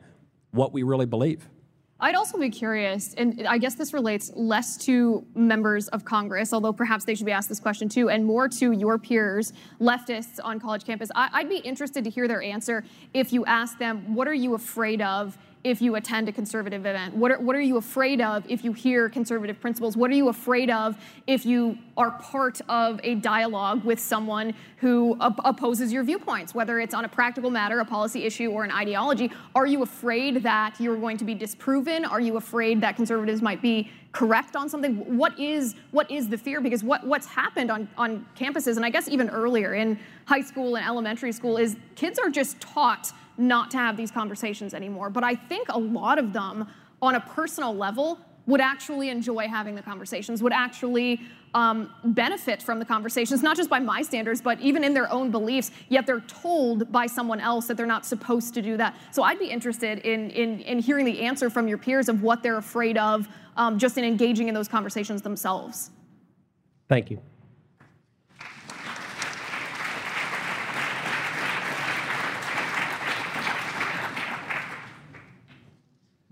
what 0.54 0.72
we 0.72 0.84
really 0.84 1.06
believe. 1.06 1.50
I'd 2.00 2.16
also 2.16 2.38
be 2.38 2.50
curious, 2.50 3.14
and 3.14 3.46
I 3.48 3.58
guess 3.58 3.76
this 3.76 3.94
relates 3.94 4.30
less 4.36 4.76
to 4.86 5.26
members 5.36 5.88
of 5.90 6.04
Congress, 6.04 6.52
although 6.52 6.74
perhaps 6.74 7.06
they 7.06 7.16
should 7.16 7.26
be 7.26 7.32
asked 7.32 7.48
this 7.48 7.62
question 7.62 7.88
too, 7.88 8.10
and 8.10 8.26
more 8.26 8.50
to 8.50 8.72
your 8.72 8.98
peers, 8.98 9.54
leftists 9.80 10.38
on 10.44 10.60
college 10.60 10.84
campus. 10.84 11.10
I'd 11.16 11.48
be 11.48 11.60
interested 11.60 12.04
to 12.04 12.10
hear 12.10 12.28
their 12.28 12.42
answer 12.42 12.84
if 13.14 13.32
you 13.32 13.46
ask 13.46 13.78
them, 13.78 14.16
what 14.16 14.28
are 14.28 14.34
you 14.34 14.54
afraid 14.54 15.02
of 15.02 15.38
if 15.64 15.82
you 15.82 15.96
attend 15.96 16.28
a 16.28 16.32
conservative 16.32 16.86
event? 16.86 17.16
What 17.16 17.32
are, 17.32 17.40
what 17.40 17.56
are 17.56 17.62
you 17.62 17.78
afraid 17.78 18.20
of 18.20 18.44
if 18.50 18.66
you 18.66 18.74
hear 18.74 19.10
conservative 19.10 19.60
principles? 19.62 19.96
What 19.96 20.12
are 20.12 20.16
you 20.16 20.28
afraid 20.28 20.70
of 20.70 20.98
if 21.26 21.46
you 21.46 21.78
are 21.96 22.12
part 22.12 22.60
of 22.68 23.00
a 23.04 23.16
dialogue 23.16 23.86
with 23.86 24.00
someone 24.00 24.54
who 24.78 25.16
op- 25.22 25.40
opposes 25.46 25.94
your 25.94 26.04
viewpoints, 26.04 26.54
whether 26.54 26.80
it's 26.80 26.94
on 26.94 27.06
a 27.06 27.08
practical 27.08 27.50
matter, 27.50 27.80
a 27.80 27.86
policy 27.86 28.26
issue, 28.26 28.50
or 28.50 28.66
an 28.66 28.72
ideology? 28.72 29.32
Are 29.56 29.66
you 29.66 29.84
afraid 29.84 30.44
that 30.44 30.80
you're 30.80 30.98
going 30.98 31.18
to 31.18 31.26
be 31.26 31.34
disproven? 31.34 32.04
Are 32.04 32.20
you 32.20 32.36
afraid 32.36 32.82
that 32.82 32.98
conservatives 32.98 33.42
might 33.42 33.62
be 33.62 33.90
correct 34.12 34.58
on 34.58 34.68
something? 34.68 35.18
What 35.18 35.40
is 35.40 35.76
what 35.92 36.12
is 36.12 36.28
the 36.28 36.38
fear? 36.38 36.60
Because 36.60 36.84
what, 36.84 37.06
what's 37.08 37.26
happened 37.26 37.72
on, 37.72 37.88
on 37.98 38.26
campuses, 38.38 38.76
and 38.76 38.86
I 38.86 38.90
guess 38.90 39.08
even 39.08 39.30
earlier 39.30 39.76
in 39.76 39.98
high 40.26 40.42
school 40.42 40.76
and 40.76 40.86
elementary 40.86 41.32
school, 41.32 41.58
is 41.58 41.78
kids 41.96 42.20
are 42.20 42.30
just 42.30 42.60
taught 42.60 43.14
not 43.38 43.72
to 43.72 43.78
have 43.78 43.98
these 43.98 44.12
conversations 44.12 44.74
anymore. 44.74 45.10
But 45.10 45.24
I 45.24 45.36
think 45.36 45.68
a 45.70 45.80
lot 45.80 46.20
of 46.20 46.34
them, 46.34 46.68
on 47.02 47.16
a 47.16 47.20
personal 47.20 47.76
level, 47.76 48.20
would 48.46 48.62
actually 48.62 49.10
enjoy 49.10 49.48
having 49.48 49.76
the 49.76 49.82
conversations, 49.82 50.44
would 50.44 50.54
actually 50.54 51.22
um, 51.54 51.94
benefit 52.04 52.62
from 52.62 52.80
the 52.80 52.86
conversations, 52.86 53.42
not 53.42 53.56
just 53.56 53.70
by 53.70 53.80
my 53.80 54.02
standards, 54.02 54.42
but 54.42 54.60
even 54.60 54.84
in 54.84 54.94
their 54.94 55.10
own 55.12 55.32
beliefs. 55.32 55.72
Yet 55.88 56.06
they're 56.06 56.20
told 56.22 56.92
by 56.92 57.06
someone 57.06 57.40
else 57.40 57.68
that 57.68 57.78
they're 57.78 57.86
not 57.86 58.06
supposed 58.06 58.54
to 58.56 58.62
do 58.62 58.76
that. 58.78 58.96
So 59.12 59.24
I'd 59.24 59.40
be 59.40 59.50
interested 59.50 60.00
in 60.00 60.30
in, 60.32 60.60
in 60.62 60.80
hearing 60.80 61.06
the 61.06 61.22
answer 61.22 61.50
from 61.50 61.68
your 61.68 61.78
peers 61.78 62.10
of 62.10 62.22
what 62.22 62.44
they're 62.44 62.58
afraid 62.58 62.98
of, 62.98 63.28
um, 63.56 63.80
just 63.80 63.98
in 63.98 64.04
engaging 64.04 64.48
in 64.48 64.54
those 64.54 64.68
conversations 64.68 65.22
themselves. 65.22 65.92
Thank 66.90 67.12
you. 67.12 67.22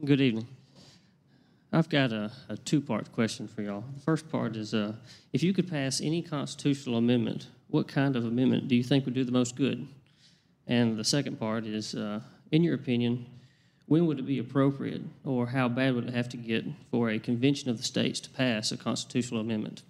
Good 0.03 0.19
evening. 0.19 0.47
I've 1.71 1.87
got 1.87 2.11
a, 2.11 2.31
a 2.49 2.57
two 2.57 2.81
part 2.81 3.11
question 3.11 3.47
for 3.47 3.61
y'all. 3.61 3.83
The 3.93 4.01
first 4.01 4.31
part 4.31 4.55
is 4.55 4.73
uh, 4.73 4.93
if 5.31 5.43
you 5.43 5.53
could 5.53 5.69
pass 5.69 6.01
any 6.01 6.23
constitutional 6.23 6.97
amendment, 6.97 7.49
what 7.67 7.87
kind 7.87 8.15
of 8.15 8.25
amendment 8.25 8.67
do 8.67 8.75
you 8.75 8.81
think 8.81 9.05
would 9.05 9.13
do 9.13 9.23
the 9.23 9.31
most 9.31 9.55
good? 9.55 9.87
And 10.65 10.97
the 10.97 11.03
second 11.03 11.39
part 11.39 11.67
is 11.67 11.93
uh, 11.93 12.21
in 12.51 12.63
your 12.63 12.73
opinion, 12.73 13.27
when 13.85 14.07
would 14.07 14.17
it 14.17 14.25
be 14.25 14.39
appropriate 14.39 15.03
or 15.23 15.45
how 15.45 15.69
bad 15.69 15.93
would 15.93 16.07
it 16.07 16.15
have 16.15 16.29
to 16.29 16.37
get 16.37 16.65
for 16.89 17.11
a 17.11 17.19
convention 17.19 17.69
of 17.69 17.77
the 17.77 17.83
states 17.83 18.19
to 18.21 18.29
pass 18.31 18.71
a 18.71 18.77
constitutional 18.77 19.41
amendment? 19.41 19.83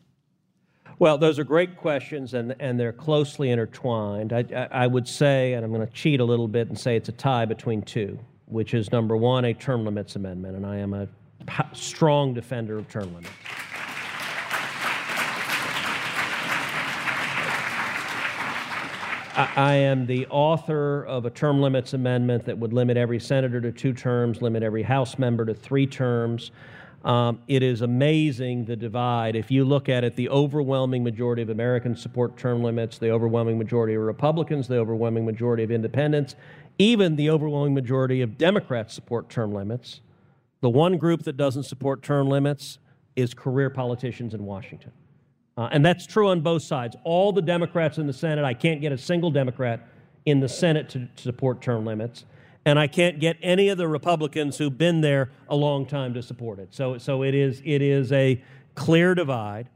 Well, 1.00 1.18
those 1.18 1.40
are 1.40 1.46
great 1.46 1.78
questions, 1.78 2.34
and, 2.34 2.54
and 2.60 2.78
they're 2.78 2.92
closely 2.92 3.50
intertwined. 3.50 4.34
I, 4.34 4.44
I, 4.54 4.84
I 4.84 4.88
would 4.88 5.08
say, 5.08 5.54
and 5.54 5.64
I'm 5.64 5.72
going 5.72 5.88
to 5.88 5.94
cheat 5.94 6.20
a 6.20 6.26
little 6.26 6.50
bit 6.50 6.68
and 6.68 6.78
say 6.78 6.98
it's 6.98 7.08
a 7.08 7.14
tie 7.14 7.46
between 7.46 7.82
two, 7.82 8.20
which 8.52 8.74
is 8.74 8.92
number 8.92 9.16
one, 9.16 9.46
a 9.46 9.54
term 9.54 9.86
limits 9.86 10.16
amendment, 10.18 10.58
and 10.58 10.66
I 10.66 10.78
am 10.78 10.94
a 10.94 11.08
strong 11.74 12.34
defender 12.34 12.78
of 12.78 12.88
term 12.90 13.14
limits. 13.14 13.32
I 19.34 19.76
am 19.76 20.06
the 20.06 20.28
author 20.28 21.04
of 21.06 21.26
a 21.26 21.30
term 21.30 21.62
limits 21.62 21.94
amendment 21.94 22.46
that 22.46 22.58
would 22.58 22.74
limit 22.74 22.98
every 22.98 23.20
senator 23.20 23.62
to 23.62 23.72
two 23.72 23.94
terms, 23.94 24.42
limit 24.42 24.62
every 24.62 24.84
House 24.84 25.18
member 25.18 25.46
to 25.46 25.54
three 25.54 25.88
terms. 25.88 26.52
Um, 27.06 27.42
it 27.48 27.64
is 27.64 27.82
amazing 27.82 28.66
the 28.66 28.76
divide. 28.76 29.36
If 29.36 29.50
you 29.50 29.64
look 29.66 29.90
at 29.90 30.04
it, 30.04 30.16
the 30.16 30.30
overwhelming 30.30 31.04
majority 31.04 31.42
of 31.42 31.50
Americans 31.50 32.02
support 32.02 32.38
term 32.38 32.62
limits, 32.62 33.00
the 33.00 33.10
overwhelming 33.10 33.58
majority 33.58 33.96
of 33.96 34.02
Republicans, 34.02 34.68
the 34.68 34.78
overwhelming 34.78 35.26
majority 35.26 35.64
of 35.64 35.72
independents, 35.72 36.36
even 36.78 37.16
the 37.16 37.30
overwhelming 37.30 37.74
majority 37.74 38.22
of 38.22 38.38
Democrats 38.38 38.94
support 38.94 39.30
term 39.30 39.54
limits. 39.54 40.02
The 40.62 40.70
one 40.70 40.98
group 40.98 41.24
that 41.24 41.38
doesn't 41.38 41.64
support 41.64 42.04
term 42.04 42.30
limits 42.30 42.80
is 43.16 43.34
career 43.34 43.70
politicians 43.70 44.34
in 44.34 44.46
Washington. 44.46 44.92
Uh, 45.58 45.70
and 45.72 45.86
that's 45.86 46.06
true 46.06 46.30
on 46.30 46.42
both 46.42 46.64
sides. 46.64 46.96
All 47.04 47.32
the 47.34 47.42
Democrats 47.42 47.98
in 47.98 48.08
the 48.08 48.14
Senate, 48.14 48.46
I 48.46 48.54
can't 48.54 48.80
get 48.80 48.92
a 48.92 48.98
single 48.98 49.32
Democrat 49.32 49.88
in 50.26 50.40
the 50.40 50.50
Senate 50.50 50.90
to, 50.90 51.08
to 51.16 51.24
support 51.24 51.62
term 51.62 51.86
limits. 51.86 52.26
And 52.64 52.78
I 52.78 52.88
can't 52.88 53.20
get 53.20 53.38
any 53.42 53.70
of 53.70 53.78
the 53.78 53.88
Republicans 53.88 54.58
who've 54.58 54.78
been 54.78 55.02
there 55.02 55.32
a 55.50 55.56
long 55.56 55.86
time 55.86 56.14
to 56.14 56.22
support 56.22 56.60
it. 56.60 56.70
So, 56.72 56.98
so 56.98 57.24
it, 57.24 57.34
is, 57.34 57.62
it 57.66 57.82
is 57.82 58.12
a 58.12 58.42
clear 58.76 59.16
divide. 59.16 59.68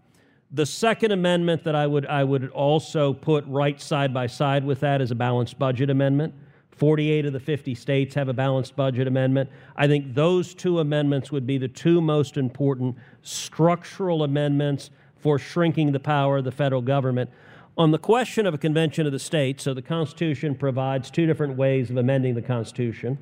The 0.52 0.66
Second 0.66 1.12
Amendment 1.12 1.64
that 1.64 1.76
I 1.76 1.88
would, 1.88 2.06
I 2.06 2.24
would 2.24 2.50
also 2.52 3.12
put 3.12 3.44
right 3.48 3.82
side 3.82 4.14
by 4.14 4.28
side 4.28 4.64
with 4.64 4.80
that 4.82 5.02
is 5.02 5.10
a 5.10 5.16
balanced 5.16 5.58
budget 5.58 5.90
amendment. 5.90 6.34
48 6.76 7.26
of 7.26 7.34
the 7.34 7.40
50 7.40 7.74
states 7.74 8.16
have 8.16 8.28
a 8.28 8.34
balanced 8.34 8.76
budget 8.76 9.08
amendment. 9.08 9.50
I 9.76 9.88
think 9.88 10.14
those 10.14 10.54
two 10.54 10.80
amendments 10.80 11.32
would 11.32 11.48
be 11.48 11.58
the 11.58 11.68
two 11.68 12.02
most 12.02 12.38
important 12.38 12.98
structural 13.22 14.24
amendments 14.24 14.90
for 15.16 15.40
shrinking 15.40 15.92
the 15.92 16.00
power 16.00 16.38
of 16.38 16.44
the 16.44 16.52
federal 16.52 16.82
government. 16.82 17.30
On 17.78 17.92
the 17.92 17.98
question 17.98 18.46
of 18.46 18.54
a 18.54 18.58
convention 18.58 19.06
of 19.06 19.12
the 19.12 19.20
states, 19.20 19.64
so 19.64 19.74
the 19.74 19.82
Constitution 19.82 20.56
provides 20.56 21.10
two 21.10 21.26
different 21.26 21.58
ways 21.58 21.90
of 21.90 21.98
amending 21.98 22.36
the 22.36 22.42
Constitution. 22.42 23.18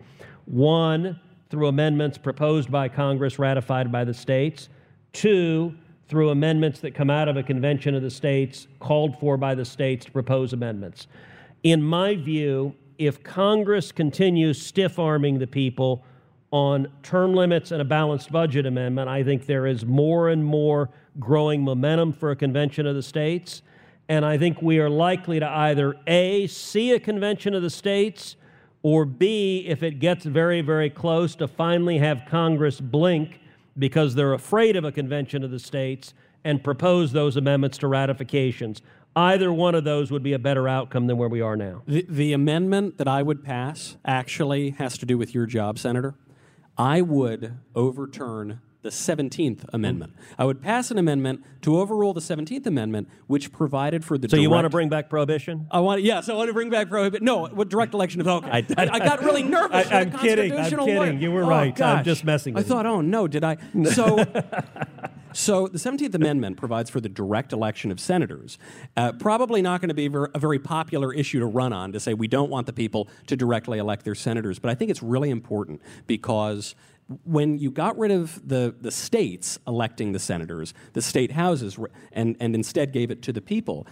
One, 0.46 1.20
through 1.50 1.68
amendments 1.68 2.18
proposed 2.18 2.72
by 2.72 2.90
Congress, 2.90 3.38
ratified 3.38 3.92
by 3.92 4.04
the 4.04 4.14
states. 4.14 4.70
Two, 5.12 5.76
through 6.08 6.30
amendments 6.30 6.80
that 6.82 6.96
come 6.96 7.10
out 7.10 7.28
of 7.28 7.38
a 7.38 7.44
convention 7.44 7.96
of 7.96 8.02
the 8.02 8.10
states, 8.10 8.68
called 8.80 9.18
for 9.20 9.38
by 9.38 9.56
the 9.56 9.66
states 9.66 10.06
to 10.06 10.12
propose 10.12 10.54
amendments. 10.54 11.08
In 11.64 11.82
my 11.82 12.16
view, 12.16 12.76
if 12.98 13.24
Congress 13.24 13.92
continues 13.92 14.62
stiff 14.62 15.00
arming 15.00 15.40
the 15.40 15.48
people 15.48 16.04
on 16.52 16.88
term 17.02 17.34
limits 17.34 17.72
and 17.72 17.82
a 17.82 17.86
balanced 17.86 18.32
budget 18.32 18.66
amendment, 18.66 19.10
I 19.10 19.24
think 19.24 19.46
there 19.46 19.66
is 19.66 19.86
more 19.86 20.30
and 20.30 20.46
more 20.46 20.90
growing 21.20 21.64
momentum 21.64 22.14
for 22.14 22.32
a 22.32 22.36
convention 22.36 22.86
of 22.86 22.96
the 22.96 23.02
states. 23.02 23.62
And 24.10 24.26
I 24.26 24.38
think 24.38 24.62
we 24.62 24.80
are 24.80 24.90
likely 24.90 25.40
to 25.40 25.48
either 25.48 25.96
A, 26.08 26.48
see 26.48 26.92
a 26.92 27.00
convention 27.00 27.54
of 27.54 27.62
the 27.62 27.70
states, 27.70 28.36
or 28.82 29.06
B, 29.06 29.66
if 29.68 29.82
it 29.82 30.00
gets 30.00 30.26
very, 30.26 30.62
very 30.62 30.90
close, 30.90 31.36
to 31.36 31.48
finally 31.48 32.00
have 32.00 32.24
Congress 32.28 32.82
blink 32.82 33.40
because 33.78 34.14
they're 34.14 34.34
afraid 34.34 34.76
of 34.76 34.84
a 34.84 34.92
convention 34.92 35.44
of 35.44 35.52
the 35.52 35.60
states 35.60 36.14
and 36.44 36.64
propose 36.64 37.14
those 37.14 37.38
amendments 37.38 37.78
to 37.80 37.88
ratifications. 37.88 38.82
Either 39.16 39.54
one 39.54 39.76
of 39.76 39.84
those 39.84 40.12
would 40.12 40.24
be 40.24 40.34
a 40.34 40.40
better 40.40 40.68
outcome 40.68 41.08
than 41.08 41.18
where 41.18 41.30
we 41.30 41.40
are 41.42 41.56
now. 41.56 41.84
The, 41.88 42.06
the 42.10 42.34
amendment 42.34 42.98
that 42.98 43.08
I 43.08 43.22
would 43.22 43.44
pass 43.44 43.96
actually 44.06 44.72
has 44.72 44.98
to 44.98 45.06
do 45.06 45.18
with 45.18 45.36
your 45.36 45.46
job, 45.46 45.78
Senator. 45.78 46.16
I 46.78 47.02
would 47.02 47.58
overturn 47.76 48.60
the 48.82 48.90
17th 48.90 49.66
Amendment. 49.72 50.14
I 50.38 50.44
would 50.46 50.62
pass 50.62 50.92
an 50.92 50.98
amendment 50.98 51.46
to 51.62 51.80
overrule 51.80 52.14
the 52.14 52.20
17th 52.22 52.66
Amendment, 52.66 53.08
which 53.28 53.52
provided 53.54 54.04
for 54.04 54.18
the. 54.18 54.28
So 54.28 54.36
you 54.36 54.50
want 54.50 54.66
to 54.66 54.70
bring 54.70 54.90
back 54.90 55.10
prohibition? 55.10 55.68
I 55.72 55.80
want, 55.80 56.02
yes, 56.02 56.28
I 56.28 56.34
want 56.34 56.50
to 56.50 56.54
bring 56.54 56.70
back 56.70 56.90
prohibition. 56.90 57.24
No, 57.24 57.46
what 57.48 57.70
direct 57.70 57.94
election 57.94 58.20
of 58.20 58.28
okay. 58.28 58.50
I, 58.52 58.66
I, 58.78 59.00
got 59.00 59.24
really 59.24 59.44
nervous. 59.44 59.88
I- 59.88 60.02
I'm 60.02 60.12
kidding, 60.12 60.52
I'm 60.58 60.70
kidding. 60.70 60.80
lawyer. 60.80 61.12
You 61.14 61.32
were 61.32 61.44
Oh, 61.44 61.48
right. 61.48 61.82
I'm 61.82 62.04
just 62.04 62.26
messing 62.26 62.56
I 62.56 62.60
with 62.60 62.68
you. 62.68 62.74
thought, 62.76 62.86
oh 62.86 63.00
no, 63.02 63.28
did 63.28 63.44
I? 63.44 63.58
So. 63.94 64.18
So 65.34 65.68
the 65.68 65.78
17th 65.78 66.14
Amendment 66.14 66.58
provides 66.58 66.90
for 66.90 67.02
the 67.02 67.10
direct 67.10 67.54
election 67.54 67.92
of 67.92 68.00
senators. 68.00 68.58
Uh, 68.96 69.12
probably 69.14 69.62
not 69.62 69.82
going 69.82 69.90
to 69.90 69.96
be 69.96 70.08
ver- 70.08 70.30
a 70.34 70.40
very 70.40 70.60
popular 70.60 71.14
issue 71.14 71.40
to 71.40 71.46
run 71.46 71.74
on 71.74 71.92
to 71.92 72.00
say 72.00 72.14
we 72.14 72.28
don't 72.28 72.50
want 72.50 72.68
the 72.68 72.74
people 72.74 73.08
to 73.28 73.36
directly 73.36 73.80
elect 73.80 74.06
their 74.06 74.16
senators, 74.16 74.60
but 74.60 74.70
I 74.70 74.76
think 74.76 74.92
it's 74.92 75.04
really 75.04 75.30
important 75.30 75.82
because 76.08 76.76
when 77.26 77.58
you 77.58 77.72
got 77.72 77.98
rid 77.98 78.12
of 78.12 78.48
the, 78.48 78.76
the 78.80 78.92
states 78.92 79.60
electing 79.68 80.12
the 80.14 80.20
senators, 80.20 80.74
the 80.94 81.02
state 81.02 81.32
houses, 81.32 81.78
and, 82.12 82.38
and 82.40 82.56
instead 82.56 82.94
gave 82.94 83.12
it 83.12 83.22
to 83.24 83.34
the 83.34 83.42
people, 83.42 83.88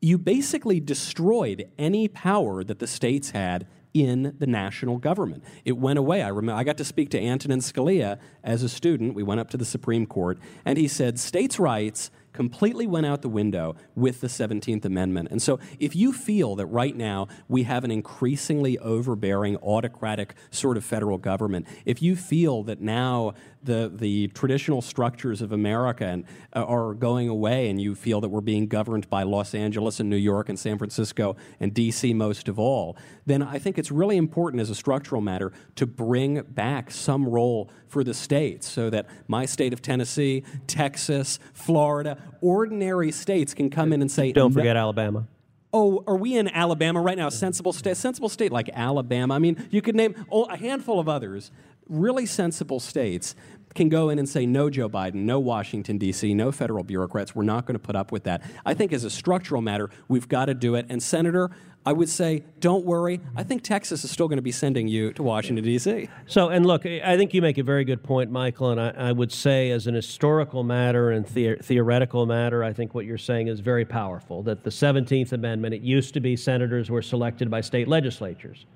you 0.00 0.18
basically 0.18 0.78
destroyed 0.78 1.68
any 1.78 2.06
power 2.08 2.62
that 2.62 2.78
the 2.78 2.86
states 2.86 3.30
had 3.30 3.66
in 4.04 4.34
the 4.38 4.46
national 4.46 4.98
government. 4.98 5.44
It 5.64 5.78
went 5.78 5.98
away. 5.98 6.22
I 6.22 6.28
remember 6.28 6.58
I 6.58 6.64
got 6.64 6.76
to 6.78 6.84
speak 6.84 7.10
to 7.10 7.20
Antonin 7.20 7.60
Scalia 7.60 8.18
as 8.44 8.62
a 8.62 8.68
student. 8.68 9.14
We 9.14 9.22
went 9.22 9.40
up 9.40 9.50
to 9.50 9.56
the 9.56 9.64
Supreme 9.64 10.06
Court, 10.06 10.38
and 10.64 10.78
he 10.78 10.88
said 10.88 11.18
states' 11.18 11.58
rights 11.58 12.10
completely 12.32 12.86
went 12.86 13.04
out 13.04 13.22
the 13.22 13.28
window 13.28 13.74
with 13.96 14.20
the 14.20 14.28
17th 14.28 14.84
Amendment. 14.84 15.28
And 15.32 15.42
so 15.42 15.58
if 15.80 15.96
you 15.96 16.12
feel 16.12 16.54
that 16.56 16.66
right 16.66 16.96
now 16.96 17.26
we 17.48 17.64
have 17.64 17.82
an 17.82 17.90
increasingly 17.90 18.78
overbearing 18.78 19.56
autocratic 19.56 20.34
sort 20.50 20.76
of 20.76 20.84
federal 20.84 21.18
government, 21.18 21.66
if 21.84 22.00
you 22.00 22.14
feel 22.14 22.62
that 22.64 22.80
now 22.80 23.34
the, 23.62 23.90
the 23.94 24.28
traditional 24.28 24.80
structures 24.82 25.42
of 25.42 25.52
America 25.52 26.04
and, 26.04 26.24
uh, 26.54 26.64
are 26.64 26.94
going 26.94 27.28
away 27.28 27.68
and 27.68 27.80
you 27.80 27.94
feel 27.94 28.20
that 28.20 28.28
we're 28.28 28.40
being 28.40 28.66
governed 28.66 29.08
by 29.10 29.22
Los 29.22 29.54
Angeles 29.54 30.00
and 30.00 30.08
New 30.08 30.16
York 30.16 30.48
and 30.48 30.58
San 30.58 30.78
Francisco 30.78 31.36
and 31.60 31.74
DC 31.74 32.14
most 32.14 32.48
of 32.48 32.58
all, 32.58 32.96
then 33.26 33.42
I 33.42 33.58
think 33.58 33.78
it's 33.78 33.90
really 33.90 34.16
important 34.16 34.60
as 34.60 34.70
a 34.70 34.74
structural 34.74 35.20
matter 35.20 35.52
to 35.76 35.86
bring 35.86 36.42
back 36.42 36.90
some 36.90 37.28
role 37.28 37.70
for 37.88 38.04
the 38.04 38.14
states 38.14 38.68
so 38.68 38.90
that 38.90 39.06
my 39.26 39.44
state 39.46 39.72
of 39.72 39.82
Tennessee, 39.82 40.44
Texas, 40.66 41.38
Florida, 41.52 42.18
ordinary 42.40 43.10
states 43.10 43.54
can 43.54 43.70
come 43.70 43.92
in 43.92 44.00
and 44.00 44.10
say, 44.10 44.32
Don't 44.32 44.52
"No- 44.52 44.60
forget 44.60 44.76
Alabama. 44.76 45.26
Oh, 45.70 46.02
are 46.06 46.16
we 46.16 46.36
in 46.36 46.48
Alabama 46.48 47.00
right 47.00 47.18
now? 47.18 47.28
Sensible 47.28 47.74
state, 47.74 47.96
sensible 47.98 48.30
state 48.30 48.50
like 48.50 48.70
Alabama. 48.72 49.34
I 49.34 49.38
mean, 49.38 49.68
you 49.70 49.82
could 49.82 49.94
name 49.94 50.14
a 50.32 50.56
handful 50.56 50.98
of 50.98 51.10
others. 51.10 51.50
Really 51.88 52.26
sensible 52.26 52.80
states 52.80 53.34
can 53.74 53.88
go 53.88 54.10
in 54.10 54.18
and 54.18 54.28
say, 54.28 54.46
no, 54.46 54.70
Joe 54.70 54.88
Biden, 54.88 55.14
no 55.14 55.38
Washington, 55.38 55.98
D.C., 55.98 56.34
no 56.34 56.50
federal 56.50 56.84
bureaucrats. 56.84 57.34
We're 57.34 57.44
not 57.44 57.66
going 57.66 57.74
to 57.74 57.78
put 57.78 57.96
up 57.96 58.12
with 58.12 58.24
that. 58.24 58.42
I 58.66 58.74
think 58.74 58.92
as 58.92 59.04
a 59.04 59.10
structural 59.10 59.62
matter, 59.62 59.90
we've 60.08 60.28
got 60.28 60.46
to 60.46 60.54
do 60.54 60.74
it. 60.74 60.86
And, 60.88 61.02
Senator, 61.02 61.50
I 61.86 61.92
would 61.92 62.08
say, 62.08 62.44
don't 62.60 62.84
worry. 62.84 63.20
I 63.36 63.44
think 63.44 63.62
Texas 63.62 64.04
is 64.04 64.10
still 64.10 64.28
going 64.28 64.36
to 64.38 64.42
be 64.42 64.52
sending 64.52 64.88
you 64.88 65.12
to 65.14 65.22
Washington, 65.22 65.64
D.C. 65.64 66.08
So, 66.26 66.48
and 66.48 66.66
look, 66.66 66.84
I 66.84 67.16
think 67.16 67.32
you 67.32 67.40
make 67.40 67.56
a 67.56 67.62
very 67.62 67.84
good 67.84 68.02
point, 68.02 68.30
Michael. 68.30 68.70
And 68.70 68.80
I, 68.80 68.90
I 68.90 69.12
would 69.12 69.32
say, 69.32 69.70
as 69.70 69.86
an 69.86 69.94
historical 69.94 70.64
matter 70.64 71.12
and 71.12 71.24
the- 71.26 71.56
theoretical 71.62 72.26
matter, 72.26 72.64
I 72.64 72.72
think 72.72 72.94
what 72.94 73.06
you're 73.06 73.16
saying 73.16 73.48
is 73.48 73.60
very 73.60 73.84
powerful. 73.84 74.42
That 74.42 74.64
the 74.64 74.70
17th 74.70 75.32
Amendment, 75.32 75.74
it 75.74 75.82
used 75.82 76.14
to 76.14 76.20
be 76.20 76.36
senators 76.36 76.90
were 76.90 77.02
selected 77.02 77.50
by 77.50 77.60
state 77.60 77.88
legislatures. 77.88 78.66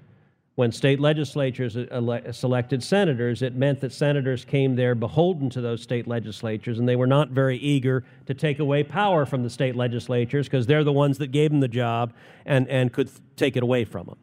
When 0.63 0.71
state 0.71 1.01
legislatures 1.01 1.77
uh, 1.77 1.87
ele- 1.91 2.33
selected 2.33 2.85
senators, 2.85 3.43
it 3.43 3.57
meant 3.57 3.81
that 3.81 3.93
senators 3.93 4.45
came 4.45 4.77
there 4.77 4.95
beholden 4.95 5.51
to 5.51 5.61
those 5.61 5.83
state 5.83 6.07
legislatures, 6.07 6.79
and 6.79 6.89
they 6.89 6.95
were 6.95 7.09
not 7.09 7.31
very 7.31 7.57
eager 7.59 8.05
to 8.27 8.35
take 8.35 8.61
away 8.61 8.85
power 8.85 9.27
from 9.27 9.43
the 9.43 9.51
state 9.51 9.75
legislatures 9.75 10.47
because 10.47 10.65
they're 10.69 10.85
the 10.85 10.93
ones 10.93 11.19
that 11.19 11.33
gave 11.33 11.51
them 11.51 11.59
the 11.59 11.67
job 11.67 12.13
and, 12.47 12.69
and 12.69 12.93
could 12.93 13.11
take 13.35 13.57
it 13.57 13.65
away 13.65 13.85
from 13.85 14.07
them 14.07 14.19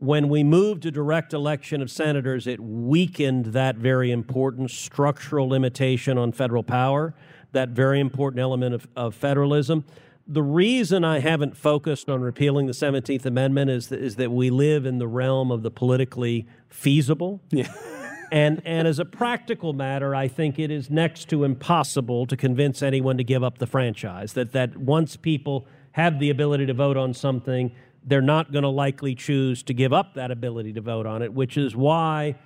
when 0.00 0.28
we 0.28 0.42
moved 0.42 0.82
to 0.82 0.90
direct 0.90 1.32
election 1.32 1.80
of 1.80 1.88
senators, 1.88 2.48
it 2.48 2.58
weakened 2.58 3.44
that 3.46 3.76
very 3.76 4.10
important 4.10 4.68
structural 4.68 5.48
limitation 5.48 6.18
on 6.18 6.32
federal 6.32 6.64
power, 6.64 7.14
that 7.52 7.68
very 7.68 8.00
important 8.00 8.40
element 8.40 8.74
of, 8.74 8.88
of 8.96 9.14
federalism. 9.14 9.84
The 10.32 10.42
reason 10.42 11.04
I 11.04 11.18
haven't 11.18 11.58
focused 11.58 12.08
on 12.08 12.22
repealing 12.22 12.66
the 12.66 12.72
17th 12.72 13.26
Amendment 13.26 13.70
is 13.70 13.88
that, 13.88 14.00
is 14.00 14.16
that 14.16 14.32
we 14.32 14.48
live 14.48 14.86
in 14.86 14.96
the 14.96 15.06
realm 15.06 15.50
of 15.50 15.62
the 15.62 15.70
politically 15.70 16.46
feasible. 16.70 17.42
Yeah. 17.50 17.70
and, 18.32 18.62
and 18.64 18.88
as 18.88 18.98
a 18.98 19.04
practical 19.04 19.74
matter, 19.74 20.14
I 20.14 20.28
think 20.28 20.58
it 20.58 20.70
is 20.70 20.88
next 20.88 21.28
to 21.28 21.44
impossible 21.44 22.24
to 22.28 22.34
convince 22.34 22.82
anyone 22.82 23.18
to 23.18 23.24
give 23.24 23.42
up 23.42 23.58
the 23.58 23.66
franchise. 23.66 24.32
That, 24.32 24.52
that 24.52 24.78
once 24.78 25.16
people 25.16 25.66
have 25.90 26.18
the 26.18 26.30
ability 26.30 26.64
to 26.64 26.72
vote 26.72 26.96
on 26.96 27.12
something, 27.12 27.70
they're 28.02 28.22
not 28.22 28.52
going 28.52 28.62
to 28.62 28.70
likely 28.70 29.14
choose 29.14 29.62
to 29.64 29.74
give 29.74 29.92
up 29.92 30.14
that 30.14 30.30
ability 30.30 30.72
to 30.72 30.80
vote 30.80 31.04
on 31.04 31.20
it, 31.20 31.34
which 31.34 31.58
is 31.58 31.76
why, 31.76 32.36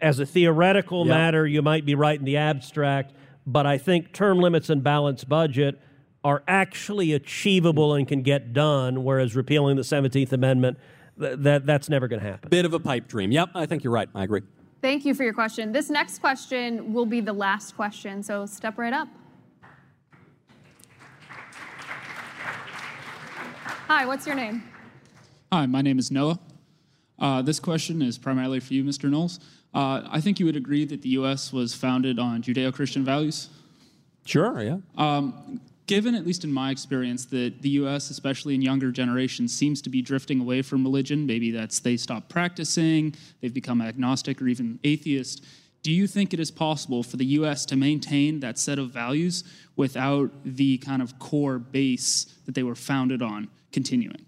as 0.00 0.18
a 0.18 0.26
theoretical 0.26 1.06
Yeah. 1.06 1.14
matter, 1.14 1.46
you 1.46 1.62
might 1.62 1.86
be 1.86 1.94
right 1.94 2.18
in 2.18 2.24
the 2.24 2.38
abstract, 2.38 3.12
but 3.46 3.66
I 3.66 3.78
think 3.78 4.12
term 4.12 4.40
limits 4.40 4.68
and 4.68 4.82
balanced 4.82 5.28
budget 5.28 5.80
are 6.24 6.42
actually 6.48 7.12
achievable 7.12 7.94
and 7.94 8.08
can 8.08 8.22
get 8.22 8.54
done, 8.54 9.04
whereas 9.04 9.36
repealing 9.36 9.76
the 9.76 9.82
17th 9.82 10.32
Amendment, 10.32 10.78
th- 11.20 11.36
that, 11.40 11.66
that's 11.66 11.90
never 11.90 12.08
going 12.08 12.20
to 12.20 12.26
happen. 12.26 12.48
Bit 12.48 12.64
of 12.64 12.72
a 12.72 12.80
pipe 12.80 13.06
dream. 13.06 13.30
Yep, 13.30 13.50
I 13.54 13.66
think 13.66 13.84
you're 13.84 13.92
right. 13.92 14.08
I 14.14 14.24
agree. 14.24 14.40
Thank 14.80 15.04
you 15.04 15.14
for 15.14 15.22
your 15.22 15.34
question. 15.34 15.70
This 15.70 15.90
next 15.90 16.18
question 16.20 16.94
will 16.94 17.06
be 17.06 17.20
the 17.20 17.32
last 17.32 17.76
question, 17.76 18.22
so 18.22 18.46
step 18.46 18.78
right 18.78 18.92
up. 18.92 19.08
Hi, 23.86 24.06
what's 24.06 24.26
your 24.26 24.34
name? 24.34 24.62
Hi, 25.52 25.66
my 25.66 25.82
name 25.82 25.98
is 25.98 26.10
Noah. 26.10 26.38
Uh, 27.18 27.42
this 27.42 27.60
question 27.60 28.00
is 28.00 28.18
primarily 28.18 28.60
for 28.60 28.72
you, 28.72 28.82
Mr. 28.82 29.10
Knowles. 29.10 29.40
Uh, 29.74 30.02
I 30.10 30.20
think 30.20 30.40
you 30.40 30.46
would 30.46 30.56
agree 30.56 30.84
that 30.86 31.02
the 31.02 31.10
U.S. 31.10 31.52
was 31.52 31.74
founded 31.74 32.18
on 32.18 32.42
Judeo 32.42 32.72
Christian 32.72 33.04
values. 33.04 33.50
Sure, 34.24 34.62
yeah. 34.62 34.78
Um, 34.96 35.60
given, 35.86 36.14
at 36.14 36.26
least 36.26 36.44
in 36.44 36.52
my 36.52 36.70
experience, 36.70 37.26
that 37.26 37.62
the 37.62 37.70
U.S., 37.70 38.10
especially 38.10 38.54
in 38.54 38.62
younger 38.62 38.90
generations, 38.90 39.54
seems 39.54 39.82
to 39.82 39.90
be 39.90 40.02
drifting 40.02 40.40
away 40.40 40.62
from 40.62 40.84
religion, 40.84 41.26
maybe 41.26 41.50
that's 41.50 41.78
they 41.80 41.96
stop 41.96 42.28
practicing, 42.28 43.14
they've 43.40 43.54
become 43.54 43.80
agnostic 43.80 44.40
or 44.40 44.48
even 44.48 44.78
atheist. 44.84 45.44
Do 45.82 45.92
you 45.92 46.06
think 46.06 46.32
it 46.32 46.40
is 46.40 46.50
possible 46.50 47.02
for 47.02 47.18
the 47.18 47.26
U.S. 47.26 47.66
to 47.66 47.76
maintain 47.76 48.40
that 48.40 48.58
set 48.58 48.78
of 48.78 48.90
values 48.90 49.44
without 49.76 50.30
the 50.44 50.78
kind 50.78 51.02
of 51.02 51.18
core 51.18 51.58
base 51.58 52.24
that 52.46 52.54
they 52.54 52.62
were 52.62 52.74
founded 52.74 53.20
on 53.20 53.48
continuing? 53.70 54.24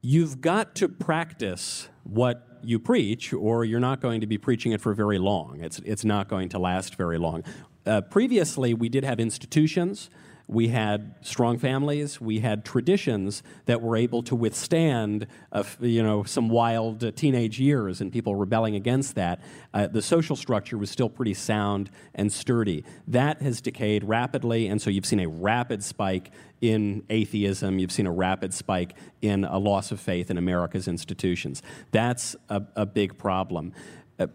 You've 0.00 0.40
got 0.40 0.76
to 0.76 0.88
practice 0.88 1.88
what 2.04 2.46
you 2.62 2.78
preach, 2.78 3.32
or 3.32 3.64
you're 3.64 3.80
not 3.80 4.00
going 4.00 4.20
to 4.20 4.26
be 4.26 4.38
preaching 4.38 4.72
it 4.72 4.80
for 4.80 4.94
very 4.94 5.18
long. 5.18 5.58
It's, 5.60 5.78
it's 5.80 6.04
not 6.04 6.28
going 6.28 6.48
to 6.50 6.58
last 6.58 6.94
very 6.94 7.18
long. 7.18 7.44
Uh, 7.86 8.00
previously, 8.02 8.74
we 8.74 8.88
did 8.88 9.04
have 9.04 9.20
institutions. 9.20 10.10
We 10.50 10.68
had 10.68 11.14
strong 11.20 11.58
families. 11.58 12.22
We 12.22 12.40
had 12.40 12.64
traditions 12.64 13.42
that 13.66 13.82
were 13.82 13.96
able 13.96 14.22
to 14.22 14.34
withstand, 14.34 15.26
uh, 15.52 15.62
you 15.78 16.02
know, 16.02 16.24
some 16.24 16.48
wild 16.48 17.04
uh, 17.04 17.10
teenage 17.10 17.60
years 17.60 18.00
and 18.00 18.10
people 18.10 18.34
rebelling 18.34 18.74
against 18.74 19.14
that. 19.16 19.42
Uh, 19.74 19.88
the 19.88 20.00
social 20.00 20.36
structure 20.36 20.78
was 20.78 20.90
still 20.90 21.10
pretty 21.10 21.34
sound 21.34 21.90
and 22.14 22.32
sturdy. 22.32 22.82
That 23.06 23.42
has 23.42 23.60
decayed 23.60 24.04
rapidly, 24.04 24.68
and 24.68 24.80
so 24.80 24.88
you've 24.88 25.04
seen 25.04 25.20
a 25.20 25.28
rapid 25.28 25.84
spike 25.84 26.30
in 26.62 27.04
atheism. 27.10 27.78
You've 27.78 27.92
seen 27.92 28.06
a 28.06 28.12
rapid 28.12 28.54
spike 28.54 28.94
in 29.20 29.44
a 29.44 29.58
loss 29.58 29.92
of 29.92 30.00
faith 30.00 30.30
in 30.30 30.38
America's 30.38 30.88
institutions. 30.88 31.62
That's 31.92 32.34
a, 32.48 32.62
a 32.74 32.86
big 32.86 33.18
problem. 33.18 33.74
Uh, 34.18 34.28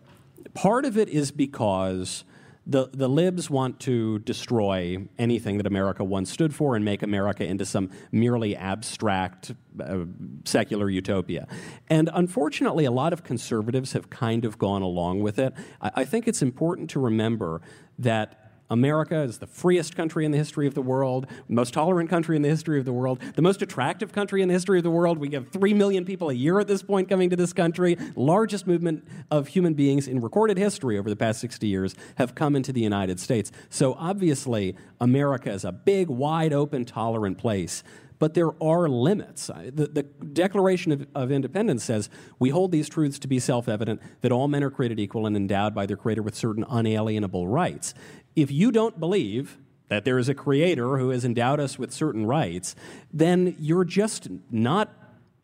part 0.53 0.85
of 0.85 0.95
it 0.95 1.09
is 1.09 1.31
because 1.31 2.23
the, 2.65 2.89
the 2.93 3.09
libs 3.09 3.49
want 3.49 3.79
to 3.81 4.19
destroy 4.19 4.97
anything 5.19 5.57
that 5.57 5.67
America 5.67 6.03
once 6.03 6.31
stood 6.31 6.55
for 6.55 6.75
and 6.75 6.85
make 6.85 7.03
America 7.03 7.43
into 7.43 7.65
some 7.65 7.89
merely 8.11 8.55
abstract 8.55 9.53
uh, 9.81 10.05
secular 10.45 10.89
utopia. 10.89 11.47
And 11.89 12.09
unfortunately, 12.13 12.85
a 12.85 12.91
lot 12.91 13.11
of 13.11 13.23
conservatives 13.23 13.93
have 13.93 14.09
kind 14.09 14.45
of 14.45 14.57
gone 14.57 14.81
along 14.81 15.21
with 15.21 15.39
it. 15.39 15.53
I, 15.81 15.91
I 15.95 16.05
think 16.05 16.27
it's 16.27 16.41
important 16.41 16.89
to 16.91 16.99
remember 16.99 17.61
that 17.99 18.42
America 18.73 19.21
is 19.21 19.37
the 19.37 19.45
freest 19.45 19.95
country 19.95 20.25
in 20.25 20.31
the 20.31 20.37
history 20.37 20.65
of 20.65 20.73
the 20.73 20.81
world, 20.81 21.27
most 21.47 21.75
tolerant 21.75 22.09
country 22.09 22.35
in 22.35 22.41
the 22.41 22.49
history 22.49 22.79
of 22.79 22.85
the 22.85 22.91
world, 22.91 23.19
the 23.35 23.41
most 23.41 23.61
attractive 23.61 24.11
country 24.11 24.41
in 24.41 24.47
the 24.47 24.53
history 24.53 24.79
of 24.79 24.83
the 24.83 24.89
world. 24.89 25.19
We 25.19 25.29
have 25.29 25.49
3 25.49 25.75
million 25.75 26.03
people 26.05 26.31
a 26.31 26.33
year 26.33 26.59
at 26.59 26.67
this 26.67 26.81
point 26.81 27.07
coming 27.07 27.29
to 27.29 27.35
this 27.35 27.53
country. 27.53 27.97
Largest 28.15 28.65
movement 28.65 29.07
of 29.29 29.47
human 29.47 29.75
beings 29.75 30.07
in 30.07 30.19
recorded 30.19 30.57
history 30.57 30.97
over 30.97 31.07
the 31.07 31.15
past 31.15 31.39
60 31.39 31.67
years 31.67 31.95
have 32.15 32.33
come 32.33 32.55
into 32.55 32.73
the 32.73 32.81
United 32.81 33.19
States. 33.19 33.51
So 33.69 33.93
obviously, 33.93 34.75
America 34.99 35.51
is 35.51 35.63
a 35.63 35.71
big, 35.71 36.09
wide 36.09 36.51
open, 36.51 36.83
tolerant 36.83 37.37
place 37.37 37.83
but 38.23 38.35
there 38.35 38.51
are 38.63 38.87
limits. 38.87 39.47
The, 39.47 39.87
the 39.87 40.03
Declaration 40.03 40.93
of, 40.93 41.05
of, 41.13 41.29
Independence 41.29 41.83
says 41.83 42.09
we 42.39 42.51
hold 42.51 42.71
these 42.71 42.87
truths 42.87 43.19
to 43.19 43.27
be 43.27 43.37
self 43.37 43.67
evident 43.67 44.01
that 44.21 44.31
all 44.31 44.47
men 44.47 44.63
are 44.63 44.69
created 44.69 44.97
equal 44.97 45.25
and 45.25 45.35
endowed 45.35 45.75
by 45.75 45.85
their 45.85 45.97
Creator 45.97 46.23
with 46.23 46.33
certain 46.33 46.63
unalienable 46.69 47.49
rights. 47.49 47.93
If 48.35 48.51
you 48.51 48.71
don't 48.71 48.99
believe 48.99 49.57
that 49.89 50.05
there 50.05 50.17
is 50.17 50.29
a 50.29 50.33
Creator 50.33 50.97
who 50.97 51.09
has 51.09 51.23
endowed 51.23 51.59
us 51.59 51.77
with 51.77 51.91
certain 51.91 52.25
rights, 52.25 52.75
then 53.11 53.55
you're 53.59 53.85
just 53.85 54.27
not 54.49 54.91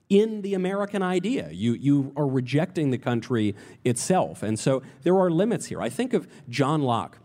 in 0.09 0.41
the 0.41 0.55
American 0.55 1.03
idea. 1.03 1.49
You, 1.51 1.73
you 1.73 2.11
are 2.15 2.27
rejecting 2.27 2.89
the 2.89 2.97
country 2.97 3.55
itself. 3.85 4.41
And 4.41 4.59
so 4.59 4.81
there 5.03 5.17
are 5.19 5.29
limits 5.29 5.67
here. 5.67 5.81
I 5.81 5.89
think 5.89 6.13
of 6.13 6.27
John 6.49 6.81
Locke 6.81 7.19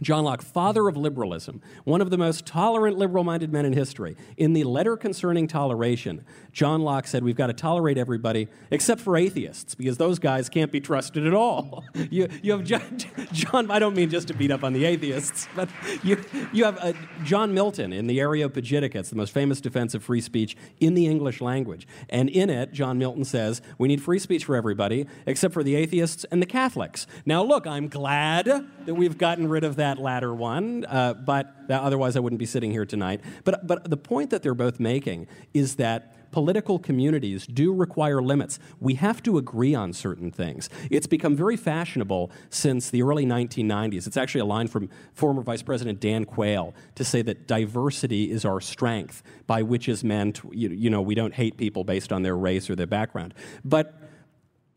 John 0.00 0.24
Locke, 0.24 0.42
father 0.42 0.86
of 0.86 0.96
liberalism, 0.96 1.60
one 1.84 2.00
of 2.00 2.10
the 2.10 2.18
most 2.18 2.46
tolerant 2.46 2.96
liberal 2.96 3.24
minded 3.24 3.52
men 3.52 3.64
in 3.64 3.72
history. 3.72 4.16
In 4.36 4.52
the 4.52 4.62
letter 4.64 4.96
concerning 4.96 5.48
toleration, 5.48 6.24
John 6.52 6.82
Locke 6.82 7.06
said, 7.06 7.24
We've 7.24 7.36
got 7.36 7.48
to 7.48 7.52
tolerate 7.52 7.98
everybody 7.98 8.48
except 8.70 9.00
for 9.00 9.16
atheists, 9.16 9.74
because 9.74 9.96
those 9.96 10.18
guys 10.18 10.48
can't 10.48 10.70
be 10.70 10.80
trusted 10.80 11.26
at 11.26 11.34
all. 11.34 11.84
you, 12.10 12.28
you 12.42 12.52
have 12.52 12.64
John, 12.64 12.98
John, 13.32 13.70
I 13.70 13.78
don't 13.78 13.96
mean 13.96 14.08
just 14.08 14.28
to 14.28 14.34
beat 14.34 14.52
up 14.52 14.62
on 14.62 14.72
the 14.72 14.84
atheists, 14.84 15.48
but 15.56 15.68
you, 16.02 16.22
you 16.52 16.64
have 16.64 16.78
uh, 16.80 16.92
John 17.24 17.52
Milton 17.52 17.92
in 17.92 18.06
the 18.06 18.18
Areopagitica. 18.18 18.96
It's 18.96 19.10
the 19.10 19.16
most 19.16 19.32
famous 19.32 19.60
defense 19.60 19.94
of 19.94 20.04
free 20.04 20.20
speech 20.20 20.56
in 20.78 20.94
the 20.94 21.06
English 21.06 21.40
language. 21.40 21.88
And 22.08 22.28
in 22.28 22.50
it, 22.50 22.72
John 22.72 22.98
Milton 22.98 23.24
says, 23.24 23.62
We 23.78 23.88
need 23.88 24.00
free 24.02 24.18
speech 24.18 24.44
for 24.44 24.54
everybody 24.54 25.06
except 25.26 25.54
for 25.54 25.64
the 25.64 25.74
atheists 25.74 26.24
and 26.30 26.40
the 26.40 26.46
Catholics. 26.46 27.06
Now, 27.26 27.42
look, 27.42 27.66
I'm 27.66 27.88
glad 27.88 28.46
that 28.46 28.94
we've 28.94 29.18
gotten 29.18 29.48
rid 29.48 29.64
of 29.64 29.76
that 29.76 29.87
that 29.88 30.02
latter 30.02 30.34
one, 30.34 30.84
uh, 30.84 31.14
but 31.14 31.54
otherwise 31.70 32.16
I 32.16 32.20
wouldn't 32.20 32.38
be 32.38 32.46
sitting 32.46 32.70
here 32.70 32.84
tonight. 32.84 33.20
But, 33.44 33.66
but 33.66 33.88
the 33.88 33.96
point 33.96 34.30
that 34.30 34.42
they're 34.42 34.54
both 34.54 34.78
making 34.78 35.26
is 35.54 35.76
that 35.76 36.30
political 36.30 36.78
communities 36.78 37.46
do 37.46 37.72
require 37.72 38.20
limits. 38.20 38.58
We 38.80 38.94
have 38.94 39.22
to 39.22 39.38
agree 39.38 39.74
on 39.74 39.94
certain 39.94 40.30
things. 40.30 40.68
It's 40.90 41.06
become 41.06 41.34
very 41.34 41.56
fashionable 41.56 42.30
since 42.50 42.90
the 42.90 43.02
early 43.02 43.24
1990s. 43.24 44.06
It's 44.06 44.18
actually 44.18 44.42
a 44.42 44.44
line 44.44 44.68
from 44.68 44.90
former 45.14 45.40
Vice 45.40 45.62
President 45.62 46.00
Dan 46.00 46.26
Quayle 46.26 46.74
to 46.96 47.04
say 47.04 47.22
that 47.22 47.46
diversity 47.46 48.30
is 48.30 48.44
our 48.44 48.60
strength, 48.60 49.22
by 49.46 49.62
which 49.62 49.88
is 49.88 50.04
meant, 50.04 50.42
you, 50.52 50.68
you 50.68 50.90
know, 50.90 51.00
we 51.00 51.14
don't 51.14 51.32
hate 51.32 51.56
people 51.56 51.82
based 51.82 52.12
on 52.12 52.22
their 52.22 52.36
race 52.36 52.68
or 52.68 52.76
their 52.76 52.86
background. 52.86 53.32
But 53.64 53.94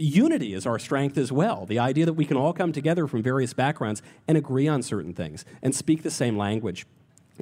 unity 0.01 0.53
is 0.53 0.65
our 0.65 0.79
strength 0.79 1.17
as 1.17 1.31
well. 1.31 1.65
The 1.65 1.79
idea 1.79 2.05
that 2.05 2.13
we 2.13 2.25
can 2.25 2.37
all 2.37 2.53
come 2.53 2.71
together 2.71 3.07
from 3.07 3.21
various 3.21 3.53
backgrounds 3.53 4.01
and 4.27 4.37
agree 4.37 4.67
on 4.67 4.81
certain 4.81 5.13
things 5.13 5.45
and 5.61 5.73
speak 5.75 6.03
the 6.03 6.11
same 6.11 6.37
language 6.37 6.85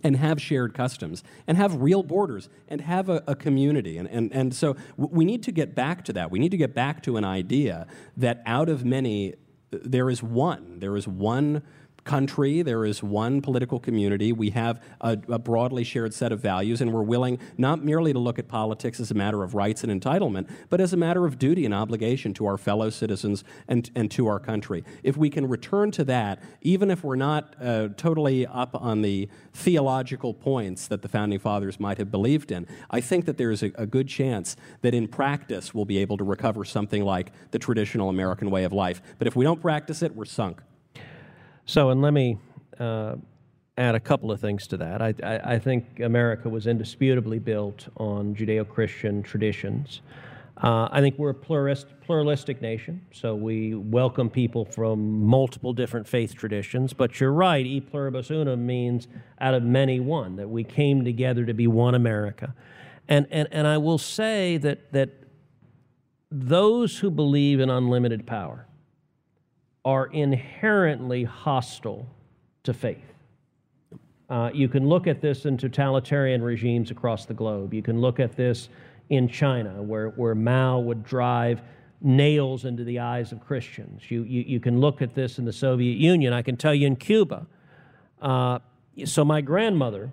and 0.04 0.16
have 0.18 0.42
shared 0.42 0.74
customs 0.74 1.24
and 1.48 1.58
have 1.58 1.82
real 1.82 2.04
borders 2.04 2.50
and 2.68 2.82
have 2.82 3.10
a, 3.10 3.24
a 3.28 3.36
community. 3.36 3.98
And, 3.98 4.08
and, 4.10 4.32
and 4.32 4.54
so 4.54 4.76
we 4.98 5.26
need 5.26 5.44
to 5.44 5.52
get 5.52 5.76
back 5.76 6.06
to 6.06 6.14
that. 6.14 6.32
We 6.32 6.40
need 6.40 6.52
to 6.52 6.58
get 6.58 6.74
back 6.74 7.04
to 7.04 7.18
an 7.18 7.26
idea 7.26 7.88
that 8.18 8.42
out 8.46 8.70
of 8.70 8.86
many, 8.86 9.34
uh, 9.74 9.78
there 9.84 10.10
is 10.10 10.22
one. 10.24 10.80
There 10.80 10.96
is 10.96 11.08
one 11.08 11.64
country, 12.04 12.62
there 12.62 12.86
is 12.86 13.04
one 13.04 13.42
political 13.42 13.80
community, 13.80 14.32
we 14.32 14.50
have 14.52 14.82
a, 15.02 15.18
a, 15.30 15.40
broadly 15.40 15.84
shared 15.84 16.14
set 16.14 16.32
of 16.32 16.40
values, 16.40 16.82
and 16.82 16.94
we're 16.94 17.02
willing 17.02 17.40
not 17.58 17.84
merely 17.84 18.14
to 18.14 18.20
look 18.20 18.40
at 18.40 18.48
politics 18.48 19.00
as 19.00 19.12
a 19.12 19.14
matter 19.14 19.44
of 19.44 19.56
rights 19.56 19.84
and 19.84 20.02
entitlement, 20.02 20.50
but 20.70 20.82
as 20.82 20.94
a 20.94 20.98
matter 20.98 21.26
of 21.26 21.40
duty 21.40 21.66
and 21.66 21.74
obligation 21.74 22.34
to 22.34 22.46
our 22.46 22.58
fellow 22.58 22.90
citizens 22.90 23.44
and, 23.68 23.90
and 23.96 24.12
to 24.12 24.28
our 24.28 24.40
country. 24.40 24.84
If 25.04 25.18
we 25.18 25.30
can 25.30 25.48
return 25.48 25.92
to 25.92 26.04
that, 26.06 26.42
even 26.62 26.92
if 26.92 27.04
we're 27.04 27.16
not 27.16 27.56
uh, 27.62 27.90
totally 27.98 28.46
up 28.46 28.76
on 28.76 29.02
the 29.02 29.30
theological 29.54 30.34
points 30.34 30.88
that 30.88 31.02
the 31.02 31.08
founding 31.08 31.40
fathers 31.40 31.80
might 31.80 31.98
have 31.98 32.12
believed 32.12 32.52
in, 32.52 32.68
I 32.90 33.02
think 33.02 33.26
that 33.26 33.38
there's 33.38 33.64
a, 33.64 33.72
a 33.76 33.86
good 33.86 34.08
chance 34.08 34.56
that 34.82 34.94
in 34.94 35.08
practice 35.08 35.74
we'll 35.74 35.86
be 35.86 35.98
able 35.98 36.18
to 36.18 36.24
recover 36.24 36.66
something 36.66 37.04
like 37.04 37.32
the 37.52 37.60
traditional 37.60 38.10
American 38.10 38.50
way 38.52 38.64
of 38.64 38.74
life. 38.74 39.02
But 39.18 39.28
if 39.28 39.36
we 39.36 39.44
don't 39.44 39.62
practice 39.62 40.02
it, 40.02 40.16
we're 40.16 40.26
sunk. 40.26 40.62
So, 41.70 41.92
and 41.92 42.02
let 42.02 42.14
me 42.14 42.40
uh, 42.80 43.18
add 43.78 43.94
a 43.94 44.00
couple 44.00 44.32
of 44.32 44.42
things 44.42 44.66
to 44.70 44.78
that. 44.78 45.04
I, 45.04 45.14
I, 45.22 45.54
I 45.54 45.60
think 45.60 46.00
America 46.00 46.50
was 46.50 46.66
indisputably 46.66 47.38
built 47.38 47.90
on 47.98 48.34
Judeo 48.34 48.68
Christian 48.68 49.22
traditions. 49.22 50.02
Uh, 50.58 50.90
I 50.92 51.00
think 51.00 51.20
we're 51.20 51.30
a 51.30 51.36
plurist, 51.36 51.86
pluralistic 52.02 52.60
nation, 52.60 53.06
so 53.12 53.36
we 53.36 53.76
welcome 53.76 54.32
people 54.32 54.66
from 54.66 55.22
multiple 55.22 55.72
different 55.72 56.08
faith 56.08 56.34
traditions. 56.34 56.92
But 56.92 57.20
you're 57.20 57.34
right, 57.34 57.64
e 57.64 57.80
pluribus 57.80 58.32
unum 58.32 58.66
means 58.66 59.08
out 59.40 59.54
of 59.54 59.62
many 59.62 60.00
one, 60.00 60.38
that 60.38 60.50
we 60.50 60.64
came 60.64 61.06
together 61.06 61.46
to 61.46 61.54
be 61.54 61.68
one 61.68 61.94
America. 61.94 62.56
And, 63.08 63.28
and, 63.30 63.48
and 63.52 63.68
I 63.68 63.78
will 63.78 64.00
say 64.00 64.58
that, 64.58 64.92
that 64.92 65.12
those 66.32 66.98
who 66.98 67.12
believe 67.12 67.60
in 67.60 67.70
unlimited 67.70 68.26
power, 68.26 68.66
are 69.86 70.08
inherently 70.08 71.24
hostile 71.24 72.08
to 72.64 72.74
faith. 72.74 73.14
Uh, 74.30 74.52
you 74.54 74.68
can 74.68 74.88
look 74.88 75.08
at 75.08 75.22
this 75.22 75.46
in 75.46 75.58
totalitarian 75.58 76.44
regimes 76.44 76.92
across 76.92 77.26
the 77.26 77.34
globe. 77.34 77.74
You 77.74 77.82
can 77.82 78.00
look 78.00 78.20
at 78.20 78.36
this 78.36 78.70
in 79.10 79.28
China, 79.28 79.82
where, 79.82 80.10
where 80.10 80.36
Mao 80.36 80.80
would 80.80 81.04
drive 81.04 81.62
nails 82.02 82.66
into 82.66 82.84
the 82.84 83.00
eyes 83.00 83.32
of 83.32 83.44
Christians. 83.46 84.10
You, 84.10 84.24
you, 84.24 84.42
you 84.42 84.60
can 84.60 84.80
look 84.80 85.02
at 85.02 85.16
this 85.16 85.40
in 85.40 85.46
the 85.46 85.54
Soviet 85.54 85.98
Union. 85.98 86.32
I 86.32 86.44
can 86.44 86.58
tell 86.58 86.76
you 86.76 86.86
in 86.86 86.96
Cuba. 86.96 87.48
Uh, 88.22 88.60
so, 89.06 89.26
my 89.26 89.42
grandmother, 89.42 90.12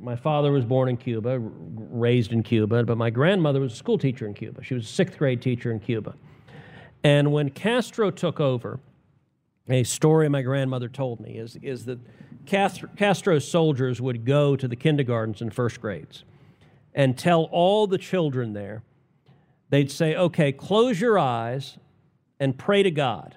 my 0.00 0.16
father 0.16 0.50
was 0.50 0.64
born 0.64 0.88
in 0.88 0.96
Cuba, 0.96 1.38
raised 1.38 2.32
in 2.32 2.42
Cuba, 2.42 2.84
but 2.84 2.96
my 2.96 3.10
grandmother 3.10 3.60
was 3.60 3.72
a 3.72 3.76
school 3.76 3.98
teacher 3.98 4.26
in 4.26 4.34
Cuba. 4.34 4.62
She 4.62 4.74
was 4.74 4.84
a 4.84 4.92
sixth 4.92 5.18
grade 5.18 5.42
teacher 5.42 5.70
in 5.70 5.80
Cuba. 5.80 6.14
And 7.04 7.32
when 7.32 7.50
Castro 7.50 8.10
took 8.10 8.40
over, 8.40 8.80
a 9.68 9.84
story 9.84 10.28
my 10.30 10.40
grandmother 10.40 10.88
told 10.88 11.20
me 11.20 11.36
is, 11.36 11.56
is 11.62 11.84
that 11.84 11.98
Castro, 12.46 12.88
Castro's 12.96 13.46
soldiers 13.46 14.00
would 14.00 14.24
go 14.24 14.56
to 14.56 14.66
the 14.66 14.76
kindergartens 14.76 15.42
and 15.42 15.52
first 15.52 15.80
grades 15.80 16.24
and 16.94 17.16
tell 17.16 17.44
all 17.44 17.86
the 17.86 17.98
children 17.98 18.54
there, 18.54 18.82
they'd 19.68 19.90
say, 19.90 20.14
okay, 20.16 20.50
close 20.50 21.00
your 21.00 21.18
eyes 21.18 21.78
and 22.40 22.56
pray 22.58 22.82
to 22.82 22.90
God 22.90 23.34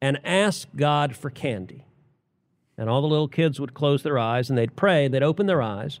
and 0.00 0.18
ask 0.24 0.68
God 0.74 1.14
for 1.14 1.30
candy. 1.30 1.84
And 2.78 2.88
all 2.88 3.02
the 3.02 3.08
little 3.08 3.28
kids 3.28 3.60
would 3.60 3.74
close 3.74 4.02
their 4.02 4.18
eyes 4.18 4.48
and 4.48 4.58
they'd 4.58 4.76
pray, 4.76 5.08
they'd 5.08 5.22
open 5.22 5.46
their 5.46 5.62
eyes, 5.62 6.00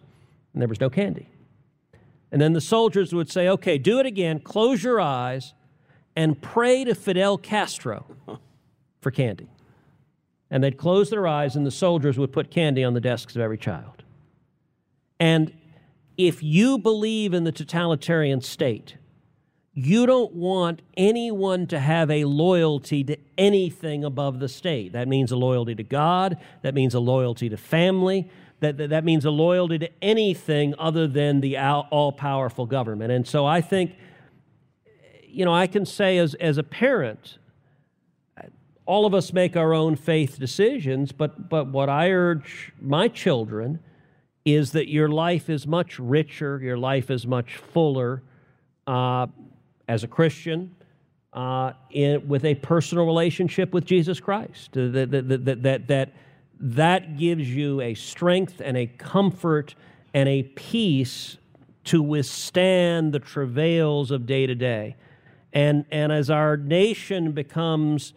and 0.52 0.60
there 0.60 0.68
was 0.68 0.80
no 0.80 0.90
candy. 0.90 1.28
And 2.30 2.40
then 2.40 2.54
the 2.54 2.60
soldiers 2.62 3.14
would 3.14 3.30
say, 3.30 3.48
okay, 3.48 3.76
do 3.76 3.98
it 3.98 4.06
again, 4.06 4.40
close 4.40 4.82
your 4.82 5.00
eyes 5.00 5.52
and 6.16 6.40
pray 6.40 6.84
to 6.84 6.94
Fidel 6.94 7.38
Castro 7.38 8.06
for 9.00 9.10
candy. 9.10 9.48
And 10.50 10.62
they'd 10.62 10.76
close 10.76 11.10
their 11.10 11.26
eyes, 11.26 11.56
and 11.56 11.66
the 11.66 11.70
soldiers 11.70 12.18
would 12.18 12.32
put 12.32 12.50
candy 12.50 12.84
on 12.84 12.94
the 12.94 13.00
desks 13.00 13.34
of 13.34 13.40
every 13.42 13.58
child. 13.58 14.02
And 15.18 15.52
if 16.18 16.42
you 16.42 16.78
believe 16.78 17.32
in 17.32 17.44
the 17.44 17.52
totalitarian 17.52 18.42
state, 18.42 18.96
you 19.72 20.04
don't 20.04 20.34
want 20.34 20.82
anyone 20.96 21.66
to 21.68 21.78
have 21.78 22.10
a 22.10 22.26
loyalty 22.26 23.02
to 23.04 23.16
anything 23.38 24.04
above 24.04 24.38
the 24.38 24.48
state. 24.48 24.92
That 24.92 25.08
means 25.08 25.32
a 25.32 25.36
loyalty 25.36 25.74
to 25.74 25.82
God, 25.82 26.36
that 26.60 26.74
means 26.74 26.94
a 26.94 27.00
loyalty 27.00 27.48
to 27.48 27.56
family, 27.56 28.30
that, 28.60 28.76
that, 28.76 28.90
that 28.90 29.04
means 29.04 29.24
a 29.24 29.30
loyalty 29.30 29.78
to 29.78 29.90
anything 30.02 30.74
other 30.78 31.06
than 31.06 31.40
the 31.40 31.56
all 31.56 32.12
powerful 32.12 32.66
government. 32.66 33.10
And 33.10 33.26
so 33.26 33.46
I 33.46 33.62
think, 33.62 33.96
you 35.32 35.44
know, 35.44 35.54
I 35.54 35.66
can 35.66 35.86
say 35.86 36.18
as, 36.18 36.34
as 36.34 36.58
a 36.58 36.62
parent, 36.62 37.38
all 38.84 39.06
of 39.06 39.14
us 39.14 39.32
make 39.32 39.56
our 39.56 39.72
own 39.72 39.96
faith 39.96 40.38
decisions, 40.38 41.12
but, 41.12 41.48
but 41.48 41.68
what 41.68 41.88
I 41.88 42.10
urge 42.10 42.72
my 42.80 43.08
children 43.08 43.78
is 44.44 44.72
that 44.72 44.88
your 44.88 45.08
life 45.08 45.48
is 45.48 45.66
much 45.66 45.98
richer, 45.98 46.60
your 46.62 46.76
life 46.76 47.10
is 47.10 47.26
much 47.26 47.56
fuller 47.56 48.22
uh, 48.86 49.26
as 49.88 50.04
a 50.04 50.08
Christian. 50.08 50.74
Uh, 51.32 51.72
in, 51.90 52.28
with 52.28 52.44
a 52.44 52.54
personal 52.56 53.06
relationship 53.06 53.72
with 53.72 53.86
Jesus 53.86 54.20
Christ. 54.20 54.72
That, 54.72 55.08
that, 55.10 55.28
that, 55.28 55.62
that, 55.62 55.86
that, 55.86 56.12
that 56.60 57.16
gives 57.16 57.48
you 57.48 57.80
a 57.80 57.94
strength 57.94 58.60
and 58.62 58.76
a 58.76 58.86
comfort 58.86 59.74
and 60.12 60.28
a 60.28 60.42
peace 60.42 61.38
to 61.84 62.02
withstand 62.02 63.14
the 63.14 63.18
travails 63.18 64.10
of 64.10 64.26
day 64.26 64.46
to 64.46 64.54
day. 64.54 64.94
And, 65.52 65.84
and 65.90 66.12
as 66.12 66.30
our 66.30 66.56
nation 66.56 67.32
becomes 67.32 68.14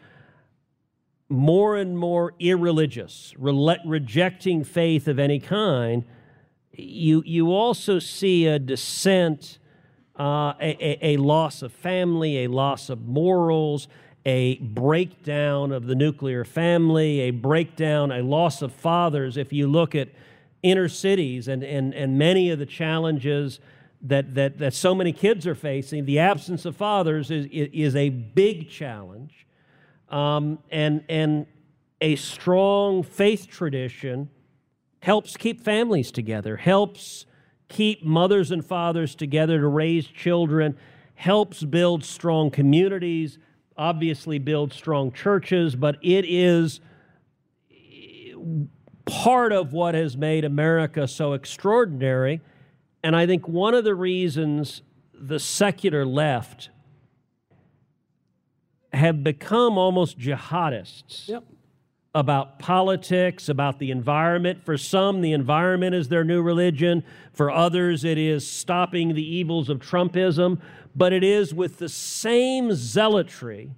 more 1.28 1.76
and 1.76 1.98
more 1.98 2.34
irreligious, 2.40 3.34
re- 3.38 3.78
rejecting 3.86 4.64
faith 4.64 5.08
of 5.08 5.20
any 5.20 5.40
kind, 5.40 6.06
you, 6.72 7.24
you 7.26 7.52
also 7.52 8.00
see 8.00 8.46
a 8.46 8.60
descent, 8.60 9.58
uh, 10.20 10.54
a, 10.62 10.78
a, 10.80 11.16
a 11.16 11.18
loss 11.18 11.62
of 11.62 11.72
family, 11.72 12.44
a 12.44 12.48
loss 12.48 12.90
of 12.90 13.08
morals, 13.08 13.88
a 14.26 14.56
breakdown 14.58 15.72
of 15.72 15.86
the 15.86 15.96
nuclear 15.96 16.44
family, 16.44 17.22
a 17.22 17.32
breakdown, 17.32 18.12
a 18.12 18.22
loss 18.22 18.62
of 18.62 18.74
fathers. 18.74 19.38
If 19.38 19.54
you 19.54 19.68
look 19.68 19.94
at 19.94 20.10
inner 20.64 20.90
cities 20.90 21.48
and, 21.48 21.64
and, 21.64 21.94
and 21.94 22.18
many 22.18 22.50
of 22.50 22.60
the 22.60 22.66
challenges 22.66 23.60
that, 24.08 24.36
that, 24.36 24.58
that 24.60 24.74
so 24.74 24.94
many 24.94 25.12
kids 25.12 25.48
are 25.48 25.56
facing, 25.56 26.06
the 26.06 26.20
absence 26.20 26.66
of 26.66 26.76
fathers 26.76 27.32
is, 27.32 27.48
is 27.52 27.96
a 27.96 28.10
big 28.10 28.70
challenge 28.70 29.46
um, 30.10 30.60
and, 30.70 31.04
and 31.10 31.48
a 32.02 32.16
strong 32.16 33.04
faith 33.04 33.48
tradition 33.48 34.30
helps 35.00 35.38
keep 35.38 35.62
families 35.62 36.12
together, 36.12 36.58
helps 36.58 37.26
keep 37.68 38.04
mothers 38.04 38.52
and 38.52 38.64
fathers 38.64 39.16
together 39.16 39.60
to 39.60 39.68
raise 39.68 40.08
children, 40.08 40.78
helps 41.16 41.64
build 41.64 42.04
strong 42.04 42.52
communities, 42.52 43.40
obviously 43.78 44.38
build 44.38 44.72
strong 44.72 45.12
churches, 45.12 45.76
but 45.76 45.98
it 46.02 46.26
is 46.26 46.80
part 49.06 49.52
of 49.52 49.74
what 49.74 49.96
has 49.96 50.16
made 50.18 50.46
America 50.46 51.08
so 51.08 51.34
extraordinary. 51.34 52.42
And 53.06 53.16
I 53.16 53.28
think 53.28 53.48
one 53.48 53.76
of 53.76 53.84
the 53.84 53.94
reasons 53.94 54.82
the 55.14 55.40
secular 55.40 56.08
left 56.08 56.72
have 58.92 59.24
become 59.24 59.78
almost 59.78 60.18
jihadists 60.18 61.28
yep. 61.28 61.44
about 62.16 62.58
politics, 62.58 63.48
about 63.48 63.78
the 63.78 63.92
environment. 63.92 64.66
For 64.66 64.76
some, 64.76 65.22
the 65.22 65.34
environment 65.34 65.94
is 65.94 66.10
their 66.10 66.24
new 66.24 66.42
religion. 66.42 67.04
For 67.32 67.52
others, 67.52 68.04
it 68.04 68.18
is 68.18 68.50
stopping 68.50 69.14
the 69.14 69.36
evils 69.36 69.70
of 69.70 69.78
Trumpism. 69.78 70.60
But 70.96 71.14
it 71.14 71.24
is 71.24 71.54
with 71.54 71.78
the 71.78 71.90
same 71.90 72.74
zealotry 72.74 73.76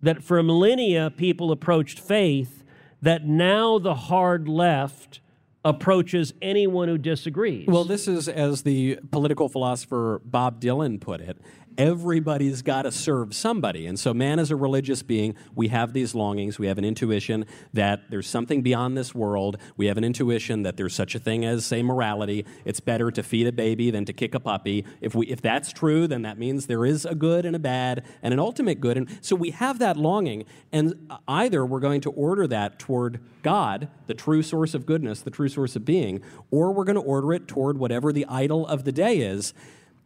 that 0.00 0.24
for 0.24 0.42
millennia 0.42 1.12
people 1.14 1.52
approached 1.52 2.00
faith 2.00 2.64
that 3.02 3.26
now 3.26 3.78
the 3.78 3.94
hard 3.94 4.48
left 4.48 5.20
approaches 5.64 6.34
anyone 6.42 6.88
who 6.88 6.98
disagrees. 6.98 7.66
Well, 7.66 7.84
this 7.84 8.06
is, 8.06 8.28
as 8.28 8.62
the 8.62 8.98
political 9.10 9.48
philosopher 9.48 10.20
Bob 10.24 10.60
Dylan 10.60 11.00
put 11.00 11.20
it, 11.20 11.38
everybody's 11.78 12.62
got 12.62 12.82
to 12.82 12.92
serve 12.92 13.34
somebody. 13.34 13.86
And 13.86 13.98
so, 13.98 14.14
man 14.14 14.38
is 14.38 14.50
a 14.50 14.56
religious 14.56 15.02
being. 15.02 15.34
We 15.54 15.68
have 15.68 15.92
these 15.92 16.14
longings. 16.14 16.58
We 16.58 16.66
have 16.66 16.78
an 16.78 16.84
intuition 16.84 17.46
that 17.72 18.10
there's 18.10 18.28
something 18.28 18.62
beyond 18.62 18.96
this 18.96 19.14
world. 19.14 19.58
We 19.76 19.86
have 19.86 19.98
an 19.98 20.04
intuition 20.04 20.62
that 20.62 20.76
there's 20.76 20.94
such 20.94 21.14
a 21.14 21.18
thing 21.18 21.44
as, 21.44 21.64
say, 21.64 21.82
morality. 21.82 22.46
It's 22.64 22.80
better 22.80 23.10
to 23.10 23.22
feed 23.22 23.46
a 23.46 23.52
baby 23.52 23.90
than 23.90 24.04
to 24.04 24.12
kick 24.12 24.34
a 24.34 24.40
puppy. 24.40 24.84
If, 25.00 25.14
we, 25.14 25.26
if 25.26 25.40
that's 25.40 25.72
true, 25.72 26.06
then 26.06 26.22
that 26.22 26.38
means 26.38 26.66
there 26.66 26.84
is 26.84 27.04
a 27.04 27.14
good 27.14 27.44
and 27.44 27.56
a 27.56 27.58
bad 27.60 28.04
and 28.22 28.32
an 28.32 28.40
ultimate 28.40 28.80
good. 28.80 28.96
And 28.96 29.18
so, 29.20 29.36
we 29.36 29.50
have 29.50 29.78
that 29.78 29.96
longing. 29.96 30.44
And 30.72 31.10
either 31.28 31.64
we're 31.64 31.80
going 31.80 32.00
to 32.02 32.10
order 32.10 32.46
that 32.46 32.78
toward 32.78 33.20
God, 33.42 33.88
the 34.06 34.14
true 34.14 34.42
source 34.42 34.74
of 34.74 34.86
goodness, 34.86 35.20
the 35.20 35.30
true 35.30 35.48
source 35.48 35.76
of 35.76 35.84
being, 35.84 36.22
or 36.50 36.72
we're 36.72 36.84
going 36.84 36.96
to 36.96 37.02
order 37.02 37.32
it 37.32 37.46
toward 37.46 37.78
whatever 37.78 38.12
the 38.12 38.26
idol 38.26 38.66
of 38.66 38.84
the 38.84 38.92
day 38.92 39.18
is. 39.18 39.54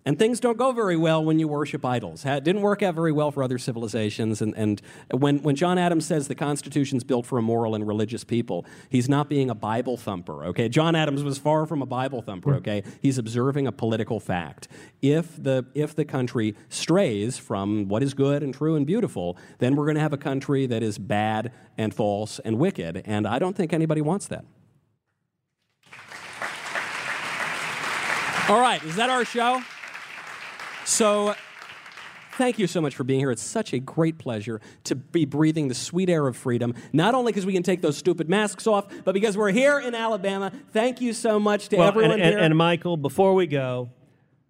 And 0.09 0.19
things 0.19 0.41
don't 0.41 0.57
go 0.57 0.73
very 0.73 0.97
well 0.97 1.23
when 1.23 1.39
you 1.39 1.47
worship 1.47 1.85
idols. 1.85 2.25
It 2.25 2.43
didn't 2.43 2.63
work 2.63 2.83
out 2.83 2.95
very 2.95 3.13
well 3.13 3.31
for 3.31 3.43
other 3.43 3.59
civilizations. 3.59 4.41
And, 4.41 4.55
and 4.57 4.81
when, 5.11 5.43
when 5.43 5.55
John 5.55 5.77
Adams 5.77 6.07
says 6.07 6.29
the 6.29 6.35
Constitution's 6.35 7.05
built 7.05 7.27
for 7.27 7.37
a 7.37 7.43
moral 7.43 7.75
and 7.75 7.87
religious 7.87 8.25
people, 8.25 8.65
he's 8.89 9.07
not 9.07 9.29
being 9.29 9.51
a 9.51 9.55
Bible 9.55 9.99
thumper, 9.99 10.47
okay? 10.47 10.71
John 10.71 10.95
Adams 10.95 11.23
was 11.23 11.37
far 11.37 11.67
from 11.67 11.83
a 11.83 11.87
Bible 11.87 12.23
thumper, 12.23 12.53
hmm. 12.53 12.57
okay? 12.57 12.85
He's 13.03 13.19
observing 13.19 13.67
a 13.67 13.73
political 13.73 14.19
fact. 14.19 14.67
If 15.03 15.37
the, 15.37 15.67
if 15.75 15.95
the 15.95 16.07
country 16.07 16.57
strays 16.71 17.37
from 17.37 17.87
what 17.89 18.03
is 18.03 18.15
good 18.15 18.43
and 18.43 18.55
true 18.55 18.77
and 18.77 18.87
beautiful, 18.87 19.37
then 19.59 19.77
we're 19.77 19.85
going 19.85 19.97
to 19.97 20.01
have 20.01 20.15
a 20.15 20.17
country 20.17 20.65
that 20.65 20.83
is 20.83 20.97
bad 20.97 21.53
and 21.77 21.93
false 21.93 22.39
and 22.39 22.59
wicked. 22.59 23.03
And 23.05 23.27
I 23.27 23.39
don't 23.39 23.55
think 23.55 23.75
anybody 23.75 24.01
wants 24.01 24.27
that. 24.29 24.47
All 28.49 28.59
right, 28.59 28.83
is 28.85 28.97
that 28.97 29.11
our 29.11 29.27
show? 29.27 29.63
So, 30.89 31.35
thank 32.39 32.59
you 32.59 32.67
so 32.67 32.81
much 32.81 32.95
for 32.97 33.05
being 33.05 33.21
here. 33.21 33.31
It's 33.31 33.43
such 33.43 33.75
a 33.75 33.79
great 33.79 34.17
pleasure 34.17 34.59
to 34.85 34.95
be 34.95 35.27
breathing 35.27 35.69
the 35.69 35.75
sweet 35.75 36.09
air 36.09 36.27
of 36.27 36.35
freedom, 36.35 36.73
not 36.95 37.15
only 37.15 37.31
because 37.31 37.45
we 37.45 37.53
can 37.53 37.63
take 37.63 37.83
those 37.83 37.99
stupid 37.99 38.31
masks 38.31 38.67
off, 38.67 38.87
but 39.05 39.13
because 39.13 39.37
we're 39.37 39.51
here 39.53 39.79
in 39.79 39.95
Alabama. 39.95 40.51
Thank 40.73 41.03
you 41.03 41.13
so 41.13 41.39
much 41.39 41.69
to 41.69 41.77
well, 41.77 41.89
everyone 41.89 42.13
and, 42.13 42.23
here. 42.23 42.39
And, 42.39 42.47
and 42.47 42.57
Michael, 42.57 42.97
before 42.97 43.35
we 43.35 43.47
go, 43.47 43.91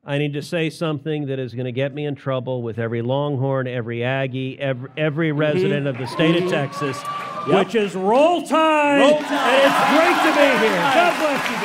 I 0.04 0.18
need 0.18 0.32
to 0.34 0.42
say 0.42 0.70
something 0.70 1.26
that 1.26 1.40
is 1.40 1.54
going 1.54 1.66
to 1.66 1.72
get 1.72 1.92
me 1.92 2.06
in 2.06 2.14
trouble 2.14 2.62
with 2.62 2.78
every 2.78 3.02
Longhorn, 3.02 3.66
every 3.66 4.04
Aggie, 4.04 4.60
every, 4.60 4.90
every 4.96 5.30
Mm-hmm. 5.30 5.38
resident 5.40 5.86
of 5.88 5.98
the 5.98 6.06
state 6.06 6.40
of 6.40 6.48
Texas, 6.48 7.02
which 7.48 7.74
is 7.74 7.96
roll 7.96 8.46
tide. 8.46 9.00
Roll 9.00 9.18
Tide. 9.18 9.28
And 9.28 9.66
it's 9.66 9.90
great 9.90 10.18
to 10.22 10.32
be 10.38 10.68
here. 10.68 10.78
God 10.78 11.18
bless 11.18 11.50
you 11.50 11.57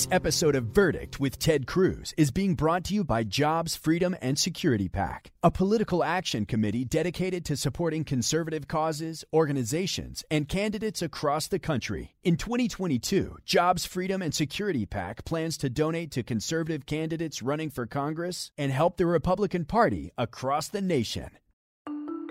This 0.00 0.08
episode 0.10 0.56
of 0.56 0.64
Verdict 0.64 1.20
with 1.20 1.38
Ted 1.38 1.66
Cruz 1.66 2.14
is 2.16 2.30
being 2.30 2.54
brought 2.54 2.84
to 2.84 2.94
you 2.94 3.04
by 3.04 3.22
Jobs, 3.22 3.76
Freedom, 3.76 4.16
and 4.22 4.38
Security 4.38 4.88
PAC, 4.88 5.30
a 5.42 5.50
political 5.50 6.02
action 6.02 6.46
committee 6.46 6.86
dedicated 6.86 7.44
to 7.44 7.54
supporting 7.54 8.04
conservative 8.04 8.66
causes, 8.66 9.26
organizations, 9.30 10.24
and 10.30 10.48
candidates 10.48 11.02
across 11.02 11.48
the 11.48 11.58
country. 11.58 12.14
In 12.24 12.38
2022, 12.38 13.40
Jobs, 13.44 13.84
Freedom, 13.84 14.22
and 14.22 14.32
Security 14.32 14.86
PAC 14.86 15.26
plans 15.26 15.58
to 15.58 15.68
donate 15.68 16.12
to 16.12 16.22
conservative 16.22 16.86
candidates 16.86 17.42
running 17.42 17.68
for 17.68 17.84
Congress 17.84 18.52
and 18.56 18.72
help 18.72 18.96
the 18.96 19.04
Republican 19.04 19.66
Party 19.66 20.12
across 20.16 20.68
the 20.68 20.80
nation. 20.80 21.28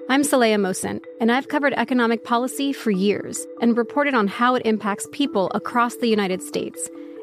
I'm 0.09 0.23
Saleha 0.23 0.55
Mohsin, 0.55 1.01
and 1.21 1.31
I've 1.31 1.49
covered 1.49 1.73
economic 1.73 2.23
policy 2.23 2.73
for 2.73 2.89
years 2.89 3.45
and 3.61 3.77
reported 3.77 4.15
on 4.15 4.27
how 4.27 4.55
it 4.55 4.65
impacts 4.65 5.07
people 5.11 5.51
across 5.53 5.97
the 5.97 6.07
United 6.07 6.41
States. 6.41 6.89